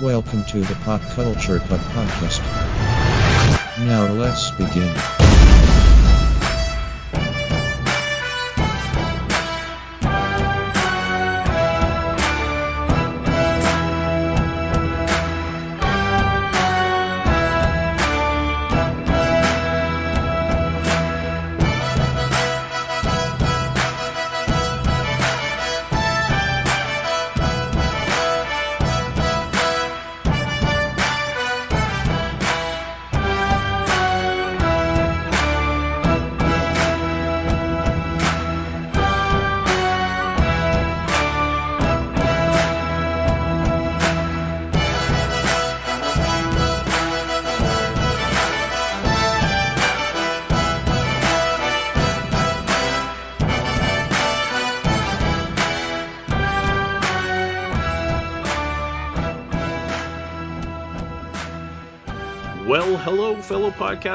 Welcome 0.00 0.44
to 0.44 0.60
the 0.60 0.76
Pop 0.84 1.00
Culture 1.00 1.58
Pub 1.58 1.80
Podcast. 1.80 2.38
Now 3.84 4.06
let's 4.12 4.52
begin. 4.52 5.47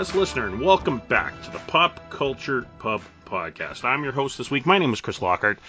Podcast 0.04 0.16
listener, 0.16 0.48
and 0.48 0.60
welcome 0.60 1.02
back 1.08 1.42
to 1.44 1.52
the 1.52 1.60
Pop 1.60 2.10
Culture 2.10 2.66
Pub 2.80 3.02
Podcast. 3.26 3.86
I'm 3.86 4.04
your 4.04 4.12
host 4.12 4.38
this 4.38 4.52
week. 4.52 4.66
My 4.66 4.78
name 4.78 4.92
is 4.92 5.00
Chris 5.00 5.22
Lockhart, 5.22 5.60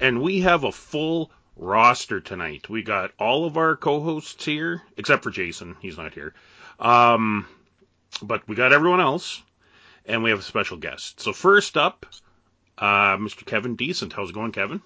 and 0.00 0.20
we 0.20 0.40
have 0.40 0.64
a 0.64 0.72
full 0.72 1.30
roster 1.56 2.20
tonight. 2.20 2.68
We 2.68 2.82
got 2.82 3.12
all 3.20 3.46
of 3.46 3.56
our 3.56 3.76
co-hosts 3.76 4.44
here, 4.44 4.82
except 4.96 5.22
for 5.22 5.30
Jason. 5.30 5.76
He's 5.80 5.96
not 5.96 6.12
here. 6.12 6.34
Um, 6.80 7.46
but 8.20 8.48
we 8.48 8.56
got 8.56 8.72
everyone 8.72 9.00
else, 9.00 9.40
and 10.06 10.24
we 10.24 10.30
have 10.30 10.40
a 10.40 10.42
special 10.42 10.76
guest. 10.76 11.20
So 11.20 11.32
first 11.32 11.76
up, 11.76 12.04
uh, 12.76 13.16
Mr. 13.18 13.46
Kevin 13.46 13.76
Decent. 13.76 14.12
How's 14.12 14.30
it 14.30 14.34
going, 14.34 14.50
Kevin? 14.50 14.82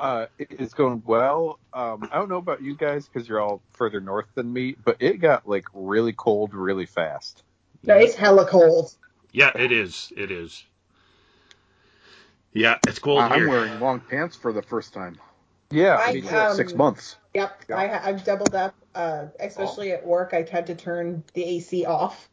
Uh, 0.00 0.26
it's 0.38 0.74
going 0.74 1.04
well. 1.06 1.60
Um, 1.72 2.08
I 2.10 2.16
don't 2.16 2.28
know 2.28 2.38
about 2.38 2.62
you 2.62 2.74
guys 2.74 3.06
because 3.06 3.28
you're 3.28 3.40
all 3.40 3.62
further 3.74 4.00
north 4.00 4.26
than 4.34 4.52
me, 4.52 4.74
but 4.84 4.96
it 4.98 5.18
got 5.18 5.48
like 5.48 5.66
really 5.72 6.12
cold 6.12 6.52
really 6.52 6.86
fast. 6.86 7.44
No, 7.84 7.96
it's 7.96 8.14
hella 8.14 8.46
cold. 8.46 8.94
Yeah, 9.32 9.50
it 9.54 9.72
is. 9.72 10.12
It 10.16 10.30
is. 10.30 10.64
Yeah, 12.52 12.78
it's 12.86 12.98
cold 12.98 13.20
I'm 13.20 13.38
here. 13.38 13.48
wearing 13.48 13.80
long 13.80 14.00
pants 14.00 14.36
for 14.36 14.52
the 14.52 14.62
first 14.62 14.92
time. 14.92 15.18
Yeah, 15.70 15.96
I, 15.98 16.20
um, 16.36 16.54
Six 16.54 16.74
months. 16.74 17.16
Yep, 17.34 17.64
Yeah. 17.70 17.76
I, 17.76 18.08
I've 18.08 18.24
doubled 18.24 18.54
up. 18.54 18.74
Uh, 18.94 19.28
especially 19.40 19.92
at 19.92 20.06
work, 20.06 20.34
I 20.34 20.46
had 20.50 20.66
to 20.66 20.74
turn 20.74 21.24
the 21.32 21.42
AC 21.44 21.86
off. 21.86 22.28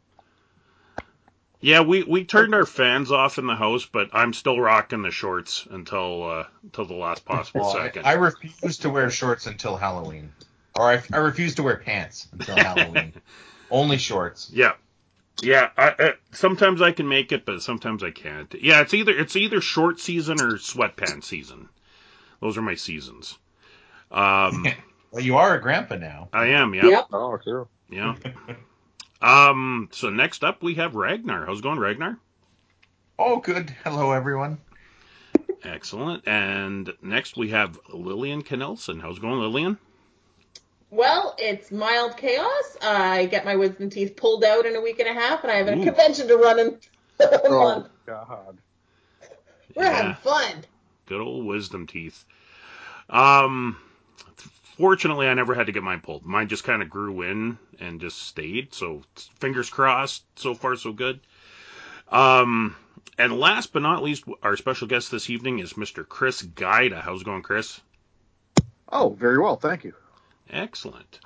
Yeah, 1.62 1.80
we, 1.80 2.02
we 2.02 2.24
turned 2.24 2.54
our 2.54 2.66
fans 2.66 3.10
off 3.10 3.38
in 3.38 3.46
the 3.46 3.54
house, 3.54 3.86
but 3.86 4.10
I'm 4.12 4.34
still 4.34 4.60
rocking 4.60 5.00
the 5.02 5.10
shorts 5.10 5.66
until 5.70 6.22
uh, 6.22 6.44
until 6.62 6.84
the 6.84 6.94
last 6.94 7.24
possible 7.24 7.62
Well, 7.62 7.76
I, 7.76 7.84
second. 7.86 8.06
I 8.06 8.12
refuse 8.12 8.78
to 8.78 8.90
wear 8.90 9.10
shorts 9.10 9.46
until 9.46 9.76
Halloween, 9.76 10.32
or 10.74 10.90
I, 10.90 11.02
I 11.12 11.18
refuse 11.18 11.54
to 11.56 11.62
wear 11.62 11.76
pants 11.78 12.28
until 12.32 12.56
Halloween. 12.58 13.14
Only 13.70 13.96
shorts. 13.98 14.50
yeah, 14.52 14.72
yeah. 15.42 15.70
I, 15.76 15.94
I, 15.98 16.12
sometimes 16.32 16.82
I 16.82 16.92
can 16.92 17.08
make 17.08 17.32
it, 17.32 17.44
but 17.44 17.62
sometimes 17.62 18.02
I 18.02 18.10
can't. 18.10 18.54
Yeah, 18.60 18.80
it's 18.80 18.94
either 18.94 19.12
it's 19.12 19.36
either 19.36 19.60
short 19.60 20.00
season 20.00 20.40
or 20.40 20.52
sweatpants 20.52 21.24
season. 21.24 21.68
Those 22.40 22.56
are 22.58 22.62
my 22.62 22.74
seasons. 22.74 23.38
Um, 24.10 24.66
Well, 25.10 25.24
you 25.24 25.38
are 25.38 25.56
a 25.56 25.60
grandpa 25.60 25.96
now. 25.96 26.28
I 26.32 26.48
am. 26.48 26.74
Yeah. 26.74 26.86
Yep. 26.86 27.06
Oh, 27.12 27.36
true. 27.36 27.68
Yeah. 27.90 28.14
Um. 29.20 29.88
So 29.92 30.08
next 30.08 30.44
up 30.44 30.62
we 30.62 30.76
have 30.76 30.94
Ragnar. 30.94 31.46
How's 31.46 31.58
it 31.58 31.62
going, 31.62 31.78
Ragnar? 31.78 32.16
Oh, 33.18 33.40
good. 33.40 33.74
Hello, 33.84 34.12
everyone. 34.12 34.58
Excellent. 35.62 36.26
And 36.26 36.92
next 37.02 37.36
we 37.36 37.50
have 37.50 37.78
Lillian 37.92 38.42
Knelsen. 38.42 39.00
How's 39.00 39.18
it 39.18 39.20
going, 39.20 39.40
Lillian? 39.40 39.78
Well, 40.90 41.36
it's 41.38 41.70
mild 41.70 42.16
chaos. 42.16 42.76
I 42.82 43.26
get 43.26 43.44
my 43.44 43.56
wisdom 43.56 43.90
teeth 43.90 44.16
pulled 44.16 44.44
out 44.44 44.66
in 44.66 44.74
a 44.74 44.80
week 44.80 44.98
and 44.98 45.08
a 45.08 45.12
half, 45.20 45.42
and 45.44 45.52
I 45.52 45.56
have 45.56 45.68
a 45.68 45.76
Ooh. 45.76 45.84
convention 45.84 46.28
to 46.28 46.36
run 46.36 46.58
in 46.58 46.78
a 47.20 47.40
Oh 47.44 47.50
month. 47.50 47.88
God. 48.06 48.58
We're 49.74 49.84
having 49.90 50.14
fun. 50.14 50.64
Good 51.06 51.20
old 51.20 51.46
wisdom 51.46 51.86
teeth. 51.86 52.24
Um, 53.08 53.76
fortunately, 54.76 55.28
I 55.28 55.34
never 55.34 55.54
had 55.54 55.66
to 55.66 55.72
get 55.72 55.82
mine 55.82 56.00
pulled. 56.00 56.24
Mine 56.24 56.48
just 56.48 56.64
kind 56.64 56.82
of 56.82 56.90
grew 56.90 57.22
in 57.22 57.58
and 57.78 58.00
just 58.00 58.18
stayed. 58.18 58.74
So 58.74 59.02
fingers 59.38 59.70
crossed. 59.70 60.24
So 60.36 60.54
far, 60.54 60.74
so 60.76 60.92
good. 60.92 61.20
Um, 62.08 62.74
and 63.16 63.38
last 63.38 63.72
but 63.72 63.82
not 63.82 64.02
least, 64.02 64.24
our 64.42 64.56
special 64.56 64.88
guest 64.88 65.10
this 65.10 65.30
evening 65.30 65.60
is 65.60 65.74
Mr. 65.74 66.06
Chris 66.08 66.42
Gaida. 66.42 67.00
How's 67.00 67.20
it 67.22 67.24
going, 67.24 67.42
Chris? 67.42 67.80
Oh, 68.88 69.10
very 69.10 69.38
well, 69.38 69.56
thank 69.56 69.84
you. 69.84 69.94
Excellent. 70.50 71.20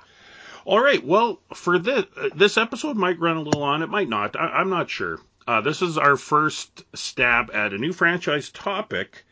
All 0.65 0.79
right. 0.79 1.03
Well, 1.03 1.39
for 1.53 1.77
this 1.79 2.05
uh, 2.17 2.29
this 2.35 2.57
episode 2.57 2.95
might 2.95 3.19
run 3.19 3.37
a 3.37 3.41
little 3.41 3.63
on. 3.63 3.81
It 3.81 3.89
might 3.89 4.09
not. 4.09 4.35
I, 4.35 4.47
I'm 4.47 4.69
not 4.69 4.89
sure. 4.89 5.19
Uh, 5.47 5.61
this 5.61 5.81
is 5.81 5.97
our 5.97 6.17
first 6.17 6.83
stab 6.95 7.51
at 7.53 7.73
a 7.73 7.77
new 7.77 7.93
franchise 7.93 8.49
topic 8.49 9.25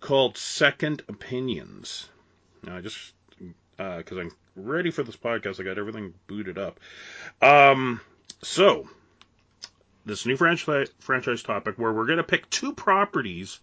called 0.00 0.36
Second 0.36 1.02
Opinions. 1.08 2.08
Now, 2.62 2.76
I 2.76 2.80
just 2.82 3.14
because 3.76 4.18
I'm 4.18 4.30
ready 4.56 4.90
for 4.90 5.02
this 5.02 5.16
podcast, 5.16 5.58
I 5.58 5.64
got 5.64 5.78
everything 5.78 6.14
booted 6.26 6.58
up. 6.58 6.80
Um, 7.40 8.00
so 8.42 8.88
this 10.04 10.26
new 10.26 10.36
franchise 10.36 10.90
franchise 11.00 11.42
topic 11.42 11.78
where 11.78 11.92
we're 11.92 12.06
going 12.06 12.18
to 12.18 12.24
pick 12.24 12.48
two 12.50 12.74
properties 12.74 13.60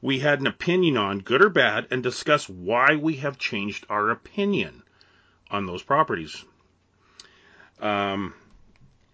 we 0.00 0.18
had 0.18 0.40
an 0.40 0.48
opinion 0.48 0.96
on, 0.96 1.20
good 1.20 1.42
or 1.42 1.48
bad, 1.48 1.86
and 1.90 2.02
discuss 2.02 2.48
why 2.48 2.96
we 2.96 3.16
have 3.16 3.38
changed 3.38 3.86
our 3.88 4.10
opinion 4.10 4.82
on 5.52 5.66
those 5.66 5.82
properties. 5.82 6.44
Um, 7.80 8.34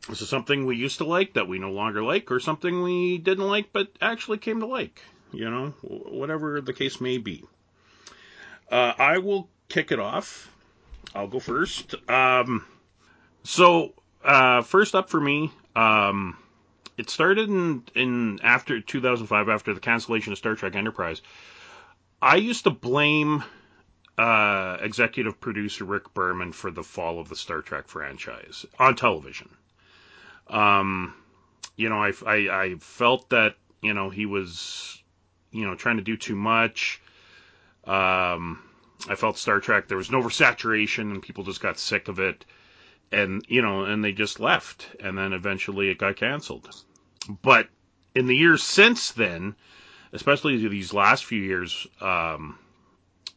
this 0.09 0.23
is 0.23 0.29
something 0.29 0.65
we 0.65 0.77
used 0.77 0.99
to 0.99 1.05
like 1.05 1.35
that 1.35 1.49
we 1.49 1.59
no 1.59 1.73
longer 1.73 2.03
like, 2.03 2.31
or 2.31 2.41
something 2.41 2.83
we 2.83 3.19
didn't 3.19 3.47
like 3.47 3.73
but 3.73 3.89
actually 4.01 4.39
came 4.39 4.61
to 4.61 4.67
like. 4.67 5.03
You 5.33 5.51
know, 5.51 5.67
whatever 5.83 6.63
the 6.63 6.73
case 6.73 7.01
may 7.03 7.19
be. 7.19 7.45
Uh, 8.71 8.95
I 8.97 9.19
will 9.19 9.49
kick 9.69 9.93
it 9.93 9.99
off. 9.99 10.51
I'll 11.15 11.27
go 11.29 11.39
first. 11.39 11.95
Um, 12.09 12.65
so 13.43 13.93
uh, 14.25 14.63
first 14.63 14.95
up 14.95 15.11
for 15.11 15.21
me, 15.21 15.51
um, 15.77 16.39
it 16.97 17.11
started 17.11 17.49
in 17.49 17.83
in 17.95 18.41
after 18.43 18.81
2005, 18.81 19.49
after 19.49 19.75
the 19.75 19.81
cancellation 19.81 20.33
of 20.33 20.39
Star 20.39 20.55
Trek 20.55 20.75
Enterprise. 20.75 21.21
I 22.21 22.37
used 22.37 22.65
to 22.65 22.71
blame 22.71 23.45
uh, 24.19 24.79
executive 24.81 25.41
producer 25.41 25.85
Rick 25.85 26.13
Berman 26.13 26.53
for 26.53 26.73
the 26.73 26.83
fall 26.83 27.21
of 27.21 27.29
the 27.29 27.37
Star 27.37 27.63
Trek 27.63 27.87
franchise 27.87 28.67
on 28.79 28.97
television. 28.97 29.49
Um, 30.49 31.15
you 31.77 31.89
know, 31.89 32.03
I, 32.03 32.13
I, 32.27 32.63
I 32.63 32.75
felt 32.81 33.31
that, 33.31 33.55
you 33.81 33.95
know, 33.95 34.11
he 34.11 34.27
was, 34.27 35.01
you 35.53 35.65
know, 35.65 35.77
trying 35.77 35.99
to 35.99 36.03
do 36.03 36.17
too 36.17 36.35
much. 36.35 37.01
Um, 37.85 38.61
I 39.09 39.15
felt 39.15 39.39
Star 39.39 39.61
Trek, 39.61 39.87
there 39.87 39.97
was 39.97 40.09
an 40.09 40.21
oversaturation 40.21 41.13
and 41.13 41.23
people 41.23 41.45
just 41.45 41.61
got 41.61 41.79
sick 41.79 42.09
of 42.09 42.19
it. 42.19 42.45
And, 43.13 43.45
you 43.49 43.63
know, 43.63 43.85
and 43.85 44.05
they 44.05 44.13
just 44.13 44.41
left. 44.41 44.89
And 45.01 45.17
then 45.17 45.33
eventually 45.33 45.91
it 45.91 45.99
got 45.99 46.17
canceled. 46.17 46.69
But 47.43 47.69
in 48.17 48.27
the 48.27 48.37
years 48.37 48.65
since 48.65 49.13
then, 49.13 49.55
especially 50.13 50.67
these 50.67 50.93
last 50.93 51.25
few 51.25 51.41
years, 51.41 51.87
um, 52.01 52.59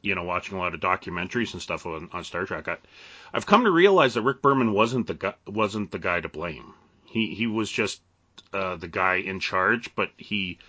you 0.02 0.16
know, 0.16 0.24
watching 0.24 0.58
a 0.58 0.60
lot 0.60 0.74
of 0.74 0.80
documentaries 0.80 1.54
and 1.54 1.62
stuff 1.62 1.86
on, 1.86 2.10
on 2.12 2.24
Star 2.24 2.46
Trek, 2.46 2.68
I, 2.68 2.78
I've 3.34 3.46
come 3.46 3.64
to 3.66 3.72
realize 3.72 4.16
that 4.16 4.24
Rick 4.24 4.42
Berman 4.42 4.74
wasn't 4.74 5.08
the 5.08 5.14
guy, 5.14 5.34
wasn't 5.48 5.92
the 5.92 6.00
guy 6.00 6.22
to 6.22 6.30
blame. 6.30 6.74
He 7.06 7.34
he 7.34 7.48
was 7.48 7.72
just 7.72 8.02
uh, 8.54 8.76
the 8.76 8.88
guy 8.88 9.16
in 9.16 9.40
charge, 9.40 9.94
but 9.96 10.10
he 10.18 10.60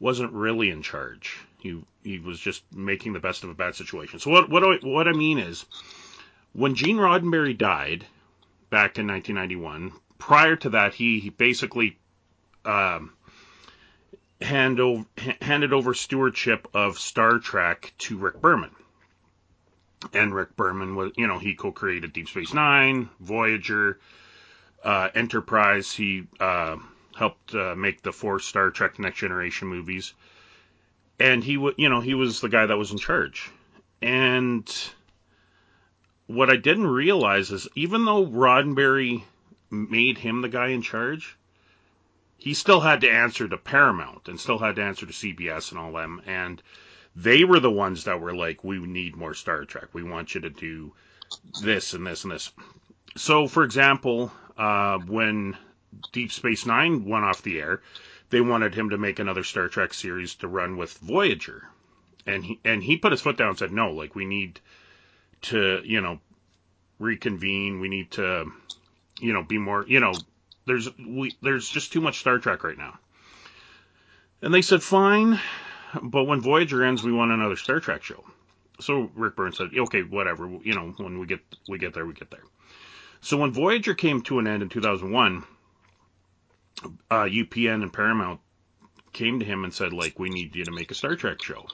wasn't 0.00 0.32
really 0.32 0.70
in 0.70 0.82
charge. 0.82 1.38
He 1.58 1.82
he 2.02 2.18
was 2.18 2.38
just 2.38 2.62
making 2.72 3.12
the 3.12 3.20
best 3.20 3.44
of 3.44 3.50
a 3.50 3.54
bad 3.54 3.74
situation. 3.74 4.18
So 4.18 4.30
what 4.30 4.48
what 4.48 4.64
I, 4.64 4.76
what 4.86 5.08
I 5.08 5.12
mean 5.12 5.38
is, 5.38 5.64
when 6.52 6.74
Gene 6.74 6.98
Roddenberry 6.98 7.56
died 7.56 8.04
back 8.70 8.98
in 8.98 9.06
1991, 9.06 9.92
prior 10.18 10.56
to 10.56 10.70
that, 10.70 10.94
he, 10.94 11.20
he 11.20 11.30
basically 11.30 11.98
um, 12.64 13.12
hand 14.40 14.80
over, 14.80 15.06
handed 15.40 15.72
over 15.72 15.94
stewardship 15.94 16.68
of 16.74 16.98
Star 16.98 17.38
Trek 17.38 17.92
to 17.98 18.18
Rick 18.18 18.40
Berman. 18.40 18.70
and 20.12 20.34
Rick 20.34 20.56
Berman 20.56 20.94
was, 20.94 21.12
you 21.16 21.26
know, 21.26 21.38
he 21.38 21.54
co-created 21.54 22.12
Deep 22.12 22.28
Space 22.28 22.54
Nine, 22.54 23.08
Voyager, 23.20 23.98
uh, 24.84 25.08
Enterprise. 25.14 25.92
He 25.92 26.26
uh, 26.40 26.76
helped 27.16 27.54
uh, 27.54 27.74
make 27.74 28.02
the 28.02 28.12
four 28.12 28.38
Star 28.40 28.70
Trek 28.70 28.98
Next 28.98 29.18
Generation 29.18 29.68
movies, 29.68 30.14
and 31.18 31.42
he, 31.42 31.56
was, 31.56 31.74
you 31.76 31.88
know, 31.88 32.00
he 32.00 32.14
was 32.14 32.40
the 32.40 32.48
guy 32.48 32.66
that 32.66 32.76
was 32.76 32.92
in 32.92 32.98
charge. 32.98 33.50
And 34.02 34.70
what 36.26 36.50
I 36.50 36.56
didn't 36.56 36.86
realize 36.86 37.50
is, 37.50 37.68
even 37.74 38.04
though 38.04 38.26
Roddenberry 38.26 39.22
made 39.70 40.18
him 40.18 40.42
the 40.42 40.48
guy 40.48 40.68
in 40.68 40.82
charge, 40.82 41.36
he 42.38 42.54
still 42.54 42.80
had 42.80 43.00
to 43.00 43.10
answer 43.10 43.48
to 43.48 43.56
Paramount 43.56 44.28
and 44.28 44.38
still 44.38 44.58
had 44.58 44.76
to 44.76 44.82
answer 44.82 45.06
to 45.06 45.12
CBS 45.12 45.70
and 45.70 45.78
all 45.78 45.92
them. 45.92 46.22
And 46.26 46.62
they 47.14 47.44
were 47.44 47.60
the 47.60 47.70
ones 47.70 48.04
that 48.04 48.20
were 48.20 48.34
like, 48.34 48.62
we 48.62 48.78
need 48.78 49.16
more 49.16 49.34
Star 49.34 49.64
Trek. 49.64 49.88
We 49.92 50.02
want 50.02 50.34
you 50.34 50.42
to 50.42 50.50
do 50.50 50.92
this 51.62 51.94
and 51.94 52.06
this 52.06 52.24
and 52.24 52.32
this. 52.32 52.52
So, 53.16 53.48
for 53.48 53.64
example, 53.64 54.30
uh, 54.56 54.98
when 54.98 55.56
Deep 56.12 56.30
Space 56.30 56.66
Nine 56.66 57.04
went 57.04 57.24
off 57.24 57.42
the 57.42 57.58
air, 57.58 57.80
they 58.30 58.40
wanted 58.40 58.74
him 58.74 58.90
to 58.90 58.98
make 58.98 59.18
another 59.18 59.44
Star 59.44 59.68
Trek 59.68 59.94
series 59.94 60.34
to 60.36 60.48
run 60.48 60.76
with 60.76 60.98
Voyager, 60.98 61.68
and 62.26 62.44
he 62.44 62.60
and 62.64 62.82
he 62.82 62.96
put 62.96 63.12
his 63.12 63.20
foot 63.20 63.36
down 63.36 63.50
and 63.50 63.58
said, 63.58 63.72
no, 63.72 63.92
like 63.92 64.14
we 64.14 64.24
need 64.24 64.60
to, 65.42 65.80
you 65.84 66.00
know, 66.00 66.20
reconvene. 66.98 67.80
We 67.80 67.88
need 67.88 68.10
to, 68.12 68.52
you 69.20 69.32
know, 69.32 69.42
be 69.42 69.58
more, 69.58 69.84
you 69.86 70.00
know, 70.00 70.12
there's 70.66 70.88
we 70.98 71.36
there's 71.42 71.68
just 71.68 71.92
too 71.92 72.00
much 72.00 72.18
Star 72.18 72.38
Trek 72.38 72.64
right 72.64 72.78
now. 72.78 72.98
And 74.42 74.52
they 74.52 74.62
said, 74.62 74.82
fine, 74.82 75.40
but 76.02 76.24
when 76.24 76.40
Voyager 76.40 76.84
ends, 76.84 77.02
we 77.02 77.12
want 77.12 77.32
another 77.32 77.56
Star 77.56 77.80
Trek 77.80 78.02
show. 78.02 78.22
So 78.80 79.10
Rick 79.14 79.36
Burns 79.36 79.56
said, 79.56 79.70
okay, 79.76 80.02
whatever. 80.02 80.48
You 80.62 80.74
know, 80.74 80.92
when 80.98 81.18
we 81.18 81.26
get 81.26 81.40
we 81.68 81.78
get 81.78 81.94
there, 81.94 82.04
we 82.04 82.12
get 82.12 82.30
there. 82.30 82.44
So 83.20 83.38
when 83.38 83.52
Voyager 83.52 83.94
came 83.94 84.20
to 84.22 84.38
an 84.38 84.46
end 84.46 84.62
in 84.62 84.68
2001, 84.68 85.44
uh, 87.10 87.14
UPN 87.24 87.82
and 87.82 87.92
Paramount 87.92 88.40
came 89.12 89.40
to 89.40 89.46
him 89.46 89.64
and 89.64 89.72
said, 89.72 89.92
like, 89.92 90.18
we 90.18 90.28
need 90.28 90.54
you 90.54 90.64
to 90.64 90.70
make 90.70 90.90
a 90.90 90.94
Star 90.94 91.16
Trek 91.16 91.42
show. 91.42 91.66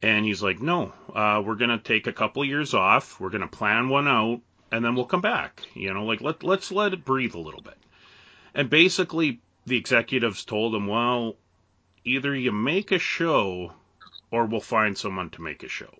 And 0.00 0.24
he's 0.24 0.42
like, 0.42 0.60
no, 0.60 0.92
uh, 1.14 1.42
we're 1.44 1.56
gonna 1.56 1.78
take 1.78 2.06
a 2.06 2.12
couple 2.12 2.44
years 2.44 2.74
off. 2.74 3.20
We're 3.20 3.30
gonna 3.30 3.46
plan 3.46 3.88
one 3.88 4.08
out, 4.08 4.40
and 4.72 4.82
then 4.82 4.94
we'll 4.94 5.04
come 5.04 5.20
back. 5.20 5.62
You 5.74 5.92
know, 5.92 6.04
like 6.04 6.20
let 6.20 6.42
let's 6.42 6.72
let 6.72 6.94
it 6.94 7.04
breathe 7.04 7.34
a 7.34 7.40
little 7.40 7.60
bit. 7.60 7.76
And 8.54 8.68
basically, 8.68 9.40
the 9.66 9.76
executives 9.76 10.44
told 10.44 10.74
him, 10.74 10.86
well, 10.86 11.36
either 12.04 12.34
you 12.34 12.52
make 12.52 12.90
a 12.90 12.98
show, 12.98 13.72
or 14.30 14.46
we'll 14.46 14.60
find 14.60 14.96
someone 14.98 15.30
to 15.30 15.42
make 15.42 15.62
a 15.62 15.68
show. 15.68 15.94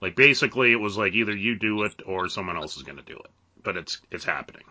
Like 0.00 0.14
basically, 0.14 0.72
it 0.72 0.76
was 0.80 0.96
like 0.96 1.14
either 1.14 1.34
you 1.34 1.56
do 1.58 1.82
it 1.82 2.02
or 2.06 2.28
someone 2.28 2.56
else 2.56 2.76
is 2.76 2.82
gonna 2.82 3.02
do 3.02 3.16
it. 3.16 3.30
But 3.62 3.76
it's 3.76 4.00
it's 4.10 4.24
happening. 4.24 4.64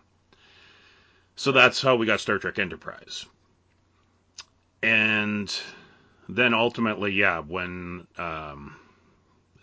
So 1.35 1.51
that's 1.51 1.81
how 1.81 1.97
we 1.97 2.05
got 2.05 2.21
Star 2.21 2.37
Trek 2.37 2.59
Enterprise. 2.59 3.25
And 4.81 5.53
then 6.29 6.53
ultimately, 6.53 7.11
yeah, 7.11 7.39
when 7.39 8.07
um, 8.17 8.75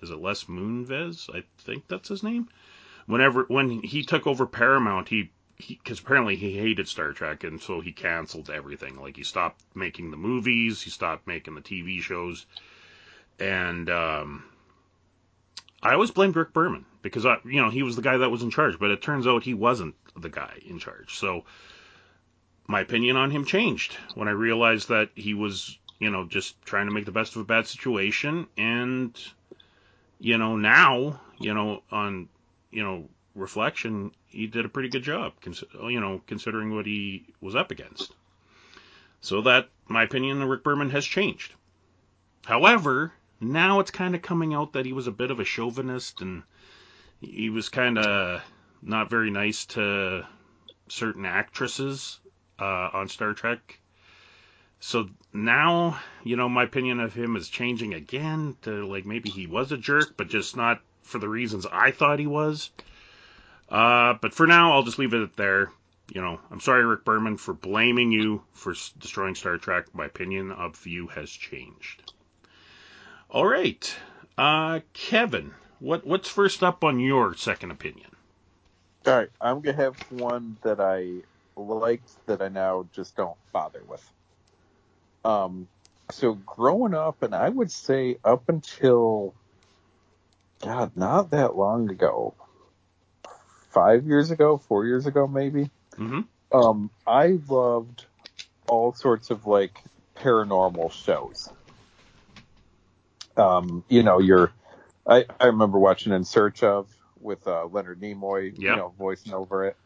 is 0.03 0.11
it 0.11 0.19
Les 0.19 0.45
Moonves? 0.45 1.31
I 1.35 1.45
think 1.59 1.87
that's 1.87 2.09
his 2.09 2.25
name. 2.25 2.49
Whenever 3.07 3.45
when 3.45 3.83
he 3.83 4.05
took 4.05 4.27
over 4.27 4.47
Paramount, 4.47 5.09
he 5.09 5.31
because 5.69 6.01
apparently 6.01 6.37
he 6.37 6.59
hated 6.59 6.89
Star 6.89 7.13
Trek, 7.13 7.45
and 7.45 7.61
so 7.61 7.81
he 7.81 7.93
canceled 7.93 8.51
everything. 8.51 9.01
Like 9.01 9.17
he 9.17 9.25
stopped 9.25 9.63
making 9.75 10.11
the 10.11 10.17
movies, 10.17 10.83
he 10.83 10.91
stopped 10.91 11.27
making 11.27 11.55
the 11.55 11.61
TV 11.61 12.01
shows, 12.01 12.47
and 13.39 13.89
um, 13.91 14.45
I 15.83 15.95
always 15.95 16.11
blamed 16.11 16.37
Rick 16.37 16.53
Berman 16.53 16.85
because 17.03 17.27
I, 17.27 17.39
you 17.45 17.61
know, 17.61 17.71
he 17.71 17.83
was 17.83 17.97
the 17.97 18.03
guy 18.03 18.17
that 18.17 18.31
was 18.31 18.43
in 18.43 18.51
charge, 18.51 18.79
but 18.79 18.91
it 18.91 19.03
turns 19.03 19.27
out 19.27 19.43
he 19.43 19.55
wasn't 19.55 19.95
the 20.17 20.29
guy 20.29 20.61
in 20.65 20.79
charge. 20.79 21.17
So 21.17 21.45
my 22.67 22.81
opinion 22.81 23.17
on 23.17 23.31
him 23.31 23.45
changed 23.45 23.97
when 24.15 24.29
I 24.29 24.33
realized 24.33 24.89
that 24.89 25.11
he 25.15 25.35
was, 25.35 25.79
you 25.99 26.11
know, 26.11 26.25
just 26.25 26.61
trying 26.63 26.87
to 26.87 26.93
make 26.93 27.05
the 27.05 27.13
best 27.13 27.37
of 27.37 27.43
a 27.43 27.45
bad 27.45 27.67
situation, 27.67 28.47
and 28.57 29.19
you 30.19 30.39
know, 30.39 30.57
now, 30.57 31.21
you 31.41 31.53
know, 31.53 31.83
on, 31.91 32.29
you 32.73 32.83
know, 32.83 33.09
reflection, 33.35 34.13
he 34.27 34.47
did 34.47 34.65
a 34.65 34.69
pretty 34.69 34.89
good 34.89 35.03
job, 35.03 35.33
you 35.45 36.01
know, 36.01 36.21
considering 36.27 36.75
what 36.75 36.87
he 36.87 37.27
was 37.41 37.55
up 37.55 37.71
against. 37.71 38.13
So 39.21 39.43
that, 39.43 39.69
my 39.87 40.03
opinion 40.03 40.43
of 40.43 40.49
Rick 40.49 40.65
Berman 40.65 40.91
has 40.91 41.07
changed. 41.07 41.53
However, 42.45 43.13
now 43.41 43.81
it's 43.81 43.91
kind 43.91 44.15
of 44.15 44.23
coming 44.23 44.53
out 44.53 44.73
that 44.73 44.87
he 44.87 44.93
was 44.93 45.07
a 45.07 45.13
bit 45.13 45.31
of 45.31 45.39
a 45.39 45.45
chauvinist 45.45 46.21
and 46.21 46.43
he 47.21 47.51
was 47.51 47.69
kind 47.69 47.99
of 47.99 48.43
not 48.83 49.11
very 49.11 49.31
nice 49.31 49.67
to 49.67 50.27
certain 50.89 51.25
actresses 51.25 52.19
uh, 52.59 52.91
on 52.93 53.09
Star 53.09 53.33
Trek. 53.33 53.79
So 54.81 55.09
now, 55.33 56.01
you 56.25 56.35
know, 56.37 56.49
my 56.49 56.65
opinion 56.65 56.99
of 56.99 57.15
him 57.15 57.37
is 57.37 57.49
changing 57.49 57.95
again 57.95 58.57
to 58.63 58.87
like 58.87 59.07
maybe 59.07 59.31
he 59.31 59.47
was 59.47 59.71
a 59.71 59.79
jerk, 59.79 60.17
but 60.17 60.29
just 60.29 60.57
not 60.57 60.81
for 61.03 61.19
the 61.19 61.29
reasons 61.29 61.67
I 61.71 61.91
thought 61.91 62.19
he 62.19 62.27
was. 62.27 62.71
Uh, 63.69 64.15
but 64.21 64.35
for 64.35 64.47
now, 64.47 64.73
I'll 64.73 64.83
just 64.83 64.99
leave 64.99 65.15
it 65.15 65.37
there. 65.37 65.71
You 66.13 66.21
know, 66.21 66.41
I'm 66.51 66.61
sorry, 66.61 66.85
Rick 66.85 67.05
Berman, 67.05 67.39
for 67.39 67.55
blaming 67.55 68.13
you 68.13 68.43
for 68.53 68.75
destroying 68.99 69.35
Star 69.35 69.57
Trek. 69.57 69.95
My 69.95 70.07
opinion 70.07 70.53
of 70.53 70.87
you 70.87 71.07
has 71.09 71.31
changed. 71.31 72.13
All 73.31 73.47
right, 73.47 73.95
uh, 74.37 74.81
Kevin, 74.93 75.55
what 75.79 76.07
what's 76.07 76.29
first 76.29 76.63
up 76.63 76.85
on 76.85 77.01
your 77.01 77.35
second 77.35 77.71
opinion? 77.71 78.11
All 79.07 79.15
right, 79.15 79.31
I'm 79.41 79.61
gonna 79.61 79.77
have 79.77 79.97
one 80.11 80.59
that 80.63 80.81
I 80.81 81.23
liked 81.57 82.27
that 82.27 82.43
I 82.43 82.49
now 82.49 82.87
just 82.93 83.17
don't 83.17 83.37
bother 83.53 83.83
with. 83.89 84.07
Um, 85.25 85.67
so 86.11 86.35
growing 86.35 86.95
up, 86.95 87.23
and 87.23 87.35
I 87.35 87.49
would 87.49 87.71
say 87.71 88.19
up 88.23 88.49
until 88.49 89.35
God, 90.63 90.93
not 90.97 91.33
that 91.33 91.57
long 91.57 91.91
ago, 91.91 92.35
five 93.71 94.07
years 94.07 94.31
ago, 94.31 94.59
four 94.59 94.87
years 94.87 95.07
ago, 95.07 95.27
maybe. 95.27 95.71
Mm-hmm. 95.99 96.21
Um, 96.57 96.91
I 97.07 97.39
loved 97.49 98.07
all 98.69 98.93
sorts 98.95 99.31
of 99.31 99.47
like 99.47 99.77
paranormal 100.17 100.93
shows. 100.93 101.49
Um, 103.37 103.85
you 103.89 104.03
know, 104.03 104.21
your 104.21 104.53
I, 105.07 105.25
I 105.41 105.47
remember 105.47 105.79
watching 105.79 106.13
In 106.13 106.25
Search 106.25 106.63
of 106.63 106.89
with 107.21 107.47
uh, 107.47 107.67
Leonard 107.67 108.01
Nimoy, 108.01 108.57
you 108.57 108.77
know, 108.77 108.95
voicing 108.99 109.35
over 109.35 109.67
it. 109.67 109.77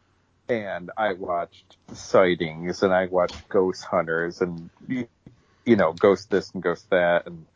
And 0.48 0.90
I 0.96 1.14
watched 1.14 1.76
Sightings 1.92 2.82
and 2.82 2.92
I 2.92 3.06
watched 3.06 3.48
Ghost 3.48 3.84
Hunters 3.84 4.40
and 4.40 4.70
you 4.88 5.76
know, 5.76 5.92
Ghost 5.92 6.30
this 6.30 6.50
and 6.52 6.62
Ghost 6.62 6.88
that 6.90 7.26
and 7.26 7.46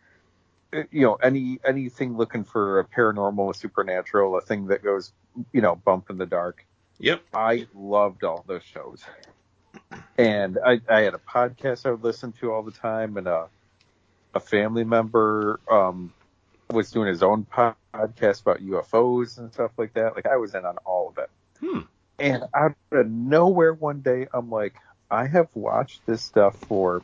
you 0.73 1.03
know, 1.03 1.15
any 1.15 1.59
anything 1.65 2.17
looking 2.17 2.45
for 2.45 2.81
a 2.81 2.85
paranormal, 2.85 3.51
a 3.51 3.55
supernatural, 3.55 4.37
a 4.37 4.41
thing 4.41 4.67
that 4.69 4.83
goes, 4.83 5.13
you 5.53 5.61
know, 5.61 5.77
bump 5.77 6.11
in 6.11 6.19
the 6.19 6.27
dark. 6.27 6.65
Yep. 6.99 7.23
I 7.33 7.67
loved 7.75 8.25
all 8.25 8.45
those 8.47 8.63
shows. 8.63 9.03
And 10.19 10.59
I, 10.65 10.81
I 10.89 11.01
had 11.01 11.15
a 11.15 11.19
podcast 11.19 11.87
I 11.87 11.91
would 11.93 12.05
listen 12.05 12.33
to 12.41 12.53
all 12.53 12.63
the 12.63 12.73
time, 12.73 13.17
and 13.17 13.27
a, 13.27 13.49
a 14.35 14.41
family 14.41 14.85
member 14.85 15.61
um, 15.71 16.13
was 16.71 16.91
doing 16.91 17.09
his 17.09 17.23
own 17.23 17.47
podcast 17.47 18.43
about 18.43 18.59
UFOs 18.59 19.39
and 19.39 19.53
stuff 19.53 19.73
like 19.79 19.95
that. 19.95 20.15
Like, 20.15 20.27
I 20.27 20.37
was 20.37 20.55
in 20.55 20.65
on 20.65 20.77
all 20.85 21.09
of 21.09 21.19
it. 21.19 21.31
Hmm. 21.61 21.81
And 22.19 22.45
out 22.55 22.75
of 22.93 23.09
nowhere 23.09 23.73
one 23.73 24.01
day, 24.01 24.29
I'm 24.33 24.51
like, 24.51 24.75
I 25.11 25.27
have 25.27 25.49
watched 25.55 26.05
this 26.07 26.23
stuff 26.23 26.57
for 26.69 27.03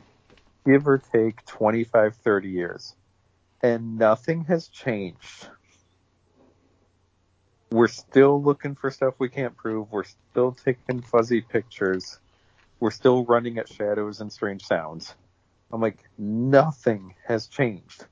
give 0.65 0.87
or 0.87 0.99
take 0.99 1.43
25, 1.45 2.15
30 2.15 2.49
years, 2.49 2.93
and 3.61 3.97
nothing 3.97 4.45
has 4.45 4.67
changed. 4.67 5.49
We're 7.71 7.87
still 7.87 8.41
looking 8.41 8.75
for 8.75 8.89
stuff 8.91 9.15
we 9.19 9.29
can't 9.29 9.55
prove. 9.57 9.91
We're 9.91 10.05
still 10.05 10.53
taking 10.53 11.01
fuzzy 11.01 11.41
pictures. 11.41 12.19
We're 12.79 12.91
still 12.91 13.25
running 13.25 13.57
at 13.57 13.67
shadows 13.67 14.21
and 14.21 14.31
strange 14.31 14.63
sounds. 14.63 15.15
I'm 15.71 15.81
like, 15.81 16.03
nothing 16.17 17.15
has 17.25 17.47
changed. 17.47 18.05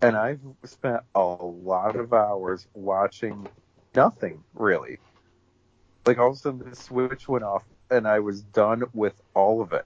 And 0.00 0.16
I've 0.16 0.40
spent 0.64 1.02
a 1.14 1.22
lot 1.22 1.96
of 1.96 2.12
hours 2.12 2.66
watching 2.74 3.46
nothing 3.94 4.42
really. 4.54 4.98
Like 6.06 6.18
all 6.18 6.30
of 6.30 6.36
a 6.36 6.38
sudden 6.38 6.70
the 6.70 6.76
switch 6.76 7.28
went 7.28 7.44
off 7.44 7.64
and 7.90 8.06
I 8.06 8.20
was 8.20 8.42
done 8.42 8.84
with 8.92 9.20
all 9.34 9.60
of 9.60 9.72
it. 9.72 9.84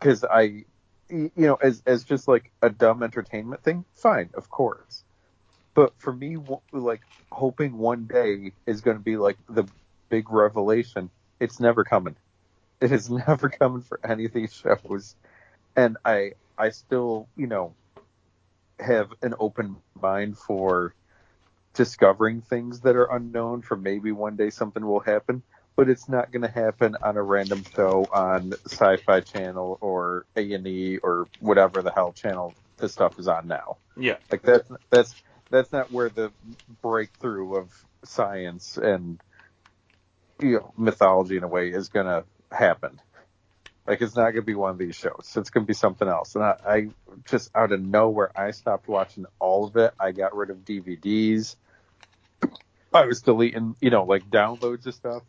Cause 0.00 0.24
I, 0.24 0.64
you 1.08 1.30
know, 1.36 1.54
as, 1.54 1.82
as 1.86 2.04
just 2.04 2.28
like 2.28 2.50
a 2.62 2.70
dumb 2.70 3.02
entertainment 3.02 3.62
thing, 3.62 3.84
fine, 3.94 4.30
of 4.34 4.50
course. 4.50 5.04
But 5.74 5.92
for 5.98 6.12
me, 6.12 6.36
like 6.72 7.02
hoping 7.30 7.78
one 7.78 8.06
day 8.06 8.52
is 8.66 8.80
going 8.80 8.96
to 8.96 9.02
be 9.02 9.16
like 9.16 9.36
the 9.48 9.64
big 10.08 10.30
revelation, 10.30 11.10
it's 11.40 11.60
never 11.60 11.84
coming. 11.84 12.16
It 12.80 12.92
is 12.92 13.10
never 13.28 13.48
coming 13.48 13.82
for 13.82 14.00
any 14.04 14.24
of 14.26 14.32
these 14.32 14.52
shows. 14.52 15.14
And 15.76 15.96
I, 16.04 16.32
I 16.56 16.70
still, 16.70 17.28
you 17.36 17.46
know, 17.46 17.74
have 18.78 19.12
an 19.22 19.34
open 19.38 19.76
mind 20.00 20.38
for 20.38 20.94
discovering 21.74 22.40
things 22.40 22.80
that 22.80 22.96
are 22.96 23.14
unknown 23.14 23.62
for 23.62 23.76
maybe 23.76 24.12
one 24.12 24.36
day 24.36 24.50
something 24.50 24.84
will 24.84 25.00
happen 25.00 25.42
but 25.76 25.88
it's 25.90 26.08
not 26.08 26.32
going 26.32 26.42
to 26.42 26.48
happen 26.48 26.96
on 27.02 27.16
a 27.16 27.22
random 27.22 27.62
show 27.74 28.08
on 28.12 28.54
sci-fi 28.64 29.20
channel 29.20 29.78
or 29.80 30.24
a&e 30.36 30.98
or 31.02 31.28
whatever 31.40 31.82
the 31.82 31.92
hell 31.92 32.12
channel 32.12 32.54
this 32.78 32.92
stuff 32.92 33.18
is 33.18 33.28
on 33.28 33.46
now 33.46 33.76
Yeah. 33.96 34.16
like 34.30 34.42
that's 34.42 34.68
that's 34.90 35.14
that's 35.50 35.70
not 35.72 35.92
where 35.92 36.08
the 36.08 36.32
breakthrough 36.82 37.56
of 37.56 37.84
science 38.04 38.76
and 38.76 39.20
you 40.40 40.54
know 40.56 40.72
mythology 40.76 41.36
in 41.36 41.44
a 41.44 41.48
way 41.48 41.68
is 41.70 41.88
going 41.88 42.06
to 42.06 42.24
happen 42.50 43.00
like 43.86 44.02
it's 44.02 44.16
not 44.16 44.24
going 44.30 44.36
to 44.36 44.42
be 44.42 44.54
one 44.54 44.70
of 44.70 44.78
these 44.78 44.96
shows. 44.96 45.32
It's 45.36 45.50
going 45.50 45.64
to 45.64 45.66
be 45.68 45.72
something 45.74 46.08
else. 46.08 46.34
And 46.34 46.42
I, 46.42 46.56
I 46.66 46.88
just 47.24 47.50
out 47.54 47.70
of 47.70 47.80
nowhere, 47.80 48.32
I 48.36 48.50
stopped 48.50 48.88
watching 48.88 49.26
all 49.38 49.64
of 49.66 49.76
it. 49.76 49.94
I 50.00 50.10
got 50.10 50.34
rid 50.36 50.50
of 50.50 50.64
DVDs. 50.64 51.54
I 52.92 53.06
was 53.06 53.22
deleting, 53.22 53.76
you 53.80 53.90
know, 53.90 54.02
like 54.04 54.28
downloads 54.28 54.86
of 54.86 54.94
stuff. 54.94 55.22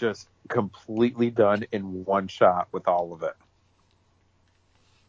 Just 0.00 0.28
completely 0.48 1.30
done 1.30 1.64
in 1.72 2.04
one 2.04 2.28
shot 2.28 2.68
with 2.72 2.88
all 2.88 3.12
of 3.12 3.22
it. 3.22 3.34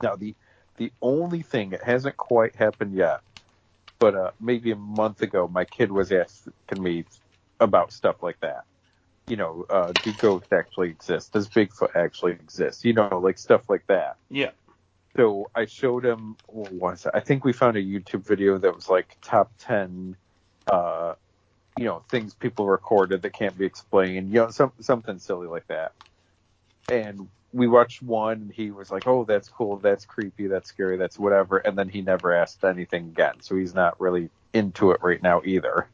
Now 0.03 0.17
the 0.17 0.35
the 0.77 0.91
only 1.01 1.43
thing 1.43 1.73
it 1.73 1.83
hasn't 1.83 2.17
quite 2.17 2.55
happened 2.55 2.95
yet, 2.95 3.21
but 3.99 4.15
uh, 4.15 4.31
maybe 4.39 4.71
a 4.71 4.75
month 4.75 5.21
ago, 5.21 5.47
my 5.47 5.65
kid 5.65 5.91
was 5.91 6.11
asking 6.11 6.53
me 6.83 7.05
about 7.59 7.93
stuff 7.93 8.23
like 8.23 8.39
that 8.41 8.65
you 9.27 9.37
know, 9.37 9.65
uh, 9.69 9.93
do 10.01 10.11
ghosts 10.11 10.51
actually 10.51 10.89
exist? 10.89 11.33
Does 11.33 11.47
Bigfoot 11.47 11.95
actually 11.95 12.33
exist? 12.33 12.83
You 12.83 12.93
know, 12.93 13.19
like 13.23 13.37
stuff 13.37 13.69
like 13.69 13.85
that. 13.87 14.17
Yeah. 14.29 14.51
So 15.15 15.49
I 15.55 15.65
showed 15.65 16.05
him 16.05 16.37
what 16.47 16.71
was 16.73 17.05
it? 17.05 17.11
I 17.13 17.21
think 17.21 17.45
we 17.45 17.53
found 17.53 17.77
a 17.77 17.81
YouTube 17.83 18.27
video 18.27 18.57
that 18.57 18.75
was 18.75 18.89
like 18.89 19.17
top 19.21 19.51
ten, 19.57 20.17
uh, 20.67 21.15
you 21.77 21.85
know, 21.85 22.03
things 22.09 22.33
people 22.33 22.67
recorded 22.67 23.21
that 23.21 23.33
can't 23.33 23.57
be 23.57 23.65
explained. 23.65 24.29
You 24.29 24.41
know, 24.41 24.49
some 24.49 24.73
something 24.79 25.19
silly 25.19 25.47
like 25.47 25.67
that. 25.67 25.93
And 26.89 27.29
we 27.53 27.67
watched 27.67 28.01
one, 28.01 28.33
and 28.33 28.51
he 28.51 28.71
was 28.71 28.91
like, 28.91 29.07
"Oh, 29.07 29.25
that's 29.25 29.49
cool. 29.49 29.77
That's 29.77 30.05
creepy. 30.05 30.47
That's 30.47 30.69
scary. 30.69 30.97
That's 30.97 31.17
whatever." 31.17 31.57
And 31.57 31.77
then 31.77 31.89
he 31.89 32.01
never 32.01 32.33
asked 32.33 32.63
anything 32.63 33.07
again. 33.07 33.41
So 33.41 33.55
he's 33.55 33.73
not 33.73 33.99
really 33.99 34.29
into 34.53 34.91
it 34.91 35.01
right 35.01 35.21
now 35.21 35.41
either 35.45 35.87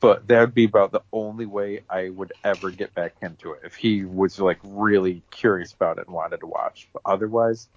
but 0.00 0.26
that 0.28 0.40
would 0.40 0.54
be 0.54 0.64
about 0.64 0.92
the 0.92 1.02
only 1.12 1.44
way 1.46 1.82
I 1.88 2.08
would 2.08 2.32
ever 2.42 2.70
get 2.70 2.94
back 2.94 3.14
into 3.20 3.52
it 3.52 3.60
if 3.64 3.74
he 3.74 4.04
was 4.04 4.40
like 4.40 4.58
really 4.64 5.22
curious 5.30 5.72
about 5.72 5.98
it 5.98 6.06
and 6.06 6.14
wanted 6.14 6.40
to 6.40 6.46
watch. 6.46 6.88
But 6.92 7.02
otherwise, 7.04 7.68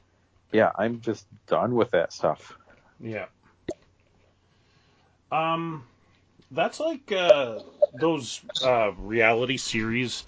yeah, 0.51 0.71
I'm 0.73 1.01
just 1.01 1.27
done 1.47 1.75
with 1.75 1.91
that 1.91 2.13
stuff. 2.13 2.57
Yeah. 2.99 3.25
Um, 5.31 5.83
that's 6.53 6.79
like 6.79 7.11
uh, 7.11 7.59
those 7.99 8.41
uh, 8.63 8.91
reality 8.97 9.57
series. 9.57 10.25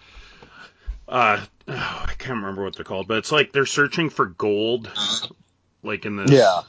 Uh, 1.08 1.40
oh, 1.68 2.06
I 2.08 2.14
can't 2.18 2.38
remember 2.38 2.64
what 2.64 2.76
they're 2.76 2.86
called, 2.86 3.08
but 3.08 3.18
it's 3.18 3.32
like 3.32 3.52
they're 3.52 3.66
searching 3.66 4.10
for 4.10 4.26
gold, 4.26 4.90
like 5.84 6.06
in 6.06 6.16
this. 6.16 6.32
Yeah. 6.32 6.62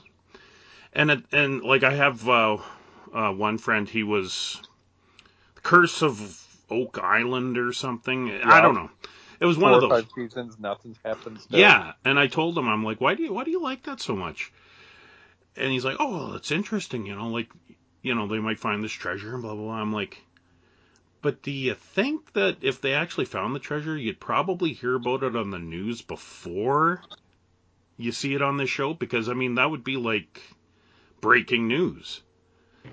And 0.92 1.10
it, 1.10 1.25
and 1.32 1.62
like 1.62 1.82
I 1.82 1.94
have 1.94 2.28
uh, 2.28 2.58
uh, 3.12 3.32
one 3.32 3.58
friend, 3.58 3.88
he 3.88 4.02
was 4.02 4.60
Curse 5.62 6.02
of 6.02 6.42
Oak 6.70 6.98
Island 6.98 7.58
or 7.58 7.72
something. 7.72 8.30
I 8.44 8.60
don't 8.60 8.75
know. 8.75 8.90
It 9.40 9.46
was 9.46 9.58
one 9.58 9.75
of 9.75 9.80
those. 9.80 9.90
five 9.90 10.08
seasons, 10.14 10.58
nothing's 10.58 10.96
happened. 11.04 11.40
Still. 11.40 11.58
Yeah, 11.58 11.92
and 12.04 12.18
I 12.18 12.26
told 12.26 12.56
him, 12.56 12.68
I'm 12.68 12.84
like, 12.84 13.00
why 13.00 13.14
do 13.14 13.22
you 13.22 13.32
why 13.32 13.44
do 13.44 13.50
you 13.50 13.62
like 13.62 13.84
that 13.84 14.00
so 14.00 14.16
much? 14.16 14.52
And 15.56 15.72
he's 15.72 15.84
like, 15.84 15.96
oh, 15.98 16.10
well, 16.10 16.34
it's 16.34 16.50
interesting, 16.50 17.06
you 17.06 17.16
know, 17.16 17.28
like, 17.28 17.48
you 18.02 18.14
know, 18.14 18.26
they 18.26 18.38
might 18.38 18.58
find 18.58 18.82
this 18.82 18.92
treasure 18.92 19.34
and 19.34 19.42
blah 19.42 19.54
blah 19.54 19.64
blah. 19.64 19.74
I'm 19.74 19.92
like, 19.92 20.22
but 21.22 21.42
do 21.42 21.50
you 21.50 21.74
think 21.74 22.32
that 22.34 22.58
if 22.60 22.80
they 22.80 22.94
actually 22.94 23.24
found 23.24 23.54
the 23.54 23.60
treasure, 23.60 23.96
you'd 23.96 24.20
probably 24.20 24.72
hear 24.72 24.94
about 24.94 25.22
it 25.22 25.36
on 25.36 25.50
the 25.50 25.58
news 25.58 26.02
before 26.02 27.02
you 27.96 28.12
see 28.12 28.34
it 28.34 28.42
on 28.42 28.56
this 28.56 28.70
show? 28.70 28.94
Because 28.94 29.28
I 29.28 29.34
mean, 29.34 29.56
that 29.56 29.70
would 29.70 29.84
be 29.84 29.96
like 29.96 30.40
breaking 31.20 31.66
news. 31.68 32.22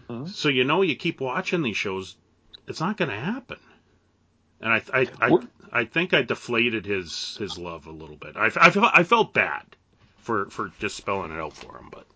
Mhm. 0.09 0.27
So 0.29 0.49
you 0.49 0.63
know, 0.63 0.81
you 0.81 0.95
keep 0.95 1.19
watching 1.21 1.61
these 1.61 1.77
shows, 1.77 2.15
it's 2.67 2.79
not 2.79 2.97
going 2.97 3.09
to 3.09 3.19
happen. 3.19 3.59
And 4.61 4.73
I, 4.73 4.81
I, 4.93 5.07
I, 5.21 5.37
I 5.71 5.85
think 5.85 6.13
I 6.13 6.21
deflated 6.21 6.85
his 6.85 7.35
his 7.37 7.57
love 7.57 7.85
a 7.85 7.91
little 7.91 8.15
bit. 8.15 8.37
I, 8.37 8.45
I, 8.45 8.69
felt, 8.69 8.91
I 8.93 9.03
felt 9.03 9.33
bad 9.33 9.63
for 10.17 10.49
for 10.49 10.71
just 10.79 10.95
spelling 10.95 11.31
it 11.31 11.39
out 11.39 11.53
for 11.53 11.77
him, 11.77 11.89
but 11.91 12.07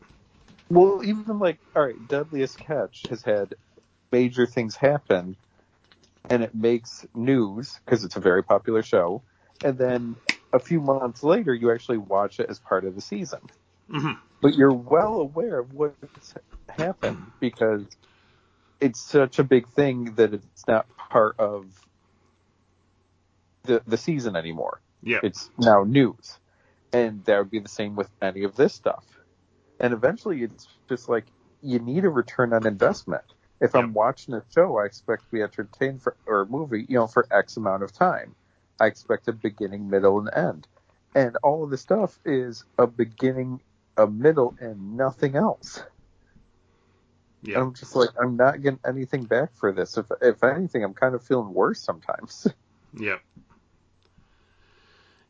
Well, 0.70 1.02
even 1.04 1.40
like, 1.40 1.60
all 1.76 1.86
right, 1.86 2.08
Deadliest 2.08 2.60
Catch 2.60 3.08
has 3.10 3.24
had 3.24 3.56
major 4.12 4.48
things 4.48 4.76
happen, 4.76 5.38
and 6.30 6.44
it 6.44 6.56
makes 6.56 7.06
news 7.16 7.80
because 7.86 8.04
it's 8.06 8.18
a 8.18 8.22
very 8.22 8.44
popular 8.44 8.84
show. 8.84 9.24
And 9.64 9.78
then 9.78 10.18
a 10.54 10.60
few 10.60 10.82
months 10.82 11.24
later, 11.24 11.54
you 11.54 11.72
actually 11.72 12.00
watch 12.00 12.40
it 12.40 12.50
as 12.50 12.60
part 12.60 12.86
of 12.86 12.96
the 12.96 13.02
season. 13.02 13.42
mhm. 13.90 14.18
But 14.42 14.56
you're 14.56 14.74
well 14.74 15.16
aware 15.22 15.60
of 15.60 15.74
what's 15.74 16.36
happened 16.70 17.32
because 17.42 17.88
it's 18.82 19.02
such 19.02 19.40
a 19.40 19.44
big 19.46 19.68
thing 19.70 20.16
that 20.16 20.34
it's 20.34 20.68
not 20.68 20.88
part 21.12 21.36
of 21.40 21.74
the 23.66 23.84
the 23.88 23.98
season 23.98 24.36
anymore. 24.38 24.82
yeah, 25.04 25.22
It's 25.22 25.52
now 25.60 25.84
news. 25.86 26.40
And 26.94 27.26
that 27.26 27.40
would 27.40 27.52
be 27.52 27.60
the 27.60 27.70
same 27.70 27.96
with 27.96 28.10
any 28.22 28.44
of 28.44 28.56
this 28.56 28.74
stuff. 28.76 29.06
And 29.79 29.93
eventually 29.93 30.43
it's 30.43 30.67
just 30.89 31.10
like 31.10 31.25
you 31.62 31.79
need 31.79 32.05
a 32.05 32.10
return 32.10 32.53
on 32.53 32.65
investment. 32.65 33.24
If 33.60 33.75
I'm 33.75 33.93
watching 33.93 34.36
a 34.36 34.43
show, 34.53 34.77
I 34.77 34.86
expect 34.86 35.24
to 35.24 35.31
be 35.31 35.41
entertained 35.41 36.03
for 36.03 36.15
or 36.27 36.41
a 36.41 36.46
movie, 36.46 36.86
you 36.88 36.96
know, 36.96 37.07
for 37.07 37.27
X 37.31 37.57
amount 37.57 37.84
of 37.84 37.91
time. 37.91 38.36
I 38.79 38.86
expect 38.86 39.27
a 39.27 39.34
beginning, 39.34 39.89
middle, 39.89 40.19
and 40.19 40.29
end. 40.34 40.67
And 41.15 41.36
all 41.38 41.63
of 41.63 41.72
the 41.72 41.77
stuff 41.77 42.19
is 42.24 42.63
a 42.77 42.86
beginning, 42.86 43.62
a 43.98 44.05
middle, 44.05 44.55
and 44.60 44.96
nothing 44.96 45.36
else. 45.36 45.81
Yeah, 47.41 47.62
I'm 47.62 47.74
just 47.74 47.96
like, 47.96 48.10
I'm 48.22 48.36
not 48.36 48.62
getting 48.62 48.79
anything 48.86 49.24
back 49.25 49.55
for 49.55 49.72
this. 49.72 49.98
If 49.98 50.05
if 50.22 50.43
anything, 50.43 50.84
I'm 50.84 50.93
kind 50.93 51.15
of 51.15 51.24
feeling 51.24 51.53
worse 51.53 51.81
sometimes. 51.81 52.48
yeah, 52.93 53.17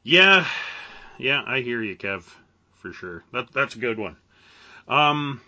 yeah, 0.03 0.45
yeah. 1.17 1.43
I 1.45 1.61
hear 1.61 1.81
you, 1.81 1.95
Kev, 1.95 2.23
for 2.75 2.91
sure. 2.91 3.23
That 3.31 3.53
that's 3.53 3.75
a 3.75 3.79
good 3.79 3.97
one. 3.97 4.17
Um, 4.87 5.41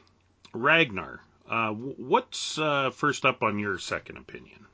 Ragnar, 0.53 1.22
uh, 1.50 1.69
what's 1.72 2.58
uh, 2.58 2.91
first 2.91 3.25
up 3.25 3.41
on 3.43 3.60
your 3.60 3.77
second 3.77 4.17
opinion? 4.17 4.65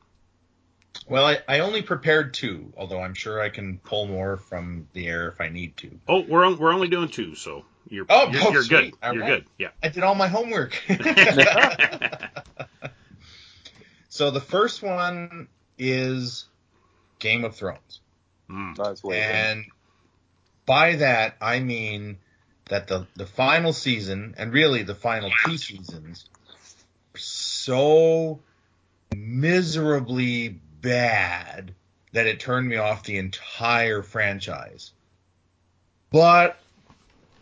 Well, 1.07 1.25
I, 1.25 1.39
I 1.47 1.59
only 1.59 1.81
prepared 1.81 2.33
two, 2.33 2.73
although 2.77 3.01
I'm 3.01 3.13
sure 3.13 3.41
I 3.41 3.49
can 3.49 3.79
pull 3.79 4.07
more 4.07 4.37
from 4.37 4.87
the 4.93 5.07
air 5.07 5.27
if 5.27 5.39
I 5.39 5.49
need 5.49 5.77
to. 5.77 5.99
Oh, 6.07 6.21
we're 6.21 6.45
on, 6.45 6.57
we're 6.57 6.73
only 6.73 6.87
doing 6.87 7.09
two, 7.09 7.35
so 7.35 7.65
you're 7.89 8.05
Oh, 8.09 8.29
you're, 8.31 8.41
oh, 8.43 8.51
you're 8.51 8.63
good. 8.63 8.93
All 9.03 9.13
You're 9.13 9.23
right. 9.23 9.29
good. 9.29 9.45
Yeah. 9.59 9.69
I 9.83 9.89
did 9.89 10.03
all 10.03 10.15
my 10.15 10.27
homework. 10.27 10.81
so 14.09 14.31
the 14.31 14.41
first 14.41 14.81
one 14.81 15.47
is 15.77 16.45
Game 17.19 17.45
of 17.45 17.55
Thrones. 17.55 17.99
Mm. 18.49 18.79
I 18.79 18.89
was 18.89 19.03
waiting. 19.03 19.23
And 19.23 19.65
by 20.65 20.95
that, 20.95 21.35
I 21.41 21.59
mean 21.59 22.17
that 22.69 22.87
the, 22.87 23.07
the 23.15 23.25
final 23.25 23.73
season, 23.73 24.35
and 24.37 24.51
really 24.51 24.83
the 24.83 24.95
final 24.95 25.29
two 25.45 25.57
seasons, 25.57 26.25
so 27.15 28.39
miserably 29.15 30.49
bad 30.49 31.73
that 32.11 32.27
it 32.27 32.39
turned 32.39 32.67
me 32.67 32.77
off 32.77 33.03
the 33.03 33.17
entire 33.17 34.01
franchise. 34.01 34.91
But 36.11 36.57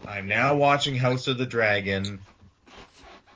I'm 0.05 0.27
now 0.27 0.55
watching 0.55 0.95
House 0.95 1.27
of 1.27 1.37
the 1.37 1.45
Dragon, 1.45 2.19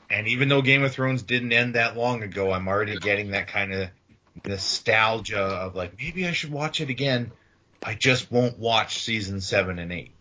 and 0.09 0.27
even 0.27 0.49
though 0.49 0.61
Game 0.61 0.83
of 0.83 0.91
Thrones 0.91 1.21
didn't 1.21 1.53
end 1.53 1.75
that 1.75 1.95
long 1.95 2.23
ago, 2.23 2.51
I'm 2.51 2.67
already 2.67 2.97
getting 2.97 3.31
that 3.31 3.47
kind 3.47 3.73
of 3.73 3.89
nostalgia 4.45 5.39
of 5.39 5.75
like, 5.75 5.97
maybe 5.97 6.27
I 6.27 6.31
should 6.31 6.51
watch 6.51 6.81
it 6.81 6.89
again. 6.89 7.31
I 7.83 7.93
just 7.93 8.31
won't 8.31 8.57
watch 8.57 9.03
season 9.03 9.39
seven 9.41 9.79
and 9.79 9.93
eight. 9.93 10.11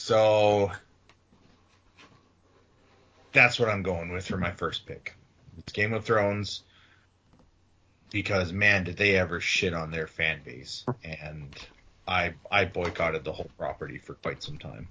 So 0.00 0.70
that's 3.32 3.58
what 3.58 3.68
I'm 3.68 3.82
going 3.82 4.10
with 4.10 4.26
for 4.26 4.38
my 4.38 4.52
first 4.52 4.86
pick. 4.86 5.14
It's 5.58 5.72
Game 5.72 5.92
of 5.92 6.04
Thrones 6.04 6.62
because 8.10 8.52
man, 8.52 8.84
did 8.84 8.96
they 8.96 9.18
ever 9.18 9.40
shit 9.40 9.74
on 9.74 9.90
their 9.90 10.06
fan 10.06 10.40
base, 10.44 10.86
and 11.04 11.50
I 12.06 12.32
I 12.50 12.64
boycotted 12.64 13.24
the 13.24 13.32
whole 13.32 13.50
property 13.58 13.98
for 13.98 14.14
quite 14.14 14.42
some 14.42 14.56
time. 14.56 14.88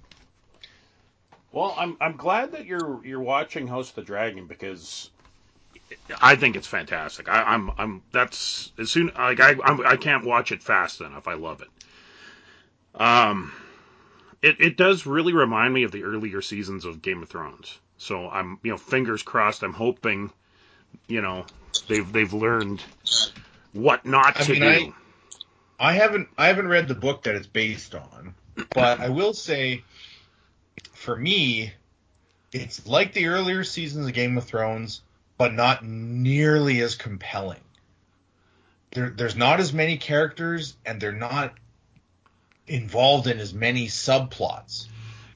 Well, 1.52 1.74
I'm 1.76 1.96
I'm 2.00 2.16
glad 2.16 2.52
that 2.52 2.66
you're 2.66 3.04
you're 3.04 3.18
watching 3.18 3.66
House 3.66 3.88
of 3.88 3.96
the 3.96 4.02
Dragon 4.02 4.46
because 4.46 5.10
I 6.20 6.36
think 6.36 6.54
it's 6.54 6.68
fantastic. 6.68 7.28
I, 7.28 7.42
I'm 7.42 7.72
I'm 7.78 8.02
that's 8.12 8.72
as 8.78 8.90
soon 8.90 9.10
like 9.16 9.40
I 9.40 9.56
I'm, 9.64 9.84
I 9.84 9.96
can't 9.96 10.26
watch 10.26 10.52
it 10.52 10.62
fast 10.62 11.00
enough. 11.00 11.26
I 11.26 11.34
love 11.34 11.62
it. 11.62 13.00
Um, 13.00 13.52
it, 14.42 14.60
it 14.60 14.76
does 14.76 15.06
really 15.06 15.32
remind 15.32 15.74
me 15.74 15.82
of 15.82 15.92
the 15.92 16.04
earlier 16.04 16.40
seasons 16.40 16.84
of 16.84 17.02
Game 17.02 17.22
of 17.22 17.28
Thrones. 17.28 17.78
So 17.96 18.28
I'm, 18.28 18.58
you 18.62 18.70
know, 18.70 18.76
fingers 18.76 19.22
crossed. 19.22 19.62
I'm 19.62 19.72
hoping, 19.72 20.30
you 21.08 21.20
know, 21.20 21.44
they've 21.88 22.10
they've 22.10 22.32
learned 22.32 22.82
what 23.72 24.06
not 24.06 24.40
I 24.40 24.44
to 24.44 24.52
mean, 24.52 24.60
do. 24.90 24.94
I 25.78 25.92
haven't 25.92 26.28
I 26.38 26.46
haven't 26.46 26.68
read 26.68 26.88
the 26.88 26.94
book 26.94 27.24
that 27.24 27.34
it's 27.34 27.46
based 27.46 27.94
on, 27.94 28.34
but 28.72 29.00
I 29.00 29.08
will 29.08 29.32
say, 29.32 29.82
for 30.92 31.16
me, 31.16 31.72
it's 32.52 32.86
like 32.86 33.12
the 33.12 33.26
earlier 33.26 33.64
seasons 33.64 34.06
of 34.06 34.12
Game 34.12 34.38
of 34.38 34.44
Thrones, 34.44 35.02
but 35.36 35.52
not 35.52 35.84
nearly 35.84 36.80
as 36.80 36.94
compelling. 36.94 37.60
There, 38.92 39.10
there's 39.10 39.36
not 39.36 39.60
as 39.60 39.72
many 39.72 39.98
characters, 39.98 40.74
and 40.86 41.00
they're 41.00 41.12
not 41.12 41.52
involved 42.68 43.26
in 43.26 43.38
as 43.40 43.52
many 43.54 43.86
subplots. 43.86 44.86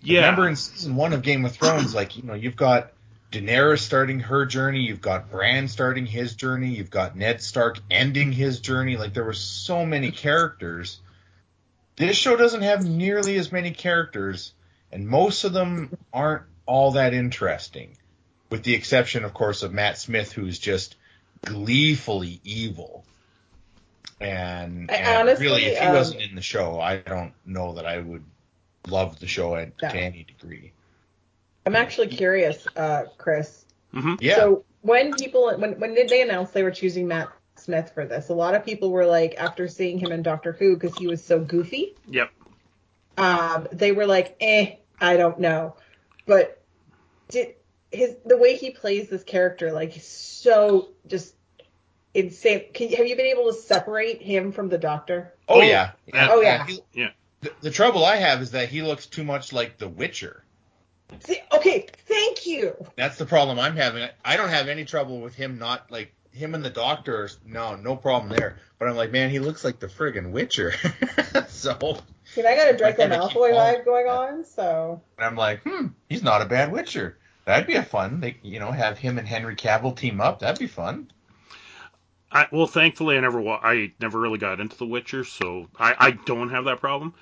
yeah, 0.03 0.21
Remember 0.21 0.49
in 0.49 0.57
season 0.57 0.97
one 0.97 1.13
of 1.13 1.23
Game 1.23 1.45
of 1.45 1.53
Thrones, 1.53 1.95
like 1.95 2.17
you 2.17 2.23
know, 2.23 2.35
you've 2.35 2.57
got 2.57 2.93
Daenerys 3.33 3.81
starting 3.81 4.21
her 4.21 4.45
journey, 4.45 4.81
you've 4.81 5.01
got 5.01 5.31
Bran 5.31 5.69
starting 5.69 6.05
his 6.07 6.35
journey, 6.35 6.75
you've 6.75 6.91
got 6.91 7.17
Ned 7.17 7.43
Stark 7.43 7.79
ending 7.91 8.31
his 8.31 8.61
journey. 8.61 8.97
Like 8.97 9.15
there 9.15 9.25
were 9.25 9.33
so 9.33 9.87
many 9.87 10.11
characters. 10.11 11.01
This 11.97 12.17
show 12.17 12.37
doesn't 12.37 12.63
have 12.63 12.87
nearly 12.87 13.37
as 13.39 13.51
many 13.53 13.71
characters, 13.71 14.53
and 14.91 15.09
most 15.09 15.45
of 15.45 15.53
them 15.53 15.97
aren't 16.13 16.43
all 16.67 16.93
that 16.93 17.15
interesting, 17.15 17.97
with 18.51 18.63
the 18.63 18.75
exception, 18.75 19.25
of 19.25 19.35
course, 19.35 19.63
of 19.63 19.73
Matt 19.73 19.99
Smith, 19.99 20.33
who's 20.33 20.59
just 20.59 20.97
gleefully 21.45 22.41
evil. 22.45 23.05
And, 24.23 24.91
I 24.91 24.95
and 24.95 25.29
honestly, 25.29 25.47
really, 25.47 25.65
if 25.65 25.79
he 25.79 25.87
um, 25.87 25.95
wasn't 25.95 26.23
in 26.23 26.35
the 26.35 26.43
show, 26.43 26.81
I 26.81 26.99
don't 26.99 27.33
know 27.45 27.75
that 27.75 27.87
I 27.87 27.99
would 27.99 28.25
love 28.87 29.19
the 29.21 29.27
show 29.27 29.55
at, 29.57 29.73
No. 29.83 29.89
to 29.89 29.97
any 29.97 30.25
degree. 30.25 30.73
I'm 31.67 31.77
actually 31.77 32.09
curious, 32.09 32.67
uh, 32.77 33.05
Chris. 33.19 33.65
hmm 33.93 34.15
Yeah. 34.21 34.37
So 34.37 34.65
when 34.81 35.15
people 35.15 35.53
when 35.57 35.79
when 35.79 35.95
did 35.95 36.09
they 36.09 36.23
announce 36.23 36.51
they 36.51 36.63
were 36.63 36.71
choosing 36.73 37.07
Matt 37.09 37.31
Smith 37.57 37.93
for 37.95 38.05
this? 38.05 38.29
A 38.29 38.35
lot 38.35 38.55
of 38.55 38.65
people 38.65 38.91
were 38.91 39.07
like, 39.07 39.35
after 39.39 39.69
seeing 39.69 39.99
him 39.99 40.13
in 40.13 40.23
Doctor 40.23 40.53
Who 40.53 40.75
because 40.75 40.97
he 40.97 41.07
was 41.07 41.25
so 41.25 41.39
goofy, 41.41 41.95
Yep. 42.09 42.31
um, 43.19 43.69
they 43.73 43.93
were 43.93 44.07
like, 44.07 44.37
eh, 44.41 44.77
I 45.01 45.17
don't 45.17 45.39
know. 45.39 45.77
But 46.27 46.63
did 47.29 47.55
his 47.91 48.17
the 48.25 48.37
way 48.37 48.57
he 48.57 48.71
plays 48.71 49.09
this 49.09 49.23
character, 49.25 49.73
like 49.73 49.93
so 50.01 50.89
just 51.07 51.35
insane. 52.15 52.65
Can, 52.75 52.91
have 52.93 53.07
you 53.07 53.17
been 53.17 53.27
able 53.27 53.47
to 53.47 53.55
separate 53.55 54.23
him 54.23 54.53
from 54.53 54.69
the 54.69 54.79
Doctor? 54.79 55.33
Oh 55.49 55.63
yeah. 55.63 55.93
Oh, 56.15 56.41
yeah. 56.41 56.67
he- 56.67 56.81
Yeah. 56.93 57.11
The, 57.41 57.53
the 57.61 57.71
trouble 57.71 58.05
I 58.05 58.17
have 58.17 58.41
is 58.41 58.53
that 58.53 58.69
he 58.69 58.83
looks 58.83 59.07
too 59.07 59.25
much 59.25 59.53
like 59.53 59.77
The 59.79 59.89
Witcher. 59.89 60.45
See, 61.25 61.39
okay, 61.53 61.87
thank 62.07 62.47
you. 62.47 62.75
That's 62.97 63.19
the 63.19 63.27
problem 63.27 63.59
I'm 63.59 63.77
having. 63.77 64.05
I- 64.05 64.13
I 64.25 64.37
don't 64.37 64.49
have 64.49 64.69
any 64.69 64.85
trouble 64.85 65.21
with 65.21 65.35
him 65.35 65.59
not 65.59 65.91
like 65.91 66.13
him 66.33 66.55
and 66.55 66.65
the 66.65 66.71
Doctor. 66.71 67.29
No, 67.45 67.75
no 67.77 67.97
problem 67.97 68.31
there. 68.31 68.59
But 68.79 68.89
I'm 68.89 68.97
like, 68.97 69.11
man, 69.13 69.31
he 69.31 69.39
looks 69.39 69.65
like 69.65 69.79
the 69.81 69.87
friggin' 69.89 70.31
Witcher. 70.31 70.73
so 71.49 71.99
See, 72.25 72.45
I 72.45 72.57
got 72.57 72.73
a 72.73 72.77
Draco 72.77 73.05
I 73.05 73.09
gotta 73.09 73.21
Malfoy 73.35 73.51
going. 73.51 73.55
vibe 73.55 73.85
going 73.85 74.07
on, 74.09 74.45
so 74.45 75.03
I'm 75.19 75.37
like, 75.37 75.63
hmm, 75.65 75.89
he's 76.09 76.23
not 76.23 76.43
a 76.43 76.47
bad 76.47 76.73
Witcher. 76.73 77.19
That'd 77.45 77.67
be 77.67 77.75
a 77.75 77.83
fun. 77.83 78.21
They, 78.21 78.37
you 78.43 78.61
know, 78.61 78.71
have 78.71 78.99
him 78.99 79.19
and 79.19 79.27
Henry 79.27 79.57
Cavill 79.57 79.97
team 79.97 80.21
up. 80.21 80.39
That'd 80.41 80.59
be 80.61 80.67
fun. 80.69 81.11
I, 82.33 82.49
well, 82.51 82.67
thankfully, 82.67 83.17
I 83.17 83.21
never 83.21 83.41
wa- 83.41 83.61
I 83.63 83.93
never 84.01 84.19
really 84.19 84.39
got 84.39 84.61
into 84.61 84.77
The 84.77 84.87
Witcher, 84.87 85.25
so 85.25 85.69
I, 85.79 85.95
I 85.99 86.11
don't 86.13 86.49
have 86.51 86.65
that 86.65 86.81
problem. 86.81 87.15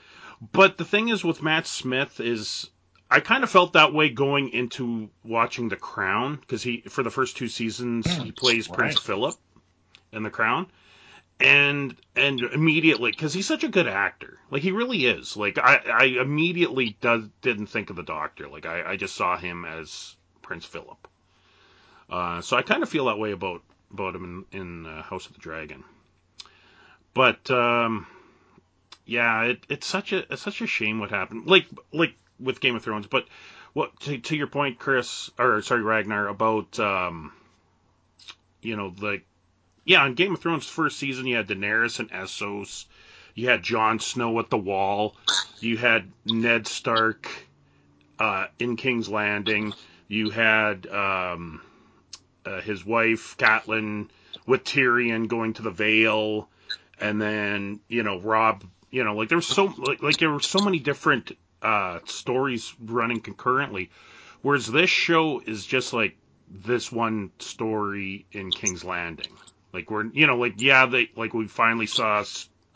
But 0.52 0.78
the 0.78 0.84
thing 0.84 1.08
is 1.08 1.24
with 1.24 1.42
Matt 1.42 1.66
Smith 1.66 2.20
is 2.20 2.70
I 3.10 3.20
kind 3.20 3.42
of 3.42 3.50
felt 3.50 3.72
that 3.72 3.92
way 3.92 4.08
going 4.08 4.50
into 4.50 5.10
watching 5.24 5.68
The 5.68 5.76
Crown 5.76 6.36
because 6.36 6.62
he 6.62 6.82
for 6.82 7.02
the 7.02 7.10
first 7.10 7.36
two 7.36 7.48
seasons 7.48 8.06
he 8.06 8.30
plays 8.30 8.68
Prince. 8.68 9.00
Philip 9.00 9.34
in 10.12 10.22
The 10.22 10.30
Crown, 10.30 10.68
and 11.40 11.96
and 12.14 12.40
immediately 12.40 13.10
because 13.10 13.34
he's 13.34 13.46
such 13.48 13.64
a 13.64 13.68
good 13.68 13.88
actor, 13.88 14.38
like 14.50 14.62
he 14.62 14.70
really 14.70 15.06
is. 15.06 15.36
Like 15.36 15.58
I 15.58 15.80
I 15.92 16.04
immediately 16.22 16.96
does 17.00 17.24
didn't 17.42 17.66
think 17.66 17.90
of 17.90 17.96
the 17.96 18.04
Doctor. 18.04 18.48
Like 18.48 18.64
I 18.64 18.92
I 18.92 18.96
just 18.96 19.16
saw 19.16 19.36
him 19.36 19.64
as 19.64 20.14
Prince 20.40 20.64
Philip. 20.64 21.08
Uh, 22.08 22.40
so 22.40 22.56
I 22.56 22.62
kind 22.62 22.82
of 22.82 22.88
feel 22.88 23.06
that 23.06 23.18
way 23.18 23.32
about 23.32 23.62
about 23.92 24.14
him 24.14 24.46
in, 24.52 24.60
in 24.60 24.86
uh, 24.86 25.02
House 25.02 25.26
of 25.26 25.34
the 25.34 25.40
Dragon. 25.40 25.84
But 27.14 27.50
um, 27.50 28.06
yeah, 29.04 29.42
it, 29.44 29.60
it's 29.68 29.86
such 29.86 30.12
a 30.12 30.32
it's 30.32 30.42
such 30.42 30.60
a 30.60 30.66
shame 30.66 31.00
what 31.00 31.10
happened. 31.10 31.46
Like 31.46 31.66
like 31.92 32.14
with 32.38 32.60
Game 32.60 32.76
of 32.76 32.82
Thrones, 32.82 33.06
but 33.06 33.26
what 33.72 33.98
to, 34.00 34.18
to 34.18 34.36
your 34.36 34.46
point, 34.46 34.78
Chris, 34.78 35.30
or 35.38 35.62
sorry, 35.62 35.82
Ragnar, 35.82 36.28
about 36.28 36.78
um, 36.78 37.32
you 38.62 38.76
know, 38.76 38.94
like 39.00 39.24
yeah, 39.84 40.02
on 40.02 40.14
Game 40.14 40.34
of 40.34 40.40
Thrones 40.40 40.66
first 40.66 40.98
season, 40.98 41.26
you 41.26 41.36
had 41.36 41.48
Daenerys 41.48 41.98
and 41.98 42.10
Essos, 42.10 42.84
you 43.34 43.48
had 43.48 43.62
Jon 43.62 43.98
Snow 43.98 44.38
at 44.38 44.50
the 44.50 44.58
Wall, 44.58 45.16
you 45.60 45.76
had 45.76 46.10
Ned 46.24 46.66
Stark 46.66 47.28
uh, 48.18 48.46
in 48.58 48.76
King's 48.76 49.08
Landing, 49.08 49.72
you 50.08 50.30
had 50.30 50.86
um, 50.86 51.60
uh, 52.44 52.60
his 52.60 52.84
wife 52.84 53.36
Catelyn 53.36 54.08
with 54.46 54.64
Tyrion 54.64 55.28
going 55.28 55.54
to 55.54 55.62
the 55.62 55.70
Vale, 55.70 56.48
and 57.00 57.20
then 57.20 57.80
you 57.88 58.02
know 58.02 58.18
Robb, 58.18 58.64
you 58.90 59.04
know 59.04 59.14
like 59.14 59.28
there 59.28 59.38
was 59.38 59.46
so 59.46 59.72
like, 59.76 60.02
like 60.02 60.18
there 60.18 60.30
were 60.30 60.40
so 60.40 60.60
many 60.60 60.78
different 60.78 61.36
uh, 61.62 62.00
stories 62.06 62.74
running 62.80 63.20
concurrently, 63.20 63.90
whereas 64.42 64.66
this 64.66 64.90
show 64.90 65.40
is 65.40 65.64
just 65.64 65.92
like 65.92 66.16
this 66.50 66.90
one 66.90 67.30
story 67.38 68.26
in 68.32 68.50
King's 68.50 68.84
Landing. 68.84 69.32
Like 69.72 69.90
we're 69.90 70.06
you 70.06 70.26
know 70.26 70.36
like 70.36 70.60
yeah 70.60 70.86
they 70.86 71.10
like 71.16 71.34
we 71.34 71.46
finally 71.46 71.86
saw 71.86 72.24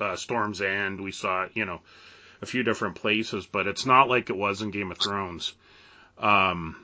uh, 0.00 0.16
Storm's 0.16 0.60
End, 0.60 1.00
we 1.00 1.12
saw 1.12 1.46
you 1.54 1.64
know 1.64 1.80
a 2.42 2.46
few 2.46 2.62
different 2.62 2.96
places, 2.96 3.46
but 3.46 3.66
it's 3.66 3.86
not 3.86 4.08
like 4.08 4.30
it 4.30 4.36
was 4.36 4.62
in 4.62 4.70
Game 4.70 4.90
of 4.90 4.98
Thrones. 4.98 5.54
Um, 6.18 6.83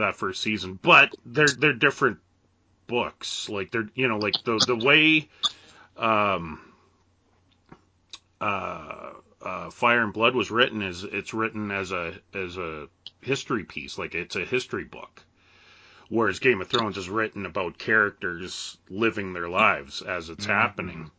that 0.00 0.16
first 0.16 0.42
season, 0.42 0.78
but 0.80 1.14
they're 1.24 1.46
they're 1.46 1.72
different 1.72 2.18
books. 2.86 3.48
Like 3.48 3.70
they're 3.70 3.88
you 3.94 4.08
know 4.08 4.18
like 4.18 4.34
the 4.44 4.62
the 4.66 4.76
way 4.76 5.28
um 5.96 6.60
uh, 8.40 9.10
uh 9.40 9.70
Fire 9.70 10.02
and 10.02 10.12
Blood 10.12 10.34
was 10.34 10.50
written 10.50 10.82
is 10.82 11.04
it's 11.04 11.34
written 11.34 11.70
as 11.70 11.92
a 11.92 12.14
as 12.34 12.56
a 12.56 12.88
history 13.20 13.64
piece, 13.64 13.98
like 13.98 14.14
it's 14.14 14.36
a 14.36 14.44
history 14.44 14.84
book. 14.84 15.22
Whereas 16.08 16.40
Game 16.40 16.60
of 16.60 16.68
Thrones 16.68 16.98
is 16.98 17.08
written 17.08 17.46
about 17.46 17.78
characters 17.78 18.76
living 18.90 19.32
their 19.32 19.48
lives 19.48 20.02
as 20.02 20.28
it's 20.28 20.44
happening. 20.44 21.10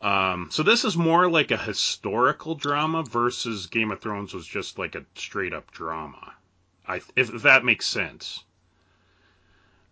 Um, 0.00 0.48
so 0.50 0.62
this 0.62 0.84
is 0.84 0.96
more 0.96 1.30
like 1.30 1.50
a 1.50 1.56
historical 1.56 2.54
drama 2.54 3.02
versus 3.02 3.66
Game 3.66 3.90
of 3.90 4.00
Thrones 4.00 4.32
was 4.32 4.46
just 4.46 4.78
like 4.78 4.94
a 4.94 5.04
straight 5.14 5.52
up 5.52 5.70
drama. 5.70 6.34
I 6.86 7.00
if, 7.16 7.32
if 7.34 7.42
that 7.42 7.64
makes 7.64 7.86
sense. 7.86 8.44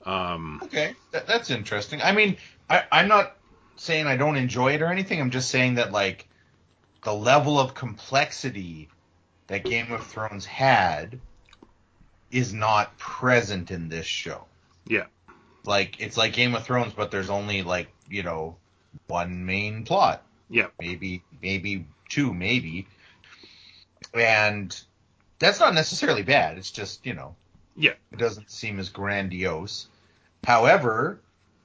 Um, 0.05 0.61
Okay, 0.65 0.95
that, 1.13 1.27
that's 1.27 1.51
interesting. 1.51 2.03
I 2.03 2.13
mean, 2.13 2.37
I, 2.69 2.85
I'm 2.91 3.09
not 3.09 3.37
saying 3.77 4.07
I 4.07 4.17
don't 4.17 4.37
enjoy 4.37 4.75
it 4.75 4.83
or 4.83 4.87
anything. 4.87 5.21
I'm 5.21 5.31
just 5.31 5.51
saying 5.51 5.75
that 5.75 5.93
like 5.93 6.29
the 7.05 7.15
level 7.15 7.59
of 7.59 7.75
complexity 7.75 8.89
that 9.47 9.65
Game 9.65 9.93
of 9.93 10.07
Thrones 10.07 10.45
had 10.45 11.19
is 12.31 12.53
not 12.53 12.97
present 12.99 13.71
in 13.71 13.89
this 13.89 14.07
show. 14.07 14.45
Yeah. 14.87 15.07
Like 15.65 16.01
it's 16.01 16.17
like 16.17 16.33
Game 16.33 16.55
of 16.55 16.65
Thrones, 16.65 16.93
but 16.95 17.11
there's 17.11 17.31
only 17.31 17.63
like 17.63 17.89
you 18.09 18.23
know 18.23 18.57
one 19.07 19.45
main 19.47 19.85
plot. 19.85 20.23
Yeah. 20.49 20.69
Maybe 20.81 21.23
maybe 21.41 21.87
two, 22.09 22.33
maybe. 22.35 22.87
And 24.15 24.79
that's 25.43 25.61
not 25.61 25.75
necessarily 25.75 26.23
bad. 26.23 26.57
It's 26.59 26.71
just 26.71 27.05
you 27.05 27.15
know 27.15 27.35
Yeah. 27.77 27.95
it 28.13 28.19
doesn't 28.19 28.51
seem 28.51 28.79
as 28.79 28.89
grandiose. 28.89 29.89
However, 30.45 31.21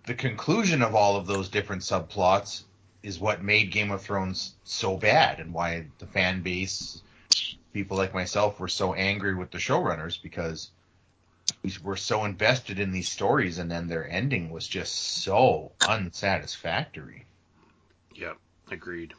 the 0.06 0.14
conclusion 0.14 0.82
of 0.82 0.96
all 0.96 1.16
of 1.16 1.28
those 1.28 1.50
different 1.50 1.82
subplots 1.82 2.64
is 3.04 3.20
what 3.20 3.44
made 3.44 3.72
Game 3.72 3.92
of 3.92 4.02
Thrones 4.02 4.56
so 4.64 4.98
bad 4.98 5.40
and 5.40 5.54
why 5.54 5.86
the 6.00 6.08
fan 6.08 6.42
base, 6.42 7.02
people 7.74 7.98
like 7.98 8.14
myself, 8.14 8.60
were 8.60 8.68
so 8.68 8.94
angry 8.94 9.36
with 9.36 9.52
the 9.52 9.58
showrunners 9.58 10.22
because 10.22 10.72
we 11.64 11.72
were 11.84 11.96
so 11.96 12.26
invested 12.26 12.80
in 12.80 12.92
these 12.92 13.10
stories 13.10 13.58
and 13.60 13.70
then 13.72 13.88
their 13.88 14.10
ending 14.10 14.50
was 14.50 14.68
just 14.68 14.94
so 15.24 15.72
unsatisfactory. 15.88 17.26
Yeah, 18.14 18.34
agreed. 18.72 19.14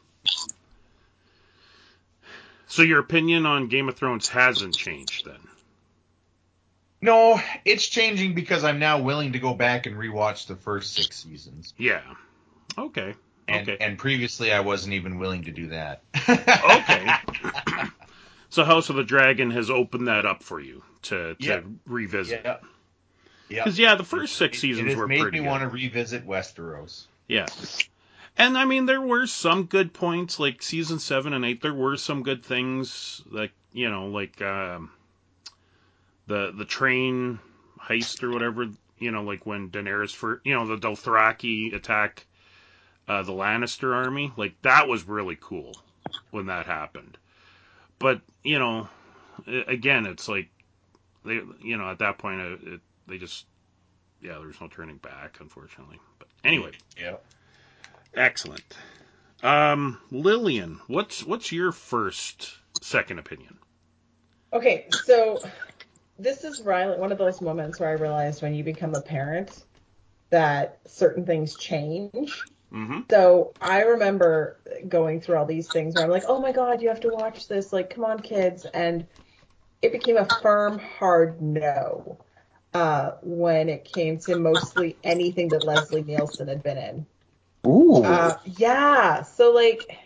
So 2.69 2.83
your 2.83 2.99
opinion 2.99 3.45
on 3.45 3.67
Game 3.67 3.89
of 3.89 3.95
Thrones 3.97 4.27
hasn't 4.29 4.75
changed 4.77 5.25
then? 5.25 5.39
No, 7.01 7.41
it's 7.65 7.87
changing 7.87 8.35
because 8.35 8.63
I'm 8.63 8.77
now 8.79 9.01
willing 9.01 9.33
to 9.33 9.39
go 9.39 9.53
back 9.53 9.85
and 9.85 9.95
rewatch 9.95 10.47
the 10.47 10.55
first 10.55 10.93
six 10.93 11.17
seasons. 11.23 11.73
Yeah. 11.77 12.01
Okay. 12.77 13.15
And, 13.47 13.67
Okay. 13.69 13.83
and 13.83 13.97
previously 13.97 14.53
I 14.53 14.59
wasn't 14.59 14.93
even 14.93 15.17
willing 15.17 15.45
to 15.45 15.51
do 15.51 15.67
that. 15.69 16.01
Okay. 16.27 17.09
So 18.51 18.65
House 18.65 18.89
of 18.89 18.95
the 18.95 19.03
Dragon 19.03 19.51
has 19.51 19.69
opened 19.69 20.07
that 20.07 20.25
up 20.25 20.41
for 20.41 20.59
you 20.59 20.81
to, 21.03 21.35
to 21.35 21.45
Yeah. 21.45 21.59
revisit. 21.85 22.41
Yeah. 22.43 22.57
Yeah. 23.47 23.63
Because 23.63 23.77
yeah, 23.77 23.93
the 23.93 24.03
first 24.03 24.37
six 24.37 24.57
seasons 24.59 24.87
it 24.87 24.89
has 24.89 24.97
were 24.97 25.07
made 25.07 25.21
pretty 25.21 25.37
me 25.37 25.43
good. 25.43 25.49
want 25.51 25.61
to 25.61 25.69
revisit 25.69 26.25
Westeros. 26.27 27.03
Yeah. 27.27 27.45
And 28.39 28.57
I 28.57 28.65
mean, 28.65 28.85
there 28.87 29.01
were 29.01 29.27
some 29.27 29.65
good 29.65 29.93
points, 29.93 30.39
like 30.39 30.63
season 30.63 30.97
seven 30.99 31.33
and 31.33 31.45
eight. 31.45 31.61
There 31.61 31.73
were 31.73 31.97
some 31.97 32.23
good 32.23 32.43
things, 32.43 33.21
like 33.29 33.51
you 33.71 33.89
know, 33.89 34.07
like 34.07 34.41
um, 34.41 34.91
the 36.25 36.51
the 36.57 36.65
train 36.65 37.39
heist 37.79 38.23
or 38.23 38.31
whatever. 38.31 38.67
You 38.97 39.11
know, 39.11 39.21
like 39.23 39.45
when 39.45 39.69
Daenerys 39.69 40.15
for 40.15 40.41
you 40.43 40.55
know 40.55 40.65
the 40.65 40.77
Dothraki 40.77 41.75
attack 41.75 42.25
uh, 43.09 43.23
the 43.23 43.33
Lannister 43.33 43.93
army. 43.93 44.31
Like 44.37 44.61
that 44.61 44.87
was 44.87 45.07
really 45.07 45.37
cool 45.41 45.75
when 46.31 46.45
that 46.45 46.67
happened. 46.67 47.17
But 47.97 48.21
you 48.43 48.59
know, 48.59 48.87
again, 49.67 50.05
it's 50.05 50.29
like 50.29 50.47
they, 51.25 51.41
you 51.61 51.75
know, 51.75 51.89
at 51.89 51.99
that 51.99 52.19
point, 52.19 52.39
it, 52.39 52.59
it, 52.63 52.81
they 53.07 53.17
just, 53.17 53.45
yeah, 54.21 54.37
there's 54.39 54.61
no 54.61 54.67
turning 54.67 54.97
back, 54.97 55.37
unfortunately. 55.41 55.99
But 56.19 56.29
anyway. 56.45 56.71
Yeah. 56.97 57.15
Excellent. 58.13 58.63
Um, 59.41 59.99
Lillian, 60.11 60.79
what's 60.87 61.25
what's 61.25 61.51
your 61.51 61.71
first 61.71 62.53
second 62.81 63.19
opinion? 63.19 63.57
Okay, 64.51 64.87
so 64.91 65.39
this 66.17 66.43
is 66.43 66.61
Riley, 66.61 66.97
one 66.97 67.11
of 67.11 67.17
those 67.17 67.39
moments 67.39 67.79
where 67.79 67.89
I 67.89 67.93
realized 67.93 68.41
when 68.41 68.53
you 68.53 68.63
become 68.63 68.95
a 68.95 69.01
parent 69.01 69.63
that 70.29 70.79
certain 70.85 71.25
things 71.25 71.55
change. 71.55 72.43
Mm-hmm. 72.73 73.01
So 73.09 73.53
I 73.61 73.81
remember 73.81 74.59
going 74.87 75.21
through 75.21 75.37
all 75.37 75.45
these 75.45 75.67
things 75.67 75.95
where 75.95 76.03
I'm 76.03 76.11
like, 76.11 76.25
oh 76.27 76.39
my 76.39 76.51
god, 76.51 76.81
you 76.81 76.89
have 76.89 76.99
to 77.01 77.09
watch 77.09 77.47
this. 77.47 77.73
Like, 77.73 77.89
come 77.89 78.05
on, 78.05 78.19
kids. 78.19 78.65
And 78.65 79.07
it 79.81 79.91
became 79.91 80.17
a 80.17 80.25
firm, 80.41 80.79
hard 80.79 81.41
no 81.41 82.19
uh, 82.73 83.11
when 83.21 83.69
it 83.69 83.85
came 83.85 84.19
to 84.19 84.35
mostly 84.35 84.97
anything 85.03 85.49
that 85.49 85.63
Leslie 85.63 86.03
Nielsen 86.03 86.47
had 86.47 86.61
been 86.61 86.77
in. 86.77 87.05
Ooh. 87.65 88.03
Uh, 88.03 88.37
yeah. 88.45 89.23
So 89.23 89.51
like, 89.51 89.97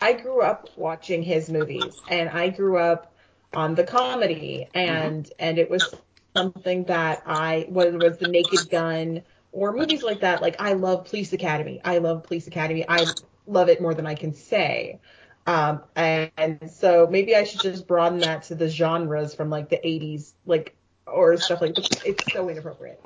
I 0.00 0.12
grew 0.12 0.42
up 0.42 0.70
watching 0.76 1.22
his 1.22 1.48
movies, 1.48 2.02
and 2.08 2.28
I 2.28 2.50
grew 2.50 2.78
up 2.78 3.14
on 3.54 3.74
the 3.74 3.84
comedy, 3.84 4.68
and 4.74 5.30
and 5.38 5.58
it 5.58 5.70
was 5.70 5.94
something 6.34 6.84
that 6.84 7.22
I 7.26 7.66
whether 7.68 7.96
it 7.96 8.00
was 8.00 8.18
the 8.18 8.26
Naked 8.26 8.68
Gun 8.70 9.22
or 9.52 9.72
movies 9.72 10.02
like 10.02 10.20
that. 10.20 10.42
Like 10.42 10.60
I 10.60 10.74
love 10.74 11.06
Police 11.06 11.32
Academy. 11.32 11.80
I 11.84 11.98
love 11.98 12.24
Police 12.24 12.46
Academy. 12.46 12.84
I 12.88 13.14
love 13.46 13.68
it 13.68 13.80
more 13.80 13.94
than 13.94 14.06
I 14.06 14.14
can 14.14 14.34
say. 14.34 15.00
Um, 15.46 15.82
and, 15.94 16.30
and 16.36 16.70
so 16.70 17.06
maybe 17.10 17.36
I 17.36 17.44
should 17.44 17.60
just 17.60 17.86
broaden 17.86 18.20
that 18.20 18.42
to 18.44 18.54
the 18.54 18.68
genres 18.68 19.34
from 19.34 19.48
like 19.48 19.70
the 19.70 19.76
80s, 19.76 20.32
like 20.44 20.76
or 21.06 21.36
stuff 21.36 21.60
like 21.60 21.76
that. 21.76 22.00
It's 22.04 22.30
so 22.32 22.48
inappropriate. 22.48 23.00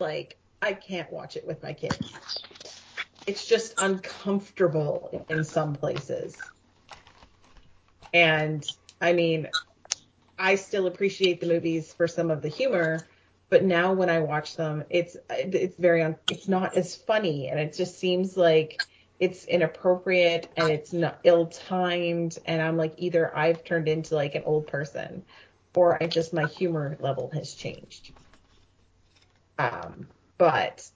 Like 0.00 0.36
I 0.64 0.72
can't 0.72 1.12
watch 1.12 1.36
it 1.36 1.46
with 1.46 1.62
my 1.62 1.74
kids. 1.74 1.94
It's 3.26 3.46
just 3.46 3.74
uncomfortable 3.78 5.26
in 5.28 5.44
some 5.44 5.76
places. 5.76 6.38
And 8.14 8.66
I 9.00 9.12
mean, 9.12 9.48
I 10.38 10.54
still 10.54 10.86
appreciate 10.86 11.40
the 11.40 11.46
movies 11.46 11.92
for 11.92 12.08
some 12.08 12.30
of 12.30 12.40
the 12.40 12.48
humor, 12.48 13.06
but 13.50 13.62
now 13.62 13.92
when 13.92 14.08
I 14.08 14.20
watch 14.20 14.56
them, 14.56 14.84
it's 14.88 15.18
it's 15.28 15.76
very 15.76 16.02
un, 16.02 16.16
it's 16.28 16.48
not 16.48 16.76
as 16.76 16.96
funny, 16.96 17.48
and 17.48 17.60
it 17.60 17.74
just 17.74 17.98
seems 17.98 18.36
like 18.36 18.80
it's 19.20 19.44
inappropriate 19.44 20.50
and 20.56 20.70
it's 20.70 20.94
not 20.94 21.20
ill-timed, 21.24 22.38
and 22.46 22.62
I'm 22.62 22.78
like 22.78 22.94
either 22.96 23.36
I've 23.36 23.64
turned 23.64 23.88
into 23.88 24.14
like 24.14 24.34
an 24.34 24.44
old 24.44 24.66
person, 24.66 25.24
or 25.76 26.02
I 26.02 26.06
just 26.06 26.32
my 26.32 26.46
humor 26.46 26.96
level 27.00 27.30
has 27.34 27.52
changed. 27.54 28.12
Um, 29.58 30.08
but 30.44 30.86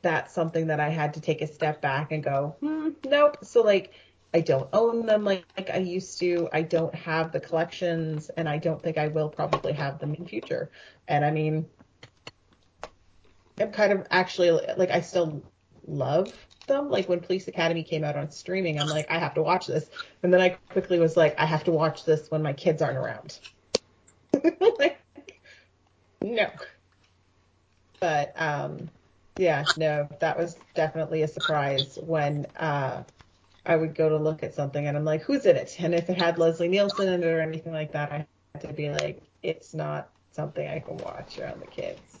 that's 0.00 0.32
something 0.32 0.68
that 0.68 0.80
I 0.80 0.88
had 0.88 1.12
to 1.12 1.20
take 1.20 1.42
a 1.42 1.46
step 1.46 1.82
back 1.82 2.10
and 2.10 2.24
go, 2.24 2.56
hmm, 2.60 2.88
nope. 3.04 3.36
So 3.42 3.60
like 3.60 3.92
I 4.32 4.40
don't 4.40 4.66
own 4.72 5.04
them 5.04 5.26
like, 5.26 5.44
like 5.58 5.68
I 5.68 5.76
used 5.76 6.18
to. 6.20 6.48
I 6.54 6.62
don't 6.62 6.94
have 6.94 7.30
the 7.30 7.38
collections, 7.38 8.30
and 8.30 8.48
I 8.48 8.56
don't 8.56 8.82
think 8.82 8.96
I 8.96 9.08
will 9.08 9.28
probably 9.28 9.74
have 9.74 9.98
them 9.98 10.14
in 10.14 10.24
future. 10.24 10.70
And 11.06 11.22
I 11.22 11.30
mean, 11.30 11.66
I'm 13.60 13.72
kind 13.72 13.92
of 13.92 14.06
actually 14.10 14.52
like 14.78 14.90
I 14.90 15.02
still 15.02 15.42
love 15.86 16.32
them. 16.66 16.88
Like 16.88 17.10
when 17.10 17.20
Police 17.20 17.46
Academy 17.46 17.82
came 17.82 18.04
out 18.04 18.16
on 18.16 18.30
streaming, 18.30 18.80
I'm 18.80 18.88
like 18.88 19.10
I 19.10 19.18
have 19.18 19.34
to 19.34 19.42
watch 19.42 19.66
this, 19.66 19.90
and 20.22 20.32
then 20.32 20.40
I 20.40 20.48
quickly 20.70 20.98
was 20.98 21.14
like 21.14 21.38
I 21.38 21.44
have 21.44 21.64
to 21.64 21.72
watch 21.72 22.06
this 22.06 22.30
when 22.30 22.42
my 22.42 22.54
kids 22.54 22.80
aren't 22.80 22.96
around. 22.96 23.38
like, 24.78 24.98
no. 26.22 26.48
But 28.00 28.32
um, 28.40 28.90
yeah, 29.36 29.66
no, 29.76 30.08
that 30.20 30.38
was 30.38 30.56
definitely 30.74 31.22
a 31.22 31.28
surprise 31.28 31.98
when 32.00 32.46
uh 32.56 33.02
I 33.66 33.76
would 33.76 33.94
go 33.94 34.08
to 34.08 34.16
look 34.16 34.42
at 34.42 34.54
something 34.54 34.86
and 34.86 34.96
I'm 34.96 35.04
like, 35.04 35.22
who's 35.22 35.44
in 35.44 35.56
it? 35.56 35.76
And 35.78 35.94
if 35.94 36.08
it 36.08 36.16
had 36.16 36.38
Leslie 36.38 36.68
Nielsen 36.68 37.08
in 37.08 37.22
it 37.22 37.26
or 37.26 37.40
anything 37.40 37.72
like 37.72 37.92
that, 37.92 38.10
I 38.10 38.26
had 38.54 38.62
to 38.66 38.72
be 38.72 38.88
like, 38.90 39.22
it's 39.42 39.74
not 39.74 40.08
something 40.32 40.66
I 40.66 40.78
can 40.78 40.96
watch 40.98 41.38
around 41.38 41.60
the 41.60 41.66
kids. 41.66 42.18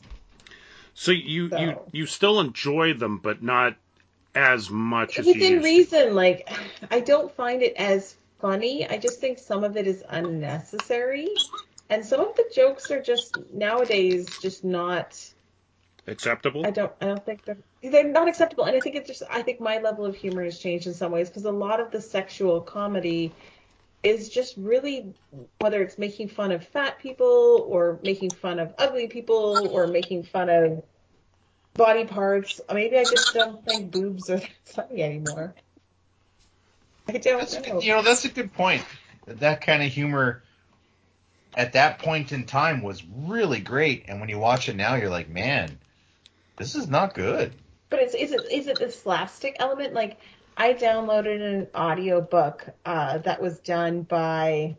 So 0.94 1.12
you 1.12 1.44
you 1.44 1.50
So- 1.50 1.88
you 1.92 2.06
still 2.06 2.40
enjoy 2.40 2.94
them, 2.94 3.18
but 3.18 3.42
not 3.42 3.76
as 4.34 4.68
much 4.70 5.18
as 5.18 5.26
you 5.26 5.32
Within 5.34 5.52
used 5.54 5.64
to. 5.64 5.70
reason, 5.96 6.14
like 6.14 6.48
I 6.90 7.00
don't 7.00 7.32
find 7.34 7.62
it 7.62 7.74
as 7.76 8.16
funny. 8.40 8.86
I 8.88 8.98
just 8.98 9.20
think 9.20 9.38
some 9.38 9.64
of 9.64 9.76
it 9.76 9.86
is 9.86 10.04
unnecessary. 10.08 11.28
And 11.90 12.04
some 12.04 12.20
of 12.20 12.36
the 12.36 12.44
jokes 12.54 12.90
are 12.90 13.00
just 13.00 13.38
nowadays 13.54 14.38
just 14.38 14.62
not 14.64 15.18
Acceptable. 16.08 16.66
I 16.66 16.70
don't 16.70 16.92
I 17.00 17.06
don't 17.06 17.24
think 17.24 17.44
they're 17.44 17.58
they're 17.82 18.08
not 18.08 18.28
acceptable. 18.28 18.64
And 18.64 18.74
I 18.74 18.80
think 18.80 18.96
it's 18.96 19.06
just 19.06 19.22
I 19.30 19.42
think 19.42 19.60
my 19.60 19.78
level 19.78 20.06
of 20.06 20.16
humor 20.16 20.42
has 20.42 20.58
changed 20.58 20.86
in 20.86 20.94
some 20.94 21.12
ways 21.12 21.28
because 21.28 21.44
a 21.44 21.52
lot 21.52 21.80
of 21.80 21.90
the 21.90 22.00
sexual 22.00 22.60
comedy 22.60 23.32
is 24.02 24.28
just 24.28 24.56
really 24.56 25.12
whether 25.58 25.82
it's 25.82 25.98
making 25.98 26.28
fun 26.28 26.50
of 26.50 26.66
fat 26.66 26.98
people 26.98 27.66
or 27.68 27.98
making 28.02 28.30
fun 28.30 28.58
of 28.58 28.74
ugly 28.78 29.06
people 29.06 29.68
or 29.70 29.86
making 29.86 30.22
fun 30.22 30.48
of 30.48 30.82
body 31.74 32.04
parts. 32.04 32.60
Maybe 32.72 32.96
I 32.96 33.04
just 33.04 33.34
don't 33.34 33.64
think 33.64 33.90
boobs 33.90 34.30
are 34.30 34.38
that 34.38 34.50
funny 34.64 35.02
anymore. 35.02 35.54
I 37.06 37.12
don't 37.12 37.38
That's 37.38 37.54
know. 37.54 37.62
good, 37.62 37.84
you 37.84 37.92
know, 37.92 38.02
that's 38.02 38.24
a 38.24 38.28
good 38.28 38.52
point. 38.52 38.84
That, 39.26 39.40
that 39.40 39.60
kind 39.62 39.82
of 39.82 39.90
humor 39.90 40.42
at 41.54 41.72
that 41.72 41.98
point 41.98 42.32
in 42.32 42.44
time 42.44 42.82
was 42.82 43.02
really 43.04 43.60
great, 43.60 44.04
and 44.08 44.20
when 44.20 44.28
you 44.28 44.38
watch 44.38 44.68
it 44.68 44.76
now, 44.76 44.94
you're 44.94 45.10
like, 45.10 45.28
man, 45.28 45.78
this 46.58 46.76
is 46.76 46.88
not 46.88 47.14
good. 47.14 47.54
But 47.90 48.00
it's 48.00 48.14
is 48.14 48.32
it 48.32 48.46
is 48.50 48.68
it 48.68 48.78
the 48.78 48.90
slapstick 48.90 49.56
element? 49.60 49.94
Like 49.94 50.18
I 50.56 50.74
downloaded 50.74 51.40
an 51.42 51.68
audio 51.74 52.20
book 52.20 52.68
uh, 52.84 53.18
that 53.18 53.40
was 53.42 53.60
done 53.60 54.02
by 54.02 54.78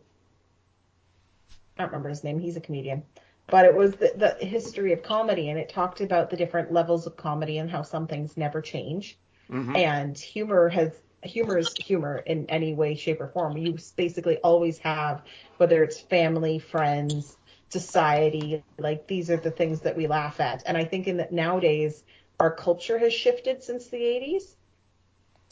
I 1.78 1.82
don't 1.82 1.88
remember 1.92 2.10
his 2.10 2.24
name. 2.24 2.38
He's 2.38 2.56
a 2.56 2.60
comedian, 2.60 3.04
but 3.48 3.64
it 3.66 3.74
was 3.74 3.96
the, 3.96 4.12
the 4.16 4.46
history 4.46 4.92
of 4.92 5.02
comedy, 5.02 5.48
and 5.50 5.58
it 5.58 5.68
talked 5.68 6.00
about 6.00 6.30
the 6.30 6.36
different 6.36 6.72
levels 6.72 7.06
of 7.06 7.16
comedy 7.16 7.58
and 7.58 7.70
how 7.70 7.82
some 7.82 8.06
things 8.06 8.36
never 8.36 8.60
change, 8.62 9.18
hmm 9.50 9.76
and 9.76 10.18
humor 10.18 10.68
has 10.70 11.02
humor 11.22 11.58
is 11.58 11.74
humor 11.76 12.18
in 12.18 12.46
any 12.50 12.74
way, 12.74 12.94
shape, 12.94 13.20
or 13.20 13.28
form. 13.28 13.56
You 13.58 13.76
basically 13.96 14.38
always 14.38 14.78
have 14.80 15.22
whether 15.58 15.82
it's 15.82 16.00
family, 16.00 16.58
friends, 16.58 17.36
society. 17.72 18.64
Like 18.78 19.06
these 19.06 19.30
are 19.30 19.36
the 19.36 19.50
things 19.50 19.82
that 19.82 19.96
we 19.96 20.06
laugh 20.06 20.40
at, 20.40 20.62
and 20.66 20.76
I 20.76 20.84
think 20.84 21.06
in 21.08 21.18
that 21.18 21.32
nowadays 21.32 22.04
our 22.40 22.54
culture 22.54 22.98
has 22.98 23.12
shifted 23.12 23.62
since 23.62 23.88
the 23.88 24.02
80s. 24.02 24.56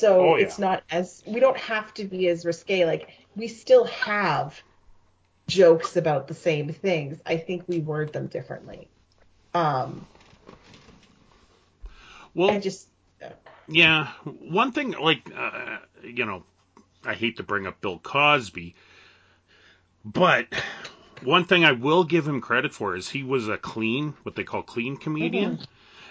So 0.00 0.24
Oh, 0.24 0.36
yeah. 0.36 0.44
it's 0.44 0.58
not 0.58 0.84
as 0.90 1.22
we 1.26 1.40
don't 1.40 1.58
have 1.58 1.92
to 1.94 2.04
be 2.04 2.28
as 2.28 2.44
risque. 2.46 2.86
Like 2.86 3.10
we 3.36 3.48
still 3.48 3.84
have 3.86 4.62
jokes 5.48 5.96
about 5.96 6.28
the 6.28 6.34
same 6.34 6.70
things. 6.72 7.20
I 7.26 7.38
think 7.38 7.64
we 7.68 7.80
word 7.80 8.12
them 8.12 8.28
differently. 8.28 8.90
Um, 9.54 10.08
Well, 12.34 12.50
I 12.50 12.58
just 12.58 12.88
Yeah, 13.68 14.08
one 14.24 14.72
thing 14.72 14.92
like 14.92 15.30
uh, 15.34 15.78
you 16.02 16.24
know, 16.24 16.44
I 17.04 17.14
hate 17.14 17.36
to 17.38 17.42
bring 17.42 17.66
up 17.66 17.80
Bill 17.80 17.98
Cosby, 17.98 18.74
but 20.04 20.46
one 21.22 21.44
thing 21.44 21.64
I 21.64 21.72
will 21.72 22.04
give 22.04 22.26
him 22.26 22.40
credit 22.40 22.72
for 22.74 22.96
is 22.96 23.08
he 23.08 23.22
was 23.22 23.48
a 23.48 23.56
clean, 23.58 24.14
what 24.22 24.34
they 24.36 24.44
call 24.44 24.62
clean 24.62 24.96
comedian, 24.96 25.60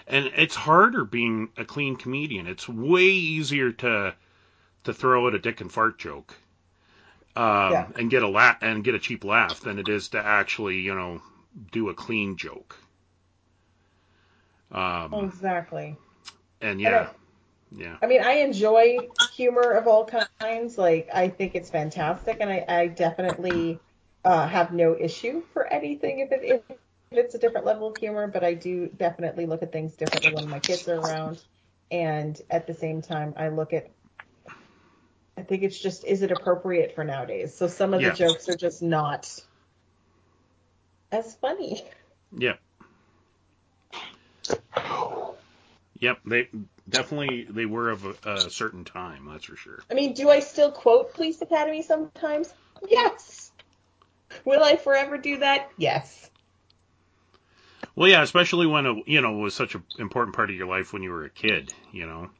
and 0.06 0.26
it's 0.36 0.54
harder 0.54 1.04
being 1.04 1.50
a 1.56 1.64
clean 1.64 1.96
comedian. 1.96 2.46
It's 2.46 2.68
way 2.68 3.02
easier 3.04 3.72
to 3.72 4.14
to 4.84 4.92
throw 4.94 5.26
out 5.26 5.34
a 5.34 5.38
dick 5.38 5.60
and 5.60 5.70
fart 5.70 5.98
joke, 5.98 6.34
um, 7.36 7.72
Yeah. 7.72 7.86
and 7.96 8.10
get 8.10 8.22
a 8.22 8.28
la- 8.28 8.56
and 8.60 8.82
get 8.84 8.94
a 8.94 8.98
cheap 8.98 9.24
laugh 9.24 9.60
than 9.60 9.78
it 9.78 9.88
is 9.88 10.08
to 10.10 10.24
actually 10.24 10.80
you 10.80 10.94
know 10.94 11.20
do 11.72 11.88
a 11.88 11.94
clean 11.94 12.36
joke. 12.36 12.76
Um, 14.70 15.14
exactly. 15.14 15.96
and 16.60 16.80
yeah, 16.80 16.90
don't- 16.90 17.08
Yeah. 17.80 17.96
I 18.02 18.06
mean, 18.06 18.22
I 18.22 18.32
enjoy 18.34 18.98
humor 19.34 19.72
of 19.72 19.86
all 19.86 20.08
kinds. 20.40 20.78
Like, 20.78 21.08
I 21.12 21.28
think 21.28 21.54
it's 21.54 21.70
fantastic, 21.70 22.38
and 22.40 22.50
I, 22.50 22.64
I 22.68 22.86
definitely 22.88 23.78
uh, 24.24 24.46
have 24.46 24.72
no 24.72 24.96
issue 24.98 25.42
for 25.52 25.66
anything 25.66 26.20
if, 26.20 26.32
it, 26.32 26.64
if 26.70 26.78
it's 27.10 27.34
a 27.34 27.38
different 27.38 27.66
level 27.66 27.88
of 27.88 27.96
humor. 27.96 28.26
But 28.26 28.44
I 28.44 28.54
do 28.54 28.88
definitely 28.88 29.46
look 29.46 29.62
at 29.62 29.72
things 29.72 29.94
differently 29.94 30.34
when 30.34 30.48
my 30.48 30.58
kids 30.60 30.88
are 30.88 30.98
around, 30.98 31.42
and 31.90 32.40
at 32.50 32.66
the 32.66 32.74
same 32.74 33.02
time, 33.02 33.34
I 33.36 33.48
look 33.48 33.72
at. 33.72 33.90
I 35.36 35.42
think 35.42 35.62
it's 35.62 35.78
just 35.78 36.04
is 36.04 36.22
it 36.22 36.32
appropriate 36.32 36.94
for 36.96 37.04
nowadays? 37.04 37.54
So 37.54 37.68
some 37.68 37.94
of 37.94 38.00
Yeah. 38.00 38.10
the 38.10 38.16
jokes 38.16 38.48
are 38.48 38.56
just 38.56 38.82
not 38.82 39.40
as 41.12 41.34
funny. 41.36 41.84
Yeah. 42.36 42.54
Yep, 46.00 46.18
they 46.26 46.48
definitely 46.88 47.46
they 47.50 47.66
were 47.66 47.90
of 47.90 48.04
a, 48.04 48.30
a 48.46 48.50
certain 48.50 48.84
time, 48.84 49.28
that's 49.30 49.44
for 49.44 49.56
sure. 49.56 49.80
I 49.90 49.94
mean, 49.94 50.14
do 50.14 50.30
I 50.30 50.40
still 50.40 50.70
quote 50.70 51.14
Police 51.14 51.40
Academy 51.42 51.82
sometimes? 51.82 52.52
Yes. 52.88 53.50
Will 54.44 54.62
I 54.62 54.76
forever 54.76 55.18
do 55.18 55.38
that? 55.38 55.70
Yes. 55.76 56.30
Well, 57.94 58.08
yeah, 58.08 58.22
especially 58.22 58.66
when 58.66 58.86
it, 58.86 59.08
you 59.08 59.20
know 59.20 59.32
was 59.32 59.54
such 59.54 59.74
an 59.74 59.82
important 59.98 60.36
part 60.36 60.50
of 60.50 60.56
your 60.56 60.68
life 60.68 60.92
when 60.92 61.02
you 61.02 61.10
were 61.10 61.24
a 61.24 61.30
kid, 61.30 61.72
you 61.92 62.06
know. 62.06 62.30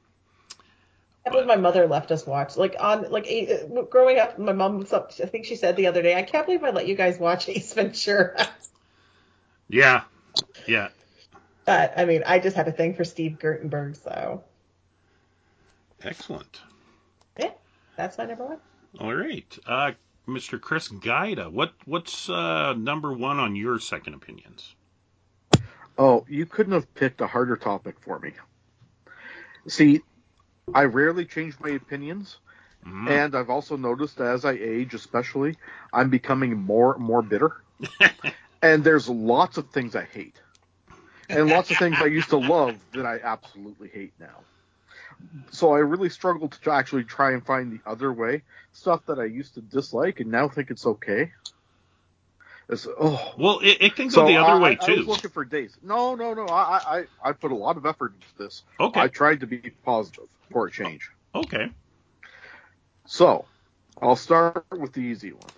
I 1.27 1.31
believe 1.31 1.47
my 1.47 1.57
mother 1.57 1.87
left 1.87 2.11
us 2.11 2.27
watch 2.27 2.57
like 2.57 2.77
on 2.81 3.11
like 3.11 3.27
a, 3.27 3.67
growing 3.91 4.19
up. 4.19 4.39
My 4.39 4.53
mom 4.53 4.79
was 4.79 4.93
up. 4.93 5.13
I 5.23 5.27
think 5.27 5.45
she 5.45 5.57
said 5.57 5.77
the 5.77 5.89
other 5.89 6.01
day, 6.01 6.15
"I 6.15 6.23
can't 6.23 6.47
believe 6.47 6.65
I 6.65 6.71
let 6.71 6.87
you 6.87 6.95
guys 6.95 7.19
watch 7.19 7.49
Ace 7.49 7.73
Ventura." 7.73 8.49
Yeah, 9.71 10.05
yeah. 10.67 10.89
but 11.67 11.93
I 11.99 12.07
mean, 12.07 12.23
I 12.25 12.39
just 12.39 12.57
had 12.57 12.69
a 12.69 12.73
thing 12.73 12.95
for 12.95 13.05
Steve 13.05 13.39
Guttenberg, 13.39 13.97
so 13.97 14.43
Excellent. 16.03 16.63
yeah, 17.39 17.51
that's 17.97 18.17
my 18.17 18.25
number 18.25 18.47
one. 18.47 18.59
All 18.99 19.15
right, 19.15 19.59
uh, 19.67 19.93
Mr. 20.29 20.61
Chris 20.61 20.89
Gaida, 20.89 21.51
what 21.51 21.73
what's 21.87 22.29
uh, 22.29 22.75
number 22.75 23.13
one 23.13 23.39
on 23.39 23.57
your 23.57 23.79
second 23.81 24.15
opinions? 24.15 24.75
Oh, 25.97 26.25
you 26.29 26.47
couldn't 26.47 26.75
have 26.75 26.95
picked 26.95 27.21
a 27.21 27.27
harder 27.27 27.57
topic 27.57 27.97
for 28.01 28.19
me. 28.19 28.33
See, 29.67 30.03
I 30.73 30.85
rarely 30.85 31.25
change 31.25 31.59
my 31.61 31.71
opinions, 31.71 32.37
Mm. 32.87 33.11
and 33.11 33.35
I've 33.35 33.51
also 33.51 33.77
noticed 33.77 34.21
as 34.21 34.45
I 34.45 34.53
age, 34.53 34.95
especially, 34.95 35.57
I'm 35.93 36.11
becoming 36.11 36.57
more 36.57 36.97
more 36.99 37.23
bitter. 37.23 37.57
and 38.63 38.85
there's 38.85 39.09
lots 39.09 39.59
of 39.59 39.71
things 39.71 39.97
I 39.97 40.05
hate, 40.05 40.41
and 41.29 41.49
lots 41.49 41.71
of 41.71 41.79
things 41.79 41.97
I 42.01 42.07
used 42.07 42.31
to 42.31 42.37
love 42.39 42.77
that 42.93 43.05
I 43.05 43.19
absolutely 43.23 43.89
hate 43.89 44.13
now. 44.21 44.45
So 45.51 45.73
I 45.73 45.79
really 45.79 46.11
struggled 46.11 46.53
to 46.53 46.71
actually 46.71 47.05
try 47.05 47.33
and 47.33 47.45
find 47.45 47.73
the 47.73 47.81
other 47.89 48.13
way, 48.13 48.43
stuff 48.73 49.05
that 49.07 49.19
I 49.19 49.25
used 49.25 49.55
to 49.55 49.61
dislike 49.61 50.21
and 50.21 50.31
now 50.31 50.49
think 50.49 50.71
it's 50.71 50.87
okay. 50.87 51.33
It's, 52.69 52.87
oh, 53.01 53.35
Well, 53.39 53.61
it, 53.61 53.79
it 53.81 53.97
can 53.97 54.09
go 54.09 54.27
the 54.27 54.37
other 54.37 54.59
I, 54.59 54.63
way 54.63 54.75
too. 54.77 54.93
I 54.93 54.97
was 54.97 55.07
looking 55.07 55.31
for 55.31 55.45
days. 55.45 55.77
No, 55.83 56.15
no, 56.15 56.35
no. 56.35 56.49
I, 56.49 56.99
I, 56.99 57.05
I 57.25 57.33
put 57.33 57.53
a 57.53 57.57
lot 57.57 57.77
of 57.77 57.87
effort 57.87 58.13
into 58.15 58.29
this. 58.37 58.63
Okay, 58.79 59.01
I 59.01 59.09
tried 59.09 59.41
to 59.41 59.47
be 59.47 59.73
positive 59.85 60.25
for 60.53 60.67
a 60.67 60.71
change. 60.71 61.11
okay. 61.35 61.71
So, 63.07 63.47
I'll 64.03 64.17
start 64.17 64.65
with 64.71 64.93
the 64.93 65.01
easy 65.01 65.33
one. 65.33 65.53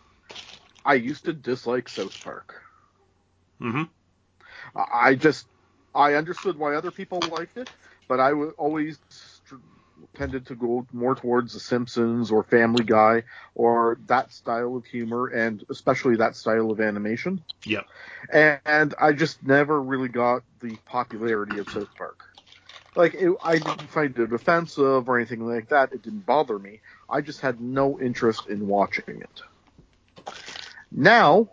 I 0.85 0.95
used 0.95 1.25
to 1.27 1.33
dislike 1.33 1.89
South 1.89 2.15
Park. 2.23 2.55
hmm 3.61 3.83
I 4.75 5.15
just, 5.15 5.47
I 5.95 6.15
understood 6.15 6.57
why 6.57 6.75
other 6.75 6.91
people 6.91 7.29
liked 7.29 7.57
it, 7.57 7.69
but 8.09 8.21
I 8.21 8.33
always 8.33 8.99
tended 10.15 10.47
to 10.47 10.55
go 10.57 10.87
more 10.93 11.15
towards 11.17 11.55
The 11.55 11.61
Simpsons 11.61 12.31
or 12.31 12.43
Family 12.45 12.85
Guy 12.85 13.25
or 13.55 13.99
that 14.07 14.33
style 14.33 14.77
of 14.77 14.87
humor 14.87 15.29
and 15.29 15.65
especially 15.71 16.17
that 16.17 16.37
style 16.37 16.71
of 16.71 16.81
animation. 16.81 17.45
Yep. 17.65 17.87
and 18.33 18.95
I 19.01 19.13
just 19.13 19.43
never 19.43 19.81
really 19.83 20.09
got 20.09 20.43
the 20.61 20.79
popularity 20.87 21.59
of 21.59 21.69
South 21.71 21.95
Park. 21.97 22.19
Like, 22.97 23.15
it, 23.15 23.33
I 23.43 23.59
didn't 23.59 23.89
find 23.89 24.19
it 24.19 24.33
offensive 24.33 25.09
or 25.09 25.17
anything 25.19 25.47
like 25.47 25.69
that. 25.69 25.93
It 25.93 26.03
didn't 26.03 26.27
bother 26.27 26.59
me. 26.59 26.81
I 27.09 27.21
just 27.21 27.41
had 27.41 27.61
no 27.61 28.01
interest 28.01 28.49
in 28.49 28.67
watching 28.67 29.23
it. 29.23 29.43
Now, 30.91 31.51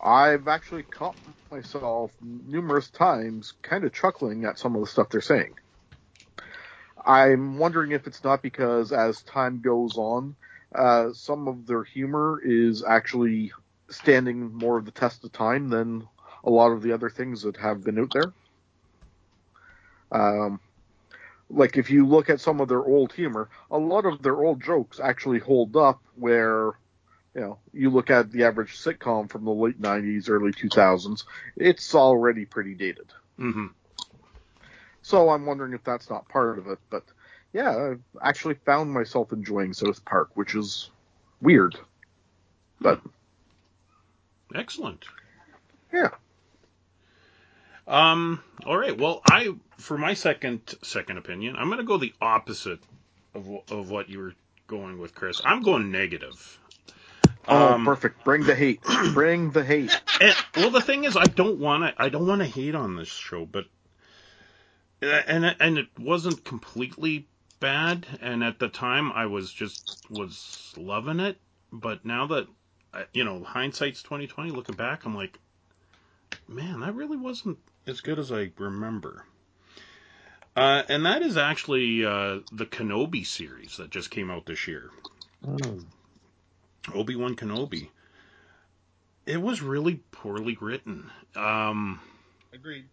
I've 0.00 0.48
actually 0.48 0.84
caught 0.84 1.16
myself 1.50 2.12
numerous 2.20 2.90
times 2.90 3.54
kind 3.62 3.84
of 3.84 3.92
chuckling 3.92 4.44
at 4.44 4.58
some 4.58 4.74
of 4.74 4.80
the 4.82 4.86
stuff 4.88 5.08
they're 5.10 5.20
saying. 5.20 5.54
I'm 7.06 7.58
wondering 7.58 7.92
if 7.92 8.06
it's 8.06 8.24
not 8.24 8.42
because 8.42 8.92
as 8.92 9.22
time 9.22 9.60
goes 9.62 9.96
on, 9.96 10.36
uh, 10.74 11.12
some 11.14 11.48
of 11.48 11.66
their 11.66 11.84
humor 11.84 12.40
is 12.44 12.84
actually 12.84 13.52
standing 13.90 14.52
more 14.54 14.78
of 14.78 14.84
the 14.84 14.92
test 14.92 15.24
of 15.24 15.32
time 15.32 15.68
than 15.68 16.08
a 16.44 16.50
lot 16.50 16.72
of 16.72 16.82
the 16.82 16.92
other 16.92 17.10
things 17.10 17.42
that 17.42 17.56
have 17.58 17.84
been 17.84 17.98
out 18.00 18.12
there. 18.12 18.32
Um, 20.12 20.60
like 21.50 21.76
if 21.76 21.90
you 21.90 22.06
look 22.06 22.30
at 22.30 22.40
some 22.40 22.60
of 22.60 22.68
their 22.68 22.84
old 22.84 23.12
humor, 23.12 23.50
a 23.70 23.78
lot 23.78 24.06
of 24.06 24.22
their 24.22 24.36
old 24.44 24.62
jokes 24.62 25.00
actually 25.00 25.38
hold 25.40 25.76
up. 25.76 26.00
Where 26.14 26.72
you 27.34 27.42
know 27.42 27.60
you 27.72 27.90
look 27.90 28.10
at 28.10 28.30
the 28.32 28.44
average 28.44 28.76
sitcom 28.78 29.30
from 29.30 29.44
the 29.44 29.52
late 29.52 29.80
'90s, 29.80 30.28
early 30.30 30.52
2000s, 30.52 31.24
it's 31.56 31.94
already 31.94 32.46
pretty 32.46 32.74
dated. 32.74 33.12
hmm 33.38 33.66
So 35.06 35.30
I'm 35.30 35.46
wondering 35.46 35.72
if 35.72 35.84
that's 35.84 36.10
not 36.10 36.28
part 36.28 36.58
of 36.58 36.66
it. 36.66 36.80
But 36.90 37.04
yeah, 37.52 37.92
I've 37.92 38.00
actually 38.20 38.54
found 38.54 38.90
myself 38.92 39.32
enjoying 39.32 39.72
South 39.72 40.04
Park, 40.04 40.30
which 40.34 40.56
is 40.56 40.90
weird. 41.40 41.78
But 42.80 43.00
Excellent. 44.52 45.04
yeah, 45.92 46.08
Um. 47.86 48.42
All 48.66 48.76
right. 48.76 48.98
Well, 48.98 49.22
I 49.30 49.54
for 49.76 49.96
my 49.96 50.14
second 50.14 50.74
second 50.82 51.18
opinion, 51.18 51.54
I'm 51.56 51.68
going 51.68 51.78
to 51.78 51.84
go 51.84 51.98
the 51.98 52.12
opposite 52.20 52.80
of 53.32 53.48
of 53.70 53.88
what 53.88 54.08
you 54.08 54.18
were 54.18 54.34
going 54.66 54.98
with, 54.98 55.14
Chris. 55.14 55.40
I'm 55.44 55.62
going 55.62 55.92
negative. 55.92 56.58
oh 57.46 57.74
Um, 57.74 57.84
perfect. 57.84 58.24
Bring 58.24 58.42
the 58.42 58.56
hate. 58.56 58.80
Bring 59.14 59.52
the 59.52 59.62
hate. 59.64 59.96
And, 60.20 60.34
well, 60.56 60.70
the 60.70 60.80
thing 60.80 61.04
is, 61.04 61.16
I 61.16 61.26
don't 61.26 61.60
want 61.60 61.84
to. 61.84 62.02
I 62.02 62.08
don't 62.08 62.26
want 62.26 62.40
to 62.40 62.48
hate 62.48 62.74
on 62.74 62.96
this 62.96 63.06
show, 63.06 63.46
but 63.46 63.66
and 65.02 65.56
and 65.60 65.78
it 65.78 65.88
wasn't 65.98 66.44
completely 66.44 67.26
bad. 67.60 68.06
And 68.20 68.42
at 68.44 68.58
the 68.58 68.68
time, 68.68 69.12
I 69.12 69.26
was 69.26 69.52
just 69.52 70.04
was 70.10 70.74
loving 70.76 71.20
it. 71.20 71.38
But 71.72 72.04
now 72.04 72.26
that 72.28 72.46
uh, 72.96 73.02
you 73.12 73.24
know, 73.24 73.42
hindsight's 73.42 74.02
twenty 74.02 74.26
twenty. 74.26 74.50
Looking 74.50 74.74
back, 74.74 75.04
I'm 75.04 75.14
like, 75.14 75.38
man, 76.48 76.80
that 76.80 76.94
really 76.94 77.16
wasn't 77.16 77.58
as 77.86 78.00
good 78.00 78.18
as 78.18 78.32
I 78.32 78.50
remember. 78.58 79.24
Uh, 80.54 80.82
and 80.88 81.04
that 81.04 81.20
is 81.20 81.36
actually 81.36 82.06
uh, 82.06 82.38
the 82.50 82.64
Kenobi 82.64 83.26
series 83.26 83.76
that 83.76 83.90
just 83.90 84.10
came 84.10 84.30
out 84.30 84.46
this 84.46 84.66
year. 84.66 84.90
Obi 86.94 87.16
Wan 87.16 87.36
Kenobi. 87.36 87.90
It 89.26 89.42
was 89.42 89.60
really 89.60 90.00
poorly 90.12 90.56
written. 90.58 91.10
Um, 91.34 92.00
Agreed. 92.54 92.86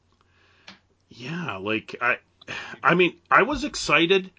Yeah, 1.15 1.57
like 1.57 1.95
I, 2.01 2.17
I 2.83 2.95
mean, 2.95 3.15
I 3.29 3.43
was 3.43 3.63
excited 3.63 4.31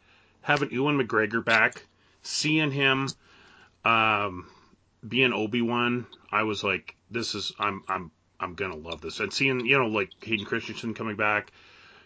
having 0.43 0.71
Ewan 0.71 0.99
McGregor 0.99 1.45
back, 1.45 1.87
seeing 2.23 2.71
him, 2.71 3.09
um, 3.85 4.47
being 5.07 5.33
Obi 5.33 5.63
Wan. 5.63 6.07
I 6.31 6.43
was 6.43 6.63
like, 6.63 6.97
this 7.11 7.35
is 7.35 7.53
I'm 7.59 7.83
I'm 7.89 8.11
I'm 8.41 8.55
gonna 8.55 8.77
love 8.77 9.01
this, 9.01 9.21
and 9.21 9.33
seeing 9.33 9.65
you 9.67 9.79
know 9.79 9.87
like 9.87 10.11
Hayden 10.23 10.47
Christensen 10.47 10.95
coming 10.95 11.17
back, 11.17 11.53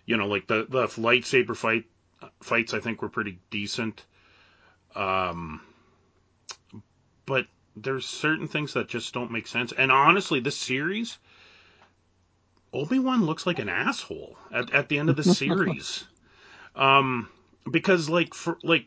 you 0.07 0.17
know 0.17 0.27
like 0.27 0.47
the 0.47 0.67
the 0.69 0.87
lightsaber 0.87 1.57
fight 1.57 1.85
fights 2.41 2.75
I 2.75 2.81
think 2.81 3.03
were 3.03 3.09
pretty 3.09 3.39
decent. 3.51 4.05
Um, 4.95 5.61
but 7.27 7.47
there's 7.77 8.07
certain 8.07 8.49
things 8.49 8.75
that 8.75 8.89
just 8.89 9.13
don't 9.15 9.31
make 9.31 9.47
sense. 9.47 9.73
And 9.73 9.93
honestly, 9.93 10.41
this 10.41 10.57
series, 10.57 11.19
Obi 12.79 13.01
Wan 13.01 13.25
looks 13.27 13.45
like 13.47 13.59
an 13.59 13.69
asshole 13.69 14.37
at, 14.53 14.73
at 14.73 14.88
the 14.88 14.99
end 14.99 15.11
of 15.11 15.17
the 15.17 15.25
series. 15.35 16.05
Um, 16.77 17.29
because 17.69 18.09
like 18.09 18.35
for 18.35 18.57
like, 18.62 18.87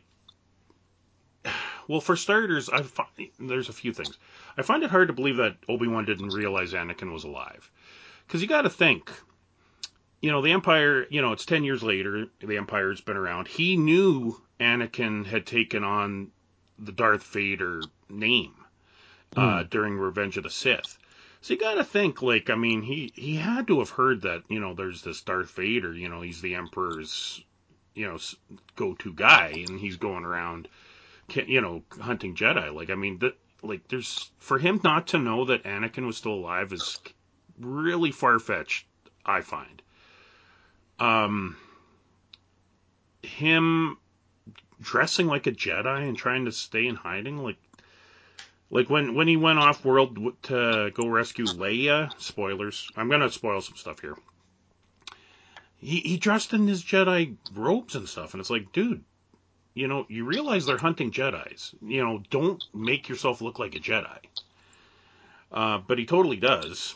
well, 1.88 2.00
for 2.00 2.16
starters, 2.16 2.70
I 2.70 2.82
fi- 2.82 3.30
there's 3.38 3.68
a 3.68 3.74
few 3.74 3.92
things. 3.92 4.16
I 4.56 4.62
find 4.62 4.82
it 4.82 4.90
hard 4.90 5.08
to 5.08 5.14
believe 5.14 5.36
that 5.36 5.56
Obi 5.68 5.88
Wan 5.88 6.04
didn't 6.04 6.30
realize 6.30 6.72
Anakin 6.72 7.12
was 7.12 7.24
alive, 7.24 7.70
because 8.26 8.40
you 8.40 8.48
got 8.48 8.62
to 8.62 8.70
think. 8.70 9.10
You 10.20 10.30
know, 10.30 10.40
the 10.40 10.52
Empire, 10.52 11.06
you 11.10 11.20
know, 11.20 11.32
it's 11.32 11.44
10 11.44 11.64
years 11.64 11.82
later, 11.82 12.26
the 12.38 12.56
Empire's 12.56 13.00
been 13.00 13.16
around. 13.16 13.48
He 13.48 13.76
knew 13.76 14.40
Anakin 14.60 15.26
had 15.26 15.46
taken 15.46 15.82
on 15.82 16.30
the 16.78 16.92
Darth 16.92 17.24
Vader 17.24 17.82
name 18.08 18.54
uh, 19.36 19.64
during 19.64 19.98
Revenge 19.98 20.36
of 20.36 20.44
the 20.44 20.50
Sith. 20.50 20.96
So 21.42 21.54
you 21.54 21.60
got 21.60 21.74
to 21.74 21.84
think, 21.84 22.22
like, 22.22 22.48
I 22.48 22.54
mean, 22.54 22.82
he 22.82 23.12
he 23.14 23.36
had 23.36 23.66
to 23.66 23.80
have 23.80 23.90
heard 23.90 24.22
that, 24.22 24.44
you 24.48 24.60
know, 24.60 24.74
there's 24.74 25.02
this 25.02 25.20
Darth 25.20 25.50
Vader, 25.50 25.92
you 25.92 26.08
know, 26.08 26.22
he's 26.22 26.40
the 26.40 26.54
Emperor's 26.54 27.42
you 27.94 28.06
know 28.06 28.18
go 28.76 28.94
to 28.94 29.12
guy, 29.12 29.64
and 29.68 29.78
he's 29.78 29.96
going 29.96 30.24
around, 30.24 30.68
you 31.34 31.60
know, 31.60 31.82
hunting 32.00 32.34
Jedi. 32.34 32.74
Like 32.74 32.90
I 32.90 32.94
mean, 32.94 33.18
that 33.18 33.36
like 33.62 33.88
there's 33.88 34.30
for 34.38 34.58
him 34.58 34.80
not 34.82 35.08
to 35.08 35.18
know 35.18 35.44
that 35.46 35.64
Anakin 35.64 36.06
was 36.06 36.16
still 36.16 36.34
alive 36.34 36.72
is 36.72 36.98
really 37.58 38.12
far 38.12 38.38
fetched. 38.38 38.86
I 39.24 39.40
find. 39.40 39.82
Um, 40.98 41.56
him 43.22 43.98
dressing 44.80 45.26
like 45.26 45.46
a 45.46 45.52
Jedi 45.52 46.08
and 46.08 46.16
trying 46.16 46.46
to 46.46 46.52
stay 46.52 46.86
in 46.86 46.96
hiding, 46.96 47.38
like 47.38 47.56
like 48.72 48.88
when 48.88 49.14
when 49.14 49.28
he 49.28 49.36
went 49.36 49.58
off 49.58 49.84
world 49.84 50.18
to 50.44 50.90
go 50.94 51.06
rescue 51.06 51.44
Leia. 51.44 52.10
Spoilers. 52.20 52.90
I'm 52.96 53.08
gonna 53.10 53.30
spoil 53.30 53.60
some 53.60 53.76
stuff 53.76 54.00
here. 54.00 54.16
He 55.76 56.00
he 56.00 56.16
dressed 56.16 56.54
in 56.54 56.66
his 56.66 56.82
Jedi 56.82 57.36
robes 57.54 57.94
and 57.94 58.08
stuff, 58.08 58.32
and 58.32 58.40
it's 58.40 58.50
like, 58.50 58.72
dude, 58.72 59.04
you 59.74 59.88
know, 59.88 60.06
you 60.08 60.24
realize 60.24 60.64
they're 60.64 60.78
hunting 60.78 61.10
Jedi's. 61.10 61.74
You 61.82 62.02
know, 62.02 62.22
don't 62.30 62.64
make 62.74 63.10
yourself 63.10 63.42
look 63.42 63.58
like 63.58 63.74
a 63.74 63.78
Jedi. 63.78 64.18
Uh, 65.52 65.78
but 65.86 65.98
he 65.98 66.06
totally 66.06 66.36
does. 66.36 66.94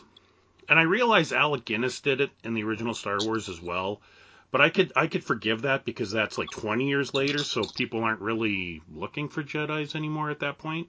And 0.67 0.79
I 0.79 0.83
realize 0.83 1.31
Alec 1.31 1.63
Guinness 1.63 2.01
did 2.01 2.21
it 2.21 2.31
in 2.43 2.55
the 2.55 2.63
original 2.63 2.95
Star 2.95 3.19
Wars 3.21 3.49
as 3.49 3.61
well. 3.61 4.01
But 4.49 4.61
I 4.61 4.69
could 4.69 4.91
I 4.95 5.05
could 5.05 5.23
forgive 5.23 5.61
that 5.61 5.85
because 5.85 6.09
that's 6.09 6.39
like 6.39 6.49
20 6.49 6.87
years 6.87 7.13
later, 7.13 7.39
so 7.39 7.61
people 7.63 8.03
aren't 8.03 8.21
really 8.21 8.81
looking 8.91 9.29
for 9.29 9.43
Jedi's 9.43 9.93
anymore 9.93 10.31
at 10.31 10.39
that 10.39 10.57
point. 10.57 10.87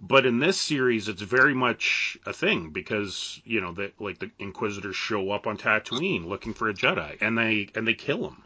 But 0.00 0.26
in 0.26 0.38
this 0.38 0.60
series, 0.60 1.08
it's 1.08 1.22
very 1.22 1.54
much 1.54 2.16
a 2.24 2.32
thing 2.32 2.70
because 2.70 3.40
you 3.44 3.60
know 3.60 3.72
that 3.72 4.00
like 4.00 4.18
the 4.18 4.30
Inquisitors 4.38 4.96
show 4.96 5.30
up 5.32 5.46
on 5.46 5.56
Tatooine 5.58 6.26
looking 6.26 6.54
for 6.54 6.68
a 6.68 6.74
Jedi, 6.74 7.16
and 7.20 7.36
they 7.36 7.68
and 7.74 7.86
they 7.86 7.94
kill 7.94 8.28
him. 8.28 8.44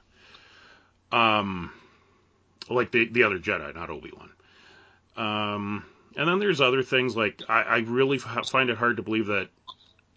Um, 1.19 1.73
like 2.71 2.91
the 2.91 3.07
the 3.09 3.23
other 3.23 3.39
Jedi, 3.39 3.75
not 3.75 3.91
Obi 3.91 4.13
Wan. 4.17 4.31
Um, 5.15 5.85
and 6.17 6.27
then 6.27 6.39
there's 6.39 6.61
other 6.61 6.83
things 6.83 7.17
like 7.17 7.43
I, 7.49 7.63
I 7.63 7.79
really 7.81 8.19
find 8.19 8.71
it 8.71 8.79
hard 8.79 8.97
to 8.97 9.03
believe 9.03 9.27
that 9.27 9.49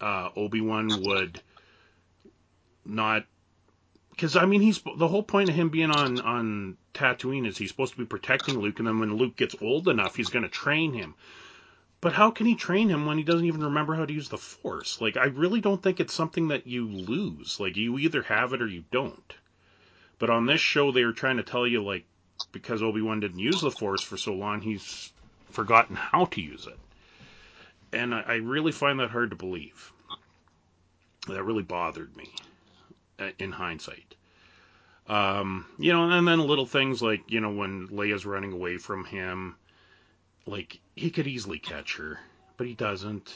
uh, 0.00 0.30
Obi 0.36 0.62
Wan 0.62 0.88
would 1.04 1.40
not 2.86 3.26
because 4.16 4.34
I 4.34 4.46
mean 4.46 4.62
he's 4.62 4.80
the 4.96 5.08
whole 5.08 5.22
point 5.22 5.50
of 5.50 5.54
him 5.54 5.68
being 5.68 5.90
on 5.90 6.20
on 6.20 6.76
Tatooine 6.94 7.46
is 7.46 7.58
he's 7.58 7.70
supposed 7.70 7.92
to 7.92 7.98
be 7.98 8.06
protecting 8.06 8.58
Luke, 8.58 8.78
and 8.78 8.88
then 8.88 8.98
when 8.98 9.16
Luke 9.16 9.36
gets 9.36 9.54
old 9.60 9.88
enough, 9.88 10.16
he's 10.16 10.30
going 10.30 10.42
to 10.42 10.48
train 10.48 10.94
him. 10.94 11.14
But 12.00 12.14
how 12.14 12.30
can 12.30 12.46
he 12.46 12.54
train 12.54 12.88
him 12.88 13.04
when 13.04 13.18
he 13.18 13.24
doesn't 13.24 13.46
even 13.46 13.64
remember 13.64 13.94
how 13.94 14.06
to 14.06 14.12
use 14.12 14.28
the 14.28 14.38
Force? 14.38 15.00
Like 15.00 15.16
I 15.18 15.26
really 15.26 15.60
don't 15.60 15.82
think 15.82 16.00
it's 16.00 16.14
something 16.14 16.48
that 16.48 16.66
you 16.66 16.88
lose. 16.88 17.60
Like 17.60 17.76
you 17.76 17.98
either 17.98 18.22
have 18.22 18.54
it 18.54 18.62
or 18.62 18.66
you 18.66 18.84
don't. 18.90 19.34
But 20.18 20.30
on 20.30 20.46
this 20.46 20.62
show, 20.62 20.92
they 20.92 21.04
were 21.04 21.12
trying 21.12 21.36
to 21.36 21.42
tell 21.42 21.66
you 21.66 21.84
like 21.84 22.06
because 22.52 22.82
Obi 22.82 23.02
Wan 23.02 23.20
didn't 23.20 23.38
use 23.38 23.60
the 23.60 23.70
Force 23.70 24.02
for 24.02 24.16
so 24.16 24.32
long, 24.32 24.62
he's 24.62 25.12
forgotten 25.50 25.96
how 25.96 26.24
to 26.26 26.40
use 26.40 26.66
it. 26.66 26.78
And 27.92 28.14
I, 28.14 28.20
I 28.22 28.34
really 28.36 28.72
find 28.72 28.98
that 29.00 29.10
hard 29.10 29.30
to 29.30 29.36
believe. 29.36 29.92
That 31.28 31.42
really 31.42 31.62
bothered 31.62 32.16
me 32.16 32.30
in 33.38 33.52
hindsight. 33.52 34.14
Um, 35.08 35.66
you 35.78 35.92
know, 35.92 36.10
and 36.10 36.26
then 36.26 36.40
little 36.40 36.66
things 36.66 37.00
like, 37.00 37.30
you 37.30 37.40
know, 37.40 37.52
when 37.52 37.88
Leia's 37.88 38.26
running 38.26 38.52
away 38.52 38.76
from 38.78 39.04
him, 39.04 39.56
like 40.46 40.80
he 40.94 41.10
could 41.10 41.26
easily 41.26 41.58
catch 41.58 41.96
her, 41.96 42.18
but 42.56 42.66
he 42.66 42.74
doesn't. 42.74 43.32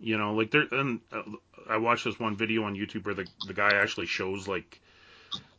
You 0.00 0.18
know, 0.18 0.34
like 0.34 0.50
there, 0.50 0.66
and 0.72 1.00
uh, 1.12 1.22
I 1.68 1.76
watched 1.76 2.04
this 2.04 2.18
one 2.18 2.36
video 2.36 2.64
on 2.64 2.74
YouTube 2.74 3.04
where 3.04 3.14
the 3.14 3.26
the 3.46 3.54
guy 3.54 3.70
actually 3.74 4.06
shows 4.06 4.48
like 4.48 4.80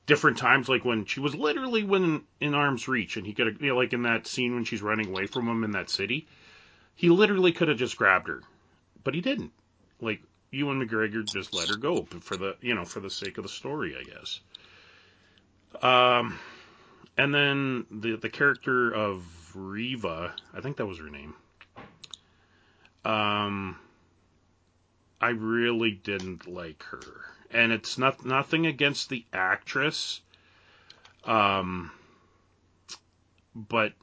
different 0.05 0.37
times, 0.37 0.67
like 0.67 0.83
when 0.83 1.05
she 1.05 1.21
was 1.21 1.33
literally 1.33 1.83
when 1.83 2.23
in 2.41 2.53
arm's 2.53 2.89
reach, 2.89 3.15
and 3.15 3.25
he 3.25 3.33
could, 3.33 3.57
you 3.61 3.69
know, 3.69 3.77
like 3.77 3.93
in 3.93 4.03
that 4.03 4.27
scene 4.27 4.53
when 4.53 4.65
she's 4.65 4.81
running 4.81 5.07
away 5.07 5.27
from 5.27 5.47
him 5.47 5.63
in 5.63 5.71
that 5.71 5.89
city, 5.89 6.27
he 6.95 7.09
literally 7.09 7.53
could 7.53 7.69
have 7.69 7.77
just 7.77 7.95
grabbed 7.95 8.27
her, 8.27 8.41
but 9.03 9.15
he 9.15 9.21
didn't. 9.21 9.53
Like 10.01 10.21
Ewan 10.53 10.85
McGregor 10.85 11.25
just 11.25 11.53
let 11.53 11.67
her 11.69 11.75
go 11.75 12.03
for 12.21 12.37
the, 12.37 12.55
you 12.61 12.75
know, 12.75 12.85
for 12.85 12.99
the 12.99 13.09
sake 13.09 13.37
of 13.37 13.43
the 13.43 13.49
story, 13.49 13.95
I 13.99 14.03
guess. 14.03 14.39
Um, 15.81 16.39
and 17.17 17.33
then 17.33 17.85
the 17.89 18.15
the 18.17 18.29
character 18.29 18.91
of 18.91 19.23
Reva, 19.55 20.33
I 20.53 20.61
think 20.61 20.77
that 20.77 20.85
was 20.85 20.99
her 20.99 21.09
name. 21.09 21.33
Um, 23.03 23.77
I 25.19 25.29
really 25.29 25.91
didn't 25.91 26.47
like 26.47 26.83
her, 26.83 27.25
and 27.49 27.71
it's 27.71 27.97
not 27.97 28.23
nothing 28.23 28.67
against 28.67 29.09
the 29.09 29.25
actress. 29.33 30.21
Um, 31.25 31.91
but 33.55 33.93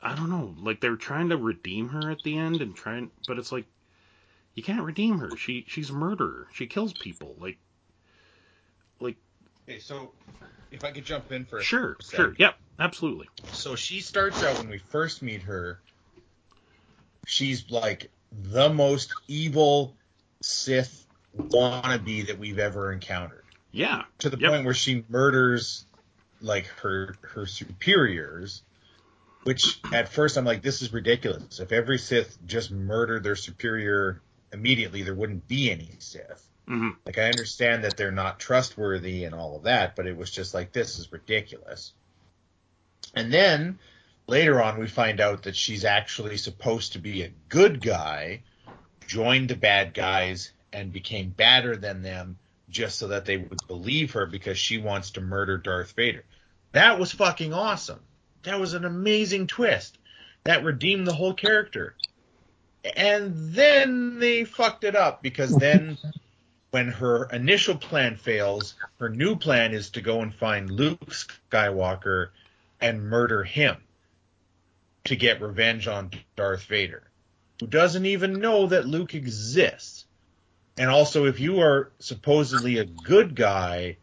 I 0.00 0.14
don't 0.14 0.30
know, 0.30 0.54
like 0.58 0.80
they 0.80 0.90
were 0.90 0.96
trying 0.96 1.30
to 1.30 1.36
redeem 1.36 1.88
her 1.88 2.10
at 2.10 2.22
the 2.22 2.38
end 2.38 2.62
and 2.62 2.74
trying, 2.74 3.10
but 3.26 3.38
it's 3.38 3.50
like 3.50 3.66
you 4.58 4.64
can't 4.64 4.82
redeem 4.82 5.20
her. 5.20 5.36
She 5.36 5.64
she's 5.68 5.90
a 5.90 5.92
murderer. 5.92 6.48
She 6.52 6.66
kills 6.66 6.92
people. 6.92 7.36
Like 7.38 7.58
like 8.98 9.16
Okay, 9.68 9.78
so 9.78 10.10
if 10.72 10.82
I 10.82 10.90
could 10.90 11.04
jump 11.04 11.30
in 11.30 11.44
for 11.44 11.58
a 11.58 11.62
sure, 11.62 11.96
sec. 12.00 12.16
sure. 12.18 12.34
Yep, 12.36 12.56
absolutely. 12.80 13.28
So 13.52 13.76
she 13.76 14.00
starts 14.00 14.42
out 14.42 14.58
when 14.58 14.68
we 14.68 14.78
first 14.78 15.22
meet 15.22 15.42
her. 15.42 15.78
She's 17.24 17.70
like 17.70 18.10
the 18.32 18.68
most 18.68 19.14
evil 19.28 19.94
Sith 20.42 21.06
wannabe 21.36 22.26
that 22.26 22.40
we've 22.40 22.58
ever 22.58 22.92
encountered. 22.92 23.44
Yeah. 23.70 24.02
To 24.18 24.28
the 24.28 24.38
Yep. 24.38 24.50
point 24.50 24.64
where 24.64 24.74
she 24.74 25.04
murders 25.08 25.84
like 26.40 26.66
her 26.82 27.14
her 27.22 27.46
superiors. 27.46 28.62
Which 29.44 29.78
at 29.92 30.08
first 30.08 30.36
I'm 30.36 30.44
like, 30.44 30.62
this 30.62 30.82
is 30.82 30.92
ridiculous. 30.92 31.60
If 31.60 31.70
every 31.70 31.98
Sith 31.98 32.36
just 32.44 32.72
murdered 32.72 33.22
their 33.22 33.36
superior 33.36 34.20
immediately, 34.52 35.02
there 35.02 35.14
wouldn't 35.14 35.48
be 35.48 35.70
any 35.70 35.90
Sith. 35.98 36.48
hmm 36.66 36.90
Like 37.06 37.18
I 37.18 37.24
understand 37.28 37.84
that 37.84 37.96
they're 37.96 38.10
not 38.10 38.40
trustworthy 38.40 39.24
and 39.24 39.34
all 39.34 39.56
of 39.56 39.64
that, 39.64 39.96
but 39.96 40.06
it 40.06 40.16
was 40.16 40.30
just 40.30 40.54
like 40.54 40.72
this 40.72 40.98
is 40.98 41.12
ridiculous. 41.12 41.92
And 43.14 43.32
then 43.32 43.78
later 44.26 44.62
on 44.62 44.78
we 44.78 44.86
find 44.86 45.20
out 45.20 45.44
that 45.44 45.56
she's 45.56 45.84
actually 45.84 46.36
supposed 46.36 46.92
to 46.92 46.98
be 46.98 47.22
a 47.22 47.32
good 47.48 47.80
guy, 47.80 48.42
joined 49.06 49.48
the 49.48 49.56
bad 49.56 49.94
guys 49.94 50.52
and 50.72 50.92
became 50.92 51.30
badder 51.30 51.76
than 51.76 52.02
them 52.02 52.38
just 52.68 52.98
so 52.98 53.08
that 53.08 53.24
they 53.24 53.38
would 53.38 53.66
believe 53.66 54.12
her 54.12 54.26
because 54.26 54.58
she 54.58 54.78
wants 54.78 55.12
to 55.12 55.20
murder 55.20 55.56
Darth 55.56 55.92
Vader. 55.92 56.24
That 56.72 56.98
was 56.98 57.12
fucking 57.12 57.54
awesome. 57.54 58.00
That 58.42 58.60
was 58.60 58.74
an 58.74 58.84
amazing 58.84 59.46
twist. 59.46 59.98
That 60.44 60.64
redeemed 60.64 61.06
the 61.06 61.14
whole 61.14 61.34
character. 61.34 61.94
And 62.96 63.52
then 63.52 64.18
they 64.18 64.44
fucked 64.44 64.84
it 64.84 64.96
up 64.96 65.22
because 65.22 65.54
then 65.56 65.98
when 66.70 66.88
her 66.88 67.24
initial 67.32 67.76
plan 67.76 68.16
fails, 68.16 68.74
her 68.98 69.08
new 69.08 69.36
plan 69.36 69.72
is 69.72 69.90
to 69.90 70.00
go 70.00 70.20
and 70.20 70.34
find 70.34 70.70
Luke 70.70 71.10
Skywalker 71.50 72.28
and 72.80 73.04
murder 73.04 73.42
him 73.42 73.76
to 75.04 75.16
get 75.16 75.40
revenge 75.40 75.88
on 75.88 76.10
Darth 76.36 76.64
Vader, 76.64 77.02
who 77.60 77.66
doesn't 77.66 78.06
even 78.06 78.40
know 78.40 78.66
that 78.66 78.86
Luke 78.86 79.14
exists. 79.14 80.04
And 80.76 80.90
also, 80.90 81.24
if 81.24 81.40
you 81.40 81.60
are 81.60 81.90
supposedly 81.98 82.78
a 82.78 82.84
good 82.84 83.34
guy, 83.34 83.96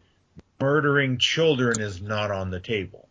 murdering 0.60 1.18
children 1.18 1.80
is 1.80 2.02
not 2.02 2.30
on 2.30 2.50
the 2.50 2.60
table. 2.60 3.05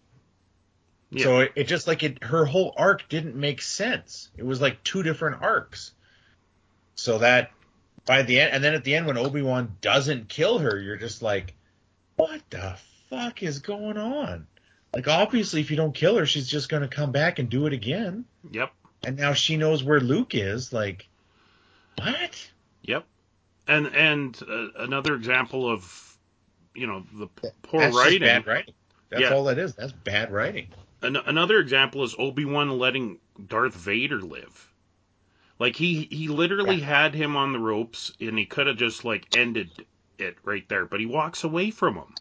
Yeah. 1.15 1.23
So 1.23 1.39
it, 1.39 1.51
it 1.55 1.63
just 1.65 1.87
like 1.87 2.03
it, 2.03 2.23
her 2.23 2.45
whole 2.45 2.73
arc 2.77 3.07
didn't 3.09 3.35
make 3.35 3.61
sense. 3.61 4.29
It 4.37 4.45
was 4.45 4.59
like 4.61 4.83
two 4.83 5.01
different 5.03 5.41
arcs. 5.41 5.91
So 6.95 7.19
that 7.19 7.51
by 8.05 8.23
the 8.23 8.39
end, 8.39 8.53
and 8.53 8.63
then 8.63 8.73
at 8.73 8.83
the 8.83 8.95
end 8.95 9.05
when 9.07 9.17
Obi 9.17 9.41
Wan 9.41 9.75
doesn't 9.81 10.29
kill 10.29 10.59
her, 10.59 10.79
you're 10.79 10.97
just 10.97 11.21
like, 11.21 11.53
what 12.15 12.41
the 12.49 12.77
fuck 13.09 13.43
is 13.43 13.59
going 13.59 13.97
on? 13.97 14.47
Like 14.93 15.07
obviously, 15.07 15.61
if 15.61 15.71
you 15.71 15.77
don't 15.77 15.93
kill 15.95 16.17
her, 16.17 16.25
she's 16.25 16.47
just 16.47 16.69
gonna 16.69 16.87
come 16.87 17.11
back 17.11 17.39
and 17.39 17.49
do 17.49 17.65
it 17.65 17.73
again. 17.73 18.25
Yep. 18.51 18.71
And 19.05 19.17
now 19.17 19.33
she 19.33 19.57
knows 19.57 19.83
where 19.83 19.99
Luke 19.99 20.33
is. 20.35 20.71
Like, 20.73 21.07
what? 21.97 22.49
Yep. 22.83 23.05
And 23.67 23.87
and 23.87 24.39
uh, 24.49 24.67
another 24.83 25.15
example 25.15 25.69
of 25.69 26.17
you 26.73 26.87
know 26.87 27.03
the 27.13 27.27
poor 27.63 27.81
That's 27.81 27.95
writing. 27.95 28.19
bad 28.21 28.47
writing. 28.47 28.73
That's 29.09 29.21
Yeah. 29.21 29.33
all 29.33 29.45
that 29.45 29.57
is. 29.57 29.75
That's 29.75 29.91
bad 29.91 30.31
writing. 30.31 30.67
An- 31.05 31.15
another 31.17 31.59
example 31.59 32.03
is 32.03 32.15
Obi 32.17 32.45
Wan 32.45 32.69
letting 32.79 33.19
Darth 33.47 33.75
Vader 33.75 34.21
live. 34.21 34.71
Like 35.59 35.75
he 35.75 36.07
he 36.11 36.27
literally 36.27 36.79
had 36.81 37.13
him 37.15 37.35
on 37.37 37.53
the 37.53 37.59
ropes, 37.59 38.11
and 38.19 38.37
he 38.37 38.45
could 38.45 38.67
have 38.67 38.77
just 38.77 39.05
like 39.05 39.27
ended 39.33 39.85
it 40.17 40.37
right 40.43 40.67
there, 40.67 40.85
but 40.85 40.99
he 40.99 41.05
walks 41.05 41.43
away 41.43 41.71
from 41.71 41.95
him. 41.95 42.15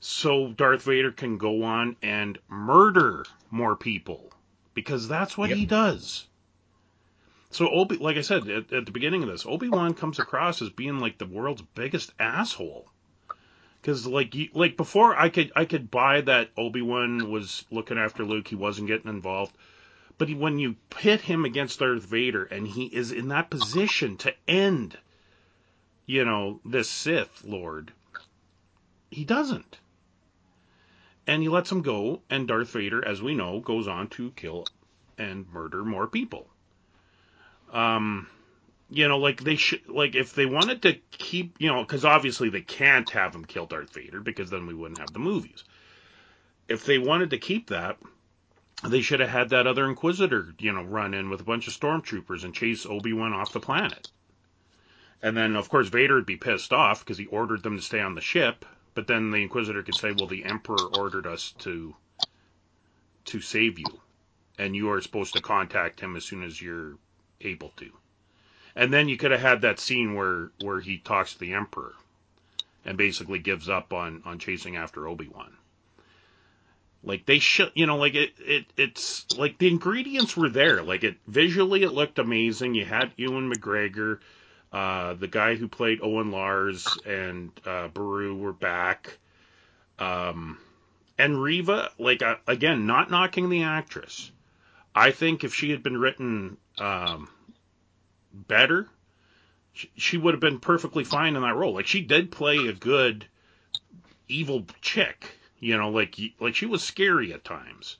So 0.00 0.52
Darth 0.52 0.82
Vader 0.84 1.10
can 1.12 1.36
go 1.36 1.62
on 1.62 1.96
and 2.02 2.38
murder 2.48 3.26
more 3.50 3.76
people 3.76 4.32
because 4.72 5.08
that's 5.08 5.36
what 5.36 5.50
Yep. 5.50 5.58
he 5.58 5.66
does. 5.66 6.26
So 7.50 7.68
Obi, 7.68 7.96
like 7.96 8.16
I 8.16 8.20
said 8.22 8.48
at, 8.48 8.72
at 8.72 8.86
the 8.86 8.92
beginning 8.92 9.22
of 9.24 9.28
this, 9.28 9.44
Obi 9.44 9.68
Wan 9.68 9.92
comes 9.92 10.18
across 10.18 10.62
as 10.62 10.70
being 10.70 11.00
like 11.00 11.18
the 11.18 11.26
world's 11.26 11.62
biggest 11.74 12.12
asshole. 12.18 12.89
Because 13.80 14.06
like 14.06 14.34
you, 14.34 14.48
like 14.52 14.76
before, 14.76 15.16
I 15.16 15.28
could 15.28 15.52
I 15.56 15.64
could 15.64 15.90
buy 15.90 16.20
that 16.22 16.50
Obi 16.56 16.82
Wan 16.82 17.30
was 17.30 17.64
looking 17.70 17.98
after 17.98 18.24
Luke. 18.24 18.48
He 18.48 18.54
wasn't 18.54 18.88
getting 18.88 19.10
involved. 19.10 19.56
But 20.18 20.28
he, 20.28 20.34
when 20.34 20.58
you 20.58 20.76
pit 20.90 21.22
him 21.22 21.46
against 21.46 21.78
Darth 21.78 22.04
Vader, 22.04 22.44
and 22.44 22.68
he 22.68 22.84
is 22.86 23.10
in 23.10 23.28
that 23.28 23.48
position 23.48 24.18
to 24.18 24.34
end, 24.46 24.98
you 26.04 26.26
know, 26.26 26.60
this 26.62 26.90
Sith 26.90 27.42
Lord, 27.42 27.92
he 29.10 29.24
doesn't. 29.24 29.78
And 31.26 31.42
he 31.42 31.48
lets 31.48 31.72
him 31.72 31.80
go, 31.80 32.20
and 32.28 32.46
Darth 32.46 32.72
Vader, 32.72 33.02
as 33.02 33.22
we 33.22 33.34
know, 33.34 33.60
goes 33.60 33.88
on 33.88 34.08
to 34.08 34.32
kill 34.32 34.66
and 35.16 35.50
murder 35.52 35.84
more 35.84 36.06
people. 36.06 36.50
Um, 37.72 38.26
you 38.90 39.06
know, 39.06 39.18
like 39.18 39.42
they 39.42 39.56
should, 39.56 39.88
like 39.88 40.16
if 40.16 40.34
they 40.34 40.46
wanted 40.46 40.82
to 40.82 40.94
keep, 41.12 41.54
you 41.58 41.68
know, 41.68 41.82
because 41.82 42.04
obviously 42.04 42.50
they 42.50 42.60
can't 42.60 43.08
have 43.10 43.34
him 43.34 43.44
kill 43.44 43.66
Darth 43.66 43.94
Vader 43.94 44.20
because 44.20 44.50
then 44.50 44.66
we 44.66 44.74
wouldn't 44.74 44.98
have 44.98 45.12
the 45.12 45.20
movies. 45.20 45.64
If 46.68 46.84
they 46.84 46.98
wanted 46.98 47.30
to 47.30 47.38
keep 47.38 47.68
that, 47.68 47.98
they 48.84 49.00
should 49.00 49.20
have 49.20 49.28
had 49.28 49.50
that 49.50 49.66
other 49.66 49.88
Inquisitor, 49.88 50.54
you 50.58 50.72
know, 50.72 50.82
run 50.82 51.14
in 51.14 51.30
with 51.30 51.40
a 51.40 51.44
bunch 51.44 51.68
of 51.68 51.74
stormtroopers 51.74 52.44
and 52.44 52.54
chase 52.54 52.84
Obi 52.84 53.12
Wan 53.12 53.32
off 53.32 53.52
the 53.52 53.60
planet. 53.60 54.08
And 55.22 55.36
then, 55.36 55.54
of 55.54 55.68
course, 55.68 55.88
Vader 55.88 56.14
would 56.14 56.26
be 56.26 56.36
pissed 56.36 56.72
off 56.72 57.00
because 57.00 57.18
he 57.18 57.26
ordered 57.26 57.62
them 57.62 57.76
to 57.76 57.82
stay 57.82 58.00
on 58.00 58.14
the 58.14 58.20
ship. 58.20 58.64
But 58.94 59.06
then 59.06 59.30
the 59.30 59.42
Inquisitor 59.42 59.82
could 59.82 59.94
say, 59.94 60.12
"Well, 60.12 60.26
the 60.26 60.44
Emperor 60.44 60.86
ordered 60.98 61.26
us 61.26 61.52
to 61.58 61.94
to 63.26 63.40
save 63.40 63.78
you, 63.78 64.00
and 64.58 64.74
you 64.74 64.90
are 64.90 65.00
supposed 65.00 65.34
to 65.34 65.42
contact 65.42 66.00
him 66.00 66.16
as 66.16 66.24
soon 66.24 66.42
as 66.42 66.60
you're 66.60 66.96
able 67.40 67.68
to." 67.76 67.99
And 68.80 68.90
then 68.90 69.10
you 69.10 69.18
could 69.18 69.30
have 69.30 69.42
had 69.42 69.60
that 69.60 69.78
scene 69.78 70.14
where 70.14 70.52
where 70.62 70.80
he 70.80 70.96
talks 70.96 71.34
to 71.34 71.38
the 71.38 71.52
Emperor 71.52 71.92
and 72.82 72.96
basically 72.96 73.38
gives 73.38 73.68
up 73.68 73.92
on 73.92 74.22
on 74.24 74.38
chasing 74.38 74.76
after 74.76 75.06
Obi 75.06 75.28
Wan. 75.28 75.52
Like 77.04 77.26
they 77.26 77.40
should, 77.40 77.72
you 77.74 77.84
know, 77.84 77.98
like 77.98 78.14
it, 78.14 78.32
it, 78.38 78.64
it's 78.78 79.36
like 79.36 79.58
the 79.58 79.68
ingredients 79.68 80.34
were 80.34 80.48
there. 80.48 80.82
Like 80.82 81.04
it 81.04 81.16
visually, 81.26 81.82
it 81.82 81.92
looked 81.92 82.18
amazing. 82.18 82.74
You 82.74 82.86
had 82.86 83.12
Ewan 83.16 83.52
McGregor, 83.52 84.20
uh, 84.72 85.12
the 85.12 85.28
guy 85.28 85.56
who 85.56 85.68
played 85.68 86.00
Owen 86.02 86.30
Lars 86.30 86.88
and 87.04 87.50
uh, 87.66 87.88
Beru 87.88 88.34
were 88.34 88.54
back. 88.54 89.18
Um, 89.98 90.56
and 91.18 91.42
Reva, 91.42 91.90
like 91.98 92.22
uh, 92.22 92.36
again, 92.46 92.86
not 92.86 93.10
knocking 93.10 93.50
the 93.50 93.64
actress. 93.64 94.32
I 94.94 95.10
think 95.10 95.44
if 95.44 95.54
she 95.54 95.70
had 95.70 95.82
been 95.82 95.98
written 95.98 96.56
um, 96.78 97.28
better, 98.32 98.88
she, 99.72 99.90
she 99.96 100.16
would 100.16 100.34
have 100.34 100.40
been 100.40 100.60
perfectly 100.60 101.04
fine 101.04 101.36
in 101.36 101.42
that 101.42 101.56
role. 101.56 101.74
Like 101.74 101.86
she 101.86 102.00
did 102.00 102.30
play 102.30 102.56
a 102.56 102.72
good 102.72 103.26
evil 104.28 104.66
chick, 104.80 105.26
you 105.58 105.76
know, 105.76 105.90
like 105.90 106.16
like 106.38 106.54
she 106.54 106.66
was 106.66 106.82
scary 106.82 107.32
at 107.32 107.44
times. 107.44 107.96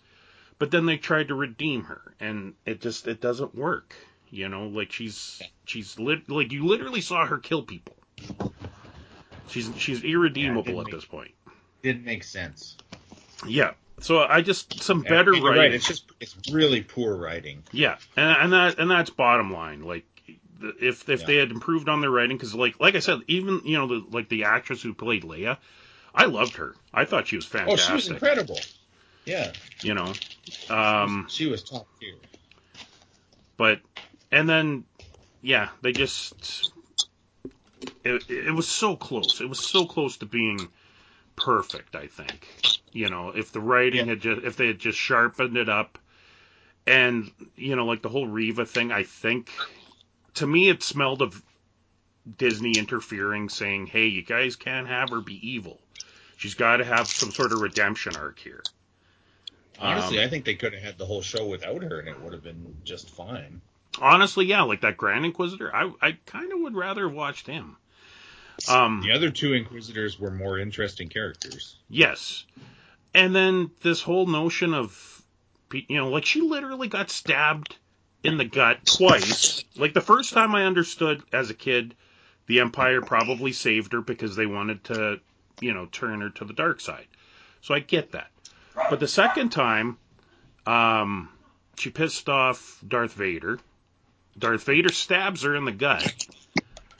But 0.58 0.70
then 0.70 0.84
they 0.84 0.98
tried 0.98 1.28
to 1.28 1.34
redeem 1.34 1.84
her, 1.84 2.14
and 2.20 2.54
it 2.66 2.80
just 2.80 3.08
it 3.08 3.20
doesn't 3.20 3.54
work. 3.54 3.94
You 4.30 4.48
know, 4.48 4.68
like 4.68 4.92
she's 4.92 5.42
she's 5.64 5.98
lit, 5.98 6.28
like 6.28 6.52
you 6.52 6.66
literally 6.66 7.00
saw 7.00 7.26
her 7.26 7.38
kill 7.38 7.62
people. 7.62 7.96
She's 9.48 9.70
she's 9.76 10.04
irredeemable 10.04 10.72
Yeah, 10.72 10.80
at 10.80 10.86
didn't 10.86 10.98
this 10.98 11.04
point. 11.04 11.32
Didn't 11.82 12.04
make 12.04 12.24
sense. 12.24 12.76
Yeah. 13.46 13.72
So 14.00 14.22
I 14.22 14.40
just 14.40 14.82
some 14.82 15.02
better 15.02 15.32
writing. 15.32 15.44
Right. 15.44 15.74
It's 15.74 15.86
just 15.86 16.10
it's 16.20 16.36
really 16.52 16.82
poor 16.82 17.14
writing. 17.16 17.62
Yeah, 17.72 17.96
and, 18.16 18.36
and 18.44 18.52
that 18.52 18.78
and 18.78 18.90
that's 18.90 19.10
bottom 19.10 19.52
line. 19.52 19.82
Like, 19.82 20.04
if 20.80 21.08
if 21.08 21.20
Yeah. 21.20 21.26
they 21.26 21.36
had 21.36 21.50
improved 21.50 21.88
on 21.88 22.00
their 22.00 22.10
writing, 22.10 22.36
because 22.36 22.54
like 22.54 22.78
like 22.80 22.94
I 22.94 23.00
said, 23.00 23.20
even 23.28 23.60
you 23.64 23.78
know 23.78 23.86
the 23.86 24.04
like 24.10 24.28
the 24.28 24.44
actress 24.44 24.82
who 24.82 24.94
played 24.94 25.22
Leia, 25.22 25.58
I 26.14 26.26
loved 26.26 26.56
her. 26.56 26.74
I 26.92 27.04
thought 27.04 27.28
she 27.28 27.36
was 27.36 27.46
fantastic. 27.46 27.84
Oh, 27.84 27.86
she 27.88 27.94
was 27.94 28.08
incredible. 28.08 28.60
Yeah. 29.24 29.52
You 29.82 29.94
know, 29.94 30.12
um, 30.68 31.26
she 31.30 31.46
was 31.46 31.62
top 31.62 31.86
tier. 31.98 32.16
but 33.56 33.80
and 34.30 34.48
then 34.48 34.84
yeah, 35.42 35.68
they 35.82 35.92
just 35.92 36.70
it, 38.04 38.22
it 38.28 38.54
was 38.54 38.68
so 38.68 38.96
close. 38.96 39.40
It 39.40 39.48
was 39.48 39.58
so 39.60 39.86
close 39.86 40.18
to 40.18 40.26
being 40.26 40.68
perfect. 41.36 41.96
I 41.96 42.06
think 42.06 42.46
you 42.92 43.08
know 43.08 43.30
if 43.30 43.52
the 43.52 43.60
writing 43.60 44.06
Yeah. 44.06 44.12
had 44.12 44.20
just 44.20 44.42
if 44.44 44.56
they 44.56 44.66
had 44.66 44.78
just 44.78 44.98
sharpened 44.98 45.56
it 45.56 45.68
up, 45.68 45.98
and 46.86 47.30
you 47.56 47.76
know 47.76 47.86
like 47.86 48.02
the 48.02 48.08
whole 48.08 48.26
Reva 48.26 48.66
thing. 48.66 48.92
I 48.92 49.04
think 49.04 49.50
to 50.34 50.46
me 50.46 50.68
it 50.68 50.82
smelled 50.82 51.22
of 51.22 51.42
Disney 52.38 52.72
interfering, 52.72 53.48
saying, 53.48 53.86
"Hey, 53.86 54.06
you 54.08 54.22
guys 54.22 54.56
can't 54.56 54.86
have 54.86 55.10
her 55.10 55.20
be 55.20 55.38
evil. 55.48 55.80
She's 56.36 56.54
got 56.54 56.78
to 56.78 56.84
have 56.84 57.06
some 57.08 57.30
sort 57.30 57.52
of 57.52 57.60
redemption 57.60 58.16
arc 58.16 58.38
here." 58.38 58.62
Honestly, 59.78 60.18
Um, 60.18 60.26
I 60.26 60.28
think 60.28 60.44
they 60.44 60.56
could 60.56 60.74
have 60.74 60.82
had 60.82 60.98
the 60.98 61.06
whole 61.06 61.22
show 61.22 61.46
without 61.46 61.82
her, 61.82 62.00
and 62.00 62.08
it 62.08 62.20
would 62.20 62.34
have 62.34 62.42
been 62.42 62.76
just 62.84 63.08
fine. 63.10 63.62
Honestly, 63.98 64.46
yeah, 64.46 64.62
like 64.62 64.82
that 64.82 64.96
Grand 64.96 65.24
Inquisitor, 65.24 65.74
I 65.74 65.90
I 66.00 66.12
kind 66.26 66.52
of 66.52 66.60
would 66.60 66.74
rather 66.74 67.08
have 67.08 67.16
watched 67.16 67.46
him. 67.46 67.76
Um, 68.68 69.00
The 69.02 69.12
other 69.12 69.30
two 69.30 69.54
Inquisitors 69.54 70.18
were 70.18 70.30
more 70.30 70.58
interesting 70.58 71.08
characters. 71.08 71.76
Yes. 71.88 72.44
And 73.14 73.34
then 73.34 73.70
this 73.80 74.02
whole 74.02 74.26
notion 74.26 74.74
of, 74.74 75.22
you 75.72 75.96
know, 75.96 76.10
like 76.10 76.26
she 76.26 76.42
literally 76.42 76.88
got 76.88 77.10
stabbed 77.10 77.74
in 78.22 78.36
the 78.36 78.44
gut 78.44 78.84
twice. 78.84 79.64
Like 79.76 79.94
the 79.94 80.00
first 80.00 80.32
time 80.32 80.54
I 80.54 80.64
understood 80.64 81.22
as 81.32 81.50
a 81.50 81.54
kid, 81.54 81.94
the 82.46 82.60
Empire 82.60 83.00
probably 83.00 83.52
saved 83.52 83.92
her 83.92 84.00
because 84.00 84.36
they 84.36 84.46
wanted 84.46 84.84
to, 84.84 85.20
you 85.60 85.72
know, 85.72 85.86
turn 85.86 86.20
her 86.20 86.30
to 86.30 86.44
the 86.44 86.52
dark 86.52 86.80
side. 86.80 87.06
So 87.62 87.74
I 87.74 87.80
get 87.80 88.12
that. 88.12 88.30
But 88.74 89.00
the 89.00 89.08
second 89.08 89.50
time, 89.50 89.98
um, 90.66 91.28
she 91.76 91.90
pissed 91.90 92.28
off 92.28 92.82
Darth 92.86 93.12
Vader. 93.14 93.58
Darth 94.38 94.64
Vader 94.64 94.90
stabs 94.90 95.42
her 95.42 95.54
in 95.54 95.64
the 95.64 95.72
gut. 95.72 96.14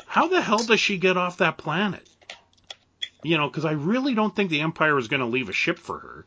How 0.06 0.28
the 0.28 0.40
hell 0.40 0.58
does 0.58 0.80
she 0.80 0.98
get 0.98 1.16
off 1.16 1.38
that 1.38 1.56
planet? 1.56 2.08
You 3.22 3.36
know, 3.36 3.48
because 3.48 3.64
I 3.64 3.72
really 3.72 4.14
don't 4.14 4.34
think 4.34 4.50
the 4.50 4.60
Empire 4.60 4.94
was 4.94 5.08
going 5.08 5.20
to 5.20 5.26
leave 5.26 5.48
a 5.48 5.52
ship 5.52 5.78
for 5.78 5.98
her. 5.98 6.24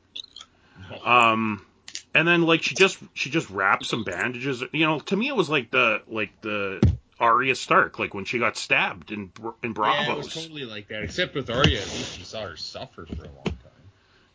Um, 1.04 1.66
and 2.14 2.28
then 2.28 2.44
like 2.44 2.64
she 2.64 2.76
just 2.76 2.98
she 3.14 3.30
just 3.30 3.50
wrapped 3.50 3.86
some 3.86 4.04
bandages. 4.04 4.64
You 4.72 4.86
know, 4.86 5.00
to 5.00 5.16
me 5.16 5.28
it 5.28 5.36
was 5.36 5.50
like 5.50 5.72
the 5.72 6.02
like 6.08 6.30
the 6.42 6.82
Arya 7.20 7.56
Stark, 7.56 8.00
like 8.00 8.14
when 8.14 8.26
she 8.26 8.40
got 8.40 8.58
stabbed 8.58 9.12
in 9.12 9.32
in 9.64 9.74
Yeah, 9.78 10.12
it 10.12 10.18
was 10.18 10.34
totally 10.34 10.66
like 10.66 10.88
that. 10.90 11.04
Except 11.04 11.36
with 11.36 11.50
Arya, 11.50 11.80
at 11.80 11.88
least 11.88 12.18
you 12.20 12.26
saw 12.26 12.48
her 12.48 12.58
suffer 12.58 13.06
for 13.06 13.24
a 13.24 13.28
long 13.28 13.44
time. 13.46 13.56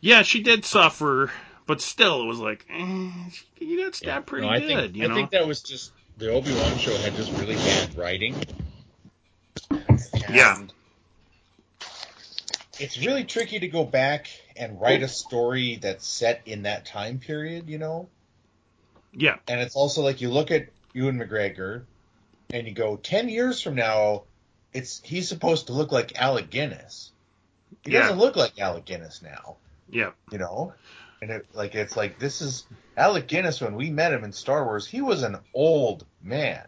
Yeah, 0.01 0.21
she 0.21 0.41
did 0.41 0.65
suffer, 0.65 1.31
but 1.67 1.81
still, 1.81 2.23
it 2.23 2.25
was 2.25 2.39
like 2.39 2.65
eh, 2.69 3.11
you 3.59 3.83
got 3.83 3.95
stabbed 3.95 4.25
Yeah. 4.25 4.29
pretty 4.29 4.47
No, 4.47 4.53
I 4.53 4.59
good. 4.59 4.93
think, 4.93 4.95
you 4.95 5.11
I 5.11 5.13
think 5.13 5.31
that 5.31 5.47
was 5.47 5.61
just 5.61 5.91
the 6.17 6.31
Obi 6.31 6.53
Wan 6.53 6.77
show 6.77 6.95
had 6.97 7.15
just 7.15 7.31
really 7.33 7.55
bad 7.55 7.97
writing. 7.97 8.35
Yeah. 10.29 10.57
It's 12.79 12.97
really 13.05 13.25
tricky 13.25 13.59
to 13.59 13.67
go 13.67 13.83
back 13.83 14.29
and 14.59 14.79
write 14.79 15.01
a 15.01 15.07
story 15.07 15.77
that's 15.81 16.05
set 16.05 16.41
in 16.45 16.63
that 16.63 16.85
time 16.85 17.17
period, 17.19 17.69
you 17.69 17.77
know? 17.79 18.07
yeah, 19.13 19.37
And 19.47 19.59
it's 19.59 19.75
also 19.75 20.01
like 20.03 20.21
you 20.21 20.29
look 20.29 20.51
at 20.51 20.67
Ewan 20.93 21.17
McGregor 21.17 21.85
and 22.51 22.67
you 22.67 22.73
go, 22.73 22.95
10 22.97 23.27
years 23.29 23.59
from 23.61 23.73
now, 23.75 24.23
it's 24.73 25.01
he's 25.03 25.27
supposed 25.27 25.67
to 25.67 25.73
look 25.73 25.91
like 25.91 26.19
Alec 26.21 26.49
Guinness. 26.51 27.11
He 27.83 27.91
Yeah. 27.93 28.01
doesn't 28.01 28.19
look 28.19 28.35
like 28.35 28.59
Alec 28.59 28.85
Guinness 28.85 29.21
now, 29.23 29.55
yeah, 29.89 30.11
you 30.31 30.37
know? 30.37 30.73
And 31.21 31.31
it, 31.31 31.47
like 31.53 31.73
it's 31.73 31.97
like 31.97 32.19
this 32.19 32.41
is 32.41 32.65
Alec 32.95 33.27
Guinness 33.27 33.61
when 33.61 33.75
we 33.75 33.89
met 33.89 34.13
him 34.13 34.23
in 34.23 34.31
Star 34.31 34.63
Wars, 34.65 34.85
he 34.85 35.01
was 35.01 35.23
an 35.23 35.37
old 35.53 36.05
man. 36.21 36.67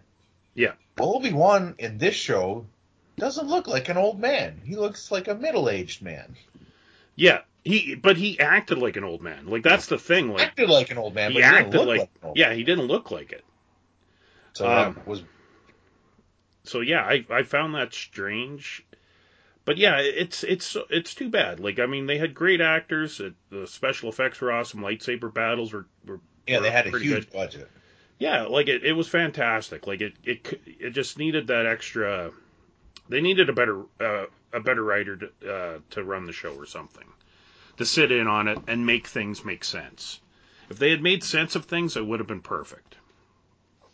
Yeah. 0.56 0.74
Well, 0.98 1.16
Obi-Wan 1.16 1.76
in 1.78 1.98
this 2.00 2.16
show 2.16 2.66
doesn't 3.18 3.48
look 3.48 3.68
like 3.68 3.88
an 3.90 3.98
old 3.98 4.20
man. 4.20 4.60
He 4.66 4.76
looks 4.76 5.12
like 5.12 5.28
a 5.28 5.36
middle-aged 5.36 6.02
man. 6.02 6.36
yeah. 7.16 7.42
He 7.64 7.96
but 7.96 8.18
he 8.18 8.40
acted 8.40 8.80
like 8.80 8.98
an 8.98 9.04
old 9.04 9.22
man. 9.22 9.46
Like 9.48 9.64
that's 9.64 9.86
the 9.86 10.00
thing. 10.00 10.30
Like 10.30 10.48
acted 10.48 10.70
like 10.70 10.90
an 10.90 10.98
old 10.98 11.14
man, 11.14 11.32
he 11.32 11.38
but 11.38 11.44
he 11.44 11.50
didn't 11.50 11.66
acted 11.66 11.78
look 11.80 11.88
like, 11.88 12.00
like 12.00 12.10
an 12.22 12.28
old 12.28 12.38
yeah, 12.38 12.54
he 12.54 12.64
didn't 12.64 12.86
look 12.86 13.12
like 13.12 13.32
it. 13.32 13.46
So 14.54 14.66
Um, 14.66 14.94
that 14.96 15.08
was 15.08 15.24
so 16.64 16.82
yeah, 16.82 17.02
I 17.02 17.26
I 17.30 17.44
found 17.44 17.76
that 17.76 17.94
strange. 17.94 18.86
But 19.64 19.78
yeah, 19.78 20.00
it's 20.00 20.44
it's 20.44 20.76
it's 20.90 21.14
too 21.14 21.30
bad. 21.30 21.60
Like 21.60 21.80
I 21.80 21.86
mean, 21.86 22.08
they 22.08 22.18
had 22.18 22.34
great 22.34 22.62
actors. 22.62 23.20
It, 23.20 23.34
the 23.52 23.68
special 23.68 24.10
effects 24.10 24.42
were 24.42 24.52
awesome. 24.52 24.82
Lightsaber 24.82 25.32
battles 25.32 25.72
were, 25.72 25.86
were 26.06 26.20
yeah. 26.48 26.60
They 26.60 26.72
had 26.72 26.88
a 26.88 26.90
huge 26.98 27.30
good. 27.30 27.32
budget. 27.32 27.70
yeah, 28.18 28.44
like 28.44 28.68
it, 28.68 28.84
it 28.84 28.94
was 28.94 29.08
fantastic. 29.08 29.86
Like 29.86 30.02
it 30.02 30.14
it 30.24 30.60
it 30.66 30.90
just 30.92 31.20
needed 31.20 31.48
that 31.48 31.68
extra. 31.68 32.32
They 33.08 33.22
needed 33.22 33.50
a 33.50 33.54
better 33.54 33.84
uh, 34.00 34.26
a 34.52 34.60
better 34.60 34.84
writer 34.84 35.18
to 35.18 35.54
uh, 35.54 35.80
to 35.92 36.04
run 36.04 36.26
the 36.26 36.34
show 36.34 36.56
or 36.56 36.66
something, 36.66 37.08
to 37.78 37.86
sit 37.86 38.12
in 38.12 38.28
on 38.28 38.48
it 38.48 38.60
and 38.68 38.86
make 38.86 39.08
things 39.08 39.44
make 39.46 39.64
sense. 39.64 40.20
If 40.70 40.80
they 40.80 40.90
had 40.90 41.02
made 41.02 41.24
sense 41.24 41.56
of 41.56 41.66
things, 41.66 41.98
it 41.98 42.06
would 42.06 42.20
have 42.20 42.28
been 42.28 42.42
perfect. 42.42 42.96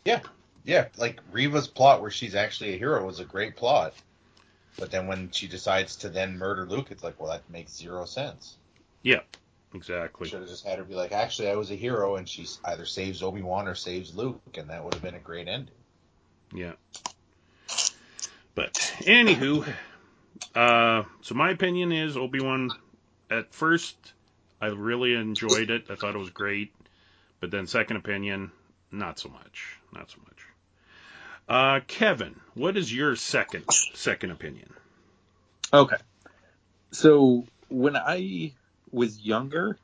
Yeah, 0.05 0.21
Yeah. 0.63 0.87
like 0.97 1.19
Reva's 1.31 1.67
plot 1.67 2.01
where 2.01 2.11
she's 2.11 2.35
actually 2.35 2.73
a 2.73 2.77
hero 2.77 3.05
was 3.05 3.19
a 3.19 3.25
great 3.25 3.55
plot. 3.55 3.93
But 4.77 4.91
then 4.91 5.07
when 5.07 5.31
she 5.31 5.47
decides 5.47 5.95
to 5.97 6.09
then 6.09 6.37
murder 6.37 6.65
Luke, 6.67 6.91
it's 6.91 7.03
like, 7.03 7.19
well, 7.19 7.31
that 7.31 7.49
makes 7.49 7.73
zero 7.75 8.05
sense. 8.05 8.57
Yeah, 9.01 9.21
exactly. 9.73 10.29
Should 10.29 10.41
have 10.41 10.49
just 10.49 10.65
had 10.67 10.77
her 10.77 10.83
be 10.83 10.93
like, 10.93 11.11
actually, 11.11 11.49
I 11.49 11.55
was 11.55 11.71
a 11.71 11.75
hero, 11.75 12.15
and 12.17 12.29
she 12.29 12.45
either 12.65 12.85
saves 12.85 13.23
Obi 13.23 13.41
Wan 13.41 13.67
or 13.67 13.73
saves 13.73 14.15
Luke, 14.15 14.39
and 14.55 14.69
that 14.69 14.83
would 14.83 14.93
have 14.93 15.01
been 15.01 15.15
a 15.15 15.19
great 15.19 15.47
ending. 15.47 15.73
Yeah. 16.53 16.73
But 18.53 18.73
anywho, 19.01 19.67
uh, 20.55 21.03
so 21.21 21.35
my 21.35 21.51
opinion 21.51 21.91
is 21.91 22.15
Obi 22.17 22.39
Wan. 22.39 22.69
At 23.29 23.53
first, 23.53 23.95
I 24.61 24.67
really 24.67 25.13
enjoyed 25.13 25.69
it. 25.69 25.85
I 25.89 25.95
thought 25.95 26.15
it 26.15 26.19
was 26.19 26.29
great. 26.29 26.73
But 27.39 27.51
then, 27.51 27.67
second 27.67 27.97
opinion, 27.97 28.51
not 28.91 29.19
so 29.19 29.29
much. 29.29 29.77
Not 29.93 30.09
so 30.09 30.17
much. 30.25 30.37
Uh, 31.47 31.79
Kevin, 31.87 32.39
what 32.55 32.75
is 32.75 32.93
your 32.93 33.15
second 33.15 33.65
second 33.93 34.31
opinion? 34.31 34.69
Okay. 35.73 35.97
So 36.91 37.45
when 37.69 37.95
I 37.95 38.53
was 38.91 39.19
younger 39.19 39.77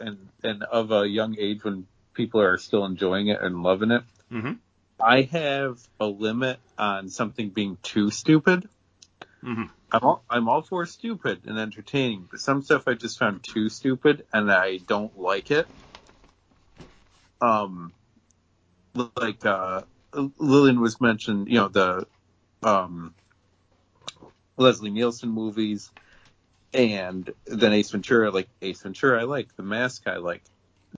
and 0.00 0.28
and 0.42 0.62
of 0.62 0.92
a 0.92 1.06
young 1.06 1.36
age 1.38 1.64
when 1.64 1.86
people 2.14 2.40
are 2.40 2.58
still 2.58 2.84
enjoying 2.84 3.28
it 3.28 3.40
and 3.42 3.62
loving 3.62 3.90
it, 3.90 4.02
Mm-hmm. 4.32 4.52
I 5.00 5.22
have 5.22 5.78
a 6.00 6.06
limit 6.06 6.58
on 6.78 7.08
something 7.08 7.50
being 7.50 7.78
too 7.82 8.10
stupid. 8.10 8.68
Mm-hmm. 9.44 9.64
I'm 9.92 10.02
all, 10.02 10.24
I'm 10.28 10.48
all 10.48 10.62
for 10.62 10.84
stupid 10.86 11.42
and 11.46 11.58
entertaining, 11.58 12.26
but 12.30 12.40
some 12.40 12.62
stuff 12.62 12.84
I 12.86 12.94
just 12.94 13.18
found 13.18 13.42
too 13.42 13.68
stupid 13.68 14.26
and 14.32 14.50
I 14.50 14.78
don't 14.78 15.18
like 15.18 15.50
it. 15.50 15.66
Um, 17.40 17.92
like 19.16 19.46
uh, 19.46 19.82
Lillian 20.38 20.80
was 20.80 21.00
mentioned, 21.00 21.48
you 21.48 21.54
know 21.54 21.68
the 21.68 22.06
um 22.62 23.14
Leslie 24.56 24.90
Nielsen 24.90 25.30
movies, 25.30 25.90
and 26.72 27.32
then 27.46 27.72
Ace 27.72 27.90
Ventura. 27.90 28.30
Like 28.30 28.48
Ace 28.60 28.82
Ventura, 28.82 29.20
I 29.20 29.24
like 29.24 29.54
the 29.56 29.62
Mask. 29.62 30.02
I 30.06 30.16
like 30.16 30.42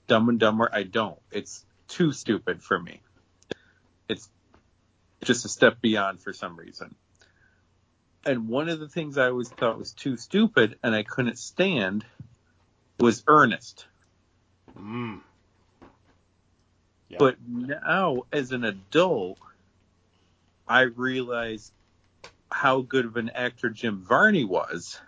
Dumb 0.09 0.28
and 0.28 0.41
Dumber. 0.41 0.68
I 0.72 0.82
don't. 0.84 1.18
It's 1.30 1.64
too 1.88 2.12
stupid 2.12 2.62
for 2.62 2.78
me. 2.80 3.03
It's 4.09 4.28
just 5.24 5.45
a 5.45 5.49
step 5.49 5.80
beyond 5.80 6.22
for 6.22 6.32
some 6.32 6.57
reason. 6.57 6.95
And 8.25 8.49
one 8.49 8.68
of 8.68 8.81
the 8.81 8.89
things 8.89 9.16
I 9.16 9.29
always 9.29 9.49
thought 9.49 9.79
was 9.79 9.93
too 9.93 10.16
stupid 10.16 10.79
and 10.83 10.95
I 10.95 11.03
couldn't 11.03 11.39
stand 11.39 12.05
was 12.99 13.25
Ernest. 13.27 13.87
Mm. 14.79 15.21
Yeah. 17.09 17.16
But 17.18 17.37
now, 17.47 18.23
as 18.33 18.53
an 18.53 18.64
adult, 18.64 19.39
I 20.68 20.83
realize 20.83 21.73
how 22.53 22.83
good 22.83 23.07
of 23.07 23.16
an 23.16 23.31
actor 23.31 23.71
Jim 23.71 24.05
Varney 24.07 24.45
was 24.45 25.01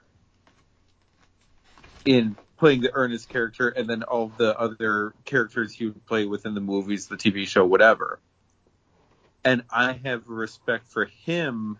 in 2.04 2.36
playing 2.58 2.80
the 2.80 2.90
Ernest 2.94 3.28
character 3.28 3.68
and 3.68 3.88
then 3.88 4.02
all 4.04 4.32
the 4.36 4.58
other 4.58 5.14
characters 5.24 5.72
he 5.72 5.86
would 5.86 6.06
play 6.06 6.24
within 6.24 6.54
the 6.54 6.60
movies, 6.60 7.08
the 7.08 7.16
TV 7.16 7.46
show, 7.46 7.64
whatever. 7.64 8.20
And 9.44 9.64
I 9.70 10.00
have 10.04 10.28
respect 10.28 10.88
for 10.88 11.04
him 11.04 11.78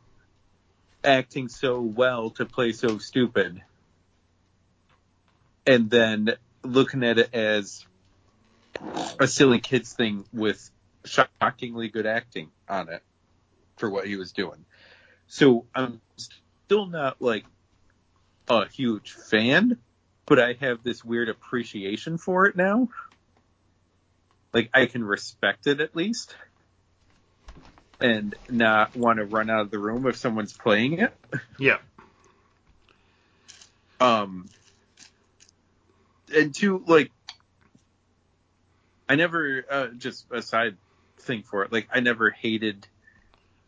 acting 1.05 1.49
so 1.49 1.81
well 1.81 2.31
to 2.31 2.45
play 2.45 2.73
so 2.73 2.99
stupid. 2.99 3.63
And 5.67 5.91
then 5.91 6.35
looking 6.63 7.05
at 7.05 7.19
it 7.19 7.35
as 7.35 7.85
a 9.19 9.27
silly 9.27 9.61
kids 9.61 9.93
thing 9.93 10.25
with 10.33 10.71
shockingly 11.05 11.89
good 11.89 12.07
acting 12.07 12.51
on 12.69 12.89
it 12.89 13.03
for 13.77 13.91
what 13.91 14.07
he 14.07 14.17
was 14.17 14.33
doing. 14.33 14.65
So 15.27 15.67
I'm 15.75 16.01
still 16.17 16.87
not 16.87 17.21
like 17.21 17.45
a 18.49 18.69
huge 18.69 19.13
fan, 19.13 19.79
but 20.27 20.39
I 20.39 20.55
have 20.55 20.83
this 20.83 21.05
weird 21.05 21.29
appreciation 21.29 22.19
for 22.19 22.47
it 22.47 22.57
now. 22.57 22.89
Like 24.53 24.71
I 24.75 24.87
can 24.87 25.05
respect 25.05 25.67
it 25.67 25.81
at 25.81 25.97
least. 25.97 26.35
And 28.03 28.35
not 28.51 28.97
want 28.97 29.19
to 29.19 29.25
run 29.25 29.51
out 29.51 29.63
of 29.63 29.71
the 29.71 29.79
room 29.79 30.07
if 30.07 30.17
someone's 30.17 30.53
playing 30.53 30.99
it. 30.99 31.15
Yeah. 31.59 31.79
Um 34.01 34.49
and 36.35 36.55
two, 36.55 36.83
like 36.87 37.11
I 39.09 39.15
never 39.15 39.65
uh, 39.71 39.87
just 39.89 40.27
a 40.31 40.43
side 40.43 40.77
thing 41.19 41.43
for 41.43 41.65
it. 41.65 41.73
Like 41.73 41.89
I 41.93 42.01
never 42.01 42.31
hated 42.31 42.87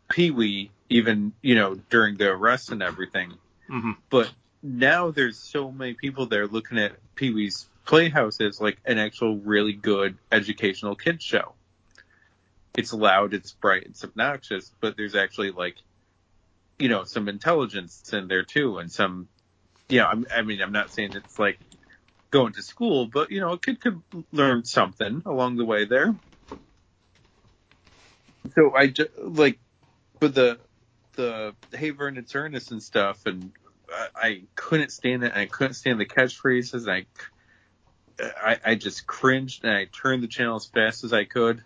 Pee 0.09 0.31
Wee, 0.31 0.71
even 0.89 1.33
you 1.41 1.55
know 1.55 1.75
during 1.89 2.17
the 2.17 2.29
arrest 2.29 2.71
and 2.71 2.81
everything. 2.81 3.33
Mm-hmm. 3.69 3.91
But 4.09 4.31
now 4.61 5.11
there's 5.11 5.37
so 5.37 5.71
many 5.71 5.93
people 5.93 6.25
there 6.25 6.47
looking 6.47 6.77
at 6.77 6.93
Pee 7.15 7.31
Wee's 7.31 7.67
Playhouse 7.85 8.41
as 8.41 8.59
like 8.59 8.77
an 8.85 8.97
actual 8.97 9.37
really 9.37 9.73
good 9.73 10.17
educational 10.31 10.95
kids 10.95 11.23
show. 11.23 11.53
It's 12.77 12.93
loud, 12.93 13.33
it's 13.33 13.53
bright, 13.53 13.83
it's 13.83 14.03
obnoxious, 14.03 14.71
but 14.81 14.97
there's 14.97 15.15
actually 15.15 15.51
like, 15.51 15.77
you 16.79 16.89
know, 16.89 17.03
some 17.05 17.29
intelligence 17.29 18.01
in 18.13 18.27
there 18.27 18.43
too, 18.43 18.79
and 18.79 18.91
some, 18.91 19.29
you 19.89 19.99
know, 19.99 20.07
I'm, 20.07 20.25
I 20.33 20.41
mean, 20.41 20.61
I'm 20.61 20.73
not 20.73 20.91
saying 20.91 21.11
it's 21.15 21.39
like 21.39 21.59
going 22.31 22.53
to 22.53 22.63
school, 22.63 23.07
but 23.07 23.31
you 23.31 23.39
know, 23.39 23.53
a 23.53 23.59
kid 23.59 23.79
could 23.79 24.01
learn 24.31 24.65
something 24.65 25.21
along 25.25 25.55
the 25.57 25.65
way 25.65 25.85
there. 25.85 26.15
So 28.55 28.73
I 28.75 28.87
just 28.87 29.11
like, 29.17 29.59
but 30.19 30.35
the 30.35 30.59
the 31.15 31.55
Hey 31.73 31.91
Vern, 31.91 32.17
it's 32.17 32.35
Ernest 32.35 32.71
and 32.71 32.83
stuff, 32.83 33.25
and 33.25 33.51
I, 33.91 34.07
I 34.15 34.41
couldn't 34.55 34.91
stand 34.91 35.23
it. 35.23 35.31
And 35.31 35.41
I 35.41 35.45
couldn't 35.45 35.75
stand 35.75 35.99
the 35.99 36.05
catchphrases. 36.05 36.87
And 36.87 37.05
I, 38.19 38.51
I 38.51 38.71
I 38.71 38.75
just 38.75 39.07
cringed 39.07 39.63
and 39.63 39.73
I 39.73 39.85
turned 39.85 40.23
the 40.23 40.27
channel 40.27 40.57
as 40.57 40.65
fast 40.65 41.03
as 41.03 41.13
I 41.13 41.25
could. 41.25 41.63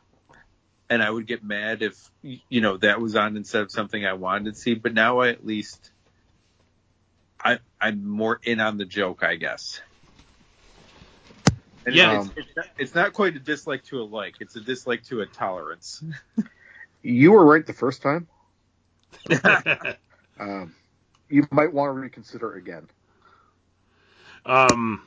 And 0.90 1.04
I 1.04 1.10
would 1.10 1.28
get 1.28 1.44
mad 1.44 1.84
if 1.84 2.10
you 2.24 2.62
know 2.62 2.78
that 2.78 3.00
was 3.00 3.16
on 3.16 3.38
instead 3.38 3.62
of 3.62 3.72
something 3.72 4.06
I 4.06 4.14
wanted 4.14 4.54
to 4.54 4.60
see. 4.60 4.74
But 4.74 4.94
now 4.94 5.20
I 5.20 5.30
at 5.30 5.46
least 5.46 5.92
I 7.44 7.60
I'm 7.80 8.08
more 8.08 8.40
in 8.44 8.60
on 8.60 8.78
the 8.78 8.86
joke, 8.86 9.24
I 9.24 9.36
guess. 9.36 9.82
And 11.86 11.96
Yeah. 11.96 12.16
it's, 12.18 12.32
it's, 12.36 12.50
not, 12.56 12.66
it's 12.78 12.96
not 12.96 13.14
quite 13.14 13.36
a 13.36 13.40
dislike 13.40 13.84
to 13.86 14.02
a 14.02 14.04
like; 14.04 14.36
it's 14.40 14.56
a 14.56 14.62
dislike 14.62 15.04
to 15.06 15.22
a 15.22 15.26
tolerance. 15.28 16.04
You 17.02 17.32
were 17.32 17.46
right 17.46 17.66
the 17.66 17.74
first 17.74 18.02
time. 18.02 18.28
Um, 20.40 20.74
you 21.30 21.46
might 21.52 21.74
want 21.74 21.90
to 21.90 22.00
reconsider 22.00 22.54
again. 22.54 22.88
Um, 24.46 25.04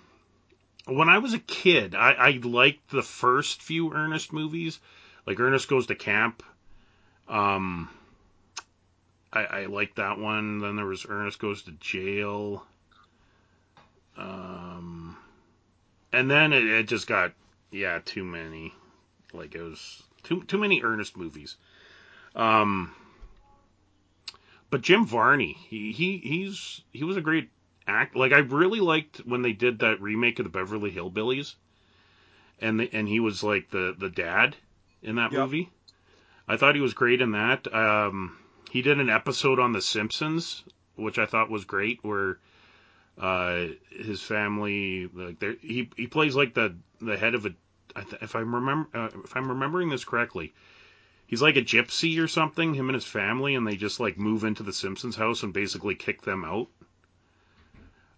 when 0.86 1.08
I 1.08 1.18
was 1.18 1.32
a 1.32 1.38
kid, 1.38 1.94
I, 1.94 2.12
I 2.12 2.30
liked 2.42 2.90
the 2.90 3.02
first 3.02 3.62
few 3.62 3.92
Ernest 3.94 4.32
movies, 4.32 4.78
like 5.26 5.38
Ernest 5.38 5.68
Goes 5.68 5.86
to 5.86 5.94
Camp. 5.94 6.42
Um, 7.28 7.88
I, 9.32 9.44
I 9.44 9.66
liked 9.66 9.96
that 9.96 10.18
one. 10.18 10.58
Then 10.58 10.76
there 10.76 10.86
was 10.86 11.06
Ernest 11.08 11.38
Goes 11.38 11.62
to 11.62 11.72
Jail. 11.72 12.64
Um, 14.16 15.16
and 16.12 16.30
then 16.30 16.52
it, 16.52 16.64
it 16.64 16.88
just 16.88 17.06
got 17.06 17.32
yeah 17.70 18.00
too 18.04 18.24
many. 18.24 18.74
Like 19.32 19.54
it 19.54 19.62
was 19.62 20.02
too 20.22 20.42
too 20.44 20.58
many 20.58 20.82
Ernest 20.82 21.16
movies. 21.16 21.56
Um, 22.34 22.92
but 24.70 24.82
Jim 24.82 25.06
Varney, 25.06 25.56
he, 25.68 25.92
he 25.92 26.18
he's 26.18 26.82
he 26.92 27.04
was 27.04 27.16
a 27.16 27.22
great 27.22 27.50
act. 27.86 28.16
Like 28.16 28.32
I 28.32 28.38
really 28.38 28.80
liked 28.80 29.18
when 29.18 29.42
they 29.42 29.52
did 29.52 29.78
that 29.78 30.00
remake 30.00 30.38
of 30.38 30.44
the 30.44 30.50
Beverly 30.50 30.90
Hillbillies, 30.90 31.54
and 32.60 32.80
the, 32.80 32.90
and 32.92 33.08
he 33.08 33.20
was 33.20 33.42
like 33.42 33.70
the 33.70 33.94
the 33.98 34.10
dad 34.10 34.56
in 35.02 35.16
that 35.16 35.32
Yep. 35.32 35.40
movie. 35.40 35.70
I 36.48 36.56
thought 36.56 36.74
he 36.74 36.80
was 36.80 36.94
great 36.94 37.20
in 37.20 37.32
that. 37.32 37.72
Um, 37.72 38.36
he 38.70 38.82
did 38.82 38.98
an 39.00 39.10
episode 39.10 39.58
on 39.58 39.72
The 39.72 39.82
Simpsons, 39.82 40.64
which 40.96 41.18
I 41.18 41.26
thought 41.26 41.50
was 41.50 41.64
great, 41.64 42.00
where 42.02 42.38
uh, 43.18 43.66
his 43.90 44.22
family 44.22 45.08
like 45.12 45.42
he 45.60 45.90
he 45.96 46.06
plays 46.06 46.34
like 46.34 46.54
the 46.54 46.74
the 47.00 47.16
head 47.16 47.34
of 47.34 47.46
a 47.46 47.52
if 48.20 48.34
I 48.34 48.40
remember 48.40 48.88
uh, 48.94 49.08
if 49.24 49.36
I'm 49.36 49.48
remembering 49.48 49.88
this 49.90 50.04
correctly. 50.04 50.54
He's 51.26 51.40
like 51.40 51.56
a 51.56 51.62
gypsy 51.62 52.22
or 52.22 52.28
something, 52.28 52.74
him 52.74 52.90
and 52.90 52.94
his 52.94 53.06
family, 53.06 53.54
and 53.54 53.66
they 53.66 53.76
just 53.76 54.00
like 54.00 54.18
move 54.18 54.44
into 54.44 54.62
the 54.62 54.72
Simpsons 54.72 55.16
house 55.16 55.42
and 55.42 55.52
basically 55.52 55.94
kick 55.94 56.20
them 56.20 56.44
out. 56.44 56.68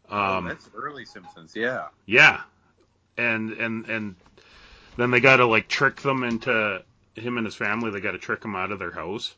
Um, 0.08 0.46
oh, 0.46 0.48
that's 0.48 0.68
early 0.74 1.04
Simpsons, 1.04 1.54
yeah. 1.54 1.88
yeah, 2.06 2.40
and 3.16 3.52
and 3.52 3.86
and 3.86 4.16
then 4.96 5.10
they 5.10 5.20
got 5.20 5.36
to 5.36 5.46
like 5.46 5.68
trick 5.68 6.00
them 6.02 6.22
into 6.22 6.82
him 7.14 7.36
and 7.38 7.46
his 7.46 7.54
family. 7.54 7.90
They 7.90 8.00
got 8.00 8.12
to 8.12 8.18
trick 8.18 8.44
him 8.44 8.54
out 8.56 8.72
of 8.72 8.78
their 8.78 8.90
house. 8.92 9.34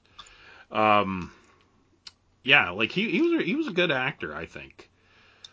Um, 0.70 1.32
yeah, 2.42 2.70
like 2.70 2.92
he 2.92 3.10
he 3.10 3.20
was 3.22 3.40
a, 3.40 3.44
he 3.44 3.54
was 3.54 3.66
a 3.66 3.72
good 3.72 3.90
actor, 3.90 4.34
I 4.34 4.46
think. 4.46 4.88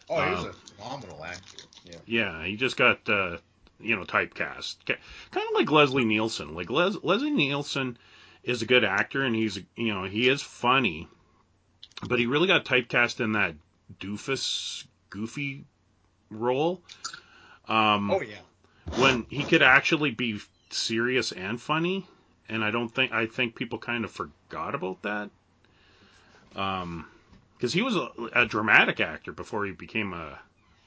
Oh, 0.10 0.22
he 0.22 0.32
was 0.32 0.44
Um, 0.44 0.50
a 0.50 0.54
phenomenal 0.54 1.24
actor. 1.24 1.58
Yeah. 1.86 1.98
Yeah, 2.06 2.46
he 2.46 2.56
just 2.56 2.78
got 2.78 3.08
uh, 3.10 3.38
you 3.80 3.96
know 3.96 4.04
typecast, 4.04 4.76
kind 4.86 5.00
of 5.48 5.56
like 5.56 5.72
Leslie 5.72 6.06
Nielsen. 6.06 6.56
Like 6.56 6.70
Les- 6.70 6.98
Leslie 7.04 7.32
Nielsen 7.32 7.98
is 8.44 8.62
a 8.62 8.66
good 8.66 8.84
actor, 8.84 9.24
and 9.24 9.36
he's 9.36 9.58
you 9.76 9.94
know 9.94 10.04
he 10.04 10.30
is 10.30 10.42
funny, 10.42 11.08
but 12.08 12.20
he 12.20 12.26
really 12.26 12.48
got 12.48 12.66
typecast 12.66 13.22
in 13.22 13.34
that 13.34 13.56
doofus, 14.00 14.86
goofy 15.10 15.66
role. 16.30 16.82
Um, 17.68 18.12
Oh 18.12 18.22
yeah. 18.22 18.38
When 18.98 19.26
he 19.30 19.44
could 19.44 19.62
actually 19.64 20.12
be 20.12 20.40
serious 20.70 21.32
and 21.32 21.62
funny, 21.62 22.08
and 22.50 22.64
I 22.64 22.72
don't 22.72 22.90
think 22.90 23.12
I 23.12 23.26
think 23.26 23.56
people 23.56 23.80
kind 23.80 24.04
of 24.04 24.12
forgot 24.12 24.76
about 24.76 25.02
that. 25.04 25.30
Um, 26.56 27.08
because 27.58 27.74
he 27.74 27.82
was 27.82 27.96
a, 27.96 28.10
a 28.34 28.46
dramatic 28.46 29.00
actor 29.00 29.32
before 29.32 29.66
he 29.66 29.72
became 29.72 30.14
a 30.14 30.40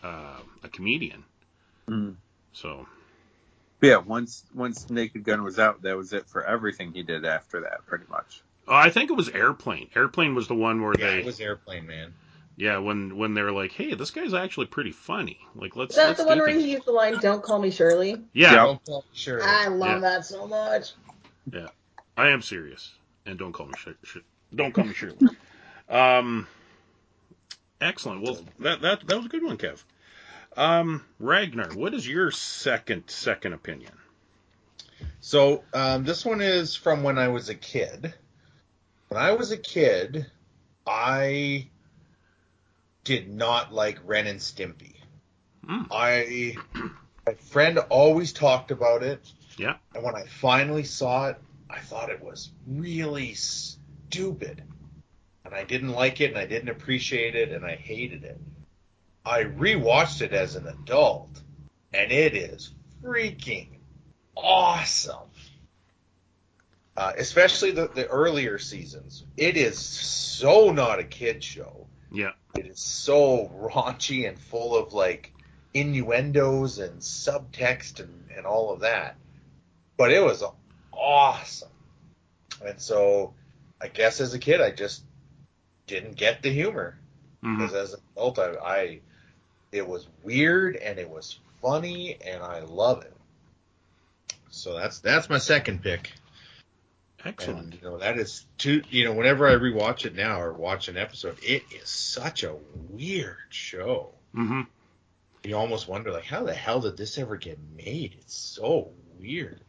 uh, 0.03 0.37
a 0.63 0.69
comedian. 0.69 1.25
Mm. 1.89 2.17
So 2.53 2.87
Yeah, 3.81 3.97
once 3.99 4.45
once 4.55 4.89
Naked 4.91 5.25
Gun 5.25 5.43
was 5.43 5.59
out, 5.59 5.83
that 5.83 5.97
was 5.97 6.13
it 6.13 6.29
for 6.29 6.45
everything 6.45 6.93
he 6.93 7.03
did 7.03 7.25
after 7.25 7.61
that, 7.63 7.87
pretty 7.87 8.05
much. 8.11 8.43
oh, 8.69 8.75
I 8.75 8.91
think 8.91 9.11
it 9.11 9.15
was 9.15 9.29
Airplane. 9.31 9.89
Airplane 9.95 10.35
was 10.35 10.49
the 10.49 10.55
one 10.55 10.83
where 10.83 10.95
Yeah, 10.99 11.11
they 11.13 11.19
it 11.21 11.25
was 11.25 11.41
Airplane 11.41 11.87
Man. 11.87 12.13
Yeah 12.57 12.79
when 12.79 13.17
when 13.17 13.35
they're 13.35 13.53
like, 13.53 13.73
hey, 13.73 13.95
this 13.95 14.11
guy's 14.11 14.35
actually 14.35 14.67
pretty 14.67 14.93
funny. 14.93 15.39
Like 15.55 15.77
let's 15.77 15.91
Is 15.93 15.97
that 15.97 16.07
let's 16.09 16.21
the 16.21 16.27
one 16.27 16.39
where 16.39 16.49
he 16.49 16.73
used 16.73 16.87
the 16.87 16.93
line 16.93 17.19
"Don't 17.21 17.43
call 17.43 17.59
me 17.59 17.71
Shirley"? 17.71 18.23
yeah, 18.33 18.53
Yep. 18.53 18.65
Don't 18.67 18.85
call 18.85 18.99
me 19.01 19.09
Shirley. 19.13 19.43
I 19.45 19.69
love 19.69 19.89
Yeah. 19.89 19.99
that 20.01 20.25
so 20.27 20.47
much. 20.47 20.93
Yeah, 21.53 21.69
I 22.17 22.29
am 22.31 22.43
serious, 22.43 22.93
and 23.25 23.39
don't 23.39 23.53
call 23.53 23.67
me 23.67 23.75
Shir- 23.79 23.97
Shir- 24.03 24.23
don't 24.55 24.73
call 24.73 24.85
me 24.85 24.95
Shirley. 24.95 25.19
Um, 25.89 26.47
excellent. 27.81 28.23
Well, 28.23 28.39
that 28.61 28.81
that 28.83 29.07
that 29.07 29.17
was 29.17 29.27
a 29.27 29.29
good 29.29 29.45
one, 29.45 29.59
Kev. 29.59 29.83
Um, 30.57 31.05
Ragnar, 31.19 31.71
what 31.75 31.93
is 31.95 32.09
your 32.09 32.31
second 32.31 33.05
second 33.09 33.53
opinion? 33.53 33.93
So 35.21 35.63
um, 35.75 36.05
this 36.05 36.25
one 36.25 36.41
is 36.41 36.75
from 36.75 37.03
when 37.03 37.19
I 37.19 37.29
was 37.29 37.49
a 37.51 37.55
kid. 37.55 38.15
When 39.09 39.23
I 39.23 39.33
was 39.33 39.53
a 39.53 39.57
kid, 39.59 40.27
I 40.87 41.69
did 43.07 43.33
not 43.33 43.73
like 43.73 44.01
Ren 44.05 44.27
and 44.27 44.41
Stimpy. 44.41 44.97
Hmm. 45.65 45.83
I 45.93 46.57
my 47.25 47.35
friend 47.35 47.79
always 47.79 48.33
talked 48.33 48.73
about 48.73 49.03
it. 49.03 49.33
Yeah. 49.57 49.77
And 49.95 50.03
when 50.03 50.17
I 50.17 50.25
finally 50.27 50.83
saw 50.83 51.29
it, 51.29 51.37
I 51.71 51.79
thought 51.79 52.11
it 52.11 52.23
was 52.23 52.51
really 52.67 53.35
stupid. 53.35 54.63
And 55.45 55.55
I 55.55 55.63
didn't 55.63 55.91
like 55.91 56.21
it 56.21 56.31
and 56.31 56.39
I 56.39 56.47
didn't 56.47 56.69
appreciate 56.69 57.37
it 57.37 57.53
and 57.53 57.65
I 57.65 57.77
hated 57.77 58.25
it. 58.25 58.41
I 59.25 59.45
rewatched 59.45 60.21
it 60.21 60.33
as 60.33 60.57
an 60.57 60.67
adult 60.67 61.41
and 61.95 62.11
it 62.11 62.35
is 62.35 62.73
freaking 63.03 63.69
awesome. 64.37 65.31
Uh, 66.97 67.13
especially 67.19 67.71
the, 67.71 67.89
the 67.89 68.09
earlier 68.09 68.59
seasons. 68.59 69.25
It 69.37 69.57
is 69.57 69.79
so 69.79 70.73
not 70.73 70.99
a 70.99 71.05
kid 71.05 71.45
show. 71.45 71.87
Yeah. 72.13 72.33
It 72.57 72.67
is 72.67 72.81
so 72.81 73.51
raunchy 73.55 74.29
and 74.29 74.39
full 74.39 74.77
of 74.77 74.93
like 74.93 75.33
innuendos 75.75 76.79
and 76.79 77.01
subtext 77.01 78.01
and, 78.01 78.29
and 78.35 78.47
all 78.47 78.73
of 78.73 78.81
that. 78.81 79.17
But 79.97 80.13
it 80.13 80.23
was 80.23 80.43
awesome. 80.93 81.69
And 82.65 82.81
so 82.81 83.35
I 83.81 83.89
guess 83.89 84.21
as 84.21 84.35
a 84.35 84.39
kid 84.39 84.61
I 84.61 84.71
just 84.71 85.03
didn't 85.87 86.17
get 86.17 86.43
the 86.43 86.51
humor. 86.51 86.99
Mhm. 87.43 87.59
Because 87.59 87.75
as 87.75 87.93
an 87.95 88.01
adult 88.17 88.39
I, 88.39 88.51
I 88.55 89.01
it 89.73 89.87
was 89.87 90.07
weird 90.23 90.77
and 90.77 90.99
it 90.99 91.11
was 91.11 91.39
funny 91.61 92.17
and 92.25 92.43
I 92.43 92.61
love 92.61 93.03
it. 93.03 93.13
So 94.51 94.75
that's 94.75 95.01
that's 95.01 95.29
my 95.29 95.39
second 95.39 95.83
pick. 95.83 96.13
Excellent. 97.27 97.59
And 97.59 97.75
you 97.75 97.81
know 97.83 97.99
that 97.99 98.19
is 98.19 98.47
too. 98.57 98.83
You 98.91 99.05
know, 99.05 99.13
whenever 99.13 99.49
I 99.49 99.55
rewatch 99.55 100.05
it 100.05 100.15
now 100.15 100.41
or 100.41 100.53
watch 100.53 100.89
an 100.89 100.97
episode, 100.97 101.39
it 101.43 101.65
is 101.73 101.89
such 101.89 102.45
a 102.45 102.57
weird 102.91 103.37
show. 103.51 104.15
hmm 104.33 104.63
You 105.43 105.57
almost 105.57 105.89
wonder, 105.89 106.13
like, 106.13 106.25
how 106.25 106.45
the 106.45 106.55
hell 106.55 106.81
did 106.81 106.97
this 106.97 107.19
ever 107.19 107.37
get 107.37 107.59
made? 107.77 108.17
It's 108.21 108.37
so 108.37 108.93
weird. 109.19 109.61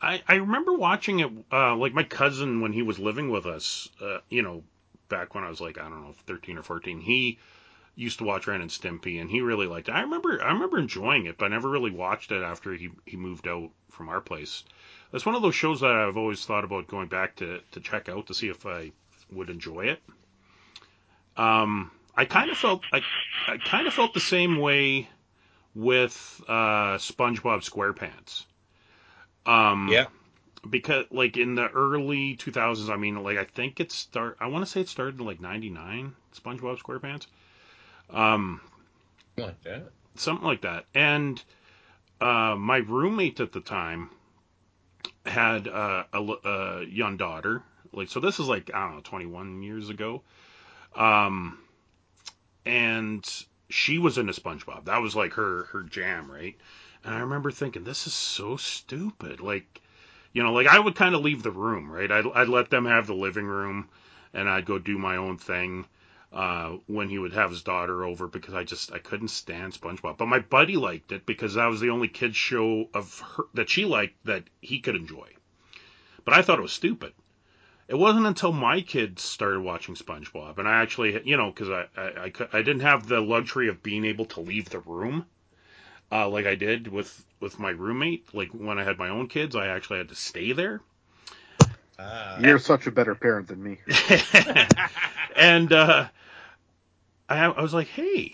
I 0.00 0.22
I 0.28 0.34
remember 0.34 0.74
watching 0.74 1.20
it. 1.20 1.30
Uh, 1.50 1.74
like 1.76 1.94
my 1.94 2.04
cousin 2.04 2.60
when 2.60 2.72
he 2.72 2.82
was 2.82 2.98
living 2.98 3.30
with 3.30 3.46
us. 3.46 3.88
Uh, 4.00 4.18
you 4.28 4.42
know, 4.42 4.62
back 5.08 5.34
when 5.34 5.44
I 5.44 5.48
was 5.48 5.60
like 5.60 5.78
I 5.78 5.88
don't 5.88 6.02
know, 6.02 6.14
thirteen 6.26 6.58
or 6.58 6.62
fourteen. 6.62 7.00
He 7.00 7.38
used 7.94 8.18
to 8.18 8.24
watch 8.24 8.46
Ren 8.46 8.60
and 8.60 8.70
Stimpy, 8.70 9.18
and 9.20 9.30
he 9.30 9.40
really 9.40 9.66
liked 9.66 9.88
it. 9.88 9.92
I 9.92 10.02
remember 10.02 10.42
I 10.42 10.52
remember 10.52 10.78
enjoying 10.78 11.24
it, 11.24 11.38
but 11.38 11.46
I 11.46 11.48
never 11.48 11.70
really 11.70 11.90
watched 11.90 12.30
it 12.30 12.42
after 12.42 12.74
he 12.74 12.90
he 13.06 13.16
moved 13.16 13.48
out 13.48 13.70
from 13.90 14.10
our 14.10 14.20
place. 14.20 14.64
It's 15.16 15.24
one 15.24 15.34
of 15.34 15.40
those 15.40 15.54
shows 15.54 15.80
that 15.80 15.90
I've 15.90 16.18
always 16.18 16.44
thought 16.44 16.62
about 16.62 16.88
going 16.88 17.08
back 17.08 17.36
to 17.36 17.60
to 17.72 17.80
check 17.80 18.08
out 18.10 18.26
to 18.26 18.34
see 18.34 18.48
if 18.48 18.66
I 18.66 18.92
would 19.32 19.48
enjoy 19.48 19.86
it. 19.86 20.02
Um, 21.38 21.90
I 22.14 22.26
kind 22.26 22.50
of 22.50 22.58
felt 22.58 22.82
I 22.92 23.02
I 23.48 23.56
kind 23.56 23.86
of 23.86 23.94
felt 23.94 24.12
the 24.12 24.20
same 24.20 24.58
way 24.58 25.08
with 25.74 26.42
uh, 26.46 26.98
SpongeBob 26.98 27.64
SquarePants. 27.64 28.44
Um, 29.46 29.88
Yeah. 29.90 30.06
because 30.68 31.06
like 31.10 31.38
in 31.38 31.54
the 31.54 31.68
early 31.68 32.36
2000s, 32.36 32.90
I 32.90 32.96
mean, 32.96 33.22
like 33.22 33.38
I 33.38 33.44
think 33.44 33.80
it 33.80 33.92
start. 33.92 34.36
I 34.38 34.48
want 34.48 34.66
to 34.66 34.70
say 34.70 34.82
it 34.82 34.88
started 34.88 35.18
in 35.18 35.24
like 35.24 35.40
'99. 35.40 36.14
SpongeBob 36.34 36.78
SquarePants. 36.78 37.26
Um, 38.10 38.60
Like 39.38 39.62
that. 39.62 39.92
something 40.14 40.46
like 40.46 40.60
that. 40.60 40.84
And 40.94 41.42
uh, 42.20 42.54
my 42.58 42.78
roommate 42.78 43.40
at 43.40 43.52
the 43.52 43.60
time 43.60 44.10
had 45.26 45.68
uh, 45.68 46.04
a, 46.12 46.20
a 46.20 46.84
young 46.84 47.16
daughter. 47.16 47.62
Like, 47.92 48.08
so 48.08 48.20
this 48.20 48.40
is 48.40 48.48
like 48.48 48.70
I 48.72 48.86
don't 48.86 48.96
know, 48.96 49.00
21 49.02 49.62
years 49.62 49.88
ago. 49.90 50.22
Um, 50.94 51.58
and 52.64 53.24
she 53.68 53.98
was 53.98 54.18
into 54.18 54.32
SpongeBob. 54.32 54.86
That 54.86 55.02
was 55.02 55.14
like 55.14 55.34
her 55.34 55.64
her 55.72 55.82
jam, 55.82 56.30
right? 56.30 56.56
And 57.04 57.14
I 57.14 57.20
remember 57.20 57.50
thinking, 57.50 57.84
this 57.84 58.06
is 58.06 58.14
so 58.14 58.56
stupid. 58.56 59.40
Like, 59.40 59.80
you 60.32 60.42
know, 60.42 60.52
like 60.52 60.66
I 60.66 60.78
would 60.78 60.96
kind 60.96 61.14
of 61.14 61.22
leave 61.22 61.42
the 61.42 61.50
room, 61.50 61.90
right? 61.90 62.10
I'd, 62.10 62.26
I'd 62.34 62.48
let 62.48 62.70
them 62.70 62.84
have 62.84 63.06
the 63.06 63.14
living 63.14 63.46
room, 63.46 63.88
and 64.34 64.48
I'd 64.48 64.66
go 64.66 64.78
do 64.78 64.98
my 64.98 65.16
own 65.16 65.38
thing 65.38 65.86
uh, 66.36 66.76
when 66.86 67.08
he 67.08 67.18
would 67.18 67.32
have 67.32 67.48
his 67.48 67.62
daughter 67.62 68.04
over 68.04 68.26
because 68.26 68.52
I 68.52 68.62
just 68.62 68.92
I 68.92 68.98
couldn't 68.98 69.28
stand 69.28 69.72
SpongeBob. 69.72 70.18
But 70.18 70.26
my 70.26 70.40
buddy 70.40 70.76
liked 70.76 71.10
it 71.10 71.24
because 71.24 71.54
that 71.54 71.64
was 71.66 71.80
the 71.80 71.88
only 71.88 72.08
kids 72.08 72.36
show 72.36 72.90
of 72.92 73.20
her 73.20 73.44
that 73.54 73.70
she 73.70 73.86
liked 73.86 74.22
that 74.26 74.44
he 74.60 74.80
could 74.80 74.96
enjoy. 74.96 75.30
But 76.26 76.34
I 76.34 76.42
thought 76.42 76.58
it 76.58 76.62
was 76.62 76.72
stupid. 76.72 77.14
It 77.88 77.94
wasn't 77.94 78.26
until 78.26 78.52
my 78.52 78.82
kids 78.82 79.22
started 79.22 79.60
watching 79.60 79.94
SpongeBob, 79.94 80.58
and 80.58 80.68
I 80.68 80.82
actually, 80.82 81.22
you 81.24 81.38
know, 81.38 81.50
because 81.50 81.70
I, 81.70 81.86
I, 81.96 82.02
I, 82.02 82.32
I 82.52 82.62
didn't 82.62 82.80
have 82.80 83.06
the 83.06 83.20
luxury 83.20 83.68
of 83.68 83.82
being 83.82 84.04
able 84.04 84.26
to 84.26 84.40
leave 84.40 84.68
the 84.68 84.80
room, 84.80 85.24
uh, 86.12 86.28
like 86.28 86.44
I 86.44 86.54
did 86.54 86.88
with 86.88 87.24
with 87.40 87.58
my 87.58 87.70
roommate. 87.70 88.34
Like 88.34 88.50
when 88.50 88.78
I 88.78 88.84
had 88.84 88.98
my 88.98 89.08
own 89.08 89.28
kids, 89.28 89.56
I 89.56 89.68
actually 89.68 89.98
had 89.98 90.10
to 90.10 90.14
stay 90.14 90.52
there. 90.52 90.82
Ah. 91.98 92.38
You're 92.40 92.58
such 92.58 92.86
a 92.86 92.90
better 92.90 93.14
parent 93.14 93.48
than 93.48 93.62
me. 93.62 93.78
and 95.36 95.72
uh, 95.72 96.08
I, 97.28 97.44
I 97.46 97.62
was 97.62 97.74
like, 97.74 97.88
hey, 97.88 98.32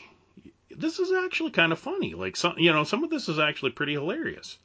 this 0.70 0.98
is 0.98 1.12
actually 1.12 1.50
kind 1.50 1.72
of 1.72 1.78
funny. 1.78 2.14
Like 2.14 2.36
some, 2.36 2.54
you 2.58 2.72
know, 2.72 2.84
some 2.84 3.04
of 3.04 3.10
this 3.10 3.28
is 3.28 3.38
actually 3.38 3.72
pretty 3.72 3.92
hilarious. 3.92 4.58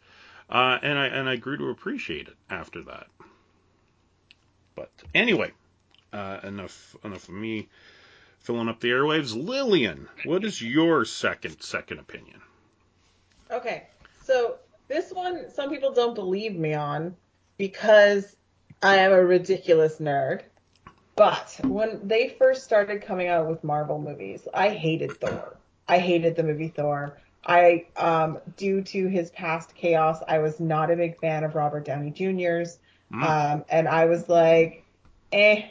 Uh, 0.50 0.78
and 0.82 0.98
I 0.98 1.08
and 1.08 1.28
I 1.28 1.36
grew 1.36 1.58
to 1.58 1.70
appreciate 1.70 2.28
it 2.28 2.36
after 2.50 2.82
that. 2.84 3.08
But 4.76 4.92
anyway, 5.14 5.52
uh, 6.14 6.40
enough 6.44 6.96
enough 7.04 7.28
of 7.28 7.36
me 7.36 7.68
filling 8.40 8.70
up 8.70 8.80
the 8.80 8.90
airwaves. 8.90 9.36
Lillian, 9.36 10.08
what 10.24 10.46
is 10.46 10.62
your 10.62 11.04
second 11.04 11.62
second 11.62 12.00
opinion? 12.00 12.40
Okay, 13.52 13.88
so 14.24 14.56
this 14.88 15.12
one, 15.12 15.50
some 15.52 15.70
people 15.70 15.94
don't 15.94 16.16
believe 16.16 16.56
me 16.56 16.74
on 16.74 17.16
because 17.58 18.36
I 18.82 18.98
am 18.98 19.12
a 19.12 19.24
ridiculous 19.24 19.98
nerd. 20.00 20.42
But 21.18 21.60
when 21.64 22.08
they 22.08 22.30
first 22.30 22.64
started 22.64 23.02
coming 23.02 23.28
out 23.28 23.50
with 23.50 23.64
Marvel 23.64 24.00
movies, 24.00 24.48
I 24.54 24.70
hated 24.70 25.20
Thor. 25.20 25.58
I 25.88 25.98
hated 25.98 26.36
the 26.36 26.44
movie 26.44 26.68
Thor. 26.68 27.18
I, 27.44 27.88
um, 27.96 28.38
due 28.56 28.82
to 28.84 29.08
his 29.08 29.32
past 29.32 29.74
chaos, 29.74 30.22
I 30.28 30.38
was 30.38 30.60
not 30.60 30.92
a 30.92 30.96
big 30.96 31.20
fan 31.20 31.44
of 31.44 31.56
Robert 31.56 31.86
Downey 31.86 32.12
Jr.'s. 32.12 32.78
Mm. 33.12 33.24
Um, 33.24 33.66
and 33.68 33.88
I 33.88 34.06
was 34.06 34.30
like, 34.30 34.86
eh. 35.32 35.64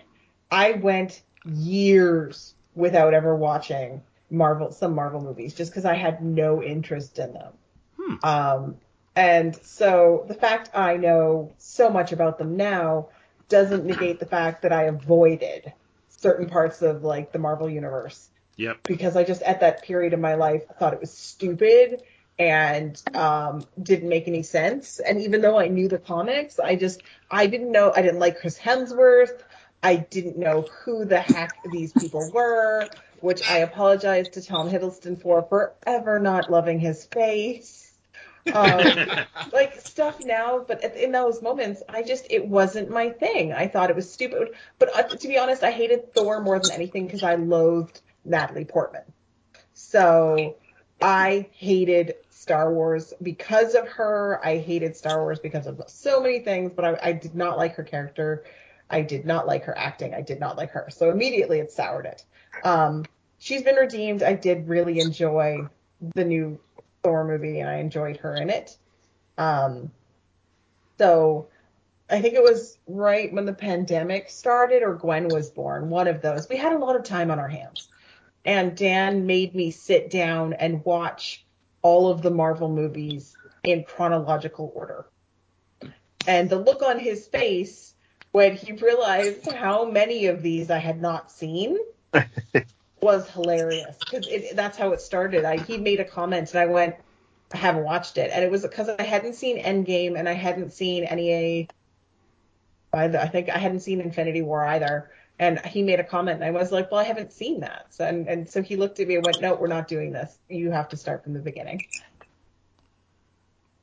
I 0.50 0.72
went 0.72 1.22
years 1.44 2.54
without 2.74 3.14
ever 3.14 3.34
watching 3.34 4.02
Marvel, 4.30 4.72
some 4.72 4.94
Marvel 4.94 5.20
movies, 5.20 5.54
just 5.54 5.70
because 5.70 5.84
I 5.84 5.94
had 5.94 6.22
no 6.24 6.62
interest 6.62 7.18
in 7.18 7.32
them. 7.32 7.52
Hmm. 8.00 8.14
Um, 8.22 8.76
and 9.14 9.56
so 9.56 10.24
the 10.28 10.34
fact 10.34 10.70
I 10.74 10.96
know 10.96 11.52
so 11.58 11.88
much 11.88 12.12
about 12.12 12.38
them 12.38 12.56
now 12.56 13.08
doesn't 13.48 13.84
negate 13.84 14.20
the 14.20 14.26
fact 14.26 14.62
that 14.62 14.72
I 14.72 14.84
avoided 14.84 15.72
certain 16.08 16.48
parts 16.48 16.82
of 16.82 17.04
like 17.04 17.32
the 17.32 17.38
Marvel 17.38 17.68
universe 17.68 18.28
Yep. 18.56 18.84
because 18.84 19.16
I 19.16 19.24
just 19.24 19.42
at 19.42 19.60
that 19.60 19.82
period 19.82 20.14
of 20.14 20.20
my 20.20 20.34
life 20.34 20.62
thought 20.78 20.94
it 20.94 21.00
was 21.00 21.12
stupid 21.12 22.02
and 22.38 23.00
um, 23.14 23.64
didn't 23.82 24.08
make 24.08 24.28
any 24.28 24.42
sense. 24.42 24.98
And 24.98 25.20
even 25.22 25.40
though 25.40 25.58
I 25.58 25.68
knew 25.68 25.88
the 25.88 25.98
comics, 25.98 26.58
I 26.58 26.76
just 26.76 27.02
I 27.30 27.46
didn't 27.46 27.70
know 27.70 27.92
I 27.94 28.02
didn't 28.02 28.18
like 28.18 28.40
Chris 28.40 28.58
Hemsworth. 28.58 29.42
I 29.82 29.96
didn't 29.96 30.38
know 30.38 30.62
who 30.84 31.04
the 31.04 31.20
heck 31.20 31.52
these 31.70 31.92
people 31.92 32.30
were, 32.32 32.88
which 33.20 33.48
I 33.48 33.58
apologize 33.58 34.28
to 34.30 34.42
Tom 34.42 34.70
Hiddleston 34.70 35.20
for 35.20 35.42
forever 35.42 36.18
not 36.18 36.50
loving 36.50 36.80
his 36.80 37.04
face. 37.04 37.85
Um, 38.52 39.08
like 39.52 39.80
stuff 39.80 40.24
now, 40.24 40.64
but 40.66 40.82
at- 40.84 40.96
in 40.96 41.12
those 41.12 41.42
moments, 41.42 41.82
I 41.88 42.02
just 42.02 42.26
it 42.30 42.46
wasn't 42.46 42.90
my 42.90 43.10
thing. 43.10 43.52
I 43.52 43.68
thought 43.68 43.90
it 43.90 43.96
was 43.96 44.10
stupid. 44.10 44.50
But 44.78 44.96
uh, 44.96 45.02
to 45.02 45.28
be 45.28 45.38
honest, 45.38 45.62
I 45.62 45.70
hated 45.70 46.14
Thor 46.14 46.40
more 46.40 46.58
than 46.58 46.72
anything 46.72 47.06
because 47.06 47.22
I 47.22 47.34
loathed 47.36 48.00
Natalie 48.24 48.64
Portman. 48.64 49.02
So 49.74 50.56
I 51.02 51.48
hated 51.52 52.14
Star 52.30 52.72
Wars 52.72 53.12
because 53.20 53.74
of 53.74 53.88
her. 53.88 54.40
I 54.44 54.58
hated 54.58 54.96
Star 54.96 55.20
Wars 55.22 55.38
because 55.38 55.66
of 55.66 55.82
so 55.88 56.20
many 56.20 56.40
things, 56.40 56.72
but 56.74 56.84
I, 56.84 56.98
I 57.02 57.12
did 57.12 57.34
not 57.34 57.58
like 57.58 57.74
her 57.74 57.82
character. 57.82 58.44
I 58.88 59.02
did 59.02 59.26
not 59.26 59.46
like 59.46 59.64
her 59.64 59.76
acting. 59.76 60.14
I 60.14 60.22
did 60.22 60.38
not 60.40 60.56
like 60.56 60.70
her. 60.70 60.88
So 60.90 61.10
immediately 61.10 61.58
it 61.58 61.72
soured 61.72 62.06
it. 62.06 62.24
Um, 62.64 63.04
she's 63.38 63.62
been 63.62 63.74
redeemed. 63.76 64.22
I 64.22 64.34
did 64.34 64.68
really 64.68 65.00
enjoy 65.00 65.66
the 66.14 66.24
new 66.24 66.58
Thor 67.06 67.24
movie, 67.24 67.60
and 67.60 67.70
I 67.70 67.76
enjoyed 67.76 68.16
her 68.16 68.34
in 68.34 68.50
it. 68.50 68.76
Um, 69.38 69.92
so 70.98 71.46
I 72.10 72.20
think 72.20 72.34
it 72.34 72.42
was 72.42 72.78
right 72.88 73.32
when 73.32 73.44
the 73.44 73.52
pandemic 73.52 74.28
started 74.28 74.82
or 74.82 74.94
Gwen 74.94 75.28
was 75.28 75.48
born, 75.48 75.88
one 75.88 76.08
of 76.08 76.20
those. 76.20 76.48
We 76.48 76.56
had 76.56 76.72
a 76.72 76.78
lot 76.78 76.96
of 76.96 77.04
time 77.04 77.30
on 77.30 77.38
our 77.38 77.46
hands. 77.46 77.88
And 78.44 78.76
Dan 78.76 79.24
made 79.24 79.54
me 79.54 79.70
sit 79.70 80.10
down 80.10 80.54
and 80.54 80.84
watch 80.84 81.46
all 81.80 82.10
of 82.10 82.22
the 82.22 82.30
Marvel 82.32 82.68
movies 82.68 83.36
in 83.62 83.84
chronological 83.84 84.72
order. 84.74 85.06
And 86.26 86.50
the 86.50 86.58
look 86.58 86.82
on 86.82 86.98
his 86.98 87.28
face 87.28 87.94
when 88.32 88.56
he 88.56 88.72
realized 88.72 89.48
how 89.52 89.88
many 89.88 90.26
of 90.26 90.42
these 90.42 90.72
I 90.72 90.78
had 90.78 91.00
not 91.00 91.30
seen 91.30 91.78
was 93.06 93.30
hilarious 93.30 93.96
because 93.98 94.26
that's 94.54 94.76
how 94.76 94.90
it 94.90 95.00
started. 95.00 95.44
I, 95.44 95.58
he 95.58 95.78
made 95.78 96.00
a 96.00 96.04
comment 96.04 96.50
and 96.50 96.58
I 96.60 96.66
went, 96.66 96.96
I 97.54 97.56
haven't 97.56 97.84
watched 97.84 98.18
it, 98.18 98.32
and 98.34 98.44
it 98.44 98.50
was 98.50 98.62
because 98.62 98.88
I 98.88 99.02
hadn't 99.02 99.34
seen 99.34 99.62
Endgame 99.62 100.18
and 100.18 100.28
I 100.28 100.32
hadn't 100.32 100.72
seen 100.72 101.04
any. 101.04 101.68
Either. 102.92 103.18
I 103.20 103.28
think 103.28 103.48
I 103.48 103.58
hadn't 103.58 103.80
seen 103.80 104.00
Infinity 104.00 104.42
War 104.42 104.66
either, 104.66 105.10
and 105.38 105.60
he 105.66 105.82
made 105.82 106.00
a 106.00 106.04
comment, 106.04 106.42
and 106.42 106.44
I 106.44 106.50
was 106.50 106.72
like, 106.72 106.90
"Well, 106.90 107.00
I 107.00 107.04
haven't 107.04 107.32
seen 107.32 107.60
that," 107.60 107.86
so, 107.90 108.04
and 108.04 108.26
and 108.26 108.48
so 108.48 108.62
he 108.62 108.74
looked 108.74 108.98
at 109.00 109.06
me 109.06 109.16
and 109.16 109.24
went, 109.24 109.40
"No, 109.40 109.54
we're 109.54 109.66
not 109.68 109.86
doing 109.86 110.12
this. 110.12 110.38
You 110.48 110.72
have 110.72 110.88
to 110.88 110.96
start 110.96 111.22
from 111.22 111.34
the 111.34 111.40
beginning." 111.40 111.86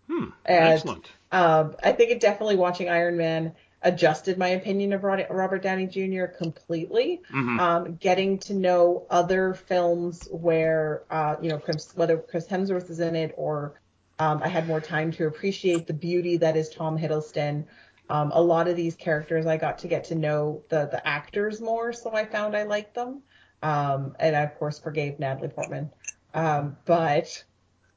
Hmm. 0.07 0.25
And- 0.45 0.73
Excellent. 0.73 1.09
Um, 1.31 1.75
I 1.83 1.93
think 1.93 2.11
it 2.11 2.19
definitely 2.19 2.57
watching 2.57 2.89
Iron 2.89 3.17
Man 3.17 3.53
adjusted 3.83 4.37
my 4.37 4.49
opinion 4.49 4.93
of 4.93 5.03
Robert 5.03 5.61
Downey 5.61 5.87
Jr. 5.87 6.25
completely. 6.25 7.21
Mhm. 7.31 7.59
Um, 7.59 7.95
getting 7.95 8.39
to 8.39 8.53
know 8.53 9.05
other 9.09 9.53
films 9.53 10.27
where, 10.31 11.03
uh, 11.09 11.35
you 11.41 11.49
know, 11.49 11.57
Chris, 11.59 11.95
whether 11.95 12.17
Chris 12.17 12.47
Hemsworth 12.47 12.89
is 12.89 12.99
in 12.99 13.15
it 13.15 13.33
or 13.37 13.73
um, 14.19 14.41
I 14.43 14.47
had 14.47 14.67
more 14.67 14.79
time 14.79 15.11
to 15.13 15.27
appreciate 15.27 15.87
the 15.87 15.93
beauty 15.93 16.37
that 16.37 16.55
is 16.55 16.69
Tom 16.69 16.97
Hiddleston. 16.97 17.65
Um, 18.09 18.31
a 18.33 18.41
lot 18.41 18.67
of 18.67 18.75
these 18.75 18.95
characters, 18.95 19.45
I 19.45 19.57
got 19.57 19.79
to 19.79 19.87
get 19.87 20.03
to 20.05 20.15
know 20.15 20.63
the 20.69 20.85
the 20.85 21.05
actors 21.07 21.59
more, 21.59 21.91
so 21.93 22.13
I 22.13 22.25
found 22.25 22.55
I 22.55 22.63
liked 22.63 22.93
them. 22.93 23.23
Um, 23.63 24.15
and 24.19 24.35
I, 24.35 24.41
of 24.41 24.55
course, 24.59 24.77
forgave 24.77 25.19
Natalie 25.19 25.47
Portman. 25.49 25.89
Um, 26.33 26.77
but 26.85 27.43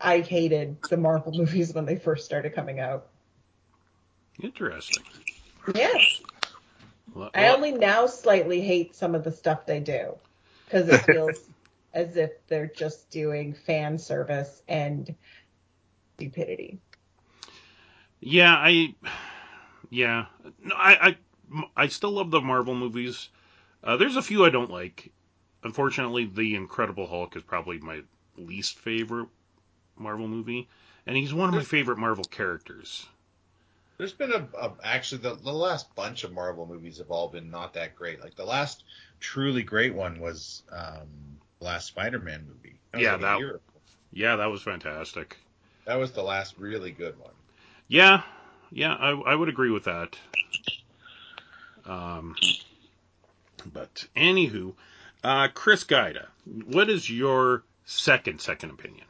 I 0.01 0.21
hated 0.21 0.79
the 0.89 0.97
Marvel 0.97 1.33
movies 1.37 1.75
when 1.75 1.85
they 1.85 1.97
first 1.97 2.25
started 2.25 2.55
coming 2.55 2.81
out. 2.81 3.09
Interesting. 4.43 5.03
Yes. 5.75 6.23
Well, 7.15 7.31
I 7.35 7.49
only 7.49 7.73
now 7.73 8.07
slightly 8.07 8.61
hate 8.61 8.95
some 8.95 9.15
of 9.15 9.25
the 9.25 9.33
stuff 9.33 9.67
they 9.67 9.81
do 9.81 10.15
because 10.65 10.89
it 10.89 11.05
feels 11.05 11.49
as 11.95 12.17
if 12.17 12.31
they're 12.47 12.67
just 12.67 13.11
doing 13.11 13.55
fan 13.55 13.99
service 13.99 14.63
and 14.69 15.15
stupidity. 16.17 16.79
Yeah, 18.21 18.55
I, 18.55 18.95
yeah, 19.91 20.27
no, 20.63 20.75
I, 20.75 21.17
I, 21.55 21.65
I 21.77 21.87
still 21.89 22.13
love 22.13 22.31
the 22.31 22.41
Marvel 22.41 22.75
movies. 22.75 23.29
Uh, 23.85 23.97
there's 23.97 24.17
a 24.17 24.23
few 24.23 24.45
I 24.45 24.51
don't 24.51 24.71
like. 24.71 25.13
Unfortunately, 25.63 26.25
the 26.25 26.55
Incredible 26.55 27.07
Hulk 27.07 27.37
is 27.37 27.43
probably 27.43 27.79
my 27.79 28.03
least 28.37 28.79
favorite 28.79 29.29
Marvel 29.97 30.29
movie, 30.29 30.69
and 31.07 31.17
he's 31.17 31.35
one 31.35 31.49
of 31.49 31.55
my 31.55 31.63
favorite 31.65 31.99
Marvel 31.99 32.25
characters. 32.25 33.07
There's 33.99 34.13
been 34.13 34.33
a, 34.33 34.47
a 34.61 34.73
actually 34.85 35.23
the, 35.23 35.35
the 35.37 35.53
last 35.53 35.95
bunch 35.95 36.25
of 36.25 36.33
Marvel 36.33 36.67
movies 36.67 36.99
have 36.99 37.11
all 37.11 37.29
been 37.29 37.51
not 37.51 37.73
that 37.75 37.95
great. 37.97 38.21
Like 38.23 38.35
the 38.37 38.45
last 38.45 38.85
truly 39.21 39.63
great 39.63 39.95
one 39.95 40.21
was 40.21 40.63
um, 40.71 41.09
the 41.59 41.65
last 41.65 41.87
Spider-Man 41.89 42.47
movie. 42.47 42.79
That 42.93 43.01
Yeah, 43.01 43.13
like 43.13 43.21
that- 43.23 43.61
Yeah, 44.13 44.37
that 44.37 44.47
was 44.47 44.63
fantastic. 44.63 45.39
that 45.87 45.97
was 45.97 46.13
the 46.13 46.23
last 46.23 46.59
really 46.59 46.91
good 46.91 47.19
one. 47.19 47.33
Yeah, 47.89 48.23
yeah, 48.71 48.95
I, 48.95 49.11
I 49.11 49.35
would 49.35 49.49
agree 49.49 49.71
with 49.71 49.85
that. 49.85 50.19
Um, 51.87 52.35
but 53.73 54.07
anywho, 54.17 54.75
uh, 55.23 55.49
Chris 55.55 55.85
Gaida, 55.85 56.27
what 56.67 56.91
is 56.91 57.09
your 57.09 57.63
second 57.85 58.41
second 58.41 58.71
opinion? 58.71 59.07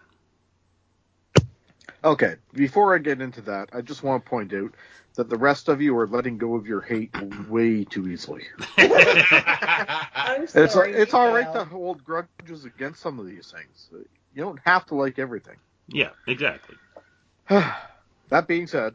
Okay, 2.04 2.36
before 2.52 2.94
I 2.94 2.98
get 2.98 3.20
into 3.20 3.40
that, 3.42 3.70
I 3.72 3.80
just 3.80 4.02
want 4.02 4.24
to 4.24 4.28
point 4.30 4.52
out 4.54 4.74
that 5.16 5.28
the 5.28 5.36
rest 5.36 5.68
of 5.68 5.80
you 5.80 5.96
are 5.98 6.06
letting 6.06 6.38
go 6.38 6.54
of 6.54 6.66
your 6.66 6.80
hate 6.82 7.10
way 7.48 7.84
too 7.84 8.08
easily. 8.08 8.44
I'm 8.78 10.42
It's 10.42 10.74
sorry. 10.74 10.92
it's 10.92 11.14
all 11.14 11.32
right 11.32 11.50
to 11.52 11.64
hold 11.64 12.04
grudges 12.04 12.64
against 12.64 13.00
some 13.00 13.18
of 13.18 13.26
these 13.26 13.50
things. 13.50 13.88
You 14.34 14.42
don't 14.42 14.60
have 14.64 14.86
to 14.86 14.94
like 14.94 15.18
everything. 15.18 15.56
yeah, 15.88 16.10
exactly. 16.26 16.76
that 17.48 18.46
being 18.46 18.66
said, 18.66 18.94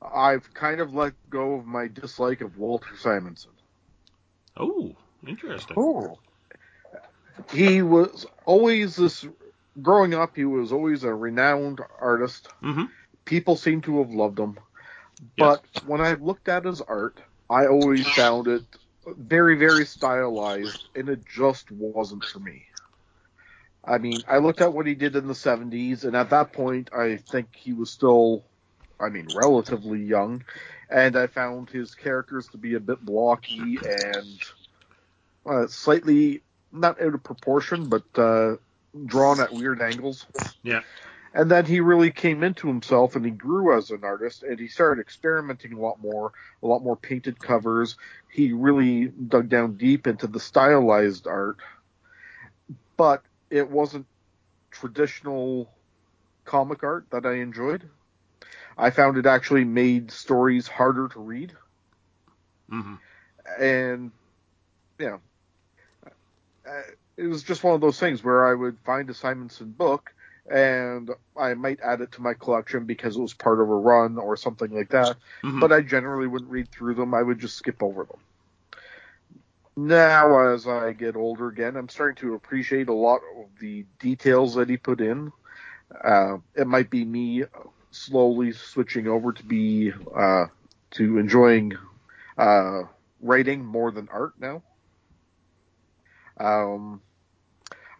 I've 0.00 0.52
kind 0.54 0.80
of 0.80 0.94
let 0.94 1.14
go 1.30 1.54
of 1.54 1.66
my 1.66 1.88
dislike 1.88 2.40
of 2.40 2.58
Walter 2.58 2.96
Simonson. 2.96 3.52
Oh, 4.56 4.94
interesting. 5.26 5.76
Oh. 5.76 6.18
He 7.52 7.82
was 7.82 8.26
always 8.44 8.96
this. 8.96 9.26
Growing 9.80 10.14
up, 10.14 10.36
he 10.36 10.44
was 10.44 10.72
always 10.72 11.02
a 11.04 11.14
renowned 11.14 11.80
artist. 12.00 12.48
hmm 12.60 12.84
People 13.24 13.56
seem 13.56 13.80
to 13.82 13.98
have 13.98 14.10
loved 14.10 14.38
him. 14.38 14.58
Yes. 15.36 15.58
But 15.74 15.86
when 15.86 16.00
I 16.00 16.14
looked 16.14 16.48
at 16.48 16.64
his 16.64 16.80
art, 16.80 17.20
I 17.48 17.66
always 17.66 18.06
found 18.08 18.48
it 18.48 18.64
very, 19.06 19.56
very 19.56 19.86
stylized, 19.86 20.88
and 20.94 21.08
it 21.08 21.24
just 21.24 21.70
wasn't 21.70 22.24
for 22.24 22.40
me. 22.40 22.64
I 23.84 23.98
mean, 23.98 24.24
I 24.28 24.38
looked 24.38 24.60
at 24.60 24.72
what 24.72 24.86
he 24.86 24.94
did 24.94 25.16
in 25.16 25.26
the 25.26 25.34
70s, 25.34 26.04
and 26.04 26.16
at 26.16 26.30
that 26.30 26.52
point, 26.52 26.92
I 26.92 27.16
think 27.16 27.48
he 27.54 27.72
was 27.72 27.90
still, 27.90 28.44
I 29.00 29.08
mean, 29.08 29.28
relatively 29.30 30.02
young, 30.02 30.44
and 30.90 31.16
I 31.16 31.26
found 31.26 31.70
his 31.70 31.94
characters 31.94 32.48
to 32.48 32.58
be 32.58 32.74
a 32.74 32.80
bit 32.80 33.00
blocky 33.04 33.78
and 33.84 34.42
uh, 35.46 35.66
slightly 35.66 36.42
not 36.72 37.00
out 37.00 37.14
of 37.14 37.22
proportion, 37.22 37.88
but 37.88 38.04
uh, 38.16 38.56
drawn 39.06 39.40
at 39.40 39.52
weird 39.52 39.80
angles. 39.82 40.26
Yeah. 40.62 40.82
And 41.34 41.50
then 41.50 41.64
he 41.64 41.80
really 41.80 42.10
came 42.10 42.42
into 42.42 42.68
himself 42.68 43.16
and 43.16 43.24
he 43.24 43.30
grew 43.30 43.76
as 43.76 43.90
an 43.90 44.04
artist 44.04 44.42
and 44.42 44.58
he 44.58 44.68
started 44.68 45.00
experimenting 45.00 45.72
a 45.72 45.80
lot 45.80 46.00
more, 46.00 46.32
a 46.62 46.66
lot 46.66 46.82
more 46.82 46.96
painted 46.96 47.40
covers. 47.40 47.96
He 48.28 48.52
really 48.52 49.06
dug 49.08 49.48
down 49.48 49.76
deep 49.76 50.06
into 50.06 50.26
the 50.26 50.40
stylized 50.40 51.26
art. 51.26 51.58
But 52.96 53.24
it 53.50 53.70
wasn't 53.70 54.06
traditional 54.70 55.70
comic 56.44 56.82
art 56.82 57.06
that 57.10 57.26
I 57.26 57.34
enjoyed. 57.34 57.88
I 58.76 58.90
found 58.90 59.16
it 59.18 59.26
actually 59.26 59.64
made 59.64 60.10
stories 60.10 60.68
harder 60.68 61.08
to 61.08 61.20
read. 61.20 61.56
hmm 62.70 62.94
And, 63.58 64.12
you 64.98 65.06
know, 65.06 65.20
uh, 66.66 66.82
it 67.16 67.26
was 67.26 67.42
just 67.42 67.64
one 67.64 67.74
of 67.74 67.80
those 67.80 67.98
things 67.98 68.22
where 68.24 68.46
I 68.46 68.54
would 68.54 68.78
find 68.84 69.08
a 69.10 69.14
Simonson 69.14 69.70
book 69.72 70.10
and 70.50 71.10
I 71.36 71.54
might 71.54 71.80
add 71.80 72.00
it 72.00 72.12
to 72.12 72.22
my 72.22 72.34
collection 72.34 72.84
because 72.86 73.16
it 73.16 73.20
was 73.22 73.34
part 73.34 73.60
of 73.60 73.68
a 73.68 73.74
run 73.74 74.18
or 74.18 74.36
something 74.36 74.70
like 74.70 74.90
that. 74.90 75.18
hmm 75.42 75.60
But 75.60 75.72
I 75.72 75.82
generally 75.82 76.26
wouldn't 76.26 76.50
read 76.50 76.70
through 76.70 76.94
them. 76.94 77.14
I 77.14 77.22
would 77.22 77.38
just 77.38 77.56
skip 77.56 77.82
over 77.82 78.04
them. 78.04 78.20
Now, 79.76 80.52
as 80.52 80.66
I 80.66 80.92
get 80.92 81.16
older 81.16 81.48
again, 81.48 81.76
I'm 81.76 81.88
starting 81.88 82.16
to 82.16 82.34
appreciate 82.34 82.88
a 82.88 82.94
lot 82.94 83.20
of 83.38 83.50
the 83.60 83.86
details 83.98 84.54
that 84.54 84.68
he 84.68 84.76
put 84.76 85.00
in. 85.00 85.32
Uh, 86.04 86.38
it 86.54 86.66
might 86.66 86.90
be 86.90 87.04
me 87.04 87.44
slowly 87.90 88.52
switching 88.52 89.06
over 89.08 89.32
to 89.32 89.44
be 89.44 89.92
uh, 90.16 90.46
to 90.92 91.18
enjoying 91.18 91.72
uh, 92.38 92.82
writing 93.20 93.64
more 93.64 93.90
than 93.90 94.08
art 94.10 94.32
now. 94.38 94.62
Um, 96.38 97.00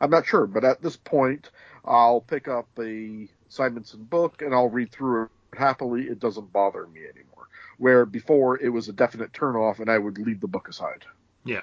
I'm 0.01 0.11
not 0.11 0.27
sure, 0.27 0.47
but 0.47 0.65
at 0.65 0.83
this 0.83 0.97
point, 0.97 1.51
I'll 1.85 2.21
pick 2.21 2.49
up 2.49 2.69
a 2.79 3.29
Simonson 3.49 4.05
book 4.05 4.43
and 4.43 4.55
I'll 4.55 4.69
read 4.69 4.91
through 4.91 5.25
it 5.25 5.31
happily. 5.57 6.03
It 6.03 6.19
doesn't 6.19 6.53
bother 6.53 6.87
me 6.87 7.01
anymore. 7.01 7.49
where 7.79 8.07
before 8.07 8.59
it 8.61 8.69
was 8.69 8.89
a 8.89 8.93
definite 8.93 9.33
turnoff 9.33 9.81
and 9.81 9.91
I 9.91 9.99
would 9.99 10.19
leave 10.19 10.41
the 10.41 10.47
book 10.47 10.69
aside. 10.69 11.05
Yeah. 11.45 11.63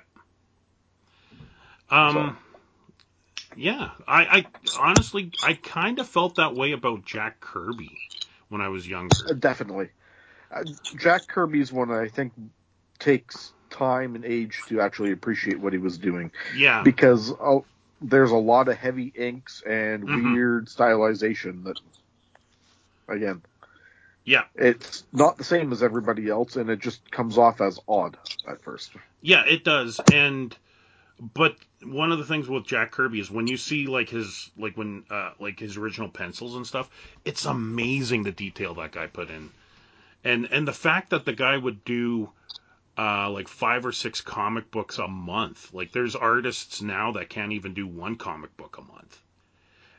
Um. 1.89 2.37
Yeah, 3.55 3.89
I, 4.07 4.23
I 4.25 4.45
honestly 4.79 5.31
I 5.43 5.53
kind 5.53 5.97
of 5.99 6.07
felt 6.07 6.35
that 6.35 6.53
way 6.53 6.73
about 6.73 7.03
Jack 7.03 7.39
Kirby 7.39 7.97
when 8.49 8.61
I 8.61 8.67
was 8.67 8.87
younger. 8.87 9.33
Definitely. 9.33 9.89
Uh, 10.51 10.63
Jack 10.97 11.27
Kirby's 11.27 11.71
one 11.71 11.89
I 11.89 12.09
think 12.09 12.33
takes 12.99 13.53
time 13.69 14.15
and 14.15 14.25
age 14.25 14.59
to 14.67 14.81
actually 14.81 15.11
appreciate 15.11 15.59
what 15.59 15.73
he 15.73 15.79
was 15.79 15.97
doing 15.97 16.31
Yeah. 16.55 16.83
because 16.83 17.31
uh, 17.39 17.59
there's 18.01 18.31
a 18.31 18.37
lot 18.37 18.67
of 18.67 18.77
heavy 18.77 19.11
inks 19.15 19.61
and 19.65 20.03
Mhm. 20.07 20.33
weird 20.33 20.67
stylization 20.67 21.63
that, 21.65 21.79
again, 23.07 23.41
Yeah. 24.23 24.43
it's 24.55 25.03
not 25.11 25.37
the 25.37 25.43
same 25.43 25.71
as 25.71 25.83
everybody 25.83 26.29
else 26.29 26.55
and 26.55 26.69
it 26.69 26.79
just 26.79 27.09
comes 27.11 27.37
off 27.37 27.61
as 27.61 27.79
odd 27.87 28.17
at 28.47 28.61
first. 28.61 28.91
Yeah, 29.21 29.43
it 29.45 29.63
does. 29.63 29.99
And 30.13 30.55
but 31.35 31.57
one 31.83 32.13
of 32.13 32.17
the 32.17 32.25
things 32.25 32.47
with 32.47 32.65
Jack 32.65 32.91
Kirby 32.91 33.19
is 33.19 33.29
when 33.29 33.47
you 33.47 33.57
see 33.57 33.87
like 33.87 34.09
his 34.09 34.49
like 34.57 34.77
when 34.77 35.03
uh 35.09 35.31
like 35.39 35.59
his 35.59 35.75
original 35.77 36.09
pencils 36.09 36.55
and 36.55 36.65
stuff, 36.65 36.89
it's 37.25 37.45
amazing 37.45 38.23
the 38.23 38.31
detail 38.31 38.73
that 38.75 38.91
guy 38.93 39.07
put 39.07 39.29
in. 39.29 39.49
And 40.23 40.47
and 40.51 40.67
the 40.67 40.73
fact 40.73 41.09
that 41.09 41.25
the 41.25 41.33
guy 41.33 41.57
would 41.57 41.83
do 41.83 42.29
uh 42.99 43.29
like 43.29 43.47
five 43.47 43.85
or 43.85 43.93
six 43.93 44.19
comic 44.19 44.69
books 44.71 44.97
a 44.97 45.07
month. 45.07 45.73
Like 45.73 45.91
there's 45.93 46.15
artists 46.15 46.81
now 46.81 47.13
that 47.13 47.29
can't 47.29 47.53
even 47.53 47.73
do 47.73 47.87
one 47.87 48.15
comic 48.15 48.55
book 48.57 48.77
a 48.77 48.81
month. 48.81 49.21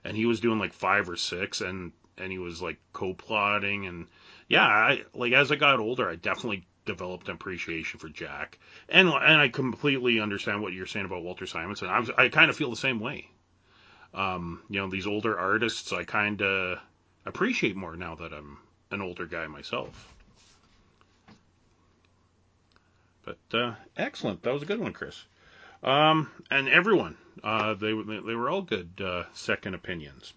And 0.05 0.17
he 0.17 0.27
was 0.27 0.41
doing 0.41 0.59
like 0.59 0.75
five 0.75 1.09
or 1.09 1.17
six 1.17 1.63
and 1.63 1.93
and 2.19 2.31
he 2.31 2.39
was 2.39 2.61
like 2.61 2.79
co-plotting 2.93 3.87
and 3.87 4.07
yeah, 4.49 4.67
I 4.67 5.05
like 5.15 5.33
as 5.33 5.51
I 5.51 5.57
got 5.57 5.81
older, 5.81 6.11
I 6.11 6.17
definitely 6.17 6.67
developed 6.85 7.29
an 7.29 7.35
appreciation 7.35 8.01
for 8.01 8.09
Jack, 8.09 8.59
and 8.89 9.09
and 9.09 9.41
I 9.41 9.49
completely 9.49 10.21
understand 10.21 10.61
what 10.61 10.73
you're 10.73 10.87
saying 10.87 11.07
about 11.07 11.23
Walter 11.23 11.47
Simonson. 11.47 11.89
I 11.89 12.01
was, 12.01 12.11
I 12.19 12.29
kind 12.29 12.51
of 12.51 12.57
feel 12.57 12.71
the 12.71 12.77
same 12.77 13.01
way. 13.01 13.31
Um, 14.13 14.63
you 14.69 14.81
know, 14.81 14.91
these 14.91 15.07
older 15.07 15.39
artists, 15.39 15.93
I 15.93 16.03
kind 16.05 16.43
of 16.43 16.81
appreciate 17.25 17.77
more 17.77 17.97
now 17.97 18.17
that 18.17 18.33
I'm 18.33 18.59
an 18.91 19.01
older 19.01 19.27
guy 19.27 19.47
myself. 19.47 20.15
But 23.25 23.39
uh, 23.59 23.75
excellent, 23.97 24.43
that 24.43 24.53
was 24.53 24.63
a 24.63 24.67
good 24.67 24.81
one, 24.81 24.93
Chris. 24.93 25.25
Um, 25.83 26.31
and 26.51 26.69
everyone, 26.69 27.17
uh, 27.43 27.75
they 27.75 27.93
were- 27.93 28.05
they 28.05 28.35
were 28.35 28.51
all 28.51 28.63
good 28.63 29.01
uh, 29.03 29.25
second 29.33 29.75
opinions. 29.75 30.33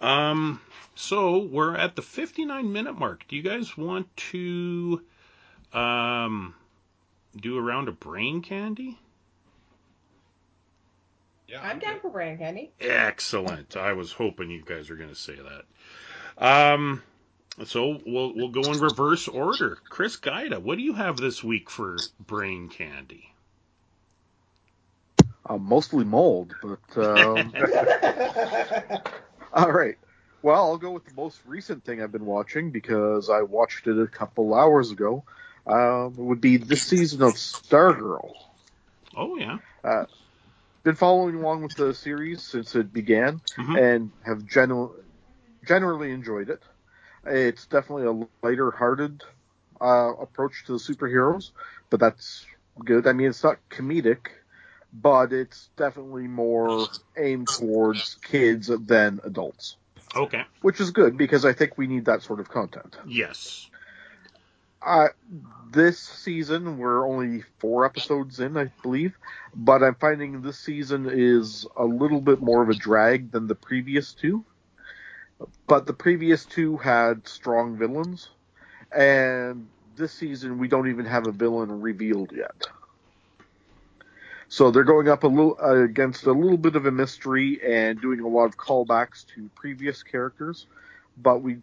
Um, 0.00 0.60
so 0.94 1.38
we're 1.38 1.74
at 1.76 1.96
the 1.96 2.02
59 2.02 2.72
minute 2.72 2.98
mark. 2.98 3.24
Do 3.28 3.36
you 3.36 3.42
guys 3.42 3.76
want 3.76 4.14
to 4.16 5.02
um, 5.72 6.54
do 7.36 7.56
a 7.56 7.62
round 7.62 7.88
of 7.88 7.98
brain 8.00 8.42
candy? 8.42 8.98
Yeah, 11.48 11.62
I'm 11.62 11.78
down 11.78 12.00
for 12.00 12.10
brain 12.10 12.38
candy. 12.38 12.72
Excellent. 12.80 13.76
I 13.76 13.92
was 13.92 14.10
hoping 14.12 14.50
you 14.50 14.62
guys 14.64 14.90
were 14.90 14.96
going 14.96 15.10
to 15.10 15.14
say 15.14 15.36
that. 15.36 16.74
Um, 16.74 17.02
so 17.64 18.00
we'll 18.04 18.34
we'll 18.34 18.48
go 18.50 18.62
in 18.72 18.80
reverse 18.80 19.28
order. 19.28 19.78
Chris 19.88 20.16
Gaida, 20.16 20.60
what 20.60 20.76
do 20.76 20.82
you 20.84 20.92
have 20.94 21.16
this 21.16 21.42
week 21.42 21.70
for 21.70 21.96
brain 22.20 22.68
candy? 22.68 23.24
Uh, 25.48 25.58
mostly 25.58 26.04
mold, 26.04 26.54
but 26.60 27.02
um, 27.02 27.52
all 29.52 29.70
right. 29.70 29.96
Well, 30.42 30.56
I'll 30.56 30.76
go 30.76 30.90
with 30.92 31.04
the 31.04 31.14
most 31.14 31.40
recent 31.46 31.84
thing 31.84 32.02
I've 32.02 32.12
been 32.12 32.26
watching 32.26 32.70
because 32.70 33.30
I 33.30 33.42
watched 33.42 33.86
it 33.86 33.98
a 34.00 34.06
couple 34.06 34.54
hours 34.54 34.90
ago. 34.90 35.24
Um, 35.66 36.14
it 36.18 36.22
would 36.22 36.40
be 36.40 36.56
this 36.56 36.82
season 36.82 37.22
of 37.22 37.34
Stargirl. 37.34 38.32
Oh 39.16 39.36
yeah. 39.36 39.58
Uh, 39.82 40.04
been 40.84 40.94
following 40.94 41.36
along 41.36 41.62
with 41.62 41.74
the 41.74 41.94
series 41.94 42.42
since 42.42 42.74
it 42.76 42.92
began 42.92 43.40
Mhm. 43.58 43.80
and 43.80 44.10
have 44.24 44.44
genu- 44.46 44.94
generally 45.66 46.12
enjoyed 46.12 46.50
it. 46.50 46.62
It's 47.26 47.66
definitely 47.66 48.06
a 48.06 48.46
lighter-hearted 48.46 49.22
uh, 49.80 50.12
approach 50.20 50.64
to 50.66 50.72
the 50.72 50.78
superheroes, 50.78 51.50
but 51.90 52.00
that's 52.00 52.46
good. 52.84 53.06
I 53.06 53.12
mean, 53.12 53.28
it's 53.28 53.42
not 53.42 53.58
comedic, 53.70 54.28
but 54.92 55.32
it's 55.32 55.68
definitely 55.76 56.28
more 56.28 56.88
aimed 57.16 57.48
towards 57.48 58.16
kids 58.22 58.68
than 58.68 59.20
adults, 59.24 59.76
Okay. 60.14 60.44
which 60.62 60.80
is 60.80 60.90
good 60.90 61.16
because 61.16 61.44
I 61.44 61.52
think 61.52 61.76
we 61.76 61.86
need 61.86 62.06
that 62.06 62.22
sort 62.22 62.40
of 62.40 62.48
content. 62.48 62.96
Yes. 63.06 63.68
Uh, 64.80 65.08
this 65.72 65.98
season, 65.98 66.78
we're 66.78 67.06
only 67.08 67.42
four 67.58 67.84
episodes 67.84 68.38
in, 68.38 68.56
I 68.56 68.70
believe, 68.82 69.18
but 69.54 69.82
I'm 69.82 69.96
finding 69.96 70.42
this 70.42 70.58
season 70.58 71.08
is 71.10 71.66
a 71.76 71.84
little 71.84 72.20
bit 72.20 72.40
more 72.40 72.62
of 72.62 72.68
a 72.68 72.74
drag 72.74 73.32
than 73.32 73.48
the 73.48 73.56
previous 73.56 74.12
two. 74.12 74.44
But 75.66 75.86
the 75.86 75.94
previous 75.94 76.44
two 76.46 76.76
had 76.76 77.26
strong 77.28 77.76
villains, 77.76 78.28
and 78.92 79.68
this 79.96 80.12
season 80.12 80.58
we 80.58 80.68
don't 80.68 80.88
even 80.88 81.06
have 81.06 81.26
a 81.26 81.32
villain 81.32 81.80
revealed 81.80 82.32
yet. 82.32 82.68
So 84.48 84.70
they're 84.70 84.84
going 84.84 85.08
up 85.08 85.24
a 85.24 85.28
little 85.28 85.58
uh, 85.60 85.82
against 85.82 86.24
a 86.24 86.32
little 86.32 86.56
bit 86.56 86.76
of 86.76 86.86
a 86.86 86.90
mystery 86.92 87.60
and 87.66 88.00
doing 88.00 88.20
a 88.20 88.28
lot 88.28 88.44
of 88.44 88.56
callbacks 88.56 89.26
to 89.34 89.50
previous 89.56 90.02
characters, 90.02 90.66
but 91.16 91.42
we 91.42 91.58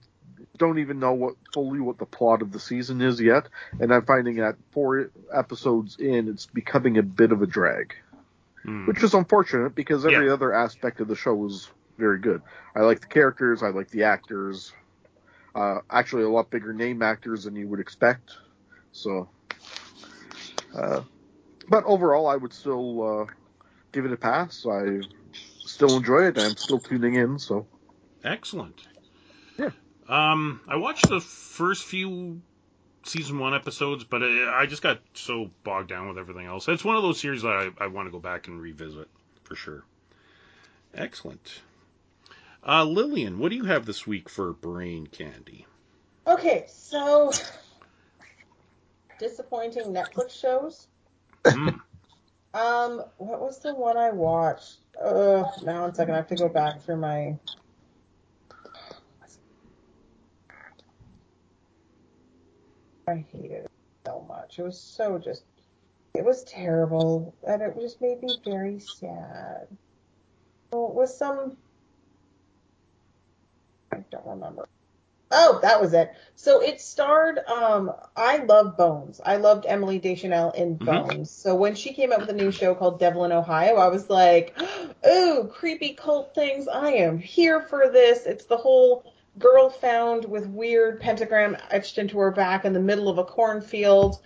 don't 0.57 0.79
even 0.79 0.99
know 0.99 1.13
what 1.13 1.35
fully 1.53 1.79
what 1.79 1.97
the 1.97 2.05
plot 2.05 2.41
of 2.41 2.51
the 2.51 2.59
season 2.59 3.01
is 3.01 3.21
yet, 3.21 3.47
and 3.79 3.93
I'm 3.93 4.05
finding 4.05 4.37
that 4.37 4.57
four 4.71 5.11
episodes 5.33 5.95
in, 5.97 6.27
it's 6.27 6.45
becoming 6.47 6.97
a 6.97 7.03
bit 7.03 7.31
of 7.31 7.41
a 7.41 7.47
drag, 7.47 7.93
Hmm. 8.63 8.85
which 8.85 9.03
is 9.03 9.13
unfortunate 9.13 9.75
because 9.75 10.05
every 10.05 10.27
Yeah. 10.27 10.33
other 10.33 10.53
aspect 10.53 10.99
of 10.99 11.07
the 11.07 11.15
show 11.15 11.33
was 11.33 11.69
very 11.97 12.19
good. 12.19 12.41
I 12.75 12.81
like 12.81 13.01
the 13.01 13.07
characters, 13.07 13.63
I 13.63 13.69
like 13.69 13.89
the 13.89 14.03
actors, 14.03 14.71
uh, 15.55 15.79
actually 15.89 16.23
a 16.23 16.29
lot 16.29 16.49
bigger 16.49 16.73
name 16.73 17.01
actors 17.01 17.43
than 17.43 17.55
you 17.55 17.67
would 17.67 17.79
expect. 17.79 18.31
So, 18.91 19.29
uh, 20.75 21.01
but 21.67 21.83
overall, 21.85 22.27
I 22.27 22.35
would 22.35 22.53
still 22.53 23.21
uh, 23.21 23.25
give 23.91 24.05
it 24.05 24.13
a 24.13 24.17
pass. 24.17 24.65
I 24.65 25.01
still 25.65 25.97
enjoy 25.97 26.27
it. 26.27 26.37
I'm 26.37 26.55
still 26.57 26.79
tuning 26.79 27.15
in. 27.15 27.39
So, 27.39 27.67
Excellent. 28.23 28.81
Yeah. 29.57 29.71
Um, 30.07 30.61
I 30.67 30.77
watched 30.77 31.07
the 31.09 31.19
first 31.19 31.83
few 31.83 32.41
season 33.05 33.39
one 33.39 33.53
episodes, 33.53 34.03
but 34.03 34.23
I, 34.23 34.61
I 34.61 34.65
just 34.65 34.81
got 34.81 35.01
so 35.13 35.51
bogged 35.63 35.89
down 35.89 36.07
with 36.07 36.17
everything 36.17 36.45
else. 36.45 36.67
It's 36.67 36.85
one 36.85 36.95
of 36.95 37.03
those 37.03 37.19
series 37.19 37.41
that 37.41 37.73
I, 37.79 37.85
I 37.85 37.87
want 37.87 38.07
to 38.07 38.11
go 38.11 38.19
back 38.19 38.47
and 38.47 38.61
revisit 38.61 39.09
for 39.43 39.55
sure. 39.55 39.83
Excellent. 40.93 41.61
Uh, 42.65 42.85
Lillian, 42.85 43.39
what 43.39 43.49
do 43.49 43.55
you 43.55 43.65
have 43.65 43.85
this 43.85 44.07
week 44.07 44.29
for 44.29 44.53
brain 44.53 45.07
candy? 45.07 45.65
okay, 46.25 46.65
so 46.67 47.31
disappointing 49.19 49.93
Netflix 49.93 50.39
shows. 50.39 50.87
Hmm. 51.45 51.69
Um, 52.55 53.03
what 53.17 53.41
was 53.41 53.59
the 53.59 53.73
one 53.73 53.97
I 53.97 54.11
watched? 54.11 54.77
Uh, 55.03 55.43
now 55.63 55.81
one 55.81 55.95
second, 55.95 56.13
I 56.13 56.17
have 56.17 56.27
to 56.27 56.35
go 56.35 56.47
back 56.47 56.83
through 56.83 56.97
my. 56.97 57.35
I 63.07 63.25
hated 63.31 63.51
it 63.51 63.71
so 64.05 64.23
much. 64.27 64.59
It 64.59 64.63
was 64.63 64.79
so 64.79 65.17
just. 65.17 65.45
It 66.13 66.23
was 66.23 66.43
terrible, 66.43 67.33
and 67.47 67.63
it 67.63 67.75
just 67.79 67.99
made 68.01 68.21
me 68.21 68.37
very 68.45 68.79
sad. 68.79 69.67
So 70.71 70.85
it 70.89 70.93
was 70.93 71.17
some. 71.17 71.57
I 73.93 74.03
don't 74.11 74.25
remember. 74.25 74.67
Oh, 75.35 75.59
that 75.63 75.81
was 75.81 75.93
it. 75.93 76.11
So 76.35 76.61
it 76.61 76.79
starred. 76.79 77.39
Um, 77.47 77.91
I 78.15 78.37
love 78.37 78.77
Bones. 78.77 79.19
I 79.25 79.37
loved 79.37 79.65
Emily 79.67 79.97
Deschanel 79.97 80.51
in 80.51 80.77
Mhm. 80.77 80.85
Bones. 80.85 81.31
So 81.31 81.55
when 81.55 81.73
she 81.73 81.93
came 81.93 82.11
out 82.11 82.19
with 82.19 82.29
a 82.29 82.33
new 82.33 82.51
show 82.51 82.75
called 82.75 82.99
Devil 82.99 83.25
in 83.25 83.31
Ohio, 83.31 83.77
I 83.77 83.87
was 83.87 84.09
like, 84.09 84.55
"Ooh, 85.07 85.49
creepy 85.51 85.93
cult 85.95 86.35
things! 86.35 86.67
I 86.67 86.91
am 86.91 87.17
here 87.17 87.61
for 87.61 87.89
this." 87.89 88.25
It's 88.27 88.45
the 88.45 88.57
whole 88.57 89.05
girl 89.39 89.71
found 89.71 90.25
with 90.25 90.45
weird 90.45 90.99
pentagram 91.01 91.57
etched 91.71 91.97
into 91.97 92.19
her 92.19 92.29
back 92.29 92.65
in 92.65 92.73
the 92.73 92.79
middle 92.79 93.09
of 93.09 93.17
a 93.17 93.23
cornfield. 93.23 94.19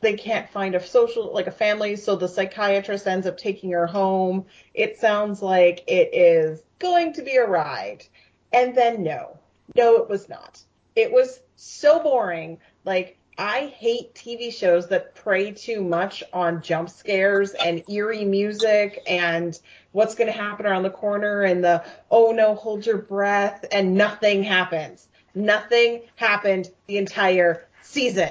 They 0.00 0.14
can't 0.14 0.48
find 0.48 0.74
a 0.74 0.80
social, 0.80 1.34
like 1.34 1.48
a 1.48 1.52
family, 1.52 1.96
so 1.96 2.16
the 2.16 2.28
psychiatrist 2.28 3.06
ends 3.06 3.26
up 3.26 3.36
taking 3.36 3.72
her 3.72 3.86
home. 3.86 4.46
It 4.72 4.98
sounds 4.98 5.42
like 5.42 5.84
it 5.86 6.14
is 6.14 6.62
going 6.78 7.12
to 7.14 7.22
be 7.22 7.36
a 7.36 7.46
ride. 7.46 8.04
And 8.52 8.74
then 8.76 9.02
no, 9.02 9.38
no, 9.74 9.96
it 9.96 10.08
was 10.08 10.28
not. 10.28 10.62
It 10.94 11.12
was 11.12 11.40
so 11.56 12.02
boring. 12.02 12.58
Like, 12.84 13.18
I 13.38 13.66
hate 13.66 14.14
TV 14.14 14.52
shows 14.52 14.88
that 14.88 15.14
prey 15.14 15.52
too 15.52 15.82
much 15.82 16.22
on 16.32 16.62
jump 16.62 16.88
scares 16.88 17.52
and 17.52 17.82
eerie 17.88 18.24
music 18.24 19.02
and 19.06 19.58
what's 19.92 20.14
going 20.14 20.32
to 20.32 20.38
happen 20.38 20.64
around 20.64 20.84
the 20.84 20.90
corner 20.90 21.42
and 21.42 21.62
the, 21.62 21.84
oh 22.10 22.32
no, 22.32 22.54
hold 22.54 22.86
your 22.86 22.98
breath 22.98 23.66
and 23.70 23.94
nothing 23.94 24.42
happens. 24.42 25.06
Nothing 25.34 26.02
happened 26.14 26.70
the 26.86 26.96
entire 26.96 27.66
season. 27.82 28.30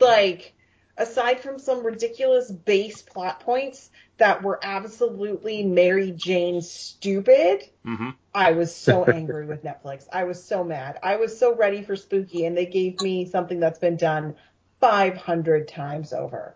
Like, 0.00 0.54
aside 0.96 1.40
from 1.40 1.58
some 1.58 1.84
ridiculous 1.84 2.50
base 2.50 3.02
plot 3.02 3.40
points 3.40 3.90
that 4.16 4.42
were 4.42 4.58
absolutely 4.62 5.62
Mary 5.64 6.12
Jane 6.12 6.62
stupid, 6.62 7.68
hmm 7.84 8.10
I 8.38 8.52
was 8.52 8.72
so 8.72 9.04
angry 9.12 9.46
with 9.46 9.64
Netflix. 9.64 10.06
I 10.12 10.22
was 10.22 10.42
so 10.42 10.62
mad. 10.62 11.00
I 11.02 11.16
was 11.16 11.36
so 11.36 11.56
ready 11.56 11.82
for 11.82 11.96
spooky, 11.96 12.46
and 12.46 12.56
they 12.56 12.66
gave 12.66 13.00
me 13.00 13.24
something 13.24 13.58
that's 13.58 13.80
been 13.80 13.96
done 13.96 14.36
500 14.80 15.66
times 15.66 16.12
over. 16.12 16.54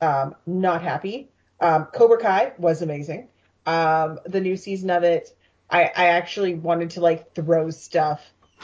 Um, 0.00 0.34
not 0.46 0.82
happy. 0.82 1.30
Um, 1.60 1.86
Cobra 1.94 2.18
Kai 2.18 2.54
was 2.58 2.82
amazing. 2.82 3.28
Um, 3.66 4.18
the 4.26 4.40
new 4.40 4.56
season 4.56 4.90
of 4.90 5.04
it, 5.04 5.32
I, 5.70 5.82
I 5.84 6.06
actually 6.06 6.54
wanted 6.54 6.90
to 6.90 7.00
like 7.00 7.32
throw 7.36 7.70
stuff 7.70 8.20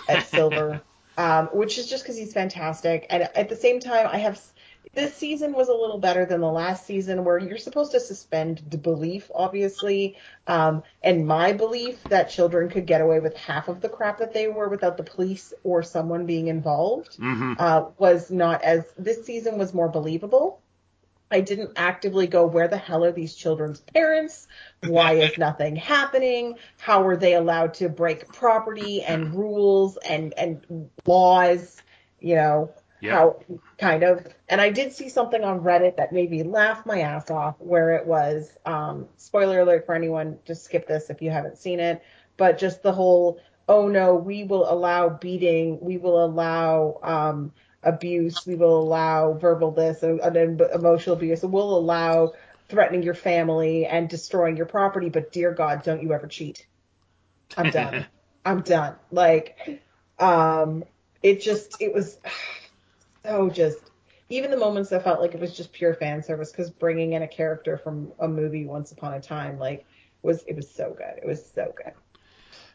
at 0.08 0.26
Silver, 0.26 0.82
um, 1.16 1.46
which 1.52 1.78
is 1.78 1.88
just 1.88 2.02
because 2.02 2.16
he's 2.16 2.32
fantastic. 2.32 3.06
And 3.08 3.22
at 3.22 3.48
the 3.48 3.56
same 3.56 3.78
time, 3.78 4.08
I 4.10 4.18
have 4.18 4.42
this 4.98 5.14
season 5.14 5.52
was 5.52 5.68
a 5.68 5.74
little 5.74 5.98
better 5.98 6.26
than 6.26 6.40
the 6.40 6.50
last 6.50 6.84
season, 6.84 7.24
where 7.24 7.38
you're 7.38 7.56
supposed 7.56 7.92
to 7.92 8.00
suspend 8.00 8.62
the 8.70 8.78
belief, 8.78 9.30
obviously, 9.34 10.16
um, 10.48 10.82
and 11.02 11.26
my 11.26 11.52
belief 11.52 12.02
that 12.04 12.30
children 12.30 12.68
could 12.68 12.86
get 12.86 13.00
away 13.00 13.20
with 13.20 13.36
half 13.36 13.68
of 13.68 13.80
the 13.80 13.88
crap 13.88 14.18
that 14.18 14.34
they 14.34 14.48
were 14.48 14.68
without 14.68 14.96
the 14.96 15.04
police 15.04 15.54
or 15.62 15.82
someone 15.82 16.26
being 16.26 16.48
involved 16.48 17.16
hmm 17.16 17.52
uh, 17.58 17.84
was 17.98 18.30
not 18.30 18.62
as 18.62 18.84
this 18.98 19.24
season 19.24 19.58
was 19.58 19.72
more 19.72 19.88
believable. 19.88 20.60
I 21.30 21.40
didn't 21.42 21.72
actively 21.76 22.26
go, 22.26 22.46
where 22.46 22.68
the 22.68 22.78
hell 22.78 23.04
are 23.04 23.12
these 23.12 23.34
children's 23.34 23.80
parents? 23.80 24.48
Why 24.80 25.12
is 25.14 25.36
nothing 25.38 25.76
happening? 25.76 26.56
How 26.78 27.06
are 27.06 27.16
they 27.16 27.34
allowed 27.34 27.74
to 27.74 27.88
break 27.88 28.32
property 28.32 29.02
and 29.02 29.34
rules 29.34 29.96
and, 29.98 30.34
and 30.38 30.90
laws? 31.06 31.82
You 32.20 32.36
know, 32.36 32.74
Yeah. 33.00 33.14
how 33.14 33.40
kind 33.78 34.02
of. 34.02 34.26
And 34.48 34.60
I 34.60 34.70
did 34.70 34.92
see 34.92 35.08
something 35.08 35.42
on 35.44 35.60
Reddit 35.60 35.96
that 35.96 36.12
made 36.12 36.30
me 36.30 36.42
laugh 36.42 36.84
my 36.86 37.00
ass 37.00 37.30
off 37.30 37.56
where 37.58 37.92
it 37.92 38.06
was, 38.06 38.50
um, 38.66 39.08
spoiler 39.16 39.60
alert 39.60 39.86
for 39.86 39.94
anyone, 39.94 40.38
just 40.44 40.64
skip 40.64 40.86
this 40.86 41.10
if 41.10 41.22
you 41.22 41.30
haven't 41.30 41.58
seen 41.58 41.80
it, 41.80 42.02
but 42.36 42.58
just 42.58 42.82
the 42.82 42.92
whole, 42.92 43.40
oh 43.68 43.88
no, 43.88 44.14
we 44.14 44.44
will 44.44 44.70
allow 44.70 45.08
beating, 45.08 45.78
we 45.80 45.98
will 45.98 46.24
allow, 46.24 46.98
um, 47.02 47.52
abuse, 47.82 48.46
we 48.46 48.54
will 48.56 48.80
allow 48.80 49.34
verbal 49.34 49.70
this 49.70 50.02
and, 50.02 50.20
and 50.20 50.60
emotional 50.74 51.16
abuse, 51.16 51.42
and 51.42 51.52
we'll 51.52 51.76
allow 51.76 52.32
threatening 52.68 53.02
your 53.02 53.14
family 53.14 53.86
and 53.86 54.08
destroying 54.08 54.56
your 54.56 54.66
property, 54.66 55.08
but 55.08 55.32
dear 55.32 55.52
God, 55.52 55.82
don't 55.82 56.02
you 56.02 56.12
ever 56.12 56.26
cheat. 56.26 56.66
I'm 57.56 57.70
done. 57.70 58.06
I'm 58.44 58.62
done. 58.62 58.96
Like, 59.10 59.82
um, 60.18 60.84
it 61.22 61.40
just, 61.40 61.80
it 61.80 61.92
was 61.92 62.18
so 63.24 63.50
just, 63.50 63.78
even 64.28 64.50
the 64.50 64.56
moments 64.56 64.90
that 64.90 65.04
felt 65.04 65.20
like 65.20 65.34
it 65.34 65.40
was 65.40 65.56
just 65.56 65.72
pure 65.72 65.94
fan 65.94 66.22
service, 66.22 66.50
because 66.50 66.70
bringing 66.70 67.14
in 67.14 67.22
a 67.22 67.28
character 67.28 67.78
from 67.78 68.12
a 68.18 68.28
movie 68.28 68.66
Once 68.66 68.92
Upon 68.92 69.14
a 69.14 69.20
Time, 69.20 69.58
like, 69.58 69.86
was, 70.22 70.42
it 70.46 70.56
was 70.56 70.70
so 70.70 70.94
good. 70.96 71.22
It 71.22 71.26
was 71.26 71.44
so 71.54 71.72
good. 71.76 71.92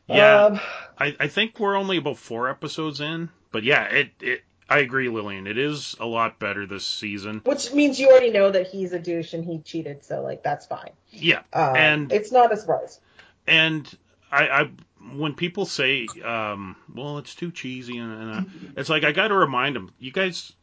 Yeah. 0.08 0.46
Um, 0.46 0.60
I, 0.98 1.16
I 1.20 1.28
think 1.28 1.60
we're 1.60 1.76
only 1.78 1.98
about 1.98 2.18
four 2.18 2.50
episodes 2.50 3.00
in, 3.02 3.30
but 3.52 3.64
yeah, 3.64 3.84
it, 3.86 4.12
it 4.20 4.44
I 4.70 4.80
agree, 4.80 5.10
Lillian. 5.10 5.46
It 5.46 5.58
is 5.58 5.96
a 6.00 6.06
lot 6.06 6.40
better 6.40 6.66
this 6.66 6.86
season. 6.86 7.42
which 7.46 7.74
means 7.74 8.00
you 8.00 8.10
already 8.10 8.32
know 8.32 8.50
that 8.50 8.68
he's 8.68 8.94
a 8.94 9.00
douche 9.00 9.34
and 9.34 9.46
he 9.46 9.60
cheated, 9.60 10.04
so, 10.04 10.22
like, 10.22 10.42
that's 10.44 10.66
fine. 10.66 10.92
Yeah, 11.12 11.42
Um, 11.54 11.76
and 11.76 12.12
it's 12.12 12.32
not 12.32 12.52
a 12.52 12.58
surprise. 12.58 13.00
and 13.46 13.90
I, 14.32 14.48
I 14.48 14.70
when 15.16 15.34
people 15.34 15.66
say, 15.66 16.08
um, 16.24 16.76
well, 16.94 17.18
it's 17.18 17.36
too 17.36 17.52
cheesy, 17.52 17.98
and, 17.98 18.14
and 18.14 18.32
uh, 18.32 18.50
it's 18.78 18.90
like 18.90 19.04
I 19.04 19.12
got 19.12 19.30
to 19.30 19.36
remind 19.36 19.76
them, 19.76 19.92
you 20.00 20.12
guys, 20.12 20.54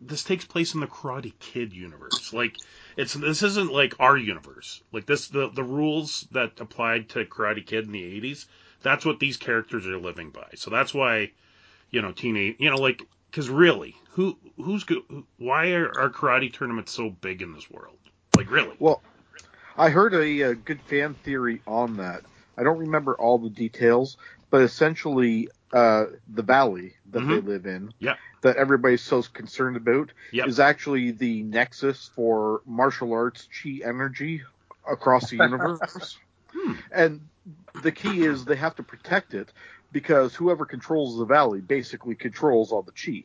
this 0.00 0.22
takes 0.22 0.44
place 0.44 0.74
in 0.74 0.80
the 0.80 0.86
Karate 0.86 1.32
Kid 1.38 1.72
universe. 1.72 2.32
Like, 2.32 2.56
it's 2.96 3.14
this 3.14 3.42
isn't 3.42 3.72
like 3.72 3.94
our 4.00 4.16
universe. 4.16 4.82
Like 4.92 5.06
this, 5.06 5.28
the 5.28 5.50
the 5.50 5.62
rules 5.62 6.26
that 6.32 6.60
applied 6.60 7.10
to 7.10 7.24
Karate 7.24 7.64
Kid 7.64 7.84
in 7.84 7.92
the 7.92 8.20
'80s, 8.20 8.46
that's 8.82 9.04
what 9.04 9.20
these 9.20 9.36
characters 9.36 9.86
are 9.86 9.98
living 9.98 10.30
by. 10.30 10.48
So 10.54 10.70
that's 10.70 10.94
why, 10.94 11.32
you 11.90 12.00
know, 12.02 12.12
teenage, 12.12 12.56
you 12.58 12.70
know, 12.70 12.76
like, 12.76 13.02
because 13.30 13.50
really, 13.50 13.94
who 14.12 14.36
who's 14.56 14.84
go, 14.84 15.02
why 15.36 15.72
are, 15.72 15.86
are 15.98 16.10
karate 16.10 16.52
tournaments 16.52 16.92
so 16.92 17.10
big 17.10 17.42
in 17.42 17.52
this 17.52 17.70
world? 17.70 17.98
Like, 18.36 18.50
really? 18.50 18.76
Well, 18.78 19.02
I 19.76 19.90
heard 19.90 20.14
a, 20.14 20.42
uh 20.42 20.54
good 20.64 20.80
fan 20.82 21.14
theory 21.14 21.60
on 21.66 21.98
that. 21.98 22.22
I 22.60 22.62
don't 22.62 22.78
remember 22.78 23.14
all 23.14 23.38
the 23.38 23.48
details, 23.48 24.18
but 24.50 24.60
essentially, 24.60 25.48
uh, 25.72 26.06
the 26.28 26.42
valley 26.42 26.92
that 27.10 27.26
they 27.26 27.40
live 27.40 27.64
in, 27.64 27.94
Yep. 28.00 28.18
that 28.42 28.56
everybody's 28.56 29.00
so 29.00 29.22
concerned 29.22 29.76
about, 29.78 30.12
Yep. 30.32 30.48
is 30.48 30.60
actually 30.60 31.12
the 31.12 31.42
nexus 31.42 32.10
for 32.14 32.60
martial 32.66 33.14
arts 33.14 33.48
chi 33.50 33.80
energy 33.82 34.42
across 34.88 35.30
the 35.30 35.36
universe. 35.36 36.16
Hmm. 36.52 36.72
And 36.90 37.20
the 37.76 37.92
key 37.92 38.24
is 38.24 38.44
they 38.44 38.56
have 38.56 38.74
to 38.74 38.82
protect 38.82 39.34
it 39.34 39.52
because 39.92 40.34
whoever 40.34 40.66
controls 40.66 41.16
the 41.16 41.24
valley 41.24 41.60
basically 41.60 42.16
controls 42.16 42.72
all 42.72 42.82
the 42.82 42.90
chi. 42.90 43.22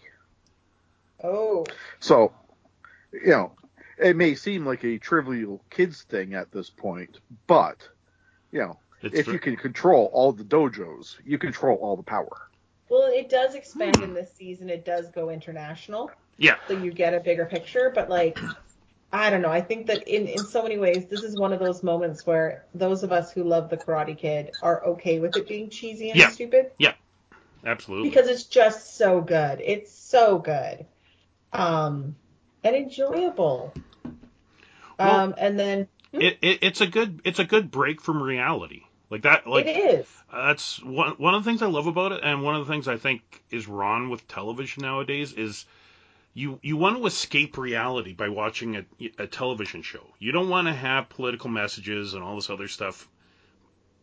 Oh, 1.23 1.65
So, 1.99 2.33
you 3.11 3.31
know, 3.31 3.55
it 3.97 4.15
may 4.15 4.35
seem 4.35 4.63
like 4.63 4.83
a 4.83 4.99
trivial 4.99 5.65
kids 5.71 6.03
thing 6.03 6.35
at 6.35 6.51
this 6.51 6.69
point, 6.69 7.17
but 7.47 7.89
you 8.51 8.59
know, 8.59 8.79
It's 9.05 9.19
if 9.19 9.25
ver- 9.27 9.33
you 9.33 9.39
can 9.39 9.55
control 9.55 10.09
all 10.13 10.31
the 10.33 10.43
dojos, 10.43 11.15
you 11.23 11.37
control 11.37 11.77
all 11.77 11.95
the 11.95 12.03
power. 12.03 12.37
well, 12.89 13.03
it 13.11 13.29
does 13.29 13.55
expand 13.55 14.01
in 14.03 14.13
this 14.13 14.35
season. 14.35 14.69
It 14.69 14.85
does 14.85 15.09
go 15.11 15.29
international, 15.29 16.11
yeah, 16.37 16.55
so 16.67 16.73
you 16.73 16.91
get 16.91 17.13
a 17.13 17.19
bigger 17.19 17.45
picture. 17.45 17.91
But 17.93 18.09
like, 18.09 18.37
I 19.11 19.29
don't 19.29 19.41
know. 19.41 19.49
I 19.51 19.61
think 19.61 19.87
that 19.87 20.07
in 20.07 20.27
in 20.27 20.43
so 20.45 20.63
many 20.63 20.77
ways, 20.77 21.07
this 21.07 21.23
is 21.23 21.35
one 21.37 21.53
of 21.53 21.59
those 21.59 21.83
moments 21.83 22.25
where 22.25 22.65
those 22.73 23.03
of 23.03 23.11
us 23.11 23.31
who 23.31 23.43
love 23.43 23.69
the 23.69 23.77
Karate 23.77 24.17
Kid 24.17 24.53
are 24.61 24.83
okay 24.85 25.19
with 25.19 25.35
it 25.35 25.47
being 25.47 25.69
cheesy 25.69 26.09
and 26.09 26.19
Yeah. 26.19 26.29
stupid 26.29 26.71
Yeah. 26.79 26.93
absolutely. 27.65 28.09
because 28.09 28.27
it's 28.27 28.43
just 28.45 28.97
so 28.97 29.21
good. 29.21 29.61
It's 29.61 29.91
so 29.97 30.39
good, 30.39 30.85
um, 31.53 32.15
and 32.63 32.75
enjoyable. 32.75 33.73
Well, 34.97 35.19
um, 35.19 35.35
and 35.37 35.59
then 35.59 35.87
it, 36.13 36.37
it, 36.41 36.59
it's 36.61 36.81
a 36.81 36.87
good 36.87 37.21
it's 37.25 37.39
a 37.39 37.45
good 37.45 37.69
break 37.71 38.01
from 38.01 38.23
reality. 38.23 38.83
Like 39.09 39.21
that, 39.23 39.45
like 39.47 39.67
it 39.67 39.77
is. 39.77 40.07
that's 40.33 40.81
one 40.83 41.11
one 41.11 41.35
of 41.35 41.43
the 41.43 41.49
things 41.49 41.61
I 41.61 41.67
love 41.67 41.87
about 41.87 42.11
it, 42.11 42.21
and 42.23 42.43
one 42.43 42.55
of 42.55 42.65
the 42.65 42.71
things 42.71 42.87
I 42.87 42.97
think 42.97 43.43
is 43.51 43.67
wrong 43.67 44.09
with 44.09 44.27
television 44.27 44.81
nowadays 44.81 45.33
is 45.33 45.65
you 46.33 46.59
you 46.63 46.75
want 46.75 46.97
to 46.97 47.05
escape 47.05 47.57
reality 47.57 48.13
by 48.13 48.29
watching 48.29 48.75
a, 48.77 48.85
a 49.19 49.27
television 49.27 49.81
show. 49.83 50.05
You 50.19 50.31
don't 50.31 50.49
want 50.49 50.67
to 50.67 50.73
have 50.73 51.09
political 51.09 51.49
messages 51.49 52.13
and 52.13 52.23
all 52.23 52.35
this 52.35 52.49
other 52.49 52.67
stuff 52.67 53.07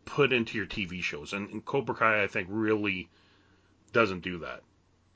put 0.05 0.33
into 0.33 0.57
your 0.57 0.67
TV 0.67 1.03
shows, 1.03 1.33
and, 1.33 1.51
and 1.51 1.65
Cobra 1.65 1.95
Kai 1.95 2.23
I 2.23 2.27
think 2.29 2.49
really 2.51 3.09
doesn't 3.93 4.21
do 4.21 4.39
that. 4.39 4.63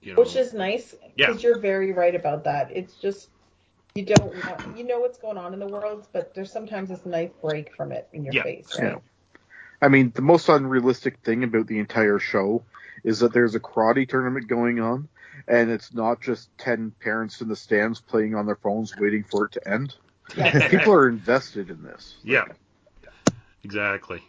You 0.03 0.13
know, 0.15 0.21
Which 0.21 0.37
is 0.37 0.53
nice 0.53 0.95
Yeah. 1.17 1.29
because 1.29 1.43
you're 1.43 1.59
very 1.59 1.93
right 1.93 2.15
about 2.15 2.45
that. 2.45 2.71
It's 2.75 2.95
just 2.97 3.29
you 3.95 4.05
don't 4.05 4.35
want, 4.45 4.77
you 4.77 4.85
know 4.85 5.01
what's 5.01 5.19
going 5.19 5.39
on 5.39 5.55
in 5.55 5.59
the 5.61 5.67
world, 5.67 6.07
but 6.13 6.35
there's 6.35 6.53
sometimes 6.53 6.91
this 6.91 7.07
nice 7.07 7.31
break 7.41 7.75
from 7.75 7.93
it 7.93 8.09
in 8.13 8.25
your 8.25 8.35
Yeah. 8.35 8.43
face, 8.43 8.75
right? 8.75 8.93
Yeah. 8.93 8.99
I 9.87 9.89
mean, 9.89 10.11
the 10.17 10.23
most 10.23 10.49
unrealistic 10.49 11.21
thing 11.21 11.45
about 11.45 11.69
the 11.69 11.79
entire 11.79 12.19
show 12.19 12.65
is 13.05 13.21
that 13.21 13.33
there's 13.33 13.55
a 13.55 13.61
karate 13.61 14.09
tournament 14.09 14.49
going 14.49 14.81
on, 14.81 15.09
and 15.47 15.71
it's 15.71 15.95
not 15.95 16.21
just 16.21 16.49
10 16.59 16.93
parents 17.01 17.41
in 17.41 17.47
the 17.47 17.55
stands 17.55 18.01
playing 18.01 18.35
on 18.35 18.47
their 18.47 18.57
phones 18.57 18.97
waiting 18.97 19.23
for 19.23 19.45
it 19.45 19.53
to 19.53 19.69
end. 19.69 19.95
People 20.71 20.93
are 20.93 21.09
invested 21.09 21.71
in 21.71 21.85
this. 21.85 22.17
yeah, 22.25 22.47
exactly. 23.63 24.21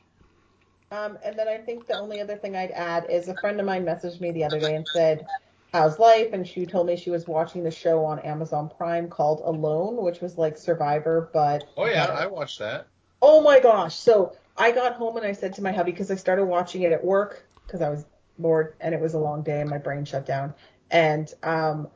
Um, 0.91 1.17
and 1.25 1.39
then 1.39 1.47
I 1.47 1.57
think 1.57 1.87
the 1.87 1.97
only 1.97 2.21
other 2.21 2.37
thing 2.37 2.55
I'd 2.55 2.69
add 2.69 3.07
is 3.09 3.27
a 3.27 3.35
friend 3.37 3.59
of 3.59 3.65
mine 3.65 3.83
messaged 3.83 4.21
me 4.21 4.29
the 4.29 4.43
other 4.43 4.59
day 4.59 4.75
and 4.75 4.85
said, 4.93 5.25
"How's 5.73 5.97
life?" 5.97 6.29
And 6.33 6.47
she 6.47 6.67
told 6.67 6.85
me 6.85 6.97
she 6.97 7.09
was 7.09 7.27
watching 7.27 7.63
the 7.63 7.71
show 7.71 8.05
on 8.05 8.19
Amazon 8.19 8.69
Prime 8.77 9.09
called 9.09 9.41
Alone, 9.43 10.03
which 10.03 10.21
was 10.21 10.37
like 10.37 10.55
Survivor, 10.55 11.31
but 11.33 11.67
Oh 11.75 11.87
yeah, 11.87 12.05
better. 12.05 12.19
I 12.19 12.27
watched 12.27 12.59
that. 12.59 12.85
Oh 13.23 13.41
my 13.41 13.59
gosh. 13.59 13.95
So 13.95 14.35
I 14.57 14.71
got 14.71 14.93
home 14.93 15.17
and 15.17 15.25
I 15.25 15.33
said 15.33 15.53
to 15.55 15.61
my 15.61 15.71
hubby, 15.71 15.91
because 15.91 16.09
I 16.09 16.15
started 16.15 16.45
watching 16.45 16.81
it 16.81 16.91
at 16.91 17.03
work 17.03 17.45
because 17.65 17.81
I 17.81 17.89
was 17.89 18.05
bored 18.39 18.75
and 18.79 18.93
it 18.93 19.01
was 19.01 19.13
a 19.13 19.19
long 19.19 19.43
day 19.43 19.61
and 19.61 19.69
my 19.69 19.77
brain 19.77 20.05
shut 20.05 20.25
down. 20.25 20.53
And 20.89 21.31
um, 21.43 21.87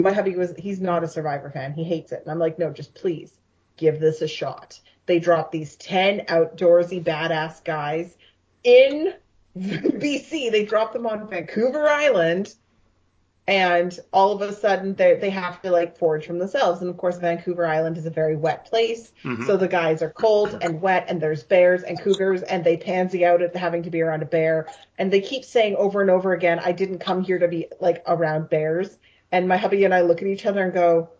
my 0.00 0.12
hubby 0.12 0.36
was, 0.36 0.54
he's 0.56 0.80
not 0.80 1.04
a 1.04 1.08
Survivor 1.08 1.50
fan. 1.50 1.72
He 1.72 1.84
hates 1.84 2.12
it. 2.12 2.22
And 2.22 2.30
I'm 2.30 2.38
like, 2.38 2.58
no, 2.58 2.70
just 2.70 2.94
please 2.94 3.32
give 3.76 4.00
this 4.00 4.22
a 4.22 4.28
shot. 4.28 4.80
They 5.06 5.18
dropped 5.18 5.52
these 5.52 5.76
10 5.76 6.26
outdoorsy 6.26 7.02
badass 7.02 7.62
guys 7.64 8.16
in 8.64 9.14
BC. 9.56 10.50
They 10.50 10.64
dropped 10.64 10.92
them 10.92 11.06
on 11.06 11.28
Vancouver 11.28 11.88
Island 11.88 12.54
and 13.48 13.98
all 14.12 14.32
of 14.32 14.42
a 14.42 14.52
sudden 14.52 14.94
they 14.94 15.14
they 15.14 15.30
have 15.30 15.62
to 15.62 15.70
like 15.70 15.96
forage 15.96 16.26
from 16.26 16.38
themselves. 16.38 16.80
And 16.80 16.90
of 16.90 16.96
course, 16.96 17.18
Vancouver 17.18 17.66
Island 17.66 17.96
is 17.96 18.06
a 18.06 18.10
very 18.10 18.36
wet 18.36 18.66
place, 18.66 19.12
Mhm. 19.24 19.46
so 19.46 19.56
the 19.56 19.68
guys 19.68 20.02
are 20.02 20.10
cold 20.10 20.58
and 20.62 20.80
wet, 20.82 21.06
and 21.08 21.20
there's 21.20 21.42
bears 21.44 21.82
and 21.82 22.00
cougars, 22.00 22.42
and 22.42 22.64
they 22.64 22.76
pansy 22.76 23.24
out 23.24 23.42
at 23.42 23.54
having 23.54 23.82
to 23.84 23.90
be 23.90 24.02
around 24.02 24.22
a 24.22 24.26
bear. 24.26 24.66
And 24.98 25.12
they 25.12 25.20
keep 25.20 25.44
saying 25.44 25.76
over 25.76 26.00
and 26.00 26.10
over 26.10 26.32
again, 26.32 26.58
"I 26.58 26.72
didn't 26.72 26.98
come 26.98 27.22
here 27.22 27.38
to 27.38 27.48
be 27.48 27.68
like 27.80 28.02
around 28.06 28.50
bears." 28.50 28.98
And 29.30 29.48
my 29.48 29.56
hubby 29.56 29.84
and 29.84 29.94
I 29.94 30.02
look 30.02 30.22
at 30.22 30.28
each 30.28 30.46
other 30.46 30.62
and 30.62 30.72
go, 30.72 31.10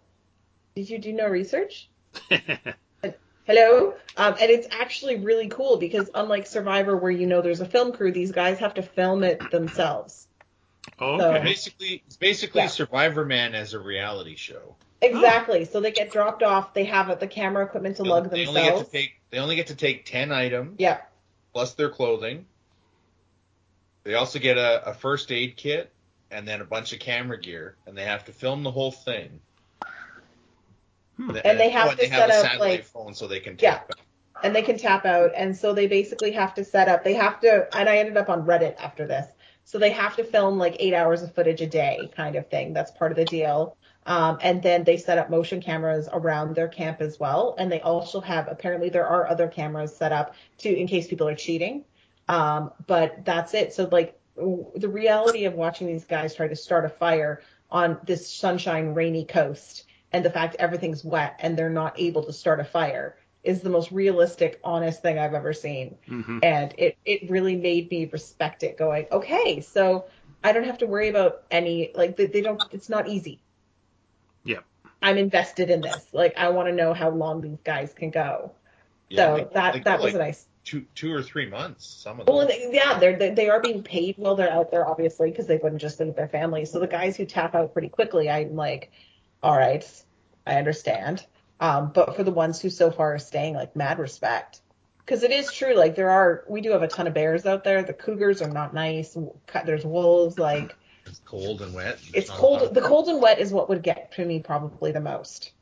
"Did 0.74 0.90
you 0.90 0.98
do 0.98 1.12
no 1.12 1.28
research?" 1.28 1.88
Hello? 3.46 3.94
Um, 4.16 4.34
and 4.40 4.50
it's 4.50 4.66
actually 4.72 5.16
really 5.16 5.46
cool 5.46 5.76
because 5.76 6.10
unlike 6.14 6.46
Survivor, 6.48 6.96
where 6.96 7.12
you 7.12 7.26
know 7.26 7.42
there's 7.42 7.60
a 7.60 7.64
film 7.64 7.92
crew, 7.92 8.10
these 8.10 8.32
guys 8.32 8.58
have 8.58 8.74
to 8.74 8.82
film 8.82 9.22
it 9.22 9.52
themselves. 9.52 10.26
Okay. 11.00 11.42
Basically, 11.44 12.02
it's 12.06 12.16
basically 12.16 12.62
Yeah. 12.62 12.68
Survivorman 12.68 13.52
as 13.54 13.74
a 13.74 13.78
reality 13.78 14.34
show. 14.36 14.76
Exactly. 15.02 15.64
So 15.66 15.80
they 15.80 15.92
get 15.92 16.10
dropped 16.10 16.42
off. 16.42 16.72
They 16.72 16.84
have 16.84 17.20
the 17.20 17.26
camera 17.26 17.64
equipment 17.64 17.96
to 17.96 18.02
They- 18.02 18.08
lug 18.08 18.30
they 18.30 18.44
themselves. 18.44 18.58
only 18.58 18.70
get 18.80 18.84
to 18.86 18.90
take 18.90 19.20
they 19.30 19.38
only 19.38 19.56
get 19.56 19.66
to 19.66 19.74
take 19.74 20.04
ten 20.06 20.32
items 20.32 20.76
yeah. 20.78 20.98
plus 21.52 21.74
their 21.74 21.90
clothing. 21.90 22.46
They 24.04 24.14
also 24.14 24.38
get 24.38 24.56
a, 24.56 24.88
a 24.90 24.94
first 24.94 25.30
aid 25.32 25.56
kit 25.56 25.92
and 26.30 26.46
then 26.48 26.60
a 26.60 26.64
bunch 26.64 26.92
of 26.92 26.98
camera 27.00 27.38
gear, 27.38 27.76
and 27.86 27.96
they 27.98 28.04
have 28.04 28.24
to 28.26 28.32
film 28.32 28.62
the 28.62 28.70
whole 28.70 28.92
thing. 28.92 29.40
Hmm. 31.16 31.30
And 31.44 31.58
they 31.58 31.70
have 31.70 31.88
oh, 31.88 31.90
and 31.90 31.98
to 32.00 32.04
they 32.04 32.08
have 32.10 32.30
set 32.30 32.30
a 32.30 32.34
up, 32.34 32.42
satellite 32.46 32.70
like- 32.70 32.84
phone 32.84 33.14
so 33.14 33.26
they 33.26 33.40
can 33.40 33.56
Yeah. 33.60 33.74
out. 33.76 33.90
and 34.42 34.54
they 34.54 34.62
can 34.62 34.76
tap 34.78 35.06
out 35.06 35.32
and 35.34 35.56
so 35.56 35.72
they 35.72 35.86
basically 35.86 36.32
have 36.32 36.52
to 36.54 36.62
set 36.64 36.88
up 36.88 37.02
they 37.04 37.14
have 37.14 37.40
to 37.40 37.66
and 37.74 37.88
i 37.88 37.96
ended 37.96 38.18
up 38.18 38.28
on 38.28 38.44
reddit 38.44 38.76
after 38.76 39.06
this 39.06 39.26
so 39.66 39.78
they 39.78 39.90
have 39.90 40.14
to 40.14 40.22
film 40.22 40.58
like 40.58 40.76
eight 40.78 40.94
hours 40.94 41.22
of 41.22 41.34
footage 41.34 41.60
a 41.60 41.66
day 41.66 42.08
kind 42.16 42.36
of 42.36 42.48
thing. 42.48 42.72
That's 42.72 42.92
part 42.92 43.10
of 43.10 43.16
the 43.16 43.24
deal. 43.24 43.76
Um, 44.06 44.38
and 44.40 44.62
then 44.62 44.84
they 44.84 44.96
set 44.96 45.18
up 45.18 45.28
motion 45.28 45.60
cameras 45.60 46.08
around 46.12 46.54
their 46.54 46.68
camp 46.68 47.00
as 47.00 47.18
well. 47.18 47.56
And 47.58 47.70
they 47.70 47.80
also 47.80 48.20
have 48.20 48.46
apparently 48.48 48.90
there 48.90 49.08
are 49.08 49.28
other 49.28 49.48
cameras 49.48 49.94
set 49.94 50.12
up 50.12 50.36
to 50.58 50.72
in 50.72 50.86
case 50.86 51.08
people 51.08 51.26
are 51.26 51.34
cheating. 51.34 51.84
Um, 52.28 52.70
but 52.86 53.24
that's 53.24 53.54
it. 53.54 53.74
So 53.74 53.88
like 53.90 54.16
w- 54.36 54.70
the 54.76 54.88
reality 54.88 55.46
of 55.46 55.54
watching 55.54 55.88
these 55.88 56.04
guys 56.04 56.32
try 56.32 56.46
to 56.46 56.54
start 56.54 56.84
a 56.84 56.88
fire 56.88 57.42
on 57.68 57.98
this 58.04 58.32
sunshine 58.32 58.94
rainy 58.94 59.24
coast 59.24 59.86
and 60.12 60.24
the 60.24 60.30
fact 60.30 60.54
everything's 60.60 61.04
wet 61.04 61.40
and 61.40 61.58
they're 61.58 61.68
not 61.68 61.98
able 61.98 62.22
to 62.22 62.32
start 62.32 62.60
a 62.60 62.64
fire 62.64 63.16
is 63.46 63.60
the 63.62 63.70
most 63.70 63.92
realistic, 63.92 64.60
honest 64.64 65.02
thing 65.02 65.18
I've 65.18 65.34
ever 65.34 65.52
seen. 65.52 65.96
Mhm. 66.08 66.40
And 66.42 66.74
it, 66.76 66.98
it 67.04 67.30
really 67.30 67.56
made 67.56 67.90
me 67.90 68.06
respect 68.06 68.62
it 68.62 68.76
going, 68.76 69.06
okay, 69.12 69.60
so 69.60 70.06
I 70.42 70.52
don't 70.52 70.64
have 70.64 70.78
to 70.78 70.86
worry 70.86 71.08
about 71.08 71.42
any, 71.50 71.92
like, 71.94 72.16
they, 72.16 72.26
they 72.26 72.40
don't, 72.40 72.62
it's 72.72 72.88
not 72.88 73.08
easy. 73.08 73.40
Yeah. 74.44 74.60
I'm 75.00 75.16
invested 75.16 75.70
in 75.70 75.80
this. 75.80 76.08
Like, 76.12 76.36
I 76.36 76.48
want 76.48 76.68
to 76.68 76.74
know 76.74 76.92
how 76.92 77.10
long 77.10 77.40
these 77.40 77.60
guys 77.64 77.92
can 77.94 78.10
go. 78.10 78.52
Yeah, 79.08 79.26
so 79.26 79.36
they- 79.36 79.54
that, 79.54 79.74
go 79.74 79.80
that 79.84 80.00
was 80.00 80.14
like 80.14 80.22
nice. 80.22 80.46
two 80.64 80.84
two 80.96 81.12
or 81.14 81.22
three 81.22 81.48
months. 81.48 81.86
Some 81.86 82.18
of 82.18 82.26
them. 82.26 82.34
Well, 82.34 82.48
yeah, 82.70 82.98
they're, 82.98 83.16
they, 83.16 83.30
they 83.30 83.48
are 83.48 83.60
being 83.60 83.82
paid 83.84 84.16
while 84.18 84.34
they're 84.34 84.52
out 84.52 84.72
there, 84.72 84.88
obviously, 84.88 85.30
because 85.30 85.46
they 85.46 85.58
wouldn't 85.58 85.80
just 85.80 86.00
leave 86.00 86.16
their 86.16 86.26
families. 86.28 86.72
So 86.72 86.80
the 86.80 86.88
guys 86.88 87.16
who 87.16 87.24
tap 87.24 87.54
out 87.54 87.72
pretty 87.72 87.88
quickly, 87.88 88.28
I'm 88.28 88.56
like, 88.56 88.90
all 89.42 89.56
right, 89.56 89.84
I 90.46 90.56
understand. 90.56 91.24
Um, 91.60 91.92
but 91.94 92.16
for 92.16 92.22
the 92.22 92.30
ones 92.30 92.60
who 92.60 92.70
so 92.70 92.90
far 92.90 93.14
are 93.14 93.18
staying, 93.18 93.54
like, 93.54 93.76
mad 93.76 93.98
respect. 93.98 94.60
Because 94.98 95.22
it 95.22 95.30
is 95.30 95.52
true, 95.52 95.74
like, 95.74 95.94
there 95.94 96.10
are, 96.10 96.44
we 96.48 96.60
do 96.60 96.72
have 96.72 96.82
a 96.82 96.88
ton 96.88 97.06
of 97.06 97.14
bears 97.14 97.46
out 97.46 97.64
there. 97.64 97.82
The 97.82 97.92
cougars 97.92 98.42
are 98.42 98.50
not 98.50 98.74
nice. 98.74 99.16
There's 99.64 99.84
wolves, 99.84 100.38
like, 100.38 100.76
it's 101.06 101.20
cold 101.24 101.62
and 101.62 101.72
wet. 101.72 101.98
There's 101.98 102.10
it's 102.14 102.28
not 102.28 102.38
a 102.38 102.42
lot 102.42 102.60
cold. 102.60 102.74
The 102.74 102.80
cold 102.80 103.08
and 103.08 103.22
wet 103.22 103.38
is 103.38 103.52
what 103.52 103.68
would 103.68 103.82
get 103.82 104.12
to 104.12 104.24
me 104.24 104.40
probably 104.40 104.92
the 104.92 105.00
most. 105.00 105.52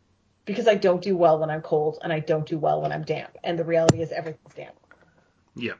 Because 0.46 0.66
I 0.66 0.74
don't 0.74 1.02
do 1.02 1.16
well 1.16 1.38
when 1.38 1.50
I'm 1.50 1.62
cold 1.62 1.98
and 2.02 2.12
I 2.12 2.20
don't 2.20 2.46
do 2.46 2.58
well 2.58 2.82
when 2.82 2.92
I'm 2.92 3.02
damp. 3.02 3.36
And 3.44 3.58
the 3.58 3.64
reality 3.64 4.02
is 4.02 4.12
everything's 4.12 4.54
damp. 4.54 4.74
Yep. 5.56 5.78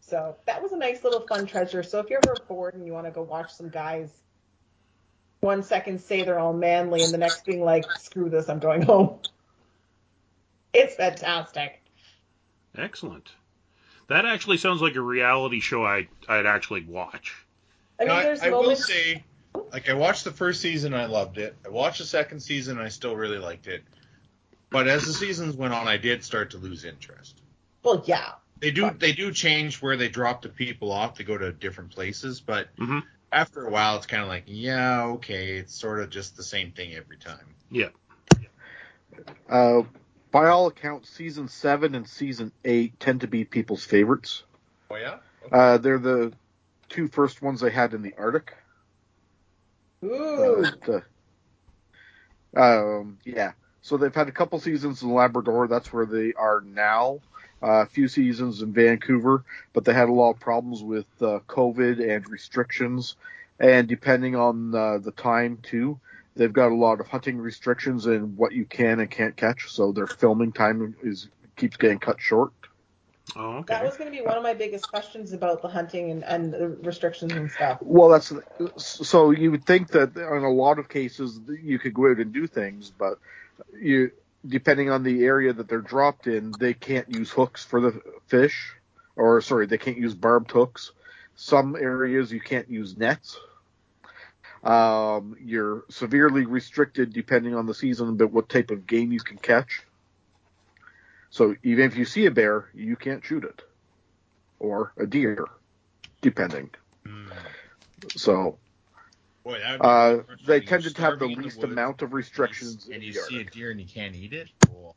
So 0.00 0.36
that 0.46 0.62
was 0.62 0.72
a 0.72 0.76
nice 0.76 1.04
little 1.04 1.26
fun 1.26 1.46
treasure. 1.46 1.82
So 1.82 1.98
if 2.00 2.10
you're 2.10 2.20
ever 2.26 2.36
bored 2.48 2.74
and 2.74 2.86
you 2.86 2.92
want 2.92 3.06
to 3.06 3.10
go 3.10 3.22
watch 3.22 3.52
some 3.52 3.68
guys, 3.68 4.10
one 5.40 5.62
second 5.62 6.00
say 6.00 6.22
they're 6.22 6.38
all 6.38 6.52
manly 6.52 7.02
and 7.02 7.12
the 7.12 7.18
next 7.18 7.44
being 7.44 7.64
like, 7.64 7.84
screw 7.98 8.28
this, 8.28 8.48
I'm 8.48 8.58
going 8.58 8.82
home. 8.82 9.18
It's 10.72 10.94
fantastic. 10.94 11.82
Excellent. 12.76 13.30
That 14.08 14.26
actually 14.26 14.58
sounds 14.58 14.80
like 14.82 14.94
a 14.96 15.00
reality 15.00 15.60
show 15.60 15.84
I 15.84 16.08
I'd 16.28 16.46
actually 16.46 16.84
watch. 16.84 17.34
I 18.00 18.04
mean, 18.04 18.16
there's 18.22 18.40
I 18.42 18.50
will 18.50 18.62
moments. 18.62 18.86
say, 18.86 19.24
like 19.72 19.88
I 19.90 19.94
watched 19.94 20.24
the 20.24 20.30
first 20.32 20.60
season, 20.60 20.94
I 20.94 21.06
loved 21.06 21.38
it. 21.38 21.56
I 21.64 21.68
watched 21.68 21.98
the 21.98 22.04
second 22.06 22.40
season, 22.40 22.78
I 22.78 22.88
still 22.88 23.14
really 23.16 23.38
liked 23.38 23.66
it. 23.66 23.82
But 24.70 24.86
as 24.88 25.04
the 25.04 25.12
seasons 25.12 25.56
went 25.56 25.74
on, 25.74 25.88
I 25.88 25.96
did 25.96 26.22
start 26.24 26.50
to 26.50 26.58
lose 26.58 26.84
interest. 26.84 27.40
well, 27.82 28.02
yeah. 28.06 28.32
They 28.60 28.70
do 28.70 28.90
they 28.90 29.12
do 29.12 29.32
change 29.32 29.80
where 29.80 29.96
they 29.96 30.08
drop 30.08 30.42
the 30.42 30.50
people 30.50 30.92
off. 30.92 31.16
They 31.16 31.24
go 31.24 31.38
to 31.38 31.50
different 31.50 31.90
places, 31.92 32.40
but 32.42 32.68
Mhm. 32.76 33.02
After 33.32 33.66
a 33.66 33.70
while, 33.70 33.96
it's 33.96 34.06
kind 34.06 34.22
of 34.22 34.28
like, 34.28 34.44
yeah, 34.46 35.04
okay, 35.04 35.56
it's 35.56 35.74
sort 35.74 36.00
of 36.00 36.10
just 36.10 36.36
the 36.36 36.42
same 36.42 36.72
thing 36.72 36.94
every 36.94 37.16
time. 37.16 37.54
Yeah. 37.70 37.88
Uh, 39.48 39.82
by 40.30 40.48
all 40.48 40.66
accounts, 40.66 41.10
season 41.10 41.48
seven 41.48 41.94
and 41.94 42.08
season 42.08 42.52
eight 42.64 42.98
tend 43.00 43.22
to 43.22 43.26
be 43.26 43.44
people's 43.44 43.84
favorites. 43.84 44.44
Oh 44.90 44.96
yeah. 44.96 45.18
Uh, 45.50 45.78
they're 45.78 45.98
the 45.98 46.32
two 46.88 47.08
first 47.08 47.42
ones 47.42 47.60
they 47.60 47.70
had 47.70 47.94
in 47.94 48.02
the 48.02 48.14
Arctic. 48.16 48.54
Ooh. 50.04 50.64
Uh, 50.88 51.00
um, 52.56 53.18
yeah. 53.24 53.52
So 53.82 53.96
they've 53.96 54.14
had 54.14 54.28
a 54.28 54.32
couple 54.32 54.60
seasons 54.60 55.02
in 55.02 55.12
Labrador. 55.12 55.68
That's 55.68 55.92
where 55.92 56.06
they 56.06 56.32
are 56.34 56.60
now. 56.60 57.20
Uh, 57.62 57.82
a 57.82 57.86
few 57.86 58.08
seasons 58.08 58.62
in 58.62 58.72
Vancouver, 58.72 59.44
but 59.74 59.84
they 59.84 59.92
had 59.92 60.08
a 60.08 60.12
lot 60.12 60.30
of 60.30 60.40
problems 60.40 60.82
with 60.82 61.06
uh, 61.20 61.40
COVID 61.46 62.00
and 62.00 62.26
restrictions. 62.28 63.16
And 63.58 63.86
depending 63.86 64.34
on 64.34 64.74
uh, 64.74 64.96
the 64.98 65.12
time 65.12 65.58
too, 65.62 66.00
they've 66.36 66.52
got 66.52 66.72
a 66.72 66.74
lot 66.74 67.00
of 67.00 67.08
hunting 67.08 67.36
restrictions 67.36 68.06
and 68.06 68.36
what 68.38 68.52
you 68.52 68.64
can 68.64 69.00
and 69.00 69.10
can't 69.10 69.36
catch. 69.36 69.70
So 69.70 69.92
their 69.92 70.06
filming 70.06 70.52
time 70.52 70.96
is 71.02 71.28
keeps 71.56 71.76
getting 71.76 71.98
cut 71.98 72.18
short. 72.18 72.52
Oh, 73.36 73.58
okay. 73.58 73.74
That 73.74 73.84
was 73.84 73.96
going 73.96 74.10
to 74.10 74.16
be 74.16 74.24
one 74.24 74.36
of 74.36 74.42
my 74.42 74.54
biggest 74.54 74.88
questions 74.88 75.32
about 75.32 75.62
the 75.62 75.68
hunting 75.68 76.10
and, 76.10 76.24
and 76.24 76.52
the 76.52 76.68
restrictions 76.68 77.32
and 77.32 77.50
stuff. 77.50 77.78
Well, 77.80 78.08
that's 78.08 78.32
so 78.76 79.30
you 79.30 79.50
would 79.50 79.66
think 79.66 79.88
that 79.88 80.16
in 80.16 80.42
a 80.44 80.50
lot 80.50 80.78
of 80.78 80.88
cases 80.88 81.38
you 81.62 81.78
could 81.78 81.94
go 81.94 82.10
out 82.10 82.18
and 82.18 82.32
do 82.32 82.46
things, 82.46 82.90
but 82.90 83.18
you 83.78 84.10
depending 84.46 84.90
on 84.90 85.02
the 85.02 85.24
area 85.24 85.52
that 85.52 85.68
they're 85.68 85.80
dropped 85.80 86.26
in, 86.26 86.52
they 86.58 86.74
can't 86.74 87.14
use 87.14 87.30
hooks 87.30 87.64
for 87.64 87.80
the 87.80 88.00
fish, 88.26 88.72
or 89.16 89.40
sorry, 89.40 89.66
they 89.66 89.78
can't 89.78 89.98
use 89.98 90.14
barbed 90.14 90.50
hooks. 90.50 90.92
Some 91.36 91.76
areas 91.76 92.32
you 92.32 92.40
can't 92.40 92.70
use 92.70 92.96
nets. 92.96 93.38
Um, 94.62 95.36
you're 95.42 95.84
severely 95.88 96.44
restricted 96.44 97.12
depending 97.12 97.54
on 97.54 97.66
the 97.66 97.74
season, 97.74 98.16
but 98.16 98.30
what 98.30 98.48
type 98.48 98.70
of 98.70 98.86
game 98.86 99.10
you 99.10 99.20
can 99.20 99.38
catch. 99.38 99.82
So 101.30 101.56
even 101.62 101.84
if 101.86 101.96
you 101.96 102.04
see 102.04 102.26
a 102.26 102.30
bear, 102.30 102.68
you 102.74 102.96
can't 102.96 103.24
shoot 103.24 103.44
it, 103.44 103.62
or 104.58 104.92
a 104.96 105.06
deer, 105.06 105.46
depending. 106.20 106.70
Hmm. 107.06 107.28
So 108.16 108.58
Boy, 109.44 109.58
that 109.58 109.72
would 109.72 109.82
be 109.82 109.88
uh, 109.88 110.36
they 110.46 110.56
You're 110.56 110.64
tended 110.64 110.96
to 110.96 111.02
have 111.02 111.18
the 111.18 111.26
least 111.26 111.58
woods, 111.58 111.72
amount 111.72 112.02
of 112.02 112.12
restrictions 112.12 112.84
and 112.86 112.96
in 112.96 113.02
you 113.02 113.12
the 113.12 113.18
see 113.20 113.40
a 113.40 113.44
deer 113.44 113.70
and 113.70 113.80
you 113.80 113.86
can't 113.86 114.14
eat 114.14 114.32
it. 114.34 114.48
Well, 114.70 114.94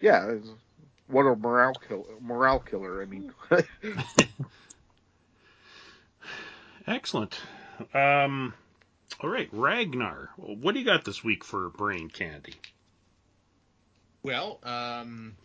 Yeah, 0.00 0.30
it's, 0.30 0.48
what 1.06 1.22
a 1.22 1.36
morale 1.36 1.74
killer! 1.74 2.04
Morale 2.20 2.60
killer. 2.60 3.02
I 3.02 3.04
mean, 3.04 3.32
Excellent. 6.86 7.38
Um, 7.94 8.54
all 9.20 9.28
right, 9.30 9.48
Ragnar. 9.52 10.30
What 10.36 10.72
do 10.72 10.80
you 10.80 10.86
got 10.86 11.04
this 11.04 11.22
week 11.22 11.44
for 11.44 11.68
brain 11.68 12.08
candy? 12.08 12.54
Well, 14.22 14.58
um, 14.62 15.36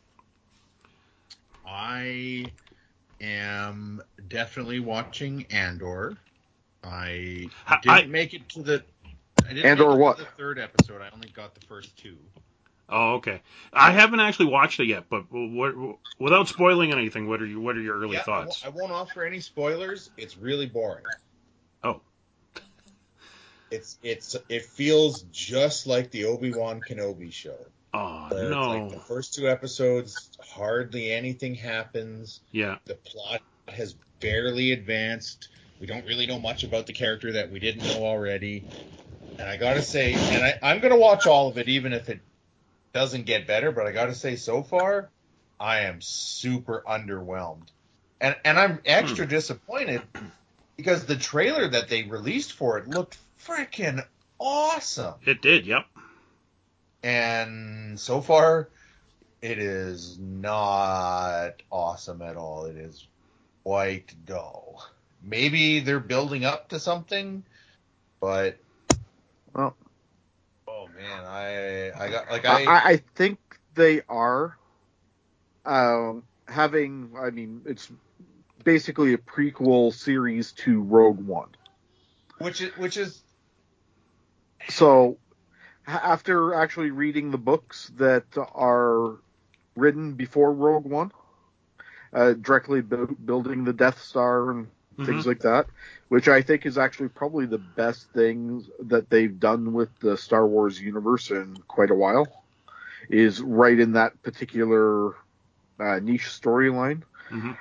I 1.68 2.46
am 3.22 4.02
definitely 4.28 4.80
watching 4.80 5.46
Andor. 5.50 6.18
I 6.86 7.48
I- 7.68 7.80
didn't 7.82 7.98
I- 7.98 8.06
make 8.08 8.34
it 8.34 8.48
to 8.50 8.62
the. 8.62 8.84
I 9.46 9.50
didn't 9.54 9.66
Andor 9.66 9.84
make 9.86 9.92
it 9.92 9.96
to 9.98 10.02
what? 10.02 10.18
the 10.18 10.26
third 10.38 10.60
episode. 10.60 11.02
I 11.02 11.10
only 11.14 11.30
got 11.30 11.54
the 11.56 11.66
first 11.68 11.96
two. 11.98 12.18
Oh, 12.88 13.16
okay. 13.16 13.42
I 13.74 13.92
haven't 13.92 14.20
actually 14.20 14.46
watched 14.48 14.80
it 14.80 14.86
yet, 14.88 15.06
but 15.10 15.26
what, 15.32 15.74
without 16.20 16.48
spoiling 16.48 16.92
anything, 16.94 17.28
what 17.28 17.42
are 17.42 17.46
you? 17.46 17.60
What 17.60 17.76
are 17.76 17.82
your 17.82 18.00
early 18.00 18.14
Yeah, 18.18 18.24
thoughts? 18.24 18.64
won't- 18.64 18.76
I 18.76 18.80
won't 18.80 18.92
offer 18.92 19.24
any 19.24 19.40
spoilers. 19.40 20.12
It's 20.18 20.38
really 20.38 20.68
boring. 20.68 21.04
Oh. 21.84 22.02
It's 23.72 23.98
it's 24.04 24.36
it 24.48 24.66
feels 24.66 25.24
just 25.32 25.88
like 25.88 26.12
the 26.12 26.26
Obi 26.26 26.54
Wan 26.54 26.80
Kenobi 26.88 27.32
show. 27.34 27.58
Oh 27.94 28.28
where 28.30 28.50
no. 28.50 28.62
It's 28.74 28.94
like 28.94 29.02
the 29.02 29.06
first 29.08 29.34
two 29.34 29.50
episodes, 29.50 30.30
hardly 30.40 31.12
anything 31.12 31.56
happens. 31.56 32.42
yeah. 32.52 32.78
The 32.86 32.96
plot 32.96 33.42
has 33.68 33.96
barely 34.20 34.72
advanced. 34.72 35.50
We 35.86 35.94
don't 35.94 36.08
really 36.08 36.26
know 36.26 36.40
much 36.40 36.64
about 36.64 36.88
the 36.88 36.94
character 36.94 37.34
that 37.34 37.52
we 37.52 37.60
didn't 37.60 37.84
know 37.84 38.08
already. 38.08 38.64
And 39.38 39.48
I 39.48 39.56
gotta 39.58 39.84
say, 39.84 40.14
and 40.16 40.44
I, 40.44 40.58
I'm 40.64 40.80
gonna 40.80 40.98
watch 40.98 41.28
all 41.28 41.48
of 41.48 41.60
it, 41.60 41.70
even 41.70 41.94
if 41.94 42.10
it 42.10 42.22
doesn't 42.92 43.28
get 43.28 43.46
better. 43.46 43.72
But 43.72 43.86
I 43.86 43.92
gotta 43.92 44.16
say, 44.16 44.36
so 44.36 44.64
far, 44.64 45.12
I 45.60 45.82
am 45.82 46.02
super 46.02 46.84
underwhelmed, 46.90 47.68
and 48.20 48.36
and 48.44 48.58
I'm 48.58 48.80
extra 48.84 49.26
hmm. 49.26 49.30
disappointed 49.30 50.02
because 50.76 51.06
the 51.06 51.18
trailer 51.18 51.68
that 51.68 51.88
they 51.88 52.02
released 52.02 52.54
for 52.54 52.80
it 52.80 52.88
looked 52.88 53.20
freaking 53.40 54.04
awesome, 54.40 55.14
It 55.24 55.44
did, 55.44 55.68
yep. 55.68 55.86
and 57.04 58.00
so 58.00 58.22
far, 58.22 58.70
it 59.44 59.60
is 59.60 60.18
not 60.18 61.62
awesome 61.70 62.24
at 62.24 62.38
all. 62.38 62.66
It 62.66 62.76
is 62.76 63.06
quite 63.64 64.16
dull. 64.26 64.84
Maybe 65.26 65.80
they're 65.80 66.00
building 66.00 66.46
up 66.46 66.70
to 66.70 66.80
something, 66.80 67.44
but 68.22 68.58
Well, 69.56 69.76
oh 70.68 70.88
man, 70.96 71.26
I 71.26 71.92
I 71.92 72.10
got 72.10 72.32
like 72.32 72.46
I, 72.46 72.66
I, 72.66 72.90
I 72.92 73.04
think 73.16 73.40
they 73.74 74.02
are 74.08 74.58
um, 75.66 76.24
having. 76.48 77.14
I 77.20 77.32
mean, 77.32 77.62
it's 77.66 77.92
basically 78.64 79.14
a 79.14 79.18
prequel 79.18 79.94
series 79.94 80.52
to 80.54 80.82
Rogue 80.82 81.26
One. 81.26 81.50
which 82.40 82.62
is 82.62 82.78
which 82.78 82.98
is 82.98 83.24
So, 84.70 85.18
after 85.88 86.54
actually 86.54 86.92
reading 86.92 87.32
the 87.32 87.38
books 87.38 87.92
that 87.98 88.26
are 88.38 89.18
written 89.76 90.14
before 90.14 90.54
Rogue 90.54 90.86
One, 90.86 91.12
uh, 92.14 92.34
directly 92.34 92.82
bu- 92.82 93.16
building 93.16 93.64
the 93.64 93.74
Death 93.74 94.02
Star 94.02 94.52
and 94.52 94.68
things 95.04 95.26
like 95.26 95.40
that, 95.42 95.68
which 96.10 96.28
I 96.28 96.42
think 96.42 96.66
is 96.66 96.78
actually 96.78 97.10
probably 97.10 97.46
the 97.46 97.58
best 97.60 98.12
things 98.14 98.70
that 98.88 99.10
they've 99.10 99.40
done 99.40 99.74
with 99.74 99.90
the 100.00 100.18
Star 100.18 100.48
Wars 100.48 100.80
universe 100.80 101.32
in 101.32 101.62
quite 101.68 101.92
a 101.92 101.96
while, 101.96 102.32
is 103.10 103.42
right 103.42 103.80
in 103.80 103.94
that 103.94 104.22
particular 104.24 105.14
uh, 105.80 106.00
niche 106.02 106.28
storyline. 106.28 107.04
hmm 107.30 107.52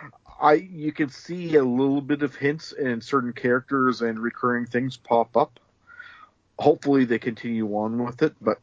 I 0.40 0.54
you 0.54 0.92
can 0.92 1.08
see 1.08 1.54
a 1.56 1.64
little 1.64 2.00
bit 2.00 2.22
of 2.22 2.34
hints 2.34 2.72
and 2.72 3.02
certain 3.02 3.32
characters 3.32 4.02
and 4.02 4.18
recurring 4.18 4.66
things 4.66 4.96
pop 4.96 5.36
up. 5.36 5.58
Hopefully 6.58 7.04
they 7.04 7.18
continue 7.18 7.66
on 7.76 8.02
with 8.04 8.22
it, 8.22 8.34
but 8.40 8.58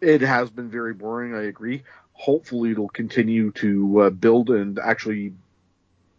it 0.00 0.20
has 0.22 0.50
been 0.50 0.70
very 0.70 0.94
boring. 0.94 1.34
I 1.34 1.42
agree. 1.44 1.82
Hopefully 2.12 2.70
it'll 2.72 2.88
continue 2.88 3.52
to 3.52 4.00
uh, 4.02 4.10
build 4.10 4.50
and 4.50 4.78
actually, 4.78 5.32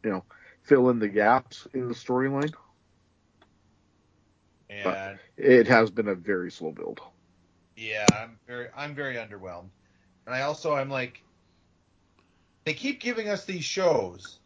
you 0.04 0.10
know, 0.12 0.26
fill 0.64 0.90
in 0.90 1.00
the 1.00 1.08
gaps 1.08 1.68
in 1.74 1.88
the 1.88 1.94
storyline. 1.94 2.54
and 4.70 5.20
It 5.38 5.68
has 5.68 5.92
been 5.92 6.08
a 6.08 6.16
very 6.16 6.52
slow 6.52 6.72
build. 6.72 7.02
Yeah, 7.76 8.06
I'm 8.14 8.38
very 8.48 8.68
I'm 8.76 8.96
very 8.96 9.16
underwhelmed. 9.16 9.70
And 10.26 10.36
I 10.36 10.42
also 10.42 10.74
I'm 10.74 10.90
like 10.90 11.24
they 12.64 12.74
keep 12.74 13.02
giving 13.02 13.28
us 13.28 13.46
these 13.46 13.64
shows 13.64 14.40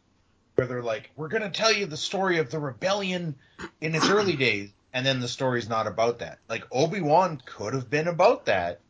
where 0.54 0.66
they're 0.66 0.82
like, 0.82 1.10
We're 1.16 1.28
gonna 1.28 1.50
tell 1.50 1.72
you 1.72 1.86
the 1.86 1.96
story 1.96 2.38
of 2.38 2.50
the 2.50 2.58
rebellion 2.58 3.36
in 3.80 3.94
its 3.94 4.08
early 4.08 4.36
days 4.36 4.70
and 4.96 5.04
then 5.04 5.20
the 5.20 5.28
story's 5.28 5.68
not 5.68 5.86
about 5.86 6.20
that. 6.20 6.38
Like 6.48 6.64
Obi 6.72 7.02
Wan 7.02 7.40
could 7.44 7.74
have 7.74 7.90
been 7.90 8.08
about 8.08 8.46
that, 8.46 8.80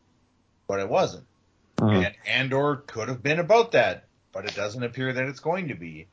but 0.68 0.78
it 0.78 0.88
wasn't. 0.88 1.26
Uh-huh. 1.82 1.90
And 1.90 2.14
Andor 2.26 2.76
could 2.86 3.08
have 3.08 3.24
been 3.24 3.40
about 3.40 3.72
that, 3.72 4.04
but 4.32 4.44
it 4.44 4.54
doesn't 4.54 4.84
appear 4.84 5.12
that 5.12 5.24
it's 5.26 5.40
going 5.40 5.68
to 5.68 5.74
be. 5.74 6.06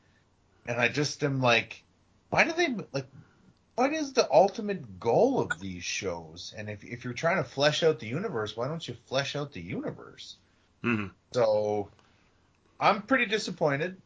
And 0.66 0.80
I 0.80 0.88
just 0.88 1.22
am 1.22 1.40
like, 1.40 1.82
why 2.30 2.44
do 2.44 2.52
they 2.52 2.74
like 2.92 3.06
what 3.76 3.92
is 3.92 4.12
the 4.12 4.30
ultimate 4.30 5.00
goal 5.00 5.40
of 5.40 5.58
these 5.60 5.84
shows? 5.84 6.54
And 6.56 6.70
if 6.70 6.84
if 6.84 7.04
you're 7.04 7.12
trying 7.12 7.38
to 7.38 7.44
flesh 7.44 7.82
out 7.82 7.98
the 7.98 8.06
universe, 8.06 8.56
why 8.56 8.68
don't 8.68 8.86
you 8.86 8.94
flesh 9.06 9.34
out 9.36 9.52
the 9.52 9.60
universe? 9.60 10.36
hmm 10.82 11.06
So 11.32 11.88
I'm 12.78 13.02
pretty 13.02 13.26
disappointed. 13.26 14.00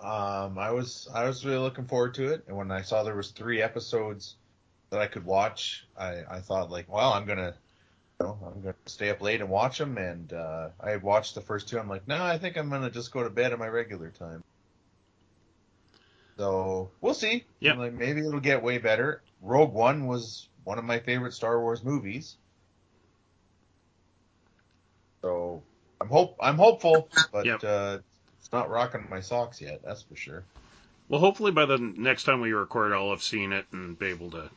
Um, 0.00 0.58
I 0.58 0.70
was 0.70 1.08
I 1.12 1.24
was 1.24 1.44
really 1.44 1.58
looking 1.58 1.86
forward 1.86 2.14
to 2.14 2.32
it, 2.32 2.44
and 2.46 2.56
when 2.56 2.70
I 2.70 2.82
saw 2.82 3.02
there 3.02 3.16
was 3.16 3.30
three 3.30 3.62
episodes 3.62 4.36
that 4.90 5.00
I 5.00 5.06
could 5.06 5.24
watch, 5.24 5.86
I, 5.98 6.22
I 6.28 6.40
thought 6.40 6.70
like, 6.70 6.88
well, 6.88 7.12
I'm 7.12 7.26
gonna, 7.26 7.54
you 8.20 8.26
know, 8.26 8.38
I'm 8.46 8.60
gonna 8.60 8.74
stay 8.84 9.10
up 9.10 9.20
late 9.22 9.40
and 9.40 9.50
watch 9.50 9.78
them. 9.78 9.96
And 9.98 10.32
uh, 10.32 10.68
I 10.78 10.96
watched 10.96 11.34
the 11.34 11.40
first 11.40 11.68
two. 11.68 11.78
I'm 11.78 11.88
like, 11.88 12.06
no, 12.06 12.22
I 12.22 12.38
think 12.38 12.56
I'm 12.56 12.70
gonna 12.70 12.90
just 12.90 13.10
go 13.10 13.24
to 13.24 13.30
bed 13.30 13.52
at 13.52 13.58
my 13.58 13.68
regular 13.68 14.10
time. 14.10 14.44
So 16.36 16.90
we'll 17.00 17.14
see. 17.14 17.44
Yep. 17.60 17.76
Like 17.78 17.92
maybe 17.94 18.20
it'll 18.20 18.40
get 18.40 18.62
way 18.62 18.78
better. 18.78 19.22
Rogue 19.42 19.72
One 19.72 20.06
was 20.06 20.48
one 20.64 20.78
of 20.78 20.84
my 20.84 20.98
favorite 20.98 21.32
Star 21.32 21.60
Wars 21.60 21.82
movies. 21.84 22.36
So 25.22 25.62
I'm 26.00 26.08
hope 26.08 26.36
I'm 26.40 26.56
hopeful, 26.56 27.08
but 27.32 27.46
Yep. 27.46 27.64
uh, 27.64 27.98
it's 28.38 28.52
not 28.52 28.70
rocking 28.70 29.06
my 29.10 29.20
socks 29.20 29.60
yet. 29.60 29.80
That's 29.82 30.02
for 30.02 30.16
sure. 30.16 30.44
Well, 31.08 31.20
hopefully 31.20 31.52
by 31.52 31.66
the 31.66 31.78
next 31.78 32.24
time 32.24 32.40
we 32.40 32.52
record, 32.52 32.92
I'll 32.92 33.10
have 33.10 33.22
seen 33.22 33.52
it 33.52 33.66
and 33.72 33.98
be 33.98 34.06
able 34.06 34.30
to 34.32 34.50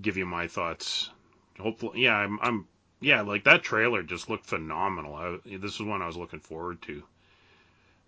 give 0.00 0.16
you 0.16 0.26
my 0.26 0.48
thoughts. 0.48 1.10
Hopefully, 1.58 2.02
yeah, 2.02 2.16
I'm, 2.16 2.38
I'm 2.42 2.66
yeah, 3.00 3.22
like 3.22 3.44
that 3.44 3.62
trailer 3.62 4.02
just 4.02 4.28
looked 4.28 4.46
phenomenal. 4.46 5.14
I, 5.14 5.38
this 5.56 5.74
is 5.74 5.82
one 5.82 6.02
I 6.02 6.06
was 6.06 6.16
looking 6.16 6.40
forward 6.40 6.82
to, 6.82 7.02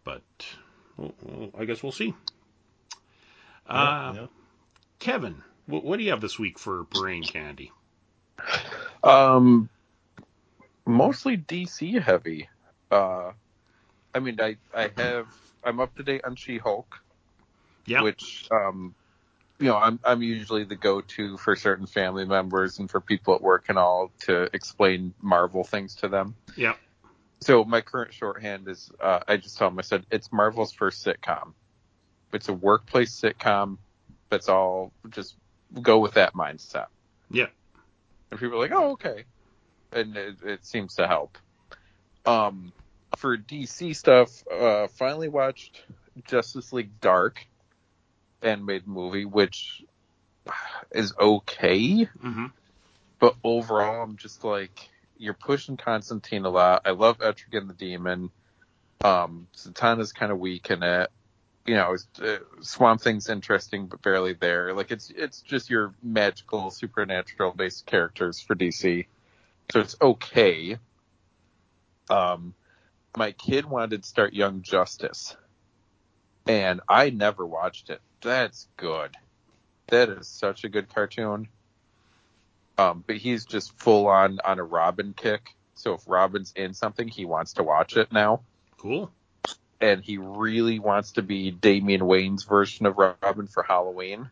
but 0.05 0.23
well, 0.97 1.51
I 1.59 1.65
guess 1.65 1.83
we'll 1.83 1.93
see. 1.93 2.15
Uh, 3.69 4.15
Yeah. 4.15 4.27
Kevin, 4.99 5.43
what, 5.67 5.85
what 5.85 5.99
do 5.99 6.05
you 6.05 6.11
have 6.11 6.21
this 6.21 6.39
week 6.39 6.59
for 6.59 6.85
brain 6.85 7.23
candy? 7.25 7.71
Um, 9.03 9.69
mostly 10.87 11.37
DC 11.37 12.01
heavy. 12.01 12.49
Uh, 12.91 13.33
I 14.15 14.21
mean, 14.21 14.41
I 14.41 14.57
I 14.75 14.91
have 14.97 15.27
I'm 15.63 15.81
up 15.81 15.95
to 15.97 16.03
date 16.03 16.23
on 16.25 16.37
She-Hulk, 16.37 16.95
Yeah, 17.87 18.03
which 18.03 18.49
um, 18.51 18.95
you 19.59 19.67
know, 19.67 19.77
I'm 19.77 20.01
I'm 20.05 20.23
usually 20.23 20.65
the 20.65 20.77
go-to 20.77 21.37
for 21.37 21.57
certain 21.57 21.87
family 21.87 22.25
members 22.25 22.79
and 22.79 22.91
for 22.91 23.01
people 23.01 23.35
at 23.35 23.43
work 23.43 23.67
and 23.69 23.79
all 23.79 24.13
to 24.23 24.49
explain 24.55 25.15
Marvel 25.21 25.65
things 25.65 25.97
to 25.97 26.09
them. 26.09 26.35
yeah, 26.57 26.75
So 27.41 27.65
my 27.65 27.81
current 27.81 28.15
shorthand 28.15 28.69
is 28.69 28.91
uh, 29.01 29.21
I 29.29 29.37
just 29.37 29.59
told 29.59 29.73
them 29.73 29.79
I 29.79 29.83
said 29.83 30.07
it's 30.11 30.33
Marvel's 30.33 30.73
first 30.73 31.05
sitcom. 31.05 31.55
It's 32.33 32.49
a 32.49 32.53
workplace 32.53 33.19
sitcom. 33.19 33.79
That's 34.31 34.49
all. 34.49 34.93
Just 35.11 35.37
go 35.81 35.99
with 35.99 36.15
that 36.15 36.35
mindset. 36.35 36.87
yeah. 37.31 37.47
And 38.31 38.39
people 38.39 38.57
are 38.57 38.61
like, 38.61 38.73
oh, 38.73 38.93
okay. 38.93 39.25
And 39.93 40.17
it, 40.17 40.37
it 40.45 40.67
seems 40.67 40.97
to 40.97 41.07
help. 41.07 41.39
Um, 42.27 42.73
for 43.17 43.39
DC 43.39 43.97
stuff, 43.97 44.47
uh, 44.49 44.89
finally 44.89 45.29
watched 45.29 45.83
Justice 46.27 46.73
League 46.75 47.01
Dark 47.01 47.47
animated 48.43 48.87
movie, 48.87 49.25
which 49.25 49.83
is 50.93 51.15
okay, 51.19 52.05
hmm 52.05 52.47
but 53.19 53.35
overall, 53.43 54.03
I'm 54.03 54.17
just 54.17 54.45
like, 54.45 54.89
you're 55.17 55.35
pushing 55.35 55.77
Constantine 55.77 56.45
a 56.45 56.51
lot. 56.51 56.83
I 56.85 56.91
love 56.91 57.19
Etrigan 57.19 57.67
the 57.67 57.75
Demon. 57.75 58.31
Um, 59.03 59.49
Zatanna's 59.57 60.13
kind 60.13 60.31
of 60.31 60.39
weak 60.39 60.71
in 60.71 60.83
it. 60.83 61.11
You 61.69 61.75
know, 61.75 61.97
uh, 62.23 62.39
Swamp 62.61 63.03
Thing's 63.03 63.29
interesting, 63.29 63.87
but 63.87 64.03
barely 64.03 64.33
there. 64.33 64.73
Like 64.73 64.91
it's 64.91 65.11
it's 65.15 65.43
just 65.43 65.71
your 65.71 65.95
magical, 66.03 66.71
supernatural 66.71 67.53
based 67.53 67.87
characters 67.87 68.41
for 68.41 68.55
DC, 68.55 69.07
so 69.71 69.81
it's 69.81 69.97
okay. 70.01 70.79
Um, 72.09 72.55
my 73.17 73.33
kid 73.33 73.67
wanted 73.67 74.03
to 74.03 74.09
start 74.09 74.33
Young 74.33 74.63
Justice, 74.63 75.37
and 76.47 76.81
I 76.89 77.11
never 77.11 77.47
watched 77.47 77.91
it. 77.91 78.01
That's 78.23 78.67
good. 78.77 79.17
That 79.89 80.09
is 80.09 80.27
such 80.27 80.65
a 80.65 80.69
good 80.69 80.93
cartoon. 80.93 81.49
Um, 82.79 83.05
but 83.07 83.17
he's 83.17 83.45
just 83.45 83.79
full 83.79 84.07
on 84.07 84.39
on 84.45 84.59
a 84.59 84.65
Robin 84.65 85.13
kick. 85.15 85.55
So 85.75 85.93
if 85.95 86.03
Robin's 86.07 86.53
in 86.57 86.73
something, 86.73 87.09
he 87.09 87.25
wants 87.25 87.53
to 87.55 87.63
watch 87.63 87.97
it 87.97 88.11
now 88.11 88.41
Cool. 88.79 89.11
And 89.81 90.03
he 90.03 90.19
really 90.19 90.79
wants 90.79 91.13
to 91.13 91.23
be 91.23 91.51
Damian 91.51 92.05
Wayne's 92.07 92.45
version 92.45 92.87
of 92.87 92.97
Robin 92.99 93.47
for 93.47 93.63
Halloween. 93.63 94.31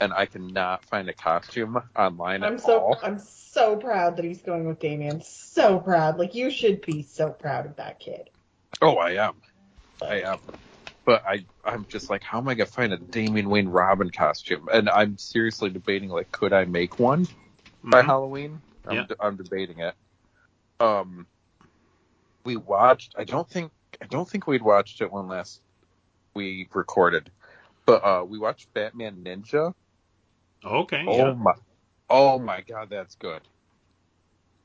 And 0.00 0.12
I 0.12 0.26
cannot 0.26 0.84
find 0.84 1.08
a 1.08 1.14
costume 1.14 1.80
online 1.96 2.42
I'm 2.42 2.54
at 2.54 2.60
so 2.60 2.78
all. 2.78 2.98
I'm 3.02 3.18
so 3.18 3.76
proud 3.76 4.16
that 4.16 4.24
he's 4.24 4.42
going 4.42 4.66
with 4.66 4.80
Damian. 4.80 5.22
So 5.22 5.78
proud. 5.78 6.18
Like 6.18 6.34
you 6.34 6.50
should 6.50 6.82
be 6.84 7.02
so 7.02 7.30
proud 7.30 7.66
of 7.66 7.76
that 7.76 8.00
kid. 8.00 8.28
Oh, 8.82 8.96
I 8.96 9.12
am. 9.12 9.34
I 10.02 10.22
am. 10.22 10.38
But 11.04 11.24
I, 11.26 11.46
I'm 11.64 11.86
just 11.86 12.10
like, 12.10 12.22
how 12.22 12.38
am 12.38 12.48
I 12.48 12.54
gonna 12.54 12.66
find 12.66 12.92
a 12.92 12.96
Damian 12.96 13.48
Wayne 13.48 13.68
Robin 13.68 14.10
costume? 14.10 14.68
And 14.72 14.88
I'm 14.88 15.18
seriously 15.18 15.70
debating, 15.70 16.08
like, 16.08 16.30
could 16.32 16.52
I 16.52 16.64
make 16.64 16.98
one 16.98 17.26
by 17.82 18.02
Mhm. 18.02 18.06
Halloween? 18.06 18.60
I'm, 18.86 18.96
Yeah. 18.96 19.06
I'm 19.20 19.36
debating 19.36 19.80
it. 19.80 19.94
Um, 20.80 21.26
we 22.44 22.56
watched. 22.56 23.14
I 23.16 23.24
don't 23.24 23.48
think. 23.48 23.72
I 24.00 24.06
don't 24.06 24.28
think 24.28 24.46
we'd 24.46 24.62
watched 24.62 25.00
it 25.00 25.12
when 25.12 25.28
last 25.28 25.60
we 26.34 26.68
recorded. 26.74 27.30
but 27.86 28.04
uh, 28.04 28.24
we 28.24 28.38
watched 28.38 28.72
Batman 28.74 29.24
Ninja. 29.24 29.74
Okay. 30.64 31.06
Oh 31.06 31.16
yeah. 31.16 31.34
my, 31.34 31.52
oh 32.10 32.38
my 32.38 32.62
god, 32.62 32.90
that's 32.90 33.14
good. 33.16 33.42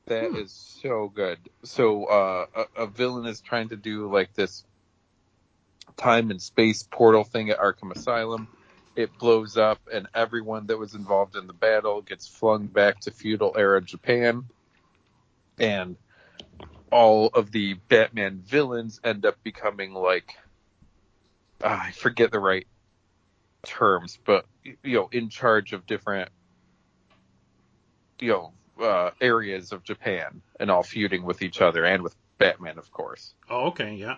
That 0.06 0.34
is 0.34 0.52
Hmm. 0.52 0.80
so 0.82 1.08
good. 1.14 1.38
So 1.64 2.04
uh, 2.06 2.46
a, 2.76 2.82
a 2.82 2.86
villain 2.86 3.26
is 3.26 3.40
trying 3.40 3.70
to 3.70 3.76
do 3.76 4.12
like 4.12 4.34
this 4.34 4.64
time 5.96 6.30
and 6.30 6.40
space 6.40 6.82
portal 6.90 7.24
thing 7.24 7.50
at 7.50 7.58
Arkham 7.58 7.92
Asylum. 7.92 8.48
It 8.96 9.16
blows 9.18 9.56
up, 9.56 9.80
and 9.92 10.08
everyone 10.14 10.66
that 10.66 10.78
was 10.78 10.94
involved 10.94 11.36
in 11.36 11.46
the 11.46 11.52
battle 11.54 12.02
gets 12.02 12.26
flung 12.28 12.66
back 12.68 13.00
to 13.00 13.12
feudal 13.12 13.54
era 13.56 13.80
Japan. 13.82 14.44
And 15.58 15.96
all 16.90 17.28
of 17.28 17.50
the 17.50 17.74
Batman 17.88 18.42
villains 18.44 19.00
end 19.04 19.26
up 19.26 19.36
becoming 19.42 19.92
like 19.94 20.34
ah, 21.62 21.86
I 21.86 21.90
forget 21.92 22.30
the 22.30 22.40
right 22.40 22.66
terms, 23.64 24.18
but 24.24 24.46
you 24.64 24.76
know, 24.96 25.08
in 25.12 25.28
charge 25.28 25.72
of 25.72 25.86
different 25.86 26.30
you 28.20 28.28
know 28.28 28.84
uh, 28.84 29.10
areas 29.20 29.72
of 29.72 29.84
Japan 29.84 30.42
and 30.60 30.70
all 30.70 30.82
feuding 30.82 31.24
with 31.24 31.42
each 31.42 31.60
other 31.60 31.84
and 31.84 32.02
with 32.02 32.14
Batman, 32.38 32.78
of 32.78 32.90
course. 32.90 33.34
Oh, 33.50 33.68
okay. 33.68 33.94
Yeah. 33.94 34.16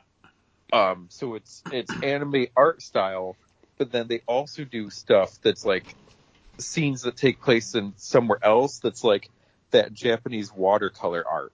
Um, 0.73 1.09
so 1.11 1.35
it's 1.35 1.63
it's 1.73 1.93
anime 2.03 2.47
art 2.57 2.83
style, 2.83 3.37
but 3.79 3.91
then 3.91 4.07
they 4.09 4.21
also 4.27 4.65
do 4.65 4.91
stuff 4.91 5.37
that's 5.43 5.65
like 5.65 5.95
scenes 6.59 7.03
that 7.03 7.17
take 7.17 7.41
place 7.41 7.75
in 7.75 7.95
somewhere 7.97 8.39
else. 8.43 8.79
That's 8.79 9.03
like 9.03 9.29
that 9.73 9.93
Japanese 9.93 10.53
watercolor 10.53 11.25
art, 11.27 11.53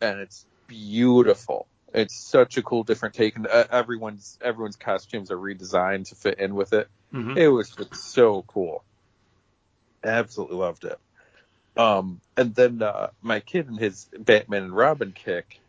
and 0.00 0.20
it's 0.20 0.46
beautiful. 0.66 1.66
It's 1.92 2.14
such 2.14 2.56
a 2.56 2.62
cool, 2.62 2.84
different 2.84 3.14
take, 3.14 3.36
and 3.36 3.46
uh, 3.46 3.64
everyone's 3.70 4.38
everyone's 4.40 4.76
costumes 4.76 5.30
are 5.30 5.36
redesigned 5.36 6.08
to 6.08 6.14
fit 6.14 6.38
in 6.38 6.54
with 6.54 6.72
it. 6.72 6.88
hmm 7.10 7.36
It 7.36 7.48
was 7.48 7.70
just 7.70 7.94
so 7.96 8.42
cool. 8.46 8.84
Absolutely 10.04 10.56
loved 10.56 10.84
it. 10.84 10.98
Um, 11.76 12.20
and 12.36 12.54
then 12.54 12.82
uh, 12.82 13.08
my 13.22 13.40
kid 13.40 13.68
and 13.68 13.78
his 13.78 14.08
Batman 14.18 14.64
and 14.64 14.76
Robin 14.76 15.12
kick. 15.12 15.60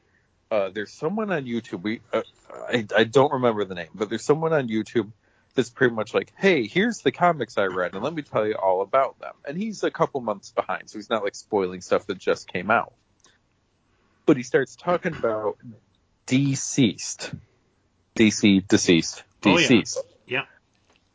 Uh, 0.49 0.69
there's 0.69 0.91
someone 0.91 1.31
on 1.31 1.45
YouTube. 1.45 1.81
We 1.81 2.01
uh, 2.11 2.23
I, 2.53 2.85
I 2.95 3.03
don't 3.05 3.31
remember 3.31 3.63
the 3.65 3.75
name, 3.75 3.87
but 3.95 4.09
there's 4.09 4.25
someone 4.25 4.53
on 4.53 4.67
YouTube 4.67 5.11
that's 5.55 5.69
pretty 5.69 5.95
much 5.95 6.13
like, 6.13 6.33
hey, 6.37 6.67
here's 6.67 6.99
the 6.99 7.11
comics 7.11 7.57
I 7.57 7.65
read, 7.65 7.93
and 7.93 8.03
let 8.03 8.13
me 8.13 8.21
tell 8.21 8.45
you 8.45 8.55
all 8.55 8.81
about 8.81 9.19
them. 9.19 9.33
And 9.47 9.57
he's 9.57 9.83
a 9.83 9.91
couple 9.91 10.21
months 10.21 10.51
behind, 10.51 10.89
so 10.89 10.97
he's 10.97 11.09
not 11.09 11.23
like 11.23 11.35
spoiling 11.35 11.81
stuff 11.81 12.05
that 12.07 12.17
just 12.17 12.51
came 12.51 12.69
out. 12.69 12.93
But 14.25 14.37
he 14.37 14.43
starts 14.43 14.75
talking 14.75 15.15
about 15.15 15.57
deceased, 16.25 17.33
DC 18.15 18.67
deceased, 18.67 19.23
Oh, 19.43 19.49
yeah. 19.49 19.57
deceased. 19.57 19.99
Yeah. 20.27 20.45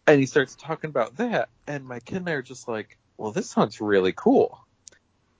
And 0.06 0.20
he 0.20 0.26
starts 0.26 0.54
talking 0.56 0.90
about 0.90 1.16
that, 1.16 1.48
and 1.66 1.84
my 1.86 2.00
kid 2.00 2.18
and 2.18 2.28
I 2.28 2.32
are 2.32 2.42
just 2.42 2.68
like, 2.68 2.96
well, 3.16 3.32
this 3.32 3.48
sounds 3.50 3.80
really 3.80 4.12
cool. 4.12 4.58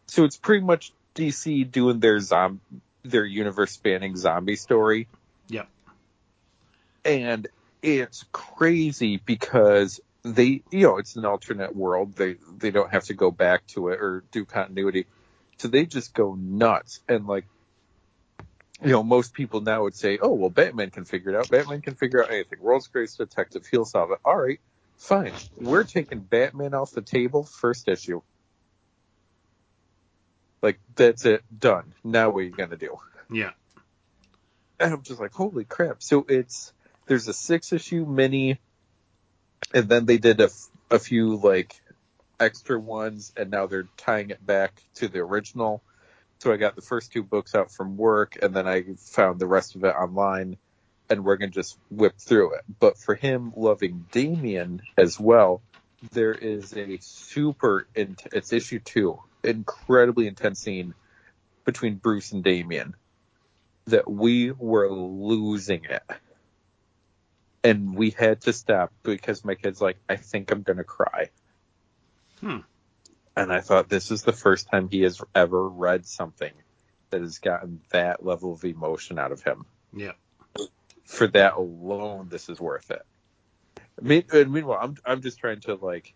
So 0.07 0.25
it's 0.25 0.37
pretty 0.37 0.65
much 0.65 0.93
DC 1.15 1.71
doing 1.71 2.01
their 2.01 2.21
zom 2.21 2.61
their 3.03 3.25
universe 3.25 3.73
spanning 3.73 4.17
zombie 4.17 4.57
story. 4.57 5.09
Yeah. 5.49 5.65
And 7.05 7.47
it's 7.83 8.25
crazy 8.33 9.19
because 9.25 10.01
they 10.23 10.63
you 10.71 10.83
know, 10.83 10.99
it's 10.99 11.17
an 11.17 11.25
alternate 11.25 11.75
world. 11.75 12.17
They 12.17 12.37
they 12.57 12.71
don't 12.71 12.91
have 12.91 13.05
to 13.05 13.15
go 13.15 13.31
back 13.31 13.67
to 13.69 13.89
it 13.89 14.01
or 14.01 14.25
do 14.33 14.45
continuity. 14.45 15.07
So 15.59 15.69
they 15.69 15.87
just 15.87 16.15
go 16.15 16.35
nuts 16.35 17.01
and 17.09 17.27
like 17.27 17.45
you 18.83 18.91
know, 18.91 19.03
most 19.03 19.33
people 19.33 19.61
now 19.61 19.83
would 19.83 19.95
say, 19.95 20.19
"Oh, 20.21 20.33
well, 20.33 20.51
Batman 20.51 20.91
can 20.91 21.05
figure 21.05 21.31
it 21.31 21.37
out. 21.37 21.51
Batman 21.51 21.81
can 21.81 21.95
figure 21.95 22.23
out 22.23 22.31
anything. 22.31 22.61
World's 22.61 22.89
greatest 22.89 23.19
detective, 23.19 23.67
he'll 23.67 23.85
solve 23.85 24.11
it." 24.11 24.19
All 24.25 24.37
right, 24.37 24.61
fine. 24.99 25.33
We're 25.57 25.85
taking 25.85 26.21
Batman 26.21 26.75
off 26.75 26.91
the 26.91 27.03
table. 27.03 27.45
First 27.45 27.89
issue. 27.89 28.21
Like 30.63 30.79
that's 30.95 31.25
it, 31.25 31.43
done. 31.57 31.95
Now 32.03 32.31
what 32.31 32.41
are 32.41 32.43
you 32.43 32.51
gonna 32.51 32.77
do? 32.77 32.99
Yeah. 33.31 33.51
And 34.79 34.93
I'm 34.93 35.03
just 35.03 35.21
like, 35.21 35.33
holy 35.33 35.65
crap! 35.65 36.03
So 36.03 36.27
it's 36.29 36.73
there's 37.07 37.29
a 37.29 37.33
six 37.33 37.73
issue 37.73 38.05
mini, 38.05 38.59
and 39.73 39.89
then 39.89 40.07
they 40.07 40.19
did 40.19 40.41
a, 40.41 40.51
a 40.91 40.99
few 40.99 41.37
like 41.37 41.81
extra 42.39 42.79
ones, 42.79 43.33
and 43.37 43.51
now 43.51 43.67
they're 43.67 43.89
tying 43.97 44.31
it 44.31 44.45
back 44.45 44.83
to 44.97 45.09
the 45.09 45.21
original. 45.21 45.83
So 46.39 46.53
I 46.53 46.57
got 46.57 46.77
the 46.77 46.83
first 46.83 47.13
two 47.13 47.23
books 47.23 47.55
out 47.55 47.73
from 47.73 47.97
work, 47.97 48.37
and 48.41 48.55
then 48.55 48.69
I 48.69 48.85
found 48.99 49.41
the 49.41 49.47
rest 49.47 49.75
of 49.75 49.85
it 49.85 49.95
online, 49.95 50.59
and 51.09 51.25
we're 51.25 51.37
gonna 51.37 51.51
just 51.51 51.79
whip 51.91 52.19
through 52.19 52.55
it. 52.55 52.63
But 52.79 52.99
for 52.99 53.15
him 53.15 53.53
loving 53.57 54.07
Damian 54.13 54.83
as 54.99 55.19
well, 55.19 55.63
there 56.13 56.35
is 56.35 56.77
a 56.77 56.99
super 57.01 57.89
int- 57.95 58.27
it's 58.33 58.53
issue 58.53 58.81
two, 58.81 59.19
incredibly 59.43 60.27
intense 60.27 60.61
scene 60.61 60.95
between 61.65 61.97
Bruce 61.97 62.33
and 62.33 62.45
Damian 62.45 62.95
that 63.87 64.11
we 64.11 64.51
were 64.51 64.91
losing 64.91 65.85
it. 65.85 66.03
And 67.65 67.97
we 67.97 68.11
had 68.11 68.43
to 68.43 68.53
stop 68.53 68.93
because 69.03 69.45
my 69.45 69.55
kid's 69.55 69.81
like, 69.81 69.97
I 70.09 70.17
think 70.17 70.51
I'm 70.51 70.63
gonna 70.63 70.85
cry. 70.85 71.31
Hmm. 72.41 72.59
And 73.37 73.53
I 73.53 73.61
thought 73.61 73.89
this 73.89 74.11
is 74.11 74.23
the 74.23 74.33
first 74.33 74.69
time 74.71 74.89
he 74.89 75.03
has 75.03 75.21
ever 75.35 75.69
read 75.69 76.07
something 76.07 76.53
that 77.11 77.21
has 77.21 77.39
gotten 77.39 77.81
that 77.93 78.25
level 78.25 78.55
of 78.55 78.65
emotion 78.65 79.19
out 79.19 79.33
of 79.33 79.43
him. 79.43 79.67
Yeah. 79.95 80.13
For 81.05 81.27
that 81.29 81.55
alone, 81.55 82.29
this 82.31 82.49
is 82.49 82.61
worth 82.61 82.91
it. 82.91 83.03
And 84.33 84.53
Meanwhile, 84.53 84.79
I'm 84.83 84.97
I'm 85.05 85.23
just 85.23 85.39
trying 85.39 85.61
to 85.63 85.75
like, 85.75 86.15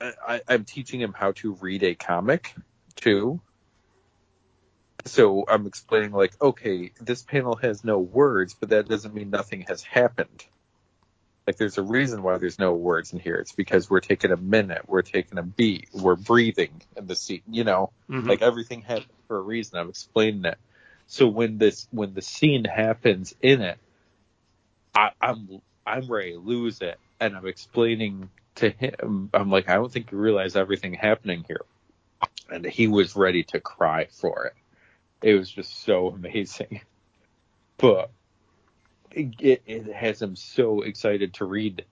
I- 0.00 0.42
I'm 0.48 0.64
teaching 0.64 1.00
him 1.00 1.12
how 1.12 1.32
to 1.32 1.54
read 1.54 1.82
a 1.82 1.94
comic 1.94 2.54
too. 2.96 3.40
So 5.06 5.44
I'm 5.48 5.66
explaining 5.66 6.12
like, 6.12 6.34
okay, 6.40 6.92
this 7.00 7.22
panel 7.22 7.56
has 7.56 7.84
no 7.84 7.98
words, 7.98 8.54
but 8.58 8.70
that 8.70 8.88
doesn't 8.88 9.14
mean 9.14 9.30
nothing 9.30 9.62
has 9.68 9.82
happened. 9.82 10.44
Like 11.50 11.56
there's 11.56 11.78
a 11.78 11.82
reason 11.82 12.22
why 12.22 12.38
there's 12.38 12.60
no 12.60 12.74
words 12.74 13.12
in 13.12 13.18
here. 13.18 13.34
It's 13.34 13.50
because 13.50 13.90
we're 13.90 13.98
taking 13.98 14.30
a 14.30 14.36
minute, 14.36 14.82
we're 14.86 15.02
taking 15.02 15.36
a 15.36 15.42
beat, 15.42 15.88
we're 15.92 16.14
breathing 16.14 16.80
in 16.96 17.08
the 17.08 17.16
scene. 17.16 17.42
You 17.50 17.64
know, 17.64 17.90
Mhm. 18.08 18.28
like 18.28 18.40
everything 18.40 18.82
happens 18.82 19.10
for 19.26 19.38
a 19.38 19.40
reason. 19.40 19.80
I'm 19.80 19.88
explaining 19.88 20.44
it. 20.44 20.58
So 21.08 21.26
when 21.26 21.58
this 21.58 21.88
when 21.90 22.14
the 22.14 22.22
scene 22.22 22.64
happens 22.64 23.34
in 23.42 23.62
it, 23.62 23.80
I, 24.94 25.10
I'm 25.20 25.60
I'm 25.84 26.06
ready 26.06 26.34
to 26.34 26.38
lose 26.38 26.82
it, 26.82 27.00
and 27.18 27.36
I'm 27.36 27.48
explaining 27.48 28.30
to 28.54 28.70
him. 28.70 29.30
I'm 29.34 29.50
like, 29.50 29.68
I 29.68 29.74
don't 29.74 29.90
think 29.90 30.12
you 30.12 30.18
realize 30.18 30.54
everything 30.54 30.94
happening 30.94 31.44
here, 31.48 31.64
and 32.48 32.64
he 32.64 32.86
was 32.86 33.16
ready 33.16 33.42
to 33.42 33.58
cry 33.58 34.06
for 34.06 34.44
it. 34.46 34.54
It 35.20 35.34
was 35.34 35.50
just 35.50 35.82
so 35.82 36.10
amazing, 36.14 36.82
but 37.76 38.12
it, 39.12 39.62
it, 39.66 39.92
has 39.92 40.20
him 40.20 40.36
so 40.36 40.82
excited 40.82 41.34
to 41.34 41.44
read, 41.44 41.84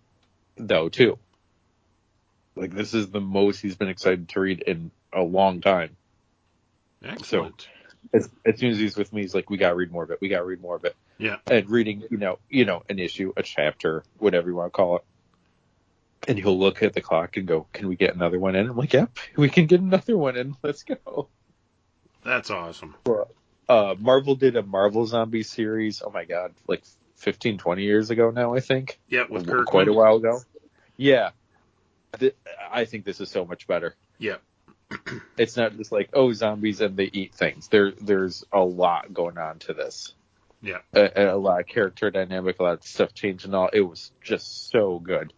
though 0.57 0.89
too. 0.89 1.19
Like 2.57 2.75
this 2.75 2.95
is 2.95 3.11
the 3.11 3.21
most 3.21 3.61
he's 3.61 3.77
been 3.77 3.89
excited 3.89 4.29
to 4.31 4.41
read 4.41 4.63
in 4.63 4.91
a 5.13 5.23
long 5.23 5.61
time. 5.61 5.97
Excellent. 7.05 7.69
As, 8.13 8.29
as 8.45 8.59
soon 8.59 8.71
as 8.71 8.79
he's 8.79 8.97
with 8.97 9.13
me, 9.13 9.23
he's 9.23 9.35
like, 9.35 9.51
"We 9.51 9.57
gotta 9.57 9.75
read 9.75 9.93
more 9.93 10.05
of 10.05 10.11
it. 10.11 10.21
We 10.21 10.29
gotta 10.29 10.45
read 10.45 10.61
more 10.61 10.77
of 10.77 10.85
it." 10.85 10.97
Yeah. 11.19 11.37
And 11.47 11.69
reading, 11.69 12.05
you 12.11 12.17
know, 12.17 12.39
you 12.49 12.65
know, 12.65 12.83
an 12.89 12.99
issue, 12.99 13.33
a 13.37 13.43
chapter, 13.43 14.05
whatever 14.19 14.49
you 14.49 14.57
want 14.57 14.73
to 14.73 14.77
call 14.77 14.97
it. 14.97 15.05
And 16.27 16.39
he'll 16.39 16.59
look 16.59 16.83
at 16.83 16.95
the 16.95 17.01
clock 17.01 17.37
and 17.37 17.47
go, 17.47 17.67
"Can 17.73 17.89
we 17.89 17.97
get 17.97 18.15
another 18.15 18.39
one 18.39 18.55
in?" 18.55 18.69
I'm 18.69 18.77
like, 18.77 18.93
"Yep, 18.93 19.17
we 19.37 19.49
can 19.49 19.67
get 19.67 19.81
another 19.81 20.17
one 20.17 20.37
in. 20.37 20.57
Let's 20.63 20.85
go." 20.85 21.29
That's 22.25 22.51
awesome. 22.51 22.95
Uh, 23.69 23.95
Marvel 23.99 24.35
did 24.35 24.57
a 24.57 24.63
Marvel 24.63 25.07
Zombie 25.07 25.43
series. 25.43 26.03
Oh 26.05 26.11
my 26.11 26.25
god, 26.25 26.55
like 26.67 26.83
15, 27.19 27.59
20 27.59 27.83
years 27.83 28.11
ago 28.11 28.31
now, 28.31 28.55
I 28.55 28.61
think. 28.61 28.99
Yeah, 29.09 29.25
with 29.29 29.47
Quite 29.67 29.89
a 29.89 29.93
while 29.93 30.17
ago. 30.17 30.41
Yeah. 30.97 31.31
Th- 32.19 32.37
I 32.71 32.85
think 32.85 33.05
this 33.05 33.21
is 33.21 33.31
so 33.31 33.45
much 33.45 33.67
better. 33.67 33.95
Yeah. 34.19 34.37
It's 35.37 35.57
not 35.57 35.77
just 35.77 35.93
like 35.93 36.11
oh 36.15 36.33
zombies 36.33 36.81
and 36.81 36.97
they 36.97 37.11
eat 37.13 37.33
things. 37.33 37.69
There 37.69 37.93
there's 37.93 38.45
a 38.53 38.61
lot 38.61 39.15
going 39.15 39.39
on 39.39 39.61
to 39.61 39.73
this. 39.73 40.15
Yeah. 40.61 40.79
A, 40.93 41.35
a 41.35 41.37
lot 41.37 41.61
of 41.61 41.69
character 41.69 42.11
dynamic, 42.11 42.59
a 42.59 42.63
lot 42.65 42.73
of 42.75 42.83
stuff 42.83 43.15
changing. 43.15 43.55
All 43.55 43.71
it 43.73 43.83
was 43.83 44.11
just 44.21 44.71
so 44.71 44.99
good. 44.99 45.33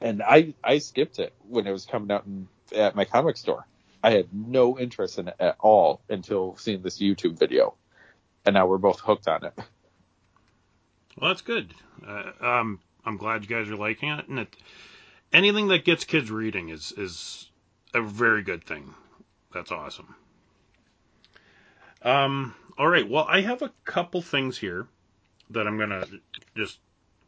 And 0.00 0.22
I 0.22 0.54
I 0.62 0.78
skipped 0.78 1.18
it 1.18 1.32
when 1.48 1.66
it 1.66 1.72
was 1.72 1.86
coming 1.86 2.12
out 2.12 2.26
in, 2.26 2.46
at 2.72 2.94
my 2.94 3.04
comic 3.04 3.36
store. 3.36 3.66
I 4.02 4.12
had 4.12 4.28
no 4.32 4.78
interest 4.78 5.18
in 5.18 5.28
it 5.28 5.36
at 5.40 5.56
all 5.58 6.00
until 6.08 6.56
seeing 6.56 6.82
this 6.82 7.00
YouTube 7.00 7.38
video, 7.38 7.74
and 8.44 8.54
now 8.54 8.66
we're 8.66 8.78
both 8.78 9.00
hooked 9.00 9.26
on 9.28 9.44
it. 9.44 9.54
Well, 11.18 11.30
that's 11.30 11.42
good. 11.42 11.72
Uh, 12.06 12.30
um, 12.40 12.80
I'm 13.04 13.16
glad 13.16 13.42
you 13.42 13.48
guys 13.48 13.68
are 13.68 13.76
liking 13.76 14.08
it, 14.10 14.28
and 14.28 14.40
it, 14.40 14.56
anything 15.32 15.68
that 15.68 15.84
gets 15.84 16.04
kids 16.04 16.30
reading 16.30 16.68
is 16.70 16.92
is 16.96 17.50
a 17.94 18.00
very 18.00 18.42
good 18.42 18.64
thing. 18.64 18.94
That's 19.52 19.70
awesome. 19.70 20.14
Um, 22.02 22.54
all 22.78 22.88
right. 22.88 23.08
Well, 23.08 23.26
I 23.28 23.42
have 23.42 23.62
a 23.62 23.72
couple 23.84 24.22
things 24.22 24.58
here 24.58 24.86
that 25.50 25.66
I'm 25.66 25.78
gonna 25.78 26.06
just 26.56 26.78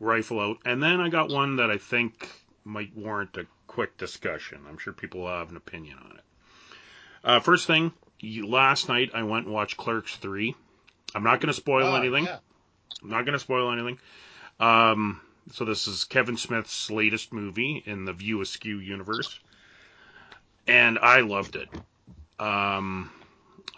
rifle 0.00 0.40
out, 0.40 0.58
and 0.64 0.82
then 0.82 1.00
I 1.00 1.08
got 1.08 1.30
one 1.30 1.56
that 1.56 1.70
I 1.70 1.78
think 1.78 2.28
might 2.64 2.96
warrant 2.96 3.36
a 3.36 3.46
quick 3.66 3.96
discussion. 3.98 4.60
I'm 4.68 4.78
sure 4.78 4.92
people 4.92 5.20
will 5.22 5.28
have 5.28 5.50
an 5.50 5.56
opinion 5.56 5.98
on 5.98 6.16
it. 6.16 6.22
Uh, 7.22 7.40
first 7.40 7.66
thing, 7.66 7.92
last 8.22 8.88
night 8.88 9.10
I 9.14 9.22
went 9.22 9.44
and 9.46 9.54
watched 9.54 9.76
Clerks 9.76 10.16
3. 10.16 10.54
I'm 11.14 11.22
not 11.22 11.40
going 11.40 11.48
to 11.48 11.52
spoil 11.54 11.86
Oh, 11.88 11.94
anything. 11.96 12.24
yeah. 12.24 12.38
I'm 13.02 13.10
not 13.10 13.24
going 13.24 13.34
to 13.34 13.38
spoil 13.38 13.72
anything. 13.72 13.98
Um, 14.60 15.20
so 15.52 15.64
this 15.64 15.88
is 15.88 16.04
Kevin 16.04 16.36
Smith's 16.36 16.90
latest 16.90 17.32
movie 17.32 17.82
in 17.84 18.04
the 18.04 18.12
View 18.12 18.40
Askew 18.40 18.78
universe, 18.78 19.38
and 20.66 20.98
I 20.98 21.20
loved 21.20 21.56
it. 21.56 21.68
Um, 22.38 23.10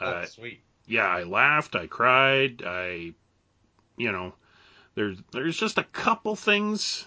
uh, 0.00 0.26
sweet. 0.26 0.60
yeah, 0.86 1.06
I 1.06 1.24
laughed, 1.24 1.74
I 1.74 1.86
cried, 1.86 2.62
I, 2.64 3.12
you 3.96 4.12
know, 4.12 4.34
there's 4.94 5.18
there's 5.32 5.56
just 5.56 5.78
a 5.78 5.84
couple 5.84 6.36
things 6.36 7.06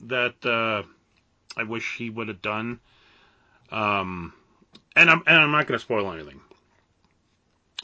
that 0.00 0.44
uh, 0.44 0.82
I 1.56 1.62
wish 1.64 1.96
he 1.96 2.10
would 2.10 2.28
have 2.28 2.42
done. 2.42 2.80
Um, 3.70 4.32
and 4.94 5.10
I'm 5.10 5.22
and 5.26 5.36
I'm 5.36 5.50
not 5.50 5.66
going 5.66 5.78
to 5.78 5.84
spoil 5.84 6.10
anything, 6.12 6.40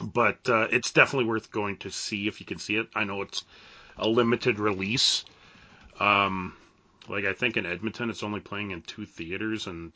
but 0.01 0.49
uh, 0.49 0.67
it's 0.71 0.91
definitely 0.91 1.29
worth 1.29 1.51
going 1.51 1.77
to 1.77 1.91
see 1.91 2.27
if 2.27 2.39
you 2.39 2.45
can 2.45 2.59
see 2.59 2.75
it. 2.75 2.87
I 2.95 3.03
know 3.03 3.21
it's 3.21 3.43
a 3.97 4.07
limited 4.07 4.59
release. 4.59 5.25
Um, 5.99 6.55
like 7.07 7.25
I 7.25 7.33
think 7.33 7.57
in 7.57 7.65
Edmonton, 7.65 8.09
it's 8.09 8.23
only 8.23 8.39
playing 8.39 8.71
in 8.71 8.81
two 8.81 9.05
theaters 9.05 9.67
and 9.67 9.91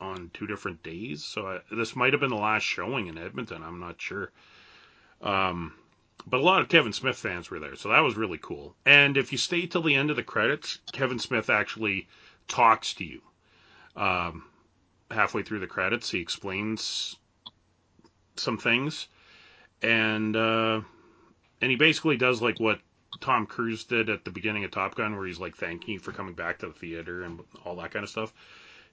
on 0.00 0.30
two 0.34 0.46
different 0.46 0.82
days. 0.82 1.24
So 1.24 1.46
I, 1.46 1.60
this 1.74 1.96
might 1.96 2.12
have 2.12 2.20
been 2.20 2.30
the 2.30 2.36
last 2.36 2.64
showing 2.64 3.06
in 3.06 3.18
Edmonton. 3.18 3.62
I'm 3.62 3.80
not 3.80 4.00
sure. 4.00 4.30
Um, 5.20 5.74
but 6.26 6.40
a 6.40 6.42
lot 6.42 6.60
of 6.60 6.68
Kevin 6.68 6.92
Smith 6.92 7.16
fans 7.16 7.50
were 7.50 7.58
there, 7.58 7.76
so 7.76 7.88
that 7.88 8.00
was 8.00 8.16
really 8.16 8.38
cool. 8.38 8.76
And 8.86 9.16
if 9.16 9.32
you 9.32 9.38
stay 9.38 9.66
till 9.66 9.82
the 9.82 9.94
end 9.94 10.10
of 10.10 10.16
the 10.16 10.22
credits, 10.22 10.78
Kevin 10.92 11.18
Smith 11.18 11.50
actually 11.50 12.08
talks 12.48 12.94
to 12.94 13.04
you. 13.04 13.22
Um, 13.96 14.44
halfway 15.10 15.42
through 15.42 15.60
the 15.60 15.66
credits, 15.66 16.10
he 16.10 16.20
explains 16.20 17.16
some 18.36 18.56
things, 18.56 19.08
and 19.82 20.36
uh, 20.36 20.80
and 21.60 21.70
he 21.70 21.76
basically 21.76 22.16
does 22.16 22.40
like 22.42 22.58
what 22.60 22.80
Tom 23.20 23.46
Cruise 23.46 23.84
did 23.84 24.10
at 24.10 24.24
the 24.24 24.30
beginning 24.30 24.64
of 24.64 24.70
Top 24.70 24.94
Gun, 24.94 25.16
where 25.16 25.26
he's 25.26 25.40
like 25.40 25.56
thanking 25.56 25.94
you 25.94 25.98
for 25.98 26.12
coming 26.12 26.34
back 26.34 26.58
to 26.60 26.66
the 26.66 26.72
theater 26.72 27.22
and 27.24 27.40
all 27.64 27.76
that 27.76 27.92
kind 27.92 28.02
of 28.02 28.10
stuff. 28.10 28.32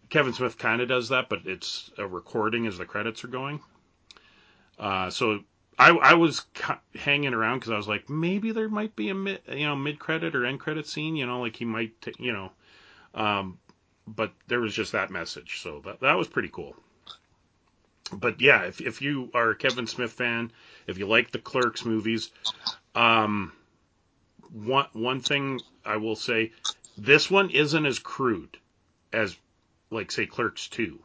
Kevin 0.09 0.33
Smith 0.33 0.57
kind 0.57 0.81
of 0.81 0.87
does 0.87 1.09
that, 1.09 1.29
but 1.29 1.45
it's 1.45 1.91
a 1.97 2.05
recording 2.05 2.65
as 2.67 2.77
the 2.77 2.85
credits 2.85 3.23
are 3.23 3.29
going. 3.29 3.59
Uh, 4.79 5.09
so 5.09 5.41
I, 5.77 5.91
I 5.91 6.13
was 6.15 6.41
ca- 6.55 6.81
hanging 6.95 7.33
around 7.33 7.59
because 7.59 7.71
I 7.71 7.77
was 7.77 7.87
like, 7.87 8.09
maybe 8.09 8.51
there 8.51 8.69
might 8.69 8.95
be 8.95 9.09
a 9.09 9.15
mid, 9.15 9.41
you 9.47 9.65
know, 9.65 9.75
mid 9.75 9.99
credit 9.99 10.35
or 10.35 10.45
end 10.45 10.59
credit 10.59 10.87
scene, 10.87 11.15
you 11.15 11.25
know, 11.25 11.41
like 11.41 11.55
he 11.55 11.65
might, 11.65 11.99
t- 12.01 12.13
you 12.17 12.33
know, 12.33 12.51
um, 13.13 13.59
but 14.07 14.33
there 14.47 14.59
was 14.59 14.73
just 14.73 14.91
that 14.93 15.11
message, 15.11 15.61
so 15.61 15.81
that 15.85 15.99
that 16.01 16.17
was 16.17 16.27
pretty 16.27 16.49
cool. 16.49 16.75
But 18.11 18.41
yeah, 18.41 18.63
if 18.63 18.81
if 18.81 19.01
you 19.01 19.29
are 19.33 19.51
a 19.51 19.55
Kevin 19.55 19.87
Smith 19.87 20.11
fan, 20.11 20.51
if 20.89 20.97
you 20.97 21.07
like 21.07 21.31
the 21.31 21.39
Clerks 21.39 21.85
movies, 21.85 22.31
um, 22.95 23.51
one 24.51 24.87
one 24.93 25.21
thing 25.21 25.59
I 25.85 25.97
will 25.97 26.15
say, 26.15 26.51
this 26.97 27.29
one 27.29 27.49
isn't 27.49 27.85
as 27.85 27.99
crude 27.99 28.57
as 29.13 29.35
like 29.89 30.11
say 30.11 30.25
Clerks 30.25 30.67
two. 30.67 30.99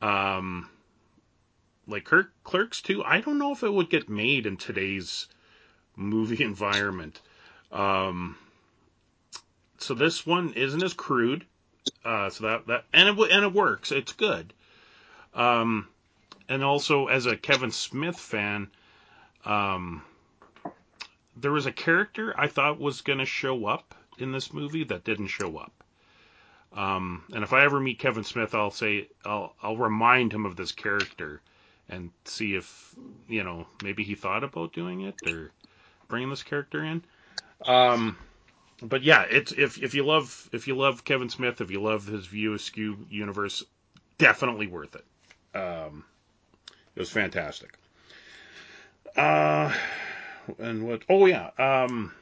Um, 0.00 0.68
like 1.88 2.04
Kirk, 2.04 2.30
Clerks 2.44 2.82
2, 2.82 3.02
I 3.02 3.20
don't 3.20 3.38
know 3.38 3.52
if 3.52 3.62
it 3.62 3.72
would 3.72 3.90
get 3.90 4.08
made 4.08 4.46
in 4.46 4.56
today's 4.56 5.26
movie 5.96 6.44
environment. 6.44 7.20
Um, 7.72 8.36
so 9.78 9.94
this 9.94 10.26
one 10.26 10.52
isn't 10.52 10.82
as 10.82 10.92
crude. 10.92 11.46
Uh, 12.04 12.28
so 12.28 12.44
that, 12.44 12.66
that, 12.66 12.84
and 12.92 13.08
it, 13.08 13.32
and 13.32 13.44
it 13.44 13.52
works. 13.52 13.90
It's 13.90 14.12
good. 14.12 14.52
Um, 15.34 15.88
and 16.48 16.62
also 16.62 17.06
as 17.06 17.26
a 17.26 17.36
Kevin 17.36 17.70
Smith 17.70 18.18
fan, 18.18 18.68
um, 19.48 20.02
there 21.36 21.50
was 21.50 21.66
a 21.66 21.72
character 21.72 22.34
I 22.38 22.46
thought 22.46 22.78
was 22.78 23.00
going 23.00 23.18
to 23.18 23.26
show 23.26 23.66
up 23.66 23.94
in 24.18 24.30
this 24.32 24.52
movie 24.52 24.84
that 24.84 25.04
didn't 25.04 25.28
show 25.28 25.56
up. 25.56 25.72
Um, 26.72 27.24
and 27.32 27.42
if 27.42 27.52
I 27.52 27.64
ever 27.64 27.80
meet 27.80 27.98
Kevin 27.98 28.24
Smith, 28.24 28.54
I'll 28.54 28.70
say, 28.70 29.08
I'll, 29.24 29.54
I'll 29.62 29.76
remind 29.76 30.32
him 30.32 30.44
of 30.44 30.54
this 30.54 30.72
character 30.72 31.40
and 31.88 32.10
see 32.26 32.54
if 32.54 32.94
you 33.28 33.42
know 33.42 33.66
maybe 33.82 34.04
he 34.04 34.14
thought 34.14 34.44
about 34.44 34.74
doing 34.74 35.02
it 35.02 35.14
or 35.26 35.50
bringing 36.06 36.28
this 36.28 36.42
character 36.42 36.84
in. 36.84 37.02
Um, 37.64 38.18
but 38.82 39.02
yeah, 39.02 39.22
it's 39.22 39.52
if 39.52 39.82
if 39.82 39.94
you 39.94 40.04
love 40.04 40.50
if 40.52 40.68
you 40.68 40.76
love 40.76 41.04
Kevin 41.04 41.30
Smith, 41.30 41.62
if 41.62 41.70
you 41.70 41.80
love 41.80 42.06
his 42.06 42.26
View 42.26 42.52
Askew 42.52 43.06
universe, 43.08 43.64
definitely 44.18 44.66
worth 44.66 44.96
it. 44.96 45.58
Um, 45.58 46.04
it 46.94 47.00
was 47.00 47.10
fantastic. 47.10 47.78
Uh, 49.18 49.74
and 50.58 50.86
what? 50.86 51.02
Oh 51.08 51.26
yeah. 51.26 51.50
Um, 51.58 52.12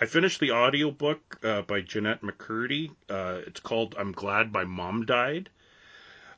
I 0.00 0.06
finished 0.06 0.40
the 0.40 0.52
audiobook 0.52 1.38
uh, 1.44 1.62
by 1.62 1.82
Jennette 1.82 2.22
McCurdy. 2.22 2.90
Uh, 3.08 3.40
it's 3.46 3.60
called 3.60 3.94
"I'm 3.98 4.12
Glad 4.12 4.52
My 4.52 4.64
Mom 4.64 5.04
Died." 5.04 5.50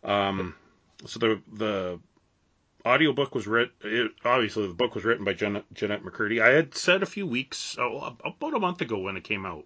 Um, 0.02 0.54
so 1.06 1.18
the 1.20 1.40
the 1.52 2.00
audiobook 2.84 3.34
was 3.34 3.46
written 3.46 4.10
obviously 4.24 4.66
the 4.66 4.74
book 4.74 4.94
was 4.94 5.04
written 5.04 5.24
by 5.24 5.32
Jennette, 5.32 5.72
Jennette 5.72 6.02
McCurdy. 6.02 6.42
I 6.42 6.50
had 6.50 6.74
said 6.74 7.02
a 7.02 7.06
few 7.06 7.26
weeks 7.26 7.76
oh, 7.78 8.16
about 8.24 8.54
a 8.54 8.58
month 8.58 8.80
ago 8.80 8.98
when 8.98 9.16
it 9.16 9.24
came 9.24 9.46
out, 9.46 9.64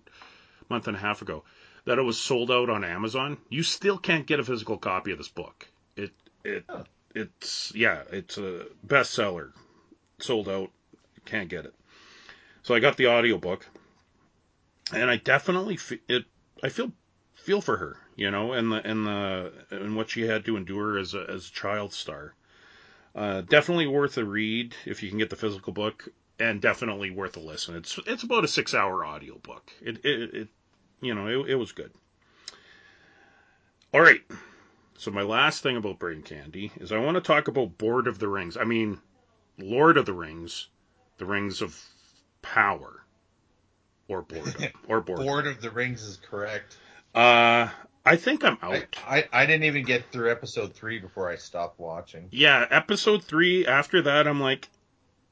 a 0.60 0.72
month 0.72 0.88
and 0.88 0.96
a 0.96 1.00
half 1.00 1.22
ago, 1.22 1.42
that 1.86 1.98
it 1.98 2.02
was 2.02 2.20
sold 2.20 2.50
out 2.50 2.68
on 2.68 2.84
Amazon. 2.84 3.38
You 3.48 3.62
still 3.62 3.96
can't 3.96 4.26
get 4.26 4.40
a 4.40 4.44
physical 4.44 4.76
copy 4.76 5.10
of 5.10 5.18
this 5.18 5.28
book. 5.28 5.66
It 5.96 6.12
it 6.44 6.64
it's 7.14 7.72
yeah, 7.74 8.02
it's 8.12 8.36
a 8.36 8.66
bestseller. 8.86 9.52
Sold 10.18 10.48
out. 10.48 10.70
Can't 11.24 11.48
get 11.48 11.64
it. 11.64 11.74
So 12.62 12.74
I 12.74 12.80
got 12.80 12.96
the 12.96 13.08
audiobook 13.08 13.66
and 14.92 15.10
I 15.10 15.16
definitely 15.16 15.78
it 16.08 16.24
I 16.62 16.68
feel 16.68 16.92
feel 17.34 17.60
for 17.60 17.76
her, 17.76 17.96
you 18.16 18.30
know, 18.30 18.52
and 18.52 18.72
the 18.72 18.88
and 18.88 19.06
the 19.06 19.52
and 19.70 19.96
what 19.96 20.10
she 20.10 20.22
had 20.22 20.44
to 20.46 20.56
endure 20.56 20.98
as 20.98 21.14
a 21.14 21.26
as 21.28 21.48
a 21.48 21.52
child 21.52 21.92
star. 21.92 22.34
Uh, 23.14 23.40
definitely 23.42 23.86
worth 23.86 24.16
a 24.18 24.24
read 24.24 24.74
if 24.84 25.02
you 25.02 25.08
can 25.08 25.18
get 25.18 25.30
the 25.30 25.36
physical 25.36 25.72
book, 25.72 26.08
and 26.38 26.60
definitely 26.60 27.10
worth 27.10 27.36
a 27.36 27.40
listen. 27.40 27.76
It's 27.76 27.98
it's 28.06 28.22
about 28.22 28.44
a 28.44 28.48
six 28.48 28.74
hour 28.74 29.04
audiobook. 29.04 29.70
It 29.80 30.04
it, 30.04 30.34
it 30.34 30.48
you 31.00 31.14
know 31.14 31.26
it, 31.26 31.50
it 31.50 31.54
was 31.56 31.72
good. 31.72 31.92
All 33.92 34.00
right. 34.00 34.22
So 34.98 35.12
my 35.12 35.22
last 35.22 35.62
thing 35.62 35.76
about 35.76 36.00
Brain 36.00 36.22
Candy 36.22 36.72
is 36.80 36.90
I 36.90 36.98
want 36.98 37.14
to 37.14 37.20
talk 37.20 37.46
about 37.46 37.78
Board 37.78 38.08
of 38.08 38.18
the 38.18 38.26
Rings. 38.26 38.56
I 38.56 38.64
mean, 38.64 39.00
Lord 39.58 39.96
of 39.96 40.06
the 40.06 40.12
Rings, 40.12 40.68
the 41.18 41.26
Rings 41.26 41.62
of 41.62 41.78
Power, 42.42 43.04
or 44.08 44.22
boredom, 44.22 44.72
or 44.88 45.00
boredom. 45.00 45.26
Board 45.26 45.46
of 45.46 45.60
the 45.60 45.70
Rings 45.70 46.02
is 46.02 46.16
correct. 46.16 46.76
Uh, 47.14 47.68
I 48.04 48.16
think 48.16 48.44
I'm 48.44 48.58
out. 48.62 48.96
I, 49.06 49.24
I 49.32 49.46
didn't 49.46 49.64
even 49.64 49.84
get 49.84 50.10
through 50.12 50.30
episode 50.30 50.72
three 50.74 50.98
before 50.98 51.28
I 51.30 51.36
stopped 51.36 51.78
watching. 51.78 52.28
yeah, 52.30 52.66
episode 52.70 53.24
three. 53.24 53.66
After 53.66 54.02
that, 54.02 54.26
I'm 54.26 54.40
like, 54.40 54.68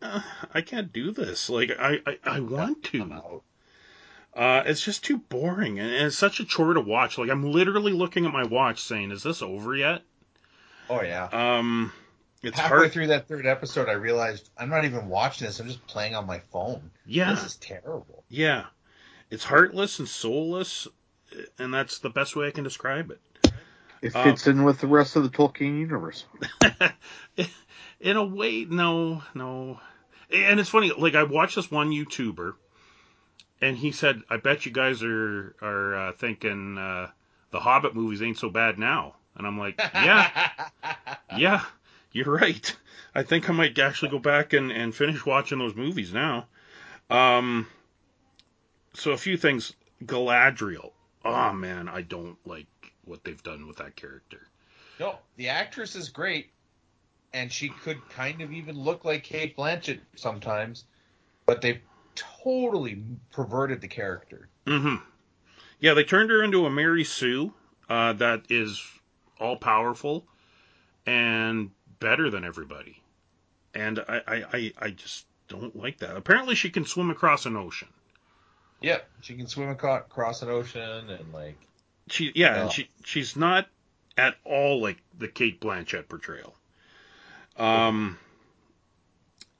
uh, 0.02 0.20
I 0.52 0.60
can't 0.60 0.92
do 0.92 1.10
this. 1.12 1.48
Like, 1.48 1.70
I, 1.78 2.00
I, 2.06 2.18
I 2.24 2.40
want 2.40 2.82
to. 2.84 3.42
Uh, 4.34 4.62
it's 4.66 4.82
just 4.84 5.02
too 5.04 5.16
boring, 5.16 5.78
and 5.78 5.90
it's 5.90 6.18
such 6.18 6.40
a 6.40 6.44
chore 6.44 6.74
to 6.74 6.80
watch. 6.80 7.16
Like, 7.16 7.30
I'm 7.30 7.50
literally 7.50 7.92
looking 7.92 8.26
at 8.26 8.32
my 8.32 8.44
watch, 8.44 8.82
saying, 8.82 9.10
"Is 9.10 9.22
this 9.22 9.40
over 9.40 9.74
yet?" 9.74 10.02
Oh 10.90 11.02
yeah. 11.02 11.28
Um, 11.32 11.92
it's 12.42 12.58
Halfway 12.58 12.76
hard. 12.78 12.92
through 12.92 13.06
that 13.08 13.28
third 13.28 13.46
episode, 13.46 13.88
I 13.88 13.92
realized 13.92 14.50
I'm 14.58 14.68
not 14.68 14.84
even 14.84 15.08
watching 15.08 15.46
this. 15.46 15.58
I'm 15.60 15.66
just 15.68 15.86
playing 15.86 16.14
on 16.14 16.26
my 16.26 16.38
phone. 16.52 16.90
Yeah, 17.06 17.30
This 17.30 17.44
is 17.44 17.56
terrible. 17.56 18.24
yeah. 18.28 18.66
It's 19.30 19.42
heartless 19.44 19.98
and 19.98 20.08
soulless, 20.08 20.86
and 21.58 21.74
that's 21.74 21.98
the 21.98 22.10
best 22.10 22.36
way 22.36 22.46
I 22.46 22.50
can 22.52 22.62
describe 22.64 23.10
it. 23.10 23.20
It 24.02 24.14
Um, 24.14 24.22
fits 24.24 24.46
in 24.46 24.62
with 24.62 24.80
the 24.80 24.86
rest 24.86 25.16
of 25.16 25.24
the 25.24 25.30
Tolkien 25.30 25.80
universe. 25.80 26.24
in 28.00 28.16
a 28.16 28.24
way, 28.24 28.64
no, 28.64 29.22
no. 29.34 29.80
And 30.32 30.60
it's 30.60 30.68
funny, 30.70 30.92
like 30.96 31.14
I 31.14 31.24
watched 31.24 31.56
this 31.56 31.70
one 31.70 31.90
YouTuber, 31.90 32.54
and 33.60 33.76
he 33.76 33.90
said, 33.92 34.22
"I 34.30 34.36
bet 34.36 34.66
you 34.66 34.72
guys 34.72 35.02
are 35.02 35.54
are 35.62 35.94
uh, 36.08 36.12
thinking 36.12 36.78
uh, 36.78 37.08
the 37.50 37.60
Hobbit 37.60 37.94
movies 37.94 38.22
ain't 38.22 38.38
so 38.38 38.50
bad 38.50 38.78
now." 38.78 39.14
And 39.36 39.46
I'm 39.46 39.58
like, 39.58 39.78
"Yeah, 39.78 40.30
yeah, 41.36 41.64
you're 42.16 42.34
right. 42.34 42.76
I 43.14 43.22
think 43.22 43.48
I 43.48 43.52
might 43.52 43.78
actually 43.78 44.10
go 44.10 44.18
back 44.18 44.52
and, 44.52 44.72
and 44.72 44.94
finish 44.94 45.24
watching 45.24 45.58
those 45.58 45.74
movies 45.74 46.12
now." 46.12 46.46
Um, 47.10 47.66
so 48.94 49.12
a 49.12 49.16
few 49.16 49.36
things. 49.36 49.74
Galadriel. 50.04 50.92
Oh 51.24 51.52
man, 51.52 51.88
I 51.88 52.02
don't 52.02 52.38
like 52.46 52.66
what 53.04 53.24
they've 53.24 53.42
done 53.42 53.66
with 53.66 53.76
that 53.78 53.96
character. 53.96 54.48
no, 54.98 55.18
the 55.36 55.48
actress 55.48 55.96
is 55.96 56.08
great, 56.08 56.50
and 57.32 57.52
she 57.52 57.68
could 57.68 58.06
kind 58.10 58.42
of 58.42 58.52
even 58.52 58.78
look 58.78 59.04
like 59.04 59.22
Cate 59.22 59.56
Blanchett 59.56 60.00
sometimes, 60.16 60.84
but 61.46 61.60
they 61.60 61.80
totally 62.14 63.02
perverted 63.32 63.80
the 63.80 63.88
character. 63.88 64.48
hmm 64.66 64.96
Yeah, 65.80 65.94
they 65.94 66.04
turned 66.04 66.30
her 66.30 66.42
into 66.42 66.66
a 66.66 66.70
Mary 66.70 67.04
Sue 67.04 67.52
uh, 67.88 68.12
that 68.14 68.42
is 68.48 68.82
all 69.38 69.56
powerful 69.56 70.26
and 71.06 71.70
better 71.98 72.30
than 72.30 72.44
everybody. 72.44 73.02
And 73.74 73.98
I, 74.08 74.20
I, 74.26 74.44
I, 74.52 74.72
I 74.78 74.90
just 74.90 75.26
don't 75.48 75.76
like 75.76 75.98
that. 75.98 76.16
Apparently, 76.16 76.54
she 76.54 76.70
can 76.70 76.84
swim 76.86 77.10
across 77.10 77.46
an 77.46 77.56
ocean. 77.56 77.88
Yep, 78.80 79.08
she 79.22 79.34
can 79.34 79.46
swim 79.46 79.68
across 79.70 80.42
an 80.42 80.48
ocean 80.48 81.10
and 81.10 81.32
like 81.32 81.56
She, 82.08 82.32
yeah, 82.34 82.54
Yeah. 82.56 82.62
and 82.62 82.72
she, 82.72 82.88
she's 83.04 83.36
not 83.36 83.66
at 84.18 84.36
all 84.44 84.80
like 84.80 84.98
the 85.18 85.28
Cate 85.28 85.60
Blanchett 85.60 86.08
portrayal. 86.08 86.54
Um, 87.56 88.18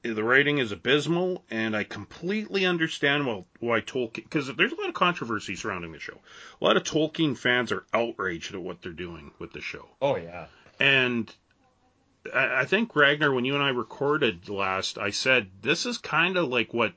the 0.02 0.22
writing 0.22 0.58
is 0.58 0.70
abysmal, 0.70 1.42
and 1.50 1.74
I 1.76 1.84
completely 1.84 2.64
understand 2.66 3.26
why, 3.26 3.44
why 3.60 3.80
Tolkien, 3.80 4.14
because 4.16 4.54
there's 4.54 4.72
a 4.72 4.76
lot 4.76 4.88
of 4.88 4.94
controversy 4.94 5.56
surrounding 5.56 5.92
the 5.92 5.98
show. 5.98 6.18
A 6.60 6.64
lot 6.64 6.76
of 6.76 6.84
Tolkien 6.84 7.36
fans 7.36 7.72
are 7.72 7.84
outraged 7.92 8.54
at 8.54 8.60
what 8.60 8.82
they're 8.82 8.92
doing 8.92 9.32
with 9.38 9.52
the 9.52 9.60
show. 9.60 9.88
oh 10.00 10.16
yeah. 10.16 10.46
And 10.78 11.34
I, 12.34 12.64
think 12.64 12.94
Ragnar, 12.94 13.32
when 13.32 13.44
you 13.44 13.54
and 13.54 13.62
I 13.62 13.70
recorded 13.70 14.48
last, 14.48 14.98
I 14.98 15.10
said 15.10 15.48
this 15.62 15.86
is 15.86 15.98
kind 15.98 16.36
of 16.36 16.48
like 16.48 16.72
what 16.72 16.92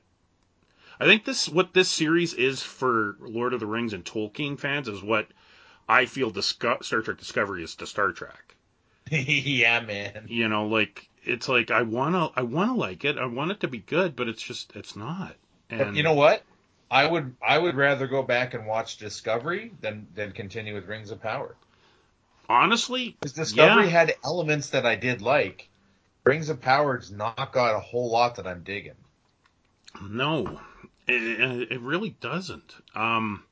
I 1.00 1.06
think 1.06 1.24
this 1.24 1.48
what 1.48 1.72
this 1.72 1.88
series 1.88 2.34
is 2.34 2.62
for 2.62 3.16
Lord 3.20 3.54
of 3.54 3.60
the 3.60 3.66
Rings 3.66 3.92
and 3.92 4.04
Tolkien 4.04 4.58
fans 4.58 4.86
is 4.86 5.02
what 5.02 5.28
I 5.88 6.04
feel 6.04 6.30
Disco- 6.30 6.78
Star 6.82 7.00
Trek 7.00 7.18
Discovery 7.18 7.64
is 7.64 7.74
to 7.76 7.86
Star 7.86 8.12
Trek. 8.12 8.54
yeah, 9.10 9.80
man. 9.80 10.26
You 10.28 10.48
know, 10.48 10.66
like 10.66 11.08
it's 11.24 11.48
like 11.48 11.70
I 11.70 11.82
wanna 11.82 12.30
I 12.36 12.42
wanna 12.42 12.74
like 12.74 13.04
it, 13.04 13.18
I 13.18 13.26
want 13.26 13.50
it 13.50 13.60
to 13.60 13.68
be 13.68 13.78
good, 13.78 14.14
but 14.14 14.28
it's 14.28 14.42
just 14.42 14.72
it's 14.76 14.94
not. 14.94 15.36
But 15.68 15.80
And 15.80 15.96
you 15.96 16.02
know 16.02 16.14
what? 16.14 16.42
I 16.90 17.06
would 17.06 17.36
I 17.46 17.56
would 17.58 17.76
rather 17.76 18.06
go 18.06 18.22
back 18.22 18.54
and 18.54 18.66
watch 18.66 18.98
Discovery 18.98 19.72
than 19.80 20.06
than 20.14 20.32
continue 20.32 20.74
with 20.74 20.86
Rings 20.86 21.10
of 21.10 21.22
Power. 21.22 21.56
Honestly, 22.50 23.16
Because 23.20 23.32
Discovery 23.32 23.84
Yeah. 23.84 23.90
had 23.90 24.14
elements 24.24 24.70
that 24.70 24.84
I 24.84 24.96
did 24.96 25.22
like. 25.22 25.68
Rings 26.24 26.48
of 26.50 26.60
Power's 26.60 27.10
not 27.10 27.52
got 27.52 27.74
a 27.76 27.80
whole 27.80 28.10
lot 28.10 28.36
that 28.36 28.46
I'm 28.46 28.62
digging. 28.62 28.96
No, 30.02 30.60
it, 31.06 31.72
it 31.72 31.80
really 31.80 32.10
doesn't. 32.20 32.74
Um, 32.94 33.42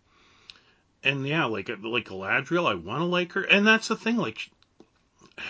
and 1.02 1.26
yeah, 1.26 1.46
like 1.46 1.68
like 1.68 2.04
Galadriel, 2.06 2.70
I 2.70 2.74
want 2.74 3.00
to 3.00 3.04
like 3.06 3.32
her, 3.32 3.42
and 3.42 3.66
that's 3.66 3.88
the 3.88 3.96
thing. 3.96 4.16
Like, 4.16 4.38
she- 4.38 4.50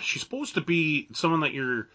she's 0.03 0.23
supposed 0.23 0.55
to 0.55 0.61
be 0.61 1.09
someone 1.12 1.41
that 1.41 1.53
you're 1.53 1.89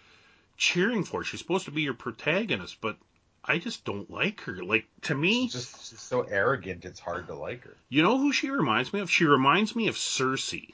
cheering 0.58 1.04
for. 1.04 1.24
She's 1.24 1.40
supposed 1.40 1.66
to 1.66 1.72
be 1.72 1.82
your 1.84 1.94
protagonist, 1.94 2.78
but 2.82 2.98
I 3.46 3.58
just 3.60 3.86
don't 3.86 4.10
like 4.12 4.42
her. 4.42 4.64
Like 4.64 4.86
to 5.04 5.16
me, 5.16 5.44
She's 5.44 5.54
just 5.54 5.90
she's 5.90 6.00
so 6.02 6.22
arrogant. 6.22 6.86
It's 6.86 7.00
hard 7.00 7.28
to 7.28 7.36
like 7.36 7.64
her. 7.64 7.76
you 7.90 8.04
know 8.04 8.18
who 8.18 8.32
she 8.34 8.50
reminds 8.50 8.92
me 8.94 9.00
of? 9.00 9.10
She 9.10 9.26
reminds 9.26 9.76
me 9.76 9.88
of 9.88 9.96
Cersei. 9.96 10.70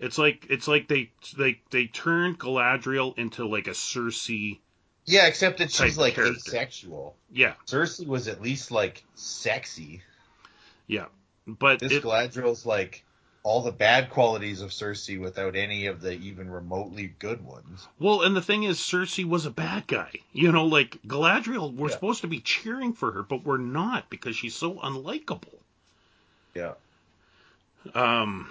It's 0.00 0.16
like 0.18 0.46
it's 0.48 0.68
like 0.68 0.86
they 0.88 1.10
they 1.36 1.60
they 1.70 1.86
turned 1.86 2.38
Galadriel 2.38 3.18
into 3.18 3.46
like 3.46 3.66
a 3.66 3.70
Cersei. 3.72 4.58
Yeah, 5.04 5.26
except 5.26 5.58
that 5.58 5.70
she's 5.72 5.96
like 5.98 6.14
character. 6.14 6.36
asexual. 6.36 7.16
Yeah, 7.32 7.54
Cersei 7.66 8.06
was 8.06 8.28
at 8.28 8.40
least 8.42 8.70
like 8.70 9.04
sexy. 9.14 10.02
yeah. 10.86 11.06
But 11.46 11.80
This 11.80 11.92
it, 11.92 12.02
Galadriel's 12.02 12.66
like 12.66 13.02
all 13.42 13.62
the 13.62 13.72
bad 13.72 14.10
qualities 14.10 14.60
of 14.60 14.70
Cersei 14.70 15.18
without 15.18 15.56
any 15.56 15.86
of 15.86 16.02
the 16.02 16.12
even 16.12 16.50
remotely 16.50 17.14
good 17.18 17.42
ones. 17.42 17.88
Well, 17.98 18.20
and 18.22 18.36
the 18.36 18.42
thing 18.42 18.64
is, 18.64 18.78
Cersei 18.78 19.24
was 19.24 19.46
a 19.46 19.50
bad 19.50 19.86
guy. 19.86 20.10
You 20.34 20.52
know, 20.52 20.66
like 20.66 21.00
Galadriel, 21.06 21.72
we're 21.74 21.88
Yeah. 21.88 21.94
supposed 21.94 22.20
to 22.20 22.26
be 22.28 22.40
cheering 22.40 22.92
for 22.92 23.12
her, 23.12 23.22
but 23.22 23.44
we're 23.44 23.56
not 23.56 24.10
because 24.10 24.36
she's 24.36 24.54
so 24.54 24.74
unlikable. 24.74 25.54
Yeah. 26.54 26.74
Um, 27.94 28.50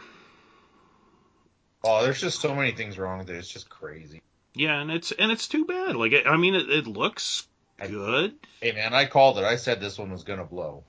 Oh, 1.87 2.03
there's 2.03 2.19
just 2.21 2.41
so 2.41 2.53
many 2.53 2.71
things 2.71 2.97
wrong 2.97 3.19
with 3.19 3.29
it. 3.29 3.35
It's 3.37 3.47
just 3.49 3.69
crazy. 3.69 4.21
yeah, 4.53 4.79
and 4.81 4.91
it's 4.91 5.11
and 5.11 5.31
it's 5.31 5.47
too 5.47 5.65
bad. 5.65 5.95
Like, 5.95 6.13
I 6.13 6.31
I 6.31 6.37
mean, 6.37 6.55
it, 6.55 6.69
it 6.69 6.87
looks 6.87 7.47
good. 7.79 8.33
Hey 8.61 8.71
man, 8.73 8.93
I 8.93 9.05
called 9.05 9.37
it. 9.37 9.43
I 9.43 9.55
said 9.55 9.79
this 9.79 9.97
one 9.97 10.11
was 10.11 10.23
gonna 10.23 10.43
blow. 10.45 10.83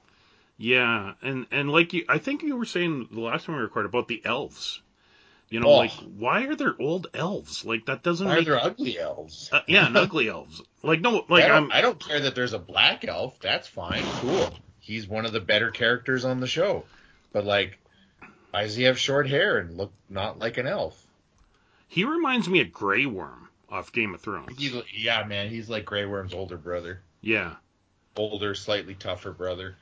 Yeah, 0.56 1.12
and 1.22 1.46
and 1.52 1.70
like 1.70 1.92
you, 1.92 2.04
I 2.08 2.18
think 2.18 2.42
you 2.42 2.56
were 2.56 2.64
saying 2.64 3.08
the 3.12 3.20
last 3.20 3.46
time 3.46 3.56
we 3.56 3.62
recorded 3.62 3.90
about 3.90 4.08
the 4.08 4.22
elves. 4.24 4.82
You 5.50 5.60
know, 5.60 5.68
Oh. 5.68 5.76
like 5.76 5.92
why 5.92 6.44
are 6.46 6.54
there 6.56 6.74
old 6.78 7.06
elves? 7.14 7.64
Like 7.64 7.86
that 7.86 8.02
doesn't 8.02 8.26
Why 8.26 8.34
are 8.34 8.36
make. 8.38 8.46
there 8.46 8.62
ugly 8.62 8.98
elves? 8.98 9.48
Uh, 9.52 9.60
yeah, 9.68 9.86
and 9.86 9.96
ugly 9.96 10.28
elves. 10.30 10.60
Like 10.82 11.00
no, 11.00 11.24
like 11.28 11.44
I, 11.44 11.48
don't, 11.48 11.56
I'm. 11.64 11.72
I 11.72 11.80
don't 11.80 11.98
care 12.04 12.20
that 12.20 12.34
there's 12.34 12.52
a 12.54 12.58
black 12.58 13.06
elf. 13.06 13.38
That's 13.40 13.66
fine. 13.68 14.02
Cool. 14.20 14.50
He's 14.80 15.06
one 15.06 15.24
of 15.26 15.32
the 15.32 15.40
better 15.40 15.70
characters 15.70 16.24
on 16.24 16.40
the 16.40 16.46
show. 16.46 16.84
But 17.32 17.44
like, 17.44 17.78
why 18.50 18.62
does 18.62 18.76
he 18.76 18.84
have 18.84 18.98
short 18.98 19.28
hair 19.28 19.58
and 19.58 19.76
look 19.76 19.92
not 20.08 20.38
like 20.38 20.58
an 20.58 20.66
elf? 20.66 21.06
He 21.88 22.04
reminds 22.04 22.48
me 22.48 22.60
of 22.60 22.72
Grey 22.72 23.06
Worm 23.06 23.48
off 23.68 23.92
Game 23.92 24.14
of 24.14 24.20
Thrones. 24.20 24.58
Yeah, 24.92 25.24
man. 25.24 25.48
He's 25.48 25.68
like 25.68 25.84
Grey 25.84 26.06
Worm's 26.06 26.34
older 26.34 26.56
brother. 26.56 27.00
Yeah. 27.20 27.56
Older, 28.16 28.54
slightly 28.54 28.94
tougher 28.94 29.32
brother. 29.32 29.76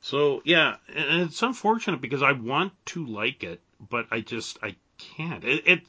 So 0.00 0.42
yeah, 0.44 0.76
and 0.94 1.22
it's 1.22 1.42
unfortunate 1.42 2.00
because 2.00 2.22
I 2.22 2.32
want 2.32 2.72
to 2.86 3.04
like 3.04 3.44
it, 3.44 3.60
but 3.78 4.06
I 4.10 4.20
just 4.20 4.58
I 4.62 4.76
can't. 4.98 5.44
It, 5.44 5.66
it 5.66 5.80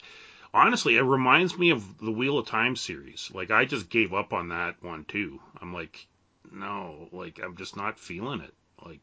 honestly 0.54 0.98
it 0.98 1.02
reminds 1.02 1.58
me 1.58 1.70
of 1.70 1.98
the 1.98 2.12
Wheel 2.12 2.38
of 2.38 2.48
Time 2.48 2.76
series. 2.76 3.32
Like 3.34 3.52
I 3.52 3.66
just 3.66 3.90
gave 3.90 4.14
up 4.14 4.34
on 4.34 4.50
that 4.50 4.84
one 4.84 5.06
too. 5.06 5.40
I'm 5.62 5.74
like, 5.74 6.08
no, 6.52 7.08
like 7.12 7.40
I'm 7.42 7.56
just 7.56 7.78
not 7.78 8.00
feeling 8.00 8.42
it. 8.42 8.54
Like, 8.86 9.00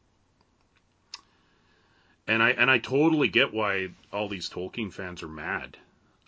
and 2.29 2.43
I 2.43 2.51
and 2.51 2.69
I 2.69 2.77
totally 2.77 3.27
get 3.27 3.53
why 3.53 3.89
all 4.13 4.29
these 4.29 4.49
Tolkien 4.49 4.93
fans 4.93 5.23
are 5.23 5.27
mad, 5.27 5.77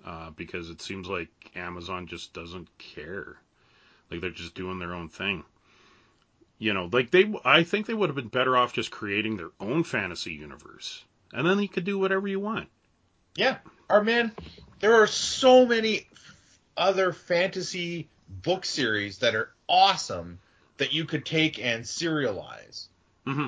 uh, 0.03 0.31
because 0.31 0.71
it 0.71 0.81
seems 0.81 1.07
like 1.07 1.29
Amazon 1.55 2.07
just 2.07 2.33
doesn't 2.33 2.75
care. 2.79 3.37
Like 4.09 4.19
they're 4.19 4.31
just 4.31 4.55
doing 4.55 4.79
their 4.79 4.95
own 4.95 5.09
thing. 5.09 5.43
You 6.57 6.73
know, 6.73 6.89
like 6.91 7.11
they, 7.11 7.31
I 7.45 7.63
think 7.63 7.85
they 7.85 7.93
would 7.93 8.09
have 8.09 8.15
been 8.15 8.27
better 8.27 8.57
off 8.57 8.73
just 8.73 8.91
creating 8.91 9.37
their 9.37 9.51
own 9.59 9.83
fantasy 9.83 10.33
universe, 10.33 11.05
and 11.33 11.45
then 11.45 11.59
you 11.59 11.69
could 11.69 11.85
do 11.85 11.99
whatever 11.99 12.27
you 12.27 12.39
want. 12.39 12.67
Yeah, 13.35 13.59
our 13.87 14.03
man. 14.03 14.31
There 14.79 14.95
are 14.95 15.07
so 15.07 15.67
many 15.67 16.07
other 16.75 17.13
fantasy 17.13 18.09
book 18.27 18.65
series 18.65 19.19
that 19.19 19.35
are 19.35 19.51
awesome 19.69 20.39
that 20.77 20.93
you 20.93 21.05
could 21.05 21.27
take 21.27 21.63
and 21.63 21.83
serialize. 21.83 22.87
hmm 23.23 23.47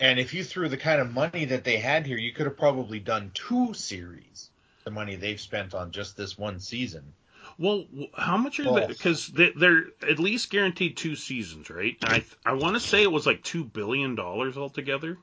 And 0.00 0.18
if 0.18 0.32
you 0.32 0.44
threw 0.44 0.68
the 0.68 0.76
kind 0.76 1.00
of 1.00 1.12
money 1.12 1.46
that 1.46 1.64
they 1.64 1.78
had 1.78 2.06
here, 2.06 2.18
you 2.18 2.32
could 2.32 2.46
have 2.46 2.56
probably 2.56 3.00
done 3.00 3.32
two 3.34 3.74
series. 3.74 4.50
The 4.84 4.90
money 4.90 5.16
they've 5.16 5.40
spent 5.40 5.74
on 5.74 5.90
just 5.90 6.16
this 6.16 6.38
one 6.38 6.60
season. 6.60 7.12
Well, 7.58 7.86
how 8.16 8.36
much 8.36 8.60
are 8.60 8.72
they? 8.72 8.86
Because 8.86 9.26
they, 9.28 9.50
they're 9.50 9.86
at 10.08 10.20
least 10.20 10.50
guaranteed 10.50 10.96
two 10.96 11.16
seasons, 11.16 11.68
right? 11.70 11.96
I 12.02 12.24
I 12.46 12.52
want 12.52 12.76
to 12.76 12.80
say 12.80 13.02
it 13.02 13.10
was 13.10 13.26
like 13.26 13.42
two 13.42 13.64
billion 13.64 14.14
dollars 14.14 14.56
altogether 14.56 15.18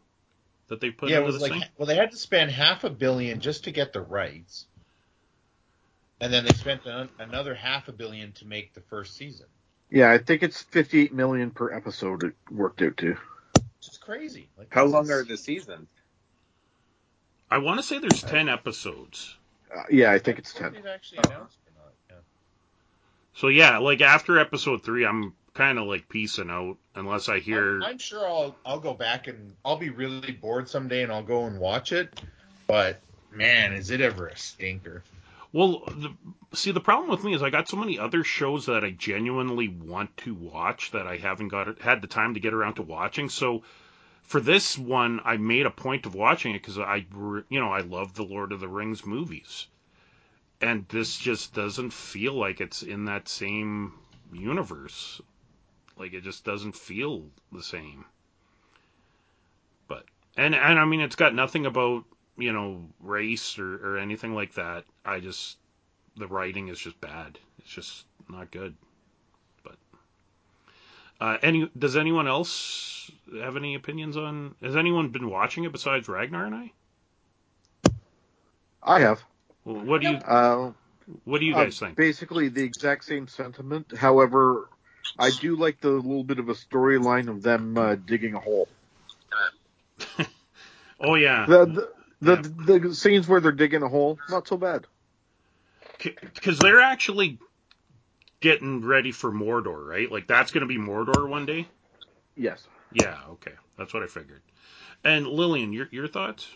that 0.68 0.82
they 0.82 0.92
put 0.92 1.10
yeah, 1.10 1.20
it 1.20 1.26
was 1.26 1.36
this 1.36 1.44
like 1.44 1.52
thing. 1.54 1.64
well, 1.78 1.86
they 1.86 1.96
had 1.96 2.12
to 2.12 2.18
spend 2.18 2.52
half 2.52 2.84
a 2.84 2.90
billion 2.90 3.40
just 3.40 3.64
to 3.66 3.72
get 3.72 3.94
the 3.94 4.02
rights, 4.02 4.66
and 6.20 6.34
then 6.34 6.44
they 6.44 6.54
spent 6.54 6.86
an, 6.86 7.10
another 7.20 7.56
half 7.56 7.88
a 7.88 7.94
billion 7.94 8.34
to 8.34 8.46
make 8.46 8.74
the 8.74 8.82
first 8.82 9.16
season. 9.16 9.48
Yeah, 9.90 10.12
I 10.12 10.18
think 10.18 10.44
it's 10.44 10.62
58 10.62 11.14
million 11.14 11.52
per 11.52 11.72
episode. 11.72 12.24
It 12.24 12.34
worked 12.52 12.82
out 12.82 12.98
to. 12.98 13.16
Which 14.08 14.22
is 14.22 14.34
crazy. 14.34 14.48
Like, 14.58 14.74
How 14.74 14.86
long 14.86 15.10
are 15.12 15.24
the 15.24 15.38
seasons? 15.38 15.88
I 17.50 17.60
want 17.60 17.80
to 17.80 17.84
say 17.84 18.00
there's 18.00 18.22
ten 18.22 18.50
episodes. 18.50 19.38
Uh, 19.76 19.84
yeah, 19.90 20.12
I 20.12 20.20
think 20.20 20.40
it's 20.40 20.54
10. 20.54 20.74
they've 20.74 20.86
actually 20.86 21.20
announced 21.26 21.58
or 21.66 21.84
not, 21.84 21.94
yeah. 22.10 22.16
So 23.34 23.48
yeah, 23.48 23.78
like 23.78 24.02
after 24.02 24.40
episode 24.40 24.84
three, 24.84 25.06
I'm 25.06 25.34
kind 25.54 25.80
of 25.80 25.86
like 25.88 26.10
peacing 26.10 26.50
out 26.50 26.78
unless 26.96 27.30
I 27.30 27.40
hear. 27.40 27.78
I'm, 27.78 27.84
I'm 27.84 27.98
sure 27.98 28.26
I'll 28.28 28.56
I'll 28.66 28.80
go 28.80 28.94
back 28.94 29.28
and 29.28 29.54
I'll 29.64 29.78
be 29.78 29.90
really 29.90 30.32
bored 30.32 30.70
someday 30.70 31.04
and 31.04 31.12
I'll 31.12 31.24
go 31.24 31.46
and 31.46 31.60
watch 31.60 31.92
it. 31.92 32.22
But 32.68 33.00
man, 33.32 33.74
is 33.74 33.92
it 33.92 34.02
ever 34.02 34.28
a 34.28 34.38
stinker? 34.38 35.04
Well, 35.54 35.84
the, 35.88 36.14
see, 36.54 36.72
the 36.72 36.82
problem 36.82 37.10
with 37.10 37.24
me 37.24 37.34
is 37.34 37.42
I 37.42 37.50
got 37.50 37.70
so 37.70 37.78
many 37.78 37.98
other 37.98 38.24
shows 38.26 38.66
that 38.66 38.84
I 38.84 38.92
genuinely 38.92 39.70
want 39.70 40.16
to 40.18 40.34
watch 40.34 40.92
that 40.92 41.08
I 41.08 41.16
haven't 41.18 41.48
got 41.48 41.82
had 41.82 42.02
the 42.02 42.08
time 42.08 42.34
to 42.34 42.40
get 42.40 42.54
around 42.54 42.76
to 42.76 42.82
watching. 42.82 43.30
So 43.30 43.64
for 44.26 44.40
this 44.40 44.78
one, 44.78 45.22
I 45.24 45.38
made 45.38 45.66
a 45.66 45.72
point 45.72 46.06
of 46.06 46.16
watching 46.16 46.56
it 46.56 46.62
because 46.62 46.80
I, 46.80 47.06
you 47.50 47.60
know, 47.60 47.72
I 47.72 47.82
love 47.82 48.14
the 48.14 48.24
Lord 48.24 48.52
of 48.52 48.60
the 48.60 48.68
Rings 48.68 49.06
movies, 49.06 49.68
and 50.62 50.88
this 50.90 51.18
just 51.18 51.54
doesn't 51.54 51.94
feel 51.94 52.34
like 52.34 52.60
it's 52.60 52.84
in 52.84 53.06
that 53.06 53.28
same 53.30 53.94
universe. 54.34 55.22
Like 55.98 56.14
it 56.14 56.24
just 56.24 56.44
doesn't 56.44 56.76
feel 56.76 57.24
the 57.52 57.64
same. 57.64 58.06
But 59.88 60.06
and 60.36 60.56
and 60.56 60.80
I 60.80 60.86
mean, 60.86 61.02
it's 61.02 61.16
got 61.16 61.36
nothing 61.36 61.66
about 61.66 62.04
you 62.38 62.52
know 62.52 62.90
race 63.00 63.60
or, 63.60 63.76
or 63.96 63.98
anything 63.98 64.34
like 64.34 64.56
that. 64.56 64.86
I 65.06 65.20
just 65.20 65.58
the 66.18 66.28
writing 66.28 66.70
is 66.70 66.80
just 66.80 67.00
bad. 67.00 67.38
It's 67.60 67.70
just 67.70 68.06
not 68.28 68.52
good. 68.52 68.76
But 69.64 69.76
Uh, 71.22 71.38
any 71.44 71.70
does 71.78 71.96
anyone 71.96 72.28
else 72.28 73.12
have 73.42 73.56
any 73.58 73.76
opinions 73.76 74.18
on? 74.18 74.56
Has 74.62 74.76
anyone 74.76 75.10
been 75.10 75.30
watching 75.30 75.64
it 75.64 75.72
besides 75.72 76.08
Ragnar 76.08 76.46
and 76.46 76.56
I? 76.56 76.72
I 78.84 79.00
have. 79.02 79.24
Well, 79.64 79.84
What 79.84 80.02
do 80.02 80.10
you 80.10 80.18
Uh, 80.18 80.72
What 81.24 81.40
do 81.40 81.46
you 81.46 81.56
uh, 81.56 81.66
guys 81.66 81.80
think? 81.80 81.96
Basically, 81.96 82.50
the 82.50 82.64
exact 82.64 83.06
same 83.06 83.28
sentiment. 83.28 83.94
However, 83.98 84.70
I 85.18 85.32
do 85.32 85.56
like 85.56 85.82
the 85.82 85.90
little 85.90 86.24
bit 86.24 86.40
of 86.40 86.50
a 86.50 86.54
storyline 86.54 87.30
of 87.30 87.42
them 87.42 87.78
uh, 87.78 87.96
digging 87.96 88.34
a 88.36 88.40
hole. 88.40 88.68
Oh 90.98 91.16
yeah, 91.16 91.46
The 91.46 91.66
the, 92.22 92.38
the 92.38 92.80
the 92.80 92.96
scenes 92.96 93.28
where 93.28 93.42
they're 93.42 93.52
digging 93.52 93.84
a 93.84 93.90
hole, 93.90 94.18
not 94.30 94.48
so 94.48 94.56
bad. 94.56 94.88
because 96.02 96.58
they're 96.58 96.80
actually 96.80 97.38
getting 98.40 98.84
ready 98.84 99.12
for 99.12 99.30
Mordor, 99.32 99.86
right? 99.86 100.10
Like 100.10 100.26
that's 100.26 100.52
going 100.52 100.62
to 100.62 100.68
be 100.68 100.78
Mordor 100.78 101.28
one 101.28 101.46
day. 101.46 101.68
Yes. 102.36 102.66
Yeah, 102.96 103.18
okay, 103.32 103.52
that's 103.78 103.94
what 103.94 104.04
I 104.04 104.08
figured. 104.08 104.42
And 105.04 105.28
Lillian, 105.28 105.74
your 105.74 105.90
your 105.92 106.08
thoughts? 106.08 106.48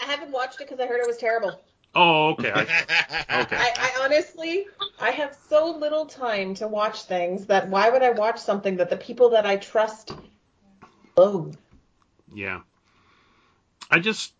I 0.00 0.04
haven't 0.06 0.32
watched 0.32 0.60
it 0.60 0.64
because 0.68 0.80
I 0.80 0.86
heard 0.86 1.00
it 1.00 1.06
was 1.06 1.18
terrible. 1.18 1.60
Oh, 1.94 2.30
okay. 2.30 2.50
I, 2.50 2.60
Okay. 3.42 3.56
I, 3.56 3.72
I 3.76 4.04
honestly, 4.04 4.66
I 4.98 5.10
have 5.10 5.36
so 5.48 5.76
little 5.76 6.06
time 6.06 6.54
to 6.54 6.66
watch 6.66 7.02
things 7.02 7.46
that 7.46 7.68
why 7.68 7.90
would 7.90 8.02
I 8.02 8.10
watch 8.10 8.38
something 8.38 8.76
that 8.78 8.88
the 8.90 8.96
people 8.96 9.30
that 9.30 9.44
I 9.46 9.56
trust 9.56 10.14
loathe? 11.16 11.56
yeah. 12.34 12.60
I 13.90 13.98
just 13.98 14.32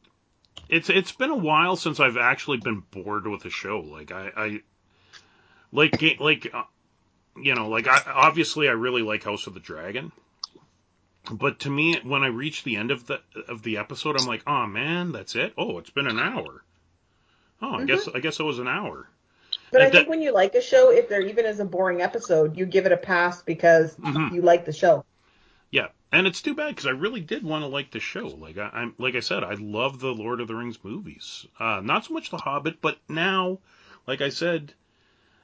it's 0.68 0.88
it's 0.88 1.12
been 1.12 1.30
a 1.30 1.36
while 1.36 1.76
since 1.76 2.00
I've 2.00 2.16
actually 2.16 2.58
been 2.58 2.82
bored 2.90 3.26
with 3.26 3.44
a 3.44 3.50
show. 3.50 3.80
Like 3.80 4.12
I, 4.12 4.30
I 4.36 4.60
like 5.72 6.00
like 6.20 6.48
uh, 6.52 6.62
you 7.42 7.54
know 7.54 7.68
like 7.68 7.86
I 7.88 8.00
obviously 8.06 8.68
I 8.68 8.72
really 8.72 9.02
like 9.02 9.24
House 9.24 9.46
of 9.46 9.54
the 9.54 9.60
Dragon. 9.60 10.12
But 11.30 11.60
to 11.60 11.70
me, 11.70 11.98
when 12.02 12.22
I 12.22 12.28
reach 12.28 12.64
the 12.64 12.76
end 12.76 12.90
of 12.90 13.06
the 13.06 13.20
of 13.48 13.62
the 13.62 13.76
episode, 13.76 14.18
I'm 14.18 14.26
like, 14.26 14.42
oh 14.46 14.66
man, 14.66 15.12
that's 15.12 15.34
it. 15.36 15.52
Oh, 15.56 15.78
it's 15.78 15.90
been 15.90 16.06
an 16.06 16.18
hour. 16.18 16.64
Oh, 17.62 17.74
I 17.74 17.84
guess 17.84 18.08
I 18.12 18.20
guess 18.20 18.40
it 18.40 18.44
was 18.44 18.58
an 18.58 18.68
hour. 18.68 19.06
But 19.70 19.82
I 19.82 19.90
think 19.90 20.06
that- 20.06 20.08
when 20.08 20.22
you 20.22 20.32
like 20.32 20.54
a 20.54 20.60
show, 20.62 20.90
if 20.90 21.08
there 21.08 21.20
even 21.20 21.44
is 21.46 21.60
a 21.60 21.64
boring 21.64 22.00
episode, 22.02 22.56
you 22.56 22.66
give 22.66 22.86
it 22.86 22.92
a 22.92 22.96
pass 22.96 23.42
because 23.42 23.94
Mhm. 23.96 24.32
you 24.32 24.42
like 24.42 24.64
the 24.64 24.72
show. 24.72 25.04
Yeah, 25.70 25.88
and 26.10 26.26
it's 26.26 26.42
too 26.42 26.54
bad 26.54 26.68
because 26.74 26.86
I 26.86 26.90
really 26.92 27.20
did 27.20 27.44
want 27.44 27.62
to 27.62 27.68
like 27.68 27.92
the 27.92 28.00
show. 28.00 28.26
Like 28.26 28.58
I, 28.58 28.70
I'm, 28.72 28.94
like 28.98 29.14
I 29.14 29.20
said, 29.20 29.44
I 29.44 29.54
love 29.54 30.00
the 30.00 30.12
Lord 30.12 30.40
of 30.40 30.48
the 30.48 30.56
Rings 30.56 30.78
movies. 30.82 31.46
Uh, 31.60 31.80
not 31.84 32.06
so 32.06 32.14
much 32.14 32.30
the 32.30 32.38
Hobbit, 32.38 32.80
but 32.80 32.98
now, 33.08 33.58
like 34.06 34.20
I 34.20 34.30
said, 34.30 34.72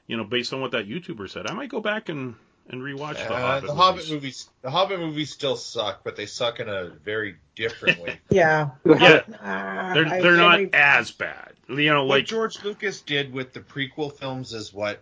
you 0.07 0.17
know, 0.17 0.25
based 0.25 0.53
on 0.53 0.61
what 0.61 0.71
that 0.73 0.89
YouTuber 0.89 1.29
said, 1.31 1.47
I 1.47 1.55
might 1.55 1.69
go 1.69 1.81
back 1.81 2.09
and 2.09 2.35
and 2.69 2.83
rewatch 2.83 3.15
the 3.15 3.33
Uh, 3.33 3.61
Hobbit. 3.61 3.63
the 3.63 3.69
movies. 3.69 3.77
Hobbit 3.77 4.11
movies, 4.11 4.51
the 4.63 4.71
Hobbit 4.71 4.99
movies 5.01 5.31
still 5.33 5.57
suck, 5.57 6.01
but 6.03 6.17
they 6.17 6.27
suck 6.27 6.59
in 6.59 6.69
a 6.69 6.87
very 7.05 7.37
different 7.55 8.01
way. 8.01 8.19
Yeah. 8.31 8.71
Yeah. 8.85 9.23
Ah, 9.41 9.93
They're 9.95 10.05
they're 10.23 10.37
not 10.37 10.55
every- 10.55 10.71
as 10.75 11.11
bad. 11.13 11.53
You 11.69 11.91
know, 11.93 12.05
what 12.05 12.17
like 12.19 12.27
George 12.27 12.63
Lucas 12.65 13.01
did 13.03 13.33
with 13.33 13.53
the 13.53 13.61
prequel 13.61 14.13
films 14.17 14.53
is 14.53 14.73
what 14.75 15.01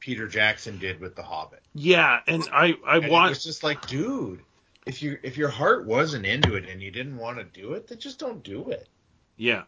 Peter 0.00 0.28
Jackson 0.28 0.78
did 0.78 1.00
with 1.00 1.14
The 1.16 1.22
Hobbit. 1.22 1.62
yeah, 1.74 2.20
and 2.26 2.42
I 2.52 2.74
I 2.86 2.96
And 2.96 3.04
it 3.06 3.10
want 3.10 3.30
was 3.30 3.44
just 3.44 3.62
like, 3.64 3.86
dude, 3.86 4.40
if 4.86 5.02
you 5.02 5.18
if 5.22 5.36
your 5.38 5.48
heart 5.50 5.84
wasn't 5.86 6.24
into 6.26 6.54
it 6.56 6.66
and 6.68 6.80
you 6.82 6.90
didn't 6.90 7.16
want 7.18 7.36
to 7.38 7.44
do 7.44 7.72
it, 7.74 7.86
then 7.88 7.98
just 7.98 8.18
don't 8.18 8.42
do 8.42 8.70
it. 8.70 8.86
yeah. 9.36 9.62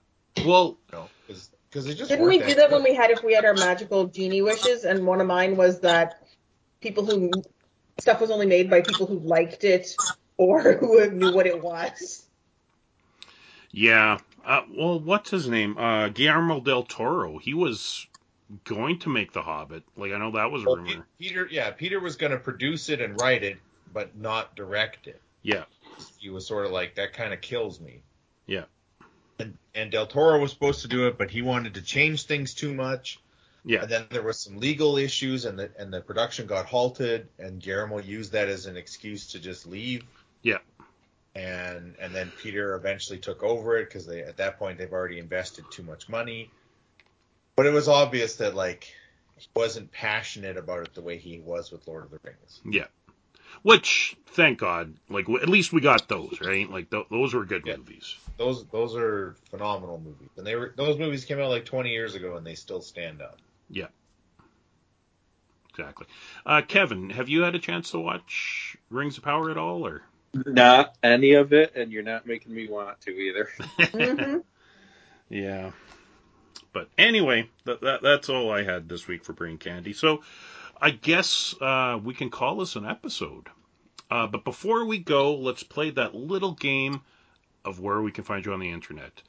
Well, 0.45 0.77
You 0.93 0.99
know, 0.99 1.09
because 1.77 1.91
it 1.91 1.97
just 1.97 2.09
Didn't 2.09 2.27
we 2.27 2.39
do 2.39 2.55
that 2.55 2.71
when 2.71 2.83
we 2.83 2.95
had 2.95 3.11
if 3.11 3.23
we 3.23 3.35
had 3.35 3.45
our 3.45 3.53
magical 3.53 4.07
genie 4.07 4.41
wishes? 4.41 4.85
And 4.85 5.07
one 5.07 5.21
of 5.21 5.27
mine 5.27 5.59
was 5.59 5.81
that 5.81 6.27
people 6.81 7.05
who 7.05 7.31
stuff 7.99 8.19
was 8.19 8.31
only 8.31 8.47
made 8.47 8.71
by 8.71 8.81
people 8.81 9.07
who 9.07 9.19
liked 9.19 9.63
it 9.63 9.95
or 10.39 10.73
who 10.81 11.11
knew 11.11 11.35
what 11.35 11.47
it 11.47 11.63
was. 11.63 12.25
yeah. 13.71 14.17
Uh, 14.43 14.63
well, 14.75 15.01
what's 15.01 15.29
his 15.29 15.49
name? 15.49 15.77
Uh, 15.77 16.09
Guillermo 16.09 16.61
del 16.61 16.85
Toro. 16.85 17.37
He 17.37 17.53
was 17.53 18.07
going 18.65 19.01
to 19.01 19.11
make 19.11 19.33
the 19.33 19.43
Hobbit. 19.43 19.83
Like 19.99 20.13
I 20.13 20.19
know 20.19 20.31
that 20.31 20.51
was 20.51 20.63
a 20.63 20.67
Well, 20.67 20.77
rumor. 20.77 21.07
Peter, 21.19 21.47
yeah, 21.51 21.73
Peter 21.73 22.01
was 22.01 22.17
going 22.17 22.33
to 22.33 22.39
produce 22.39 22.89
it 22.89 23.03
and 23.03 23.21
write 23.21 23.43
it, 23.43 23.59
but 23.93 24.17
not 24.17 24.57
direct 24.57 25.09
it. 25.09 25.21
Yeah. 25.43 25.65
He 26.17 26.31
was 26.31 26.47
sort 26.47 26.65
of 26.65 26.73
like 26.73 26.95
that 26.95 27.13
kind 27.13 27.35
of 27.35 27.43
kills 27.43 27.81
me. 27.81 28.01
Yeah. 28.47 28.65
And, 29.39 29.57
and 29.75 29.91
Del 29.91 30.07
Toro 30.07 30.41
was 30.41 30.53
supposed 30.53 30.83
to 30.83 30.89
do 30.89 31.07
it, 31.09 31.19
but 31.19 31.31
he 31.31 31.43
wanted 31.43 31.75
to 31.75 31.83
change 31.83 32.25
things 32.25 32.55
too 32.55 32.75
much. 32.75 33.21
Yeah. 33.65 33.83
And 33.83 33.91
then 33.91 34.07
there 34.11 34.23
was 34.23 34.39
some 34.39 34.59
legal 34.59 34.97
issues, 34.97 35.45
and 35.45 35.59
the 35.59 35.71
and 35.77 35.93
the 35.93 36.01
production 36.01 36.47
got 36.47 36.67
halted, 36.67 37.29
and 37.39 37.61
Guillermo 37.61 37.99
used 37.99 38.33
that 38.33 38.49
as 38.49 38.67
an 38.67 38.77
excuse 38.77 39.33
to 39.33 39.41
just 39.41 39.67
leave. 39.67 40.05
Yeah. 40.43 40.59
And 41.35 41.97
and 42.01 42.15
then 42.15 42.33
Peter 42.41 42.77
eventually 42.77 43.19
took 43.19 43.43
over 43.43 43.77
it 43.77 43.87
because 43.87 44.07
they 44.07 44.23
at 44.23 44.37
that 44.37 44.59
point 44.59 44.79
they've 44.79 44.93
already 44.93 45.19
invested 45.19 45.65
too 45.71 45.83
much 45.83 46.09
money. 46.09 46.49
But 47.57 47.67
it 47.67 47.73
was 47.73 47.89
obvious 47.89 48.37
that 48.37 48.55
like 48.55 48.95
he 49.37 49.49
wasn't 49.57 49.91
passionate 49.91 50.57
about 50.57 50.87
it 50.87 50.95
the 50.95 51.03
way 51.03 51.19
he 51.19 51.41
was 51.41 51.73
with 51.73 51.89
Lord 51.89 52.05
of 52.05 52.11
the 52.13 52.21
Rings. 52.23 52.61
Yeah. 52.65 52.87
Which, 53.63 54.17
thank 54.27 54.59
God, 54.59 54.95
like 55.09 55.29
at 55.29 55.49
least 55.49 55.73
we 55.73 55.81
got 55.81 56.09
those, 56.09 56.41
right? 56.41 56.71
Like 56.71 56.91
th- 56.91 57.07
those 57.11 57.35
were 57.35 57.45
good 57.45 57.67
Yeah. 57.67 57.77
movies. 57.77 58.17
Those 58.39 58.67
those 58.67 58.95
are 58.97 59.35
phenomenal 59.51 59.99
movies, 59.99 60.31
and 60.37 60.47
they 60.47 60.55
were 60.57 60.73
those 60.77 60.99
movies 60.99 61.25
came 61.25 61.41
out 61.41 61.49
like 61.51 61.65
20 61.65 61.91
years 61.91 62.15
ago, 62.15 62.37
and 62.37 62.47
they 62.47 62.55
still 62.55 62.83
stand 62.83 63.23
up. 63.23 63.39
Yeah, 63.71 63.89
exactly. 65.71 66.07
Uh, 66.45 66.63
Kevin, 66.63 67.11
have 67.11 67.29
you 67.29 67.43
had 67.43 67.55
a 67.55 67.59
chance 67.59 67.91
to 67.93 67.99
watch 67.99 68.77
Rings 68.91 69.17
of 69.17 69.25
Power 69.25 69.51
at 69.51 69.57
all, 69.59 69.87
or? 69.87 70.03
Not 70.45 70.95
any 71.03 71.33
of 71.33 71.53
it, 71.55 71.75
and 71.77 71.91
you're 71.91 72.03
not 72.03 72.27
making 72.27 72.55
me 72.55 72.69
want 72.69 73.01
to 73.03 73.11
either. 73.11 73.49
hmm 74.15 74.39
Yeah. 75.31 75.71
But 76.73 76.91
anyway, 76.99 77.49
that, 77.65 77.81
that 77.81 78.03
that's 78.03 78.29
all 78.29 78.53
I 78.53 78.63
had 78.63 78.87
this 78.87 79.09
week 79.09 79.25
for 79.25 79.33
Brain 79.33 79.57
Candy. 79.57 79.95
So 79.95 80.23
I 80.81 80.91
guess 80.91 81.55
uh, 81.61 81.99
we 82.03 82.15
can 82.15 82.31
call 82.31 82.57
this 82.57 82.77
an 82.77 82.87
episode. 82.87 83.49
Uh, 84.11 84.27
but 84.27 84.45
before 84.45 84.85
we 84.85 84.99
go, 84.99 85.37
let's 85.37 85.63
play 85.63 85.91
that 85.91 86.15
little 86.15 86.53
game 86.53 87.01
of 87.65 87.81
where 87.81 88.01
we 88.01 88.13
can 88.13 88.25
find 88.25 88.45
you 88.45 88.53
on 88.53 88.61
the 88.61 88.71
internet. 88.71 89.23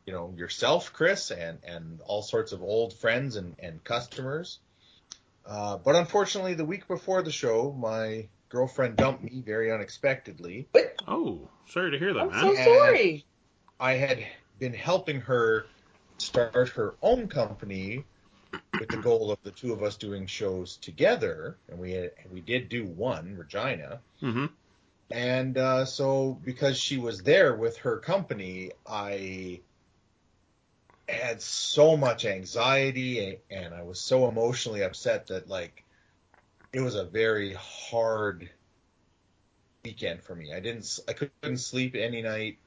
you 0.06 0.12
know, 0.12 0.32
yourself, 0.36 0.92
Chris, 0.92 1.30
and, 1.30 1.58
and 1.64 2.00
all 2.06 2.22
sorts 2.22 2.52
of 2.52 2.62
old 2.62 2.92
friends 2.94 3.36
and, 3.36 3.54
and 3.58 3.82
customers. 3.84 4.58
Uh, 5.46 5.76
but 5.78 5.96
unfortunately, 5.96 6.54
the 6.54 6.64
week 6.64 6.86
before 6.88 7.22
the 7.22 7.32
show, 7.32 7.74
my 7.78 8.26
girlfriend 8.48 8.96
dumped 8.96 9.22
me 9.22 9.42
very 9.44 9.72
unexpectedly. 9.72 10.68
Oh, 11.06 11.48
sorry 11.68 11.92
to 11.92 11.98
hear 11.98 12.12
that, 12.14 12.20
I'm 12.20 12.30
man. 12.30 12.40
so 12.40 12.52
Yeah. 12.52 12.64
sorry. 12.64 13.24
I 13.78 13.94
had 13.94 14.24
been 14.58 14.74
helping 14.74 15.22
her 15.22 15.66
start 16.20 16.70
her 16.70 16.94
own 17.02 17.28
company 17.28 18.04
with 18.78 18.90
the 18.90 18.96
goal 18.96 19.30
of 19.30 19.38
the 19.42 19.50
two 19.50 19.72
of 19.72 19.82
us 19.82 19.96
doing 19.96 20.26
shows 20.26 20.76
together, 20.76 21.58
and 21.68 21.78
we 21.78 21.92
had, 21.92 22.12
we 22.32 22.40
did 22.40 22.68
do 22.68 22.84
one, 22.84 23.36
Regina. 23.36 24.00
hmm 24.20 24.46
And 25.10 25.58
uh, 25.58 25.84
so, 25.84 26.38
because 26.44 26.78
she 26.78 26.98
was 26.98 27.22
there 27.22 27.54
with 27.54 27.78
her 27.78 27.98
company, 27.98 28.72
I 28.86 29.60
had 31.08 31.42
so 31.42 31.96
much 31.96 32.24
anxiety 32.24 33.40
and 33.50 33.74
I 33.74 33.82
was 33.82 34.00
so 34.00 34.28
emotionally 34.28 34.82
upset 34.82 35.26
that, 35.28 35.48
like, 35.48 35.84
it 36.72 36.80
was 36.80 36.94
a 36.94 37.04
very 37.04 37.54
hard 37.54 38.48
weekend 39.84 40.22
for 40.22 40.34
me. 40.34 40.52
I 40.52 40.60
didn't, 40.60 40.98
I 41.08 41.12
couldn't 41.12 41.58
sleep 41.58 41.94
any 41.94 42.22
night, 42.22 42.58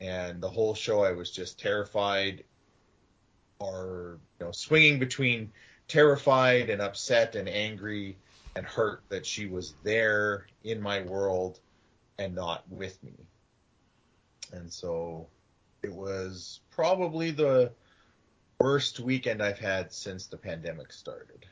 and 0.00 0.40
the 0.40 0.48
whole 0.48 0.74
show 0.74 1.04
I 1.04 1.12
was 1.12 1.30
just 1.30 1.60
terrified, 1.60 2.44
or 3.58 4.18
you 4.40 4.46
know, 4.46 4.52
swinging 4.52 4.98
between 4.98 5.52
terrified 5.88 6.70
and 6.70 6.80
upset 6.80 7.36
and 7.36 7.48
angry 7.48 8.16
and 8.56 8.64
hurt 8.64 9.02
that 9.08 9.26
she 9.26 9.46
was 9.46 9.74
there 9.82 10.46
in 10.62 10.80
my 10.80 11.02
world 11.02 11.58
and 12.18 12.34
not 12.34 12.64
with 12.70 13.02
me. 13.02 13.14
And 14.52 14.72
so 14.72 15.26
it 15.82 15.92
was 15.92 16.60
probably 16.70 17.30
the 17.30 17.72
worst 18.58 19.00
weekend 19.00 19.42
I've 19.42 19.58
had 19.58 19.92
since 19.92 20.26
the 20.26 20.36
pandemic 20.36 20.92
started. 20.92 21.44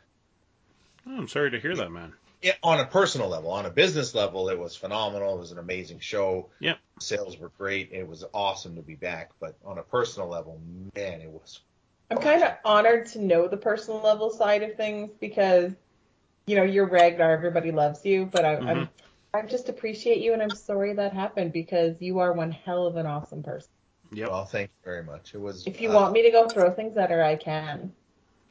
Oh, 1.07 1.17
I'm 1.17 1.29
sorry 1.29 1.51
to 1.51 1.61
hear 1.61 1.75
that, 1.77 1.91
man. 1.91 2.13
Yeah, 2.43 2.55
on 2.63 2.81
a 2.81 2.87
personal 2.87 3.29
level, 3.29 3.51
on 3.51 3.67
a 3.67 3.71
business 3.71 4.15
level, 4.15 4.49
it 4.49 4.59
was 4.59 4.75
phenomenal. 4.75 5.37
It 5.37 5.39
was 5.39 5.53
an 5.53 5.59
amazing 5.59 6.01
show. 6.01 6.49
Yep. 6.59 6.79
Sales 6.99 7.39
were 7.39 7.51
great. 7.57 7.91
It 7.93 8.07
was 8.07 8.25
awesome 8.35 8.77
to 8.77 8.83
be 8.83 8.97
back. 8.97 9.31
But 9.39 9.57
on 9.65 9.79
a 9.79 9.83
personal 9.83 10.29
level, 10.29 10.61
man, 10.95 11.21
it 11.21 11.31
was. 11.31 11.61
I'm 12.13 12.19
kind 12.19 12.43
of 12.43 12.53
honored 12.63 13.07
to 13.07 13.23
know 13.23 13.49
the 13.49 13.57
personal 13.57 14.03
level 14.03 14.29
side 14.29 14.63
of 14.63 14.77
things 14.77 15.13
because, 15.19 15.73
you 16.47 16.57
know, 16.57 16.63
you're 16.63 16.87
Ragnar, 16.87 17.33
everybody 17.33 17.73
loves 17.73 18.05
you, 18.05 18.27
but 18.27 18.45
I, 18.45 18.57
I'm 18.57 18.89
I 19.33 19.41
just 19.47 19.71
appreciate 19.71 20.19
you 20.19 20.35
and 20.35 20.43
I'm 20.43 20.51
sorry 20.51 20.93
that 20.93 21.15
happened 21.15 21.55
because 21.55 22.03
you 22.03 22.19
are 22.19 22.35
one 22.35 22.51
hell 22.51 22.87
of 22.87 22.97
an 22.97 23.07
awesome 23.07 23.43
person. 23.43 23.71
Yep. 24.13 24.29
Well, 24.29 24.45
thank 24.45 24.69
you 24.69 24.91
very 24.91 25.03
much. 25.03 25.35
It 25.35 25.41
was. 25.41 25.67
If 25.67 25.81
you 25.81 25.89
uh, 25.89 25.95
want 25.95 26.13
me 26.13 26.23
to 26.25 26.31
go 26.31 26.51
throw 26.51 26.71
things 26.71 26.99
at 26.99 27.09
her, 27.11 27.25
I 27.25 27.37
can. 27.37 27.95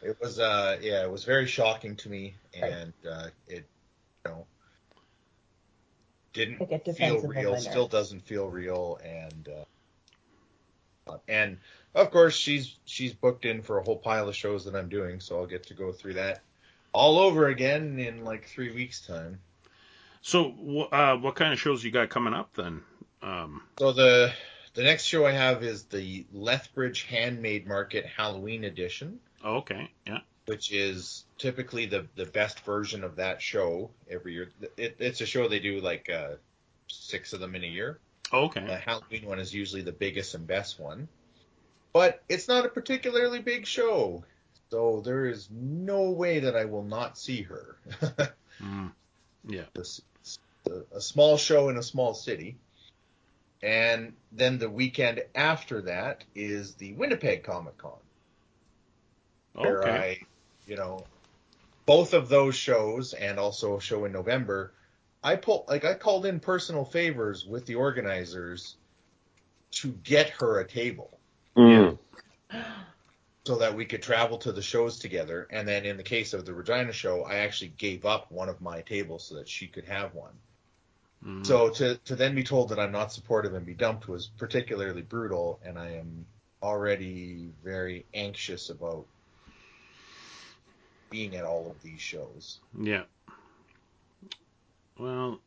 it 0.00 0.16
was 0.20 0.38
uh 0.38 0.78
yeah 0.80 1.02
it 1.02 1.10
was 1.10 1.24
very 1.24 1.46
shocking 1.46 1.96
to 1.96 2.08
me 2.08 2.34
and 2.54 2.92
uh 3.10 3.26
it 3.48 3.66
you 4.24 4.30
know 4.30 4.46
didn't 6.32 6.62
I 6.62 6.78
feel 6.78 7.20
real 7.22 7.56
still 7.56 7.88
doesn't 7.88 8.20
feel 8.20 8.48
real 8.48 9.00
and 9.02 9.48
uh 9.48 9.64
and 11.26 11.58
of 11.94 12.10
course 12.10 12.34
she's 12.34 12.76
she's 12.84 13.12
booked 13.12 13.44
in 13.44 13.62
for 13.62 13.78
a 13.78 13.82
whole 13.82 13.98
pile 13.98 14.28
of 14.28 14.36
shows 14.36 14.64
that 14.64 14.74
I'm 14.74 14.88
doing 14.88 15.20
so 15.20 15.38
I'll 15.38 15.46
get 15.46 15.66
to 15.66 15.74
go 15.74 15.92
through 15.92 16.14
that 16.14 16.42
all 16.92 17.18
over 17.18 17.48
again 17.48 17.98
in 17.98 18.24
like 18.24 18.46
three 18.46 18.72
weeks 18.72 19.06
time 19.06 19.40
So, 20.22 20.88
uh, 20.92 21.16
what 21.16 21.34
kind 21.34 21.52
of 21.52 21.58
shows 21.58 21.82
you 21.82 21.90
got 21.90 22.08
coming 22.08 22.32
up 22.32 22.54
then? 22.54 22.82
Um, 23.22 23.62
so 23.78 23.92
the 23.92 24.32
the 24.74 24.82
next 24.84 25.04
show 25.04 25.26
I 25.26 25.32
have 25.32 25.62
is 25.62 25.84
the 25.84 26.24
Lethbridge 26.32 27.02
Handmade 27.02 27.66
Market 27.66 28.06
Halloween 28.06 28.64
edition 28.64 29.18
oh, 29.44 29.56
okay, 29.56 29.90
yeah. 30.06 30.18
which 30.46 30.72
is 30.72 31.24
typically 31.38 31.86
the 31.86 32.06
the 32.14 32.26
best 32.26 32.60
version 32.60 33.04
of 33.04 33.16
that 33.16 33.42
show 33.42 33.90
every 34.08 34.34
year. 34.34 34.50
It, 34.76 34.96
it's 34.98 35.20
a 35.20 35.26
show 35.26 35.48
they 35.48 35.58
do 35.58 35.80
like 35.80 36.08
uh, 36.08 36.36
six 36.88 37.32
of 37.32 37.40
them 37.40 37.54
in 37.54 37.64
a 37.64 37.66
year. 37.66 37.98
Oh, 38.32 38.44
The. 38.44 38.76
Halloween 38.76 39.26
one 39.26 39.40
is 39.40 39.52
usually 39.52 39.82
the 39.82 39.92
biggest 39.92 40.34
and 40.34 40.46
best 40.46 40.80
one, 40.80 41.08
but 41.92 42.22
it's 42.28 42.48
not 42.48 42.66
a 42.66 42.68
particularly 42.68 43.40
big 43.40 43.66
show, 43.66 44.24
so 44.70 45.02
there 45.04 45.26
is 45.26 45.48
no 45.50 46.10
way 46.10 46.40
that 46.40 46.56
I 46.56 46.64
will 46.64 46.84
not 46.84 47.18
see 47.18 47.42
her. 47.42 47.76
Mm. 48.62 48.92
Yeah. 49.48 49.64
This- 49.74 50.02
a 50.94 51.00
small 51.00 51.36
show 51.36 51.68
in 51.68 51.76
a 51.76 51.82
small 51.82 52.14
city. 52.14 52.56
And 53.62 54.12
then 54.30 54.58
the 54.58 54.70
weekend 54.70 55.22
after 55.34 55.82
that 55.82 56.22
is 56.34 56.74
the 56.74 56.92
Winnipeg 56.92 57.42
Comic 57.42 57.76
Con. 57.78 57.98
where 59.54 59.86
I, 59.88 60.20
you 60.66 60.76
know, 60.76 61.04
both 61.86 62.14
of 62.14 62.28
those 62.28 62.54
shows 62.54 63.12
and 63.12 63.38
also 63.38 63.76
a 63.76 63.80
show 63.80 64.04
in 64.04 64.12
November, 64.12 64.72
I 65.22 65.36
pull 65.36 65.64
like 65.68 65.84
I 65.84 65.94
called 65.94 66.26
in 66.26 66.38
personal 66.40 66.84
favors 66.84 67.44
with 67.44 67.66
the 67.66 67.74
organizers 67.74 68.76
to 69.72 69.88
get 70.04 70.30
her 70.30 70.60
a 70.60 70.66
table 70.68 71.18
Mm. 71.56 71.98
so 73.44 73.56
that 73.56 73.74
we 73.74 73.84
could 73.84 74.02
travel 74.02 74.38
to 74.38 74.52
the 74.52 74.62
shows 74.62 74.98
together. 74.98 75.48
And 75.50 75.66
then 75.66 75.84
in 75.84 75.96
the 75.96 76.02
case 76.02 76.32
of 76.32 76.46
the 76.46 76.54
Regina 76.54 76.92
show, 76.92 77.24
I 77.24 77.38
actually 77.38 77.72
gave 77.76 78.06
up 78.06 78.30
one 78.30 78.48
of 78.48 78.60
my 78.60 78.82
tables 78.82 79.24
so 79.24 79.34
that 79.36 79.48
she 79.48 79.66
could 79.66 79.84
have 79.86 80.14
one. 80.14 80.32
Mm. 81.24 81.46
So 81.46 81.70
to 81.70 81.96
to 81.96 82.16
then 82.16 82.34
be 82.34 82.42
told 82.42 82.68
that 82.70 82.80
I'm 82.80 82.92
not 82.92 83.12
supportive 83.12 83.54
and 83.54 83.64
be 83.64 83.74
dumped 83.74 84.08
was 84.08 84.26
particularly 84.38 85.02
brutal, 85.02 85.60
and 85.64 85.78
I 85.78 85.92
am 85.92 86.26
already 86.62 87.50
very 87.64 88.06
anxious 88.14 88.70
about 88.70 89.06
being 91.10 91.36
at 91.36 91.44
all 91.44 91.70
of 91.70 91.82
these 91.82 92.00
shows. 92.00 92.60
yeah. 92.80 93.02
Well, 94.98 95.40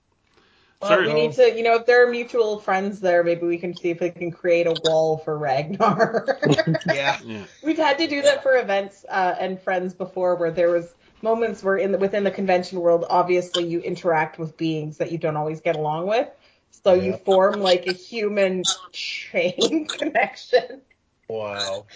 Well, 0.86 1.04
we 1.04 1.14
need 1.14 1.34
to, 1.34 1.56
you 1.56 1.64
know, 1.64 1.76
if 1.76 1.86
there 1.86 2.06
are 2.08 2.12
mutual 2.12 2.60
friends 2.60 3.00
there, 3.02 3.24
maybe 3.24 3.46
we 3.48 3.58
can 3.58 3.74
see 3.76 3.90
if 3.92 4.02
we 4.02 4.10
can 4.12 4.32
create 4.32 4.68
a 4.68 4.74
wall 4.74 5.18
for 5.18 5.38
Ragnar. 5.38 6.40
Yeah, 6.86 7.20
Yeah. 7.20 7.48
We've 7.62 7.78
had 7.78 7.98
to 8.00 8.08
do 8.08 8.22
that 8.24 8.44
for 8.44 8.56
events 8.58 9.06
uh, 9.10 9.36
and 9.40 9.60
friends 9.60 9.94
before, 9.94 10.36
where 10.36 10.52
there 10.52 10.70
was 10.70 10.94
moments 11.22 11.64
where 11.64 11.78
in 11.78 11.92
the, 11.92 11.98
within 11.98 12.24
the 12.24 12.32
convention 12.32 12.80
world, 12.80 13.06
obviously 13.10 13.66
you 13.66 13.80
interact 13.80 14.38
with 14.40 14.58
beings 14.58 14.98
that 14.98 15.12
you 15.12 15.18
don't 15.18 15.38
always 15.38 15.62
get 15.62 15.76
along 15.76 16.08
with, 16.08 16.30
so 16.72 16.94
you 16.94 17.14
form 17.14 17.62
like 17.62 17.88
a 17.88 17.92
human 17.94 18.66
chain 18.92 19.88
connection. 19.92 20.82
wow, 21.28 21.88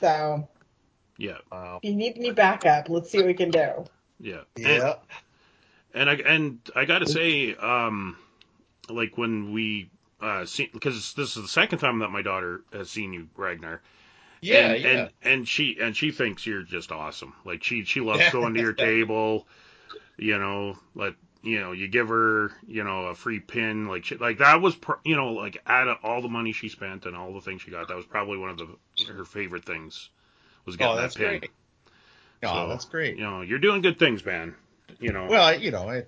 So 0.00 0.48
Yeah. 1.18 1.38
wow, 1.50 1.82
if 1.82 1.88
you 1.90 1.94
need 1.96 2.16
me 2.16 2.30
backup, 2.30 2.88
let's 2.88 3.10
see 3.10 3.18
what 3.20 3.26
we 3.26 3.34
can 3.34 3.50
do. 3.50 3.84
Yeah. 4.18 4.42
Yeah, 4.56 4.94
and 5.10 5.31
I 5.94 6.14
and 6.14 6.58
I 6.74 6.84
got 6.84 7.00
to 7.00 7.06
say, 7.06 7.54
um, 7.54 8.16
like 8.88 9.16
when 9.16 9.52
we 9.52 9.90
uh 10.20 10.44
see 10.46 10.70
because 10.72 11.14
this 11.14 11.36
is 11.36 11.42
the 11.42 11.48
second 11.48 11.78
time 11.78 11.98
that 12.00 12.10
my 12.10 12.22
daughter 12.22 12.62
has 12.72 12.90
seen 12.90 13.12
you, 13.12 13.28
Ragnar. 13.36 13.82
yeah, 14.40 14.72
and, 14.72 14.82
yeah. 14.82 14.90
and 14.90 15.10
and 15.22 15.48
she 15.48 15.78
and 15.80 15.96
she 15.96 16.10
thinks 16.10 16.46
you're 16.46 16.62
just 16.62 16.92
awesome. 16.92 17.34
Like 17.44 17.62
she 17.62 17.84
she 17.84 18.00
loves 18.00 18.30
going 18.30 18.54
to 18.54 18.60
your 18.60 18.72
table. 18.72 19.46
You 20.16 20.38
know, 20.38 20.78
like 20.94 21.16
you 21.42 21.60
know, 21.60 21.72
you 21.72 21.88
give 21.88 22.08
her 22.08 22.52
you 22.66 22.84
know 22.84 23.06
a 23.06 23.14
free 23.14 23.40
pin. 23.40 23.88
Like 23.88 24.04
she, 24.04 24.16
like 24.16 24.38
that 24.38 24.60
was 24.60 24.76
pr- 24.76 24.92
you 25.04 25.16
know 25.16 25.32
like 25.32 25.60
out 25.66 25.88
of 25.88 25.98
all 26.02 26.22
the 26.22 26.28
money 26.28 26.52
she 26.52 26.68
spent 26.68 27.06
and 27.06 27.16
all 27.16 27.32
the 27.34 27.40
things 27.40 27.62
she 27.62 27.70
got, 27.70 27.88
that 27.88 27.96
was 27.96 28.06
probably 28.06 28.38
one 28.38 28.50
of 28.50 28.58
the 28.58 28.68
her 29.12 29.24
favorite 29.24 29.64
things 29.64 30.10
was 30.64 30.76
getting 30.76 30.92
oh, 30.92 30.96
that 30.96 31.02
that's 31.02 31.16
pin. 31.16 31.40
great. 31.40 31.50
Oh, 32.44 32.48
So, 32.48 32.68
that's 32.68 32.84
great. 32.84 33.16
You 33.16 33.24
know, 33.24 33.40
you're 33.42 33.58
doing 33.58 33.82
good 33.82 33.98
things, 33.98 34.24
man. 34.24 34.54
You 35.00 35.12
know. 35.12 35.26
Well, 35.26 35.44
I, 35.44 35.54
you 35.54 35.70
know, 35.70 35.88
I, 35.88 36.04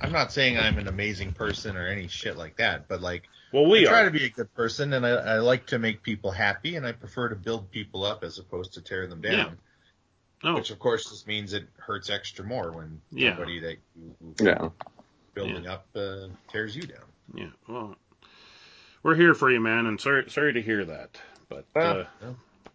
I'm 0.00 0.12
not 0.12 0.32
saying 0.32 0.58
I'm 0.58 0.78
an 0.78 0.88
amazing 0.88 1.32
person 1.32 1.76
or 1.76 1.86
any 1.86 2.08
shit 2.08 2.36
like 2.36 2.56
that, 2.56 2.88
but 2.88 3.00
like 3.00 3.24
well, 3.52 3.66
we 3.66 3.86
I 3.86 3.90
try 3.90 4.00
are. 4.02 4.04
to 4.06 4.10
be 4.10 4.24
a 4.24 4.30
good 4.30 4.52
person, 4.54 4.92
and 4.92 5.06
I, 5.06 5.10
I 5.10 5.38
like 5.38 5.66
to 5.66 5.78
make 5.78 6.02
people 6.02 6.30
happy, 6.30 6.76
and 6.76 6.86
I 6.86 6.92
prefer 6.92 7.28
to 7.28 7.36
build 7.36 7.70
people 7.70 8.04
up 8.04 8.24
as 8.24 8.38
opposed 8.38 8.74
to 8.74 8.80
tear 8.82 9.06
them 9.06 9.20
down. 9.20 9.32
Yeah. 9.32 9.50
No. 10.44 10.54
Which 10.56 10.70
of 10.70 10.78
course 10.78 11.08
just 11.08 11.26
means 11.26 11.54
it 11.54 11.66
hurts 11.78 12.10
extra 12.10 12.44
more 12.44 12.70
when 12.72 13.00
Yeah. 13.10 13.30
somebody 13.30 13.60
that 13.60 13.76
you 13.96 14.34
Yeah. 14.40 14.68
building 15.34 15.66
up 15.66 15.86
uh, 15.96 16.28
tears 16.48 16.76
you 16.76 16.82
down. 16.82 17.04
Yeah. 17.34 17.50
Well, 17.66 17.96
we're 19.02 19.14
here 19.14 19.34
for 19.34 19.50
you, 19.50 19.60
man, 19.60 19.86
and 19.86 20.00
sorry 20.00 20.28
sorry 20.30 20.52
to 20.52 20.62
hear 20.62 20.84
that, 20.84 21.18
but. 21.48 21.64
Well, 21.74 22.06
uh, 22.22 22.26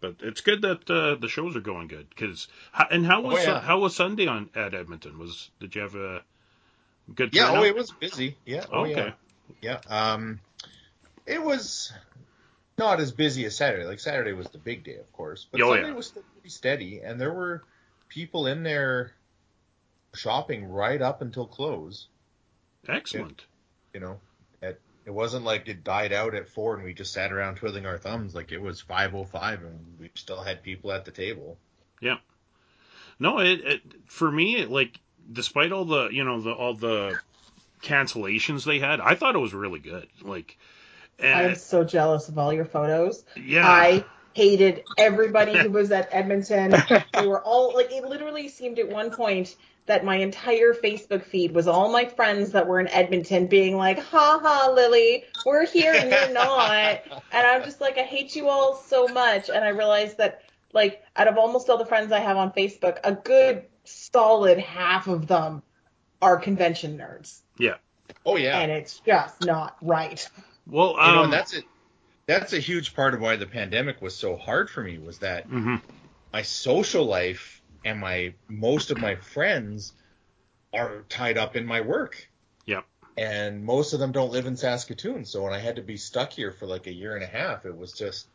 but 0.02 0.16
it's 0.20 0.42
good 0.42 0.60
that 0.62 0.90
uh, 0.90 1.14
the 1.14 1.28
shows 1.28 1.56
are 1.56 1.60
going 1.60 1.88
good. 1.88 2.14
Cause 2.16 2.48
and 2.90 3.06
how 3.06 3.22
was 3.22 3.38
Oh, 3.38 3.42
yeah. 3.42 3.52
uh, 3.54 3.60
how 3.60 3.78
was 3.78 3.96
Sunday 3.96 4.26
on 4.26 4.50
at 4.54 4.74
Edmonton? 4.74 5.18
Was 5.18 5.48
did 5.60 5.74
you 5.74 5.80
have 5.80 5.94
a 5.94 6.22
good 7.14 7.34
yeah, 7.34 7.46
turnout? 7.46 7.62
oh, 7.62 7.64
it 7.64 7.74
was 7.74 7.90
busy. 7.92 8.36
Yeah, 8.44 8.64
oh 8.70 8.82
okay. 8.84 9.14
yeah, 9.62 9.80
yeah. 9.88 10.12
Um, 10.12 10.40
it 11.24 11.42
was 11.42 11.92
not 12.76 13.00
as 13.00 13.12
busy 13.12 13.44
as 13.46 13.56
Saturday. 13.56 13.84
Like 13.86 14.00
Saturday 14.00 14.32
was 14.32 14.48
the 14.50 14.58
big 14.58 14.84
day, 14.84 14.96
of 14.96 15.10
course, 15.12 15.46
but 15.50 15.60
Oh, 15.62 15.72
Sunday 15.72 15.88
yeah. 15.88 15.94
was 15.94 16.08
still 16.08 16.24
pretty 16.34 16.50
steady, 16.50 17.00
and 17.00 17.18
there 17.20 17.32
were 17.32 17.62
people 18.08 18.46
in 18.46 18.62
there 18.62 19.12
shopping 20.14 20.64
right 20.68 21.00
up 21.00 21.22
until 21.22 21.46
close. 21.46 22.08
Excellent. 22.88 23.44
You 23.94 24.00
know, 24.00 24.20
it 25.04 25.08
it 25.08 25.12
wasn't 25.12 25.44
like 25.44 25.68
it 25.68 25.84
died 25.84 26.12
out 26.12 26.34
at 26.34 26.48
four 26.48 26.74
and 26.74 26.84
we 26.84 26.94
just 26.94 27.12
sat 27.12 27.32
around 27.32 27.56
twiddling 27.56 27.86
our 27.86 27.98
thumbs. 27.98 28.34
Like 28.34 28.52
it 28.52 28.60
was 28.60 28.80
five 28.80 29.14
oh 29.14 29.24
five 29.24 29.62
and 29.62 29.96
we 29.98 30.10
still 30.14 30.42
had 30.42 30.62
people 30.62 30.92
at 30.92 31.04
the 31.04 31.10
table. 31.10 31.58
Yeah. 32.00 32.18
No, 33.18 33.38
it, 33.38 33.60
it 33.64 33.82
for 34.06 34.30
me, 34.30 34.56
it, 34.56 34.70
like 34.70 34.98
despite 35.30 35.72
all 35.72 35.84
the 35.84 36.08
you 36.08 36.24
know 36.24 36.40
the 36.40 36.52
all 36.52 36.74
the 36.74 37.18
cancellations 37.82 38.64
they 38.64 38.78
had, 38.78 39.00
I 39.00 39.14
thought 39.14 39.34
it 39.34 39.38
was 39.38 39.54
really 39.54 39.80
good. 39.80 40.08
Like, 40.22 40.58
I'm 41.22 41.54
so 41.54 41.84
jealous 41.84 42.28
of 42.28 42.38
all 42.38 42.52
your 42.52 42.64
photos. 42.64 43.24
yeah, 43.36 43.68
I 43.68 44.04
hated 44.34 44.84
everybody 44.98 45.56
who 45.56 45.70
was 45.72 45.90
at 45.92 46.08
Edmonton. 46.10 46.74
They 47.12 47.26
were 47.26 47.40
all 47.40 47.74
like 47.74 47.92
it 47.92 48.04
literally 48.04 48.48
seemed 48.48 48.78
at 48.78 48.88
one 48.88 49.10
point 49.10 49.54
that 49.86 50.04
my 50.04 50.16
entire 50.16 50.74
Facebook 50.74 51.24
feed 51.24 51.52
was 51.52 51.66
all 51.66 51.90
my 51.90 52.04
friends 52.04 52.52
that 52.52 52.66
were 52.66 52.78
in 52.78 52.88
Edmonton 52.88 53.46
being 53.46 53.76
like, 53.76 53.98
"Ha 53.98 54.40
ha, 54.42 54.72
Lily, 54.74 55.24
we're 55.44 55.66
here 55.66 55.92
and 55.92 56.10
you're 56.10 56.32
not." 56.32 57.00
And 57.32 57.46
I'm 57.46 57.64
just 57.64 57.80
like, 57.80 57.96
I 57.96 58.02
hate 58.02 58.36
you 58.36 58.48
all 58.48 58.76
so 58.76 59.08
much. 59.08 59.48
And 59.48 59.64
I 59.64 59.70
realized 59.70 60.18
that 60.18 60.42
like 60.72 61.02
out 61.16 61.28
of 61.28 61.38
almost 61.38 61.70
all 61.70 61.78
the 61.78 61.86
friends 61.86 62.12
I 62.12 62.20
have 62.20 62.36
on 62.36 62.52
Facebook, 62.52 62.98
a 63.04 63.12
good 63.12 63.64
solid 63.84 64.58
half 64.58 65.08
of 65.08 65.26
them 65.26 65.62
are 66.20 66.36
convention 66.36 66.98
nerds. 66.98 67.40
Yeah. 67.58 67.76
Oh 68.26 68.36
yeah. 68.36 68.58
And 68.58 68.70
it's 68.70 69.00
just 69.00 69.44
not 69.44 69.76
right. 69.80 70.28
well, 70.66 70.90
you 70.90 71.12
know, 71.12 71.24
um, 71.24 71.30
that's 71.30 71.54
it. 71.54 71.64
That's 72.26 72.52
a 72.52 72.58
huge 72.58 72.94
part 72.94 73.14
of 73.14 73.20
why 73.20 73.36
the 73.36 73.46
pandemic 73.46 74.00
was 74.00 74.14
so 74.14 74.36
hard 74.36 74.70
for 74.70 74.82
me 74.82 74.98
was 74.98 75.18
that 75.18 75.48
mhm. 75.48 75.80
my 76.32 76.42
social 76.42 77.04
life 77.04 77.61
and 77.84 78.00
my 78.00 78.34
most 78.48 78.90
of 78.90 78.98
my 78.98 79.16
friends 79.16 79.92
are 80.72 81.02
tied 81.08 81.38
up 81.38 81.56
in 81.56 81.66
my 81.66 81.80
work. 81.80 82.28
Yep. 82.66 82.86
And 83.16 83.64
most 83.64 83.92
of 83.92 84.00
them 84.00 84.12
don't 84.12 84.32
live 84.32 84.46
in 84.46 84.56
Saskatoon, 84.56 85.24
so 85.24 85.42
when 85.42 85.52
I 85.52 85.58
had 85.58 85.76
to 85.76 85.82
be 85.82 85.96
stuck 85.96 86.32
here 86.32 86.50
for 86.52 86.66
like 86.66 86.86
a 86.86 86.92
year 86.92 87.14
and 87.14 87.24
a 87.24 87.26
half, 87.26 87.66
it 87.66 87.76
was 87.76 87.92
just 87.92 88.26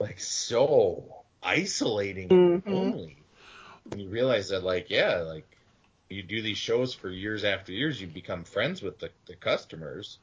like 0.00 0.20
so 0.20 1.24
isolating 1.42 2.30
and 2.32 2.62
Mhm. 2.64 2.72
lonely. 2.74 3.16
And 3.90 4.00
you 4.00 4.08
realize 4.08 4.48
that 4.50 4.62
like 4.64 4.90
yeah, 4.90 5.18
like 5.18 5.46
you 6.08 6.22
do 6.22 6.42
these 6.42 6.58
shows 6.58 6.94
for 6.94 7.10
years 7.10 7.44
after 7.44 7.72
years, 7.72 8.00
you 8.00 8.06
become 8.06 8.44
friends 8.44 8.82
with 8.82 8.98
the, 8.98 9.10
the 9.26 9.36
customers, 9.36 10.18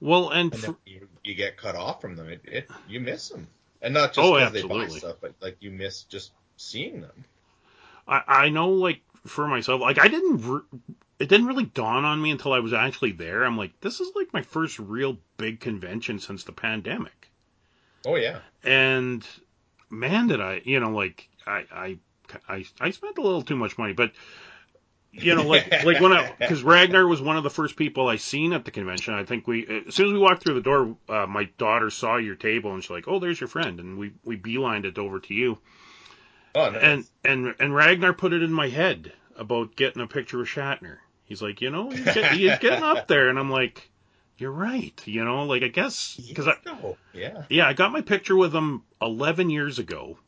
well, 0.00 0.30
and 0.30 0.52
and 0.52 0.60
for, 0.60 0.76
you, 0.86 1.08
you 1.24 1.34
get 1.34 1.56
cut 1.56 1.74
off 1.74 2.00
from 2.00 2.16
them. 2.16 2.28
It, 2.28 2.40
it 2.44 2.70
you 2.88 3.00
miss 3.00 3.28
them, 3.28 3.46
and 3.82 3.94
not 3.94 4.12
just 4.12 4.28
Oh, 4.28 4.34
because 4.34 4.52
they 4.52 4.62
buy 4.62 4.86
stuff, 4.88 5.16
but 5.20 5.34
like 5.40 5.56
you 5.60 5.70
miss 5.70 6.02
just 6.04 6.32
seeing 6.56 7.00
them. 7.00 7.24
I, 8.06 8.22
I 8.26 8.48
know 8.50 8.70
like 8.70 9.00
for 9.26 9.46
myself, 9.48 9.80
like 9.80 9.98
I 9.98 10.08
didn't. 10.08 10.46
Re- 10.46 10.80
it 11.18 11.30
didn't 11.30 11.46
really 11.46 11.64
dawn 11.64 12.04
on 12.04 12.20
me 12.20 12.30
until 12.30 12.52
I 12.52 12.58
was 12.60 12.74
actually 12.74 13.12
there. 13.12 13.44
I'm 13.44 13.56
like, 13.56 13.80
this 13.80 14.00
is 14.00 14.12
like 14.14 14.34
my 14.34 14.42
first 14.42 14.78
real 14.78 15.16
big 15.38 15.60
convention 15.60 16.18
since 16.18 16.44
the 16.44 16.52
pandemic. 16.52 17.30
Oh 18.06 18.16
yeah. 18.16 18.38
and 18.62 19.26
man 19.90 20.28
did 20.28 20.40
i 20.40 20.60
you 20.64 20.78
know 20.80 20.90
like 20.90 21.28
i 21.46 21.64
i 21.72 21.98
i, 22.48 22.64
I 22.80 22.90
spent 22.90 23.18
a 23.18 23.22
little 23.22 23.42
too 23.42 23.56
much 23.56 23.78
money 23.78 23.92
but 23.92 24.12
you 25.12 25.34
know 25.34 25.42
like 25.46 25.70
like 25.84 26.00
when 26.00 26.12
i 26.12 26.32
because 26.38 26.62
ragnar 26.62 27.06
was 27.06 27.20
one 27.20 27.36
of 27.36 27.42
the 27.44 27.50
first 27.50 27.76
people 27.76 28.08
i 28.08 28.16
seen 28.16 28.52
at 28.52 28.64
the 28.64 28.70
convention 28.70 29.14
i 29.14 29.24
think 29.24 29.46
we 29.46 29.82
as 29.86 29.94
soon 29.94 30.06
as 30.06 30.12
we 30.12 30.18
walked 30.18 30.42
through 30.42 30.54
the 30.54 30.60
door 30.60 30.96
uh, 31.08 31.26
my 31.26 31.44
daughter 31.58 31.90
saw 31.90 32.16
your 32.16 32.34
table 32.34 32.74
and 32.74 32.82
she's 32.82 32.90
like 32.90 33.08
oh 33.08 33.18
there's 33.18 33.40
your 33.40 33.48
friend 33.48 33.80
and 33.80 33.98
we 33.98 34.12
we 34.24 34.36
beelined 34.36 34.84
it 34.84 34.98
over 34.98 35.18
to 35.20 35.34
you 35.34 35.58
Oh, 36.56 36.70
nice. 36.70 36.82
and 36.82 37.06
and 37.24 37.54
and 37.60 37.74
ragnar 37.74 38.12
put 38.14 38.32
it 38.32 38.42
in 38.42 38.52
my 38.52 38.68
head 38.68 39.12
about 39.36 39.76
getting 39.76 40.00
a 40.02 40.06
picture 40.06 40.38
with 40.38 40.48
shatner 40.48 40.96
he's 41.24 41.42
like 41.42 41.60
you 41.60 41.70
know 41.70 41.90
he's, 41.90 42.04
get, 42.04 42.32
he's 42.32 42.58
getting 42.58 42.82
up 42.82 43.06
there 43.08 43.28
and 43.28 43.38
i'm 43.38 43.50
like 43.50 43.90
you're 44.38 44.50
right 44.50 45.00
you 45.04 45.22
know 45.24 45.44
like 45.44 45.62
i 45.62 45.68
guess 45.68 46.16
because 46.28 46.48
i 46.48 46.54
No, 46.64 46.96
yeah. 47.12 47.44
yeah, 47.50 47.68
I 47.68 47.72
got 47.74 47.92
my 47.92 48.00
picture 48.00 48.36
with 48.36 48.54
him 48.54 48.82
11 49.00 49.50
years 49.50 49.78
ago. 49.78 50.18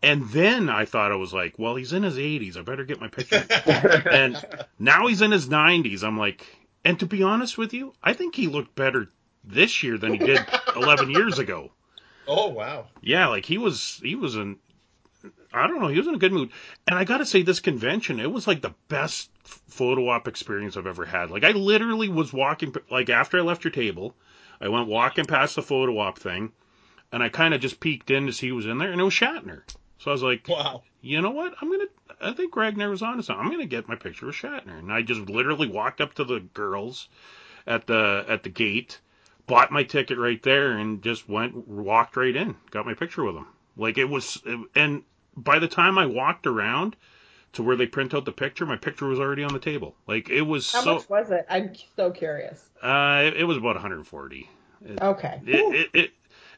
And 0.00 0.28
then 0.28 0.68
I 0.68 0.84
thought 0.84 1.10
I 1.10 1.16
was 1.16 1.32
like, 1.34 1.58
well, 1.58 1.74
he's 1.74 1.92
in 1.92 2.04
his 2.04 2.16
80s. 2.16 2.56
I 2.56 2.62
better 2.62 2.84
get 2.84 3.00
my 3.00 3.08
picture. 3.08 3.44
and 4.12 4.40
now 4.78 5.08
he's 5.08 5.22
in 5.22 5.32
his 5.32 5.48
90s. 5.48 6.04
I'm 6.04 6.16
like, 6.16 6.46
and 6.84 7.00
to 7.00 7.06
be 7.06 7.24
honest 7.24 7.58
with 7.58 7.72
you, 7.72 7.92
I 8.00 8.12
think 8.12 8.36
he 8.36 8.46
looked 8.46 8.76
better 8.76 9.08
this 9.42 9.82
year 9.82 9.98
than 9.98 10.12
he 10.12 10.18
did 10.18 10.38
11 10.76 11.10
years 11.10 11.40
ago. 11.40 11.72
Oh 12.28 12.48
wow. 12.48 12.86
Yeah, 13.00 13.26
like 13.26 13.44
he 13.44 13.58
was, 13.58 13.98
he 14.00 14.14
was 14.14 14.36
in, 14.36 14.58
I 15.52 15.66
don't 15.66 15.80
know, 15.80 15.88
he 15.88 15.98
was 15.98 16.06
in 16.06 16.14
a 16.14 16.18
good 16.18 16.32
mood. 16.32 16.50
And 16.86 16.98
I 16.98 17.04
got 17.04 17.18
to 17.18 17.26
say, 17.26 17.42
this 17.42 17.60
convention, 17.60 18.20
it 18.20 18.30
was 18.30 18.46
like 18.46 18.60
the 18.60 18.74
best 18.88 19.30
photo 19.44 20.08
op 20.08 20.28
experience 20.28 20.76
I've 20.76 20.86
ever 20.86 21.06
had. 21.06 21.30
Like 21.30 21.44
I 21.44 21.52
literally 21.52 22.08
was 22.08 22.32
walking, 22.32 22.74
like 22.90 23.08
after 23.08 23.38
I 23.38 23.42
left 23.42 23.64
your 23.64 23.70
table, 23.70 24.14
I 24.60 24.68
went 24.68 24.88
walking 24.88 25.24
past 25.24 25.56
the 25.56 25.62
photo 25.62 25.98
op 25.98 26.18
thing, 26.18 26.52
and 27.12 27.22
I 27.22 27.28
kind 27.28 27.54
of 27.54 27.60
just 27.60 27.80
peeked 27.80 28.10
in 28.10 28.26
to 28.26 28.32
see 28.32 28.48
who 28.48 28.56
was 28.56 28.66
in 28.66 28.78
there, 28.78 28.92
and 28.92 29.00
it 29.00 29.04
was 29.04 29.14
Shatner. 29.14 29.62
So 29.98 30.10
I 30.10 30.12
was 30.12 30.22
like, 30.22 30.46
Wow. 30.48 30.82
you 31.00 31.20
know 31.20 31.30
what? 31.30 31.54
I'm 31.60 31.70
gonna. 31.70 31.88
I 32.20 32.32
think 32.32 32.54
Ragnar 32.54 32.90
was 32.90 33.02
on 33.02 33.16
to 33.16 33.22
something. 33.22 33.44
I'm 33.44 33.50
gonna 33.50 33.66
get 33.66 33.88
my 33.88 33.96
picture 33.96 34.26
with 34.26 34.34
Shatner, 34.34 34.78
and 34.78 34.92
I 34.92 35.02
just 35.02 35.28
literally 35.28 35.68
walked 35.68 36.00
up 36.00 36.14
to 36.14 36.24
the 36.24 36.40
girls 36.40 37.08
at 37.66 37.86
the 37.86 38.24
at 38.28 38.42
the 38.42 38.48
gate, 38.50 39.00
bought 39.46 39.70
my 39.72 39.84
ticket 39.84 40.18
right 40.18 40.42
there, 40.42 40.72
and 40.72 41.02
just 41.02 41.28
went 41.28 41.66
walked 41.66 42.16
right 42.16 42.34
in, 42.34 42.56
got 42.70 42.86
my 42.86 42.94
picture 42.94 43.24
with 43.24 43.36
him. 43.36 43.46
Like 43.76 43.98
it 43.98 44.08
was, 44.08 44.42
and 44.74 45.02
by 45.44 45.58
the 45.58 45.68
time 45.68 45.98
I 45.98 46.06
walked 46.06 46.46
around 46.46 46.96
to 47.54 47.62
where 47.62 47.76
they 47.76 47.86
print 47.86 48.14
out 48.14 48.24
the 48.24 48.32
picture, 48.32 48.66
my 48.66 48.76
picture 48.76 49.06
was 49.06 49.18
already 49.18 49.44
on 49.44 49.52
the 49.52 49.58
table. 49.58 49.94
Like 50.06 50.28
it 50.28 50.42
was 50.42 50.70
How 50.70 50.82
so. 50.82 50.94
much 50.96 51.08
was 51.08 51.30
it? 51.30 51.46
I'm 51.48 51.72
so 51.96 52.10
curious. 52.10 52.62
Uh, 52.82 53.24
it, 53.26 53.38
it 53.38 53.44
was 53.44 53.56
about 53.56 53.74
140. 53.76 54.50
Okay. 55.00 55.40
It, 55.46 55.74
it 55.74 55.90
it 55.94 56.10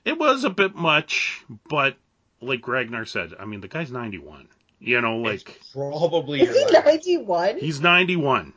it 0.04 0.18
was 0.18 0.44
a 0.44 0.50
bit 0.50 0.74
much, 0.74 1.42
but 1.68 1.96
like 2.40 2.66
Ragnar 2.66 3.04
said, 3.04 3.34
I 3.38 3.44
mean 3.44 3.60
the 3.60 3.68
guy's 3.68 3.90
91. 3.90 4.48
You 4.78 5.00
know, 5.00 5.18
like 5.18 5.48
It's 5.48 5.72
probably 5.72 6.40
Is 6.40 6.56
he 6.56 6.72
91? 6.72 7.58
he's 7.58 7.80
91. 7.80 8.52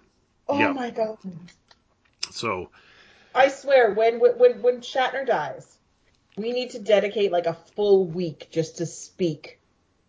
Oh 0.47 0.59
yeah. 0.59 0.71
my 0.71 0.89
god. 0.89 1.17
So 2.31 2.69
I 3.35 3.47
swear, 3.49 3.93
when 3.93 4.19
when 4.19 4.61
when 4.61 4.81
Shatner 4.81 5.25
dies, 5.25 5.77
we 6.37 6.51
need 6.51 6.71
to 6.71 6.79
dedicate 6.79 7.31
like 7.31 7.45
a 7.45 7.57
full 7.75 8.05
week 8.05 8.49
just 8.51 8.77
to 8.77 8.85
speak 8.85 9.59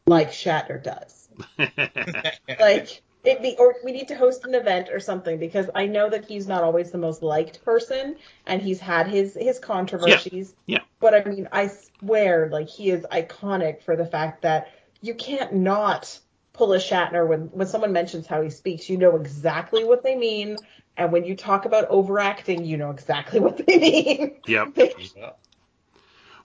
like 0.06 0.30
Shatner 0.30 0.82
does. 0.82 1.28
Like 2.60 3.02
it 3.24 3.42
be, 3.42 3.56
or 3.58 3.76
we 3.84 3.92
need 3.92 4.08
to 4.08 4.14
host 4.14 4.44
an 4.44 4.54
event 4.54 4.88
or 4.92 5.00
something 5.00 5.38
because 5.38 5.70
I 5.74 5.86
know 5.86 6.10
that 6.10 6.26
he's 6.26 6.46
not 6.46 6.62
always 6.62 6.90
the 6.90 6.98
most 6.98 7.22
liked 7.22 7.64
person, 7.64 8.16
and 8.46 8.60
he's 8.60 8.78
had 8.78 9.08
his 9.08 9.34
his 9.34 9.58
controversies. 9.58 10.54
Yeah. 10.66 10.80
But 11.00 11.14
I 11.14 11.24
mean, 11.24 11.48
I 11.50 11.68
swear, 11.68 12.48
like 12.50 12.68
he 12.68 12.90
is 12.90 13.06
iconic 13.10 13.82
for 13.82 13.96
the 13.96 14.06
fact 14.06 14.42
that 14.42 14.68
you 15.00 15.14
can't 15.14 15.54
not 15.54 16.18
pull 16.52 16.72
a 16.74 16.78
Shatner 16.78 17.26
when 17.26 17.46
when 17.48 17.66
someone 17.66 17.92
mentions 17.92 18.26
how 18.26 18.42
he 18.42 18.50
speaks. 18.50 18.88
You 18.88 18.98
know 18.98 19.16
exactly 19.16 19.84
what 19.84 20.02
they 20.02 20.16
mean, 20.16 20.58
and 20.96 21.10
when 21.10 21.24
you 21.24 21.34
talk 21.34 21.64
about 21.64 21.88
overacting, 21.88 22.64
you 22.64 22.76
know 22.76 22.90
exactly 22.90 23.40
what 23.46 23.66
they 23.66 23.78
mean. 23.78 24.36
Yep. 24.46 24.76
Yeah. 25.16 25.30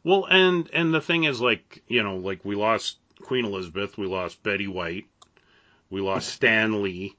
Well, 0.06 0.26
and 0.30 0.70
and 0.72 0.94
the 0.94 1.02
thing 1.02 1.26
is, 1.26 1.42
like 1.42 1.84
you 1.88 2.04
know, 2.04 2.18
like 2.18 2.46
we 2.46 2.56
lost 2.56 2.98
Queen 3.24 3.46
Elizabeth, 3.46 3.98
we 3.98 4.08
lost 4.08 4.42
Betty 4.44 4.68
White, 4.68 5.06
we 5.90 6.02
lost 6.02 6.30
Stan 6.30 6.82
Lee. 6.82 7.16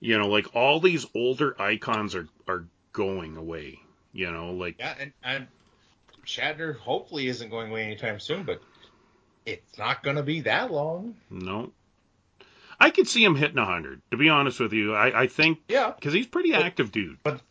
You 0.00 0.18
know, 0.18 0.28
like 0.28 0.54
all 0.54 0.80
these 0.80 1.04
older 1.14 1.60
icons 1.60 2.14
are 2.14 2.28
are 2.48 2.64
going 2.92 3.36
away. 3.36 3.78
You 4.12 4.30
know, 4.30 4.52
like 4.52 4.76
Yeah, 4.78 4.94
and, 4.98 5.12
and 5.22 5.46
Shatner 6.26 6.76
hopefully 6.76 7.26
isn't 7.28 7.50
going 7.50 7.70
away 7.70 7.84
anytime 7.84 8.18
soon, 8.20 8.44
but 8.44 8.60
it's 9.46 9.78
not 9.78 10.02
going 10.02 10.16
to 10.16 10.22
be 10.22 10.40
that 10.42 10.70
long. 10.72 11.16
no. 11.30 11.72
I 12.82 12.88
could 12.88 13.06
see 13.06 13.22
him 13.22 13.36
hitting 13.36 13.58
hundred. 13.58 14.00
To 14.10 14.16
be 14.16 14.30
honest 14.30 14.58
with 14.58 14.72
you, 14.72 14.94
I 14.94 15.22
I 15.22 15.26
think 15.26 15.58
Yeah. 15.68 15.90
because 15.94 16.14
he's 16.14 16.26
pretty 16.26 16.52
But- 16.52 16.62
active, 16.62 16.90
dude. 16.92 17.18
but- 17.22 17.42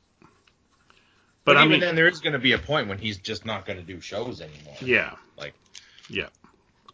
but, 1.45 1.53
But, 1.53 1.57
I 1.57 1.61
even 1.61 1.71
mean, 1.71 1.79
then, 1.81 1.95
there 1.95 2.07
is 2.07 2.19
going 2.19 2.33
to 2.33 2.39
be 2.39 2.51
a 2.51 2.57
point 2.59 2.87
when 2.89 2.97
he's 2.99 3.17
just 3.17 3.43
not 3.45 3.65
going 3.65 3.77
to 3.79 3.83
do 3.85 4.01
shows 4.01 4.39
anymore. 4.41 4.75
yeah, 4.81 5.15
Like, 5.37 5.53
yeah, 6.09 6.27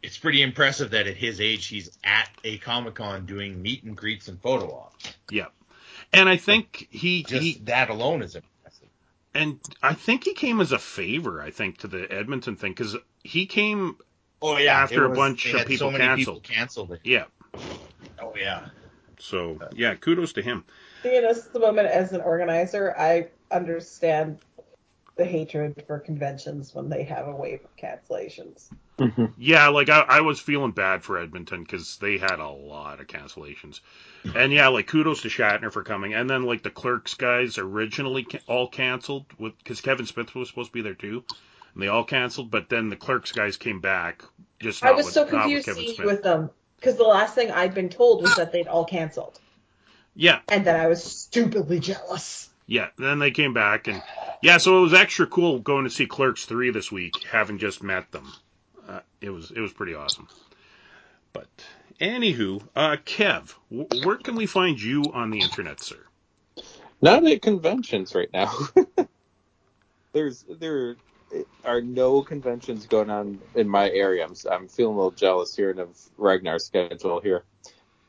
it's 0.06 0.18
pretty 0.18 0.42
impressive 0.42 0.92
that 0.92 1.08
at 1.08 1.18
his 1.18 1.42
age 1.42 1.66
he's 1.68 1.98
at 2.04 2.30
a 2.44 2.58
Comic 2.60 2.96
Con 2.96 3.26
doing 3.26 3.62
meet 3.62 3.84
and 3.84 3.96
greets 3.98 4.28
and 4.28 4.40
photo 4.42 4.74
ops. 4.76 5.14
yeah. 5.32 5.48
And 6.14 6.30
I 6.30 6.38
think 6.38 6.88
he 6.92 7.24
Just 7.24 7.42
he 7.42 7.54
that 7.66 7.90
alone 7.90 8.22
is 8.22 8.36
impressive. 8.36 8.88
and 9.34 9.60
I 9.82 9.94
think 9.94 10.24
he 10.24 10.34
came 10.34 10.62
as 10.62 10.72
a 10.72 10.80
favor. 10.80 11.42
I 11.42 11.52
think 11.52 11.80
to 11.80 11.88
the 11.88 12.10
Edmonton 12.12 12.56
thing 12.56 12.72
because 12.72 12.96
he 13.24 13.46
came. 13.48 13.98
Oh 14.42 14.58
yeah, 14.58 14.82
After 14.84 15.06
it 15.06 15.12
a 15.12 15.16
bunch 15.16 15.46
of 15.54 15.66
people 15.66 15.88
so 15.88 15.92
many 15.92 16.04
canceled. 16.04 16.44
people 16.44 16.56
canceled 16.56 16.92
it. 16.94 17.00
Yeah. 17.04 17.26
Oh 18.22 18.34
yeah. 18.38 18.68
So 19.20 19.60
yeah, 19.74 19.96
kudos 19.96 20.34
to 20.34 20.42
him. 20.42 20.64
Being 21.04 21.24
a 21.26 21.60
woman 21.60 21.86
as 21.86 22.14
an 22.14 22.22
organizer, 22.22 22.94
I 22.98 23.28
understand 23.52 24.40
the 25.16 25.26
hatred 25.26 25.84
for 25.88 26.00
conventions 26.00 26.76
when 26.76 26.90
they 26.90 27.04
have 27.04 27.28
a 27.28 27.36
wave 27.36 27.62
of 27.64 27.76
cancellations. 27.78 28.68
Mm-hmm. 29.00 29.26
Yeah, 29.38 29.70
like 29.70 29.90
I, 29.90 30.02
I 30.02 30.22
was 30.22 30.40
feeling 30.40 30.72
bad 30.72 31.04
for 31.04 31.18
Edmonton 31.18 31.64
because 31.64 31.98
they 31.98 32.18
had 32.18 32.40
a 32.40 32.50
lot 32.50 33.00
of 33.00 33.08
cancellations, 33.08 33.80
and 34.36 34.52
yeah, 34.52 34.68
like 34.70 34.88
kudos 34.88 35.22
to 35.22 35.30
Shatner 35.30 35.72
for 35.72 35.84
coming, 35.84 36.14
and 36.14 36.30
then 36.30 36.44
like 36.44 36.64
the 36.64 36.70
Clerks 36.70 37.14
guys 37.14 37.58
originally 37.58 38.24
ca- 38.24 38.40
all 38.48 38.68
canceled 38.68 39.26
with 39.38 39.58
because 39.58 39.82
Kevin 39.82 40.06
Smith 40.06 40.34
was 40.36 40.50
supposed 40.50 40.70
to 40.70 40.74
be 40.74 40.82
there 40.82 40.94
too, 40.96 41.24
and 41.74 41.84
they 41.84 41.88
all 41.88 42.04
canceled, 42.06 42.52
but 42.52 42.70
then 42.70 42.90
the 42.90 42.96
Clerks 42.96 43.32
guys 43.32 43.58
came 43.58 43.82
back. 43.82 44.24
Just 44.60 44.84
I 44.84 44.92
was 44.92 45.06
with, 45.06 45.14
so 45.14 45.24
not 45.24 45.32
with 45.32 45.40
confused 45.42 45.66
Kevin 45.66 45.84
seeing 45.84 45.96
Smith. 45.96 46.08
with 46.08 46.24
them 46.24 46.50
because 46.78 46.96
the 46.98 47.04
last 47.04 47.36
thing 47.36 47.52
I'd 47.52 47.74
been 47.74 47.90
told 47.90 48.22
was 48.22 48.36
that 48.36 48.52
they'd 48.54 48.68
all 48.68 48.86
canceled, 48.86 49.40
Yeah, 50.14 50.40
and 50.50 50.66
then 50.66 50.80
I 50.80 50.88
was 50.88 51.04
stupidly 51.04 51.80
jealous. 51.80 52.50
Yeah. 52.68 52.90
Then 52.98 53.20
they 53.20 53.32
came 53.32 53.54
back, 53.54 53.88
and 53.88 54.02
yeah, 54.42 54.58
so 54.58 54.80
it 54.80 54.82
was 54.82 54.94
extra 54.94 55.28
cool 55.28 55.60
going 55.60 55.86
to 55.86 55.90
see 55.90 56.08
Clerks 56.08 56.46
three 56.46 56.72
this 56.72 56.92
week, 56.92 57.14
having 57.32 57.58
just 57.58 57.84
met 57.84 58.12
them. 58.12 58.32
Uh, 58.88 59.00
it 59.22 59.30
was 59.30 59.52
it 59.52 59.60
was 59.60 59.74
pretty 59.74 59.96
awesome. 59.96 60.28
But 61.34 61.48
anywho, 62.00 62.62
uh, 62.76 62.98
Kev, 63.06 63.54
where 63.70 64.18
can 64.18 64.36
we 64.36 64.46
find 64.46 64.82
you 64.82 65.04
on 65.14 65.32
the 65.32 65.42
internet, 65.42 65.82
sir? 65.82 66.00
Not 67.02 67.26
at 67.26 67.42
conventions 67.42 68.16
right 68.16 68.30
now. 68.34 68.52
There's 70.14 70.46
there 70.50 70.96
are 71.66 71.82
no 71.82 72.22
conventions 72.22 72.86
going 72.86 73.10
on 73.10 73.40
in 73.56 73.68
my 73.68 73.90
area. 73.90 74.26
I'm, 74.26 74.36
I'm 74.50 74.68
feeling 74.68 74.94
a 74.94 74.98
little 74.98 75.12
jealous 75.12 75.56
here 75.56 75.72
of 75.72 75.98
Ragnar's 76.18 76.66
schedule 76.66 77.20
here. 77.20 77.44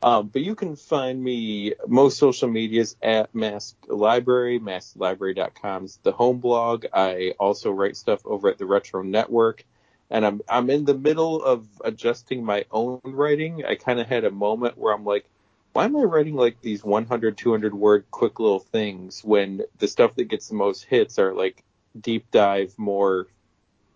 Um, 0.02 0.28
but 0.28 0.43
you 0.43 0.55
can 0.55 0.77
find 0.77 1.23
me 1.23 1.74
most 1.86 2.18
social 2.18 2.48
medias 2.48 2.97
at 3.02 3.35
Masked 3.35 3.89
Library. 3.89 4.60
MaskedLibrary.com 4.60 5.85
is 5.85 5.98
the 6.02 6.12
home 6.12 6.39
blog. 6.39 6.86
I 6.93 7.35
also 7.39 7.70
write 7.70 7.97
stuff 7.97 8.20
over 8.24 8.48
at 8.48 8.59
the 8.59 8.66
Retro 8.66 9.02
Network, 9.02 9.64
and 10.10 10.27
I'm 10.27 10.43
I'm 10.48 10.70
in 10.70 10.85
the 10.85 10.97
middle 10.97 11.43
of 11.43 11.66
adjusting 11.82 12.44
my 12.44 12.66
own 12.70 13.01
writing. 13.05 13.64
I 13.64 13.74
kind 13.74 13.98
of 13.98 14.06
had 14.06 14.24
a 14.24 14.31
moment 14.31 14.77
where 14.77 14.94
I'm 14.94 15.05
like, 15.05 15.24
why 15.73 15.86
am 15.86 15.97
I 15.97 16.05
writing 16.05 16.36
like 16.36 16.60
these 16.60 16.85
100, 16.85 17.36
200 17.36 17.74
word 17.74 18.05
quick 18.10 18.39
little 18.39 18.60
things 18.60 19.23
when 19.24 19.62
the 19.78 19.89
stuff 19.89 20.14
that 20.14 20.24
gets 20.24 20.48
the 20.48 20.55
most 20.55 20.85
hits 20.85 21.18
are 21.18 21.35
like 21.35 21.62
deep 22.01 22.31
dive, 22.31 22.78
more, 22.78 23.27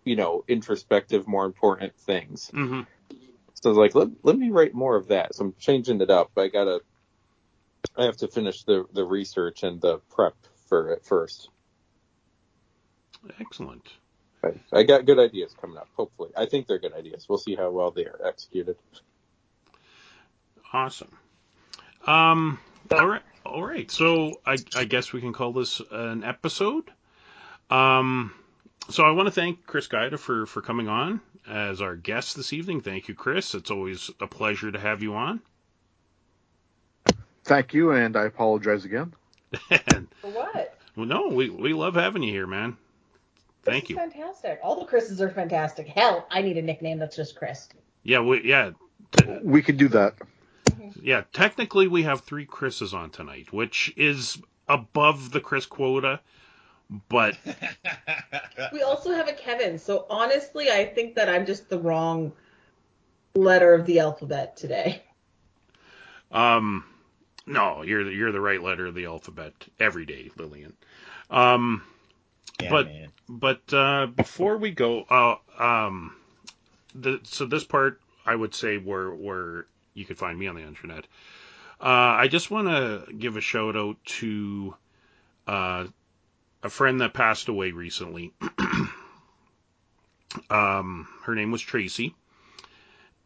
you 0.03 0.15
know, 0.15 0.43
introspective, 0.47 1.27
more 1.27 1.45
important 1.45 1.95
things. 1.95 2.51
Mm-hmm. 2.53 2.81
So 3.61 3.69
I 3.69 3.73
was 3.73 3.77
like, 3.77 3.95
let, 3.95 4.09
let 4.23 4.37
me 4.37 4.49
write 4.49 4.73
more 4.73 4.95
of 4.95 5.07
that. 5.09 5.35
So 5.35 5.45
I'm 5.45 5.55
changing 5.59 6.01
it 6.01 6.09
up. 6.09 6.31
I 6.35 6.47
gotta, 6.47 6.81
I 7.95 8.05
have 8.05 8.17
to 8.17 8.27
finish 8.27 8.63
the, 8.63 8.85
the 8.93 9.03
research 9.03 9.63
and 9.63 9.79
the 9.79 9.99
prep 10.13 10.35
for 10.67 10.91
it 10.91 11.05
first. 11.05 11.49
Excellent. 13.39 13.87
I 14.73 14.81
got 14.81 15.05
good 15.05 15.19
ideas 15.19 15.55
coming 15.61 15.77
up, 15.77 15.87
hopefully. 15.95 16.31
I 16.35 16.47
think 16.47 16.65
they're 16.65 16.79
good 16.79 16.93
ideas. 16.93 17.27
We'll 17.29 17.37
see 17.37 17.55
how 17.55 17.69
well 17.69 17.91
they 17.91 18.05
are 18.05 18.19
executed. 18.25 18.75
Awesome. 20.73 21.15
Um, 22.07 22.57
all 22.89 23.05
right. 23.05 23.21
All 23.45 23.63
right. 23.63 23.91
So 23.91 24.41
I, 24.43 24.57
I 24.75 24.85
guess 24.85 25.13
we 25.13 25.21
can 25.21 25.33
call 25.33 25.53
this 25.53 25.79
an 25.91 26.23
episode. 26.23 26.89
Um, 27.69 28.33
so 28.89 29.03
I 29.03 29.11
want 29.11 29.27
to 29.27 29.31
thank 29.31 29.65
Chris 29.65 29.87
Gaida 29.87 30.17
for, 30.17 30.45
for 30.45 30.61
coming 30.61 30.87
on 30.87 31.21
as 31.47 31.81
our 31.81 31.95
guest 31.95 32.35
this 32.35 32.53
evening. 32.53 32.81
Thank 32.81 33.07
you, 33.07 33.15
Chris. 33.15 33.55
It's 33.55 33.71
always 33.71 34.09
a 34.19 34.27
pleasure 34.27 34.71
to 34.71 34.79
have 34.79 35.01
you 35.01 35.13
on. 35.15 35.41
Thank 37.43 37.73
you, 37.73 37.91
and 37.91 38.15
I 38.15 38.25
apologize 38.25 38.85
again. 38.85 39.13
and, 39.69 40.07
For 40.21 40.29
what? 40.29 40.77
well, 40.95 41.05
no, 41.05 41.27
we, 41.29 41.49
we 41.49 41.73
love 41.73 41.95
having 41.95 42.23
you 42.23 42.31
here, 42.31 42.47
man. 42.47 42.77
Thank 43.63 43.85
this 43.85 43.89
you. 43.91 43.95
Fantastic. 43.95 44.59
All 44.63 44.79
the 44.79 44.85
Chris's 44.85 45.21
are 45.21 45.29
fantastic. 45.29 45.87
Hell, 45.87 46.27
I 46.31 46.41
need 46.41 46.57
a 46.57 46.61
nickname 46.61 46.99
that's 46.99 47.15
just 47.15 47.35
Chris. 47.35 47.67
Yeah, 48.03 48.21
we, 48.21 48.43
yeah, 48.43 48.71
We 49.43 49.61
could 49.61 49.77
do 49.77 49.87
that. 49.89 50.15
Mm-hmm. 50.65 50.99
yeah. 51.03 51.23
Technically, 51.33 51.87
we 51.87 52.03
have 52.03 52.21
three 52.21 52.45
Chris's 52.45 52.93
on 52.93 53.09
tonight, 53.09 53.51
which 53.51 53.93
is 53.97 54.37
above 54.67 55.31
the 55.31 55.39
Chris 55.39 55.65
quota, 55.65 56.19
but 57.09 57.37
We 58.73 58.81
also 58.83 59.11
have 59.13 59.27
a 59.27 59.33
Kevin. 59.33 59.79
So 59.79 60.05
honestly, 60.09 60.69
I 60.69 60.85
think 60.85 61.15
that 61.15 61.29
I'm 61.29 61.45
just 61.45 61.69
the 61.69 61.79
wrong 61.79 62.33
letter 63.35 63.73
of 63.73 63.85
the 63.85 63.99
alphabet 63.99 64.57
today. 64.57 65.01
Um, 66.31 66.85
no, 67.45 67.81
you're 67.81 68.03
the, 68.03 68.11
you're 68.11 68.31
the 68.31 68.41
right 68.41 68.61
letter 68.61 68.85
of 68.87 68.95
the 68.95 69.05
alphabet 69.05 69.53
every 69.79 70.05
day, 70.05 70.29
Lillian. 70.37 70.73
Um, 71.29 71.83
Yeah, 72.61 72.69
But- 72.69 72.85
man. 72.87 73.11
but 73.27 73.73
uh, 73.73 74.07
before 74.07 74.57
we 74.57 74.71
go, 74.71 75.03
uh, 75.03 75.35
um, 75.57 76.15
the, 76.93 77.19
so 77.23 77.45
this 77.45 77.63
part 77.63 78.01
I 78.25 78.35
would 78.35 78.53
say 78.53 78.77
where 78.77 79.09
where 79.11 79.65
you 79.93 80.05
could 80.05 80.17
find 80.17 80.37
me 80.37 80.47
on 80.47 80.55
the 80.55 80.61
internet. 80.61 81.05
Uh, 81.81 82.15
I 82.19 82.27
just 82.27 82.51
want 82.51 82.67
to 82.67 83.11
give 83.13 83.35
a 83.37 83.41
shout 83.41 83.75
out 83.75 83.97
to 84.19 84.75
uh, 85.47 85.85
a 86.63 86.69
friend 86.69 87.01
that 87.01 87.13
passed 87.13 87.47
away 87.47 87.71
recently. 87.71 88.33
um, 90.49 91.07
her 91.23 91.35
name 91.35 91.51
was 91.51 91.61
Tracy, 91.61 92.15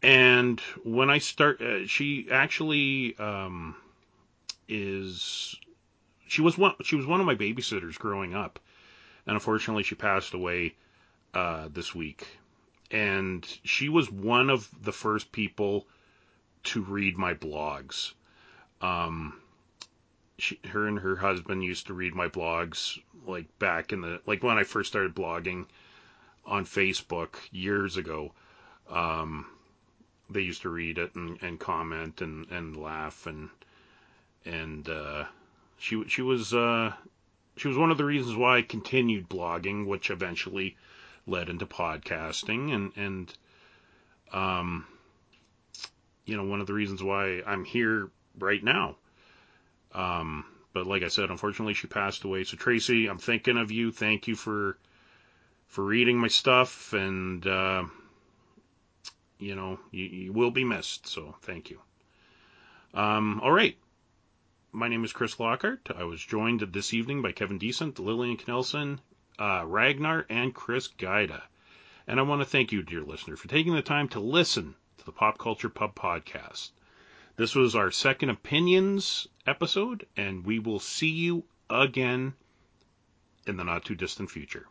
and 0.01 0.59
when 0.83 1.09
I 1.09 1.17
start, 1.17 1.61
uh, 1.61 1.87
she 1.87 2.27
actually 2.31 3.17
um, 3.17 3.75
is 4.67 5.55
she 6.27 6.41
was 6.41 6.57
one 6.57 6.73
she 6.83 6.95
was 6.95 7.05
one 7.05 7.19
of 7.19 7.25
my 7.25 7.35
babysitters 7.35 7.97
growing 7.97 8.33
up, 8.33 8.59
and 9.25 9.35
unfortunately 9.35 9.83
she 9.83 9.95
passed 9.95 10.33
away 10.33 10.75
uh, 11.33 11.67
this 11.71 11.93
week. 11.93 12.27
And 12.91 13.45
she 13.63 13.89
was 13.89 14.11
one 14.11 14.49
of 14.49 14.69
the 14.83 14.91
first 14.91 15.31
people 15.31 15.87
to 16.65 16.83
read 16.83 17.17
my 17.17 17.33
blogs. 17.33 18.13
Um, 18.79 19.41
she, 20.37 20.59
her 20.69 20.87
and 20.87 20.99
her 20.99 21.15
husband 21.15 21.63
used 21.63 21.87
to 21.87 21.93
read 21.93 22.13
my 22.13 22.27
blogs 22.27 22.99
like 23.25 23.47
back 23.59 23.93
in 23.93 24.01
the 24.01 24.21
like 24.25 24.43
when 24.43 24.57
I 24.57 24.63
first 24.63 24.89
started 24.89 25.15
blogging 25.15 25.65
on 26.45 26.65
Facebook 26.65 27.35
years 27.51 27.97
ago. 27.97 28.33
Um, 28.89 29.47
they 30.29 30.41
used 30.41 30.63
to 30.63 30.69
read 30.69 30.97
it 30.97 31.15
and, 31.15 31.41
and 31.41 31.59
comment 31.59 32.21
and, 32.21 32.49
and 32.51 32.77
laugh 32.77 33.25
and 33.27 33.49
and 34.45 34.87
uh, 34.89 35.25
she 35.77 36.07
she 36.07 36.21
was 36.21 36.53
uh, 36.53 36.93
she 37.57 37.67
was 37.67 37.77
one 37.77 37.91
of 37.91 37.97
the 37.97 38.05
reasons 38.05 38.35
why 38.35 38.57
I 38.57 38.61
continued 38.61 39.29
blogging, 39.29 39.85
which 39.85 40.09
eventually 40.09 40.77
led 41.25 41.49
into 41.49 41.65
podcasting 41.65 42.73
and 42.73 42.91
and 42.95 43.33
um, 44.31 44.85
you 46.25 46.37
know 46.37 46.43
one 46.43 46.61
of 46.61 46.67
the 46.67 46.73
reasons 46.73 47.01
why 47.01 47.41
I'm 47.45 47.65
here 47.65 48.09
right 48.37 48.63
now. 48.63 48.97
Um, 49.95 50.45
but 50.73 50.85
like 50.85 51.03
I 51.03 51.07
said, 51.07 51.30
unfortunately 51.30 51.73
she 51.73 51.88
passed 51.88 52.26
away. 52.26 52.43
So 52.43 52.57
Tracy, 52.57 53.07
I'm 53.07 53.17
thinking 53.17 53.57
of 53.57 53.72
you. 53.72 53.91
Thank 53.91 54.27
you 54.27 54.35
for 54.35 54.77
for 55.67 55.84
reading 55.84 56.17
my 56.17 56.27
stuff 56.27 56.93
and 56.93 57.45
uh, 57.47 57.85
you 59.39 59.55
know 59.55 59.80
you, 59.91 60.05
you 60.05 60.34
will 60.34 60.51
be 60.51 60.65
missed. 60.65 61.07
So 61.07 61.35
thank 61.41 61.69
you. 61.69 61.80
Um, 62.93 63.39
all 63.41 63.51
right. 63.51 63.77
My 64.73 64.89
name 64.89 65.05
is 65.05 65.13
Chris 65.13 65.39
Lockhart. 65.39 65.89
I 65.95 66.03
was 66.03 66.22
joined 66.22 66.59
this 66.59 66.93
evening 66.93 67.22
by 67.22 67.31
Kevin 67.31 67.57
Decent, 67.57 67.97
Lillian 67.97 68.35
Knelsen, 68.35 68.99
uh, 69.39 69.63
Ragnar, 69.65 70.26
and 70.30 70.53
Chris 70.53 70.89
Gaida. 70.89 71.43
And 72.05 72.19
I 72.19 72.23
want 72.23 72.41
to 72.41 72.45
thank 72.45 72.73
you, 72.73 72.84
dear 72.84 73.01
listener, 73.01 73.38
for 73.38 73.47
taking 73.47 73.73
the 73.73 73.81
time 73.81 74.09
to 74.09 74.19
listen 74.19 74.76
to 74.97 75.05
the 75.05 75.13
Pop 75.13 75.38
Culture 75.38 75.69
Pub 75.69 75.95
podcast. 75.95 76.72
This 77.37 77.53
was 77.53 77.75
our 77.75 77.91
second 77.91 78.29
opinions 78.29 79.27
episode, 79.45 80.07
and 80.15 80.45
we 80.45 80.57
will 80.59 80.79
see 80.79 81.09
you 81.09 81.43
again 81.69 82.33
in 83.45 83.57
the 83.57 83.63
not 83.63 83.83
too 83.83 83.95
distant 83.95 84.31
future. 84.31 84.67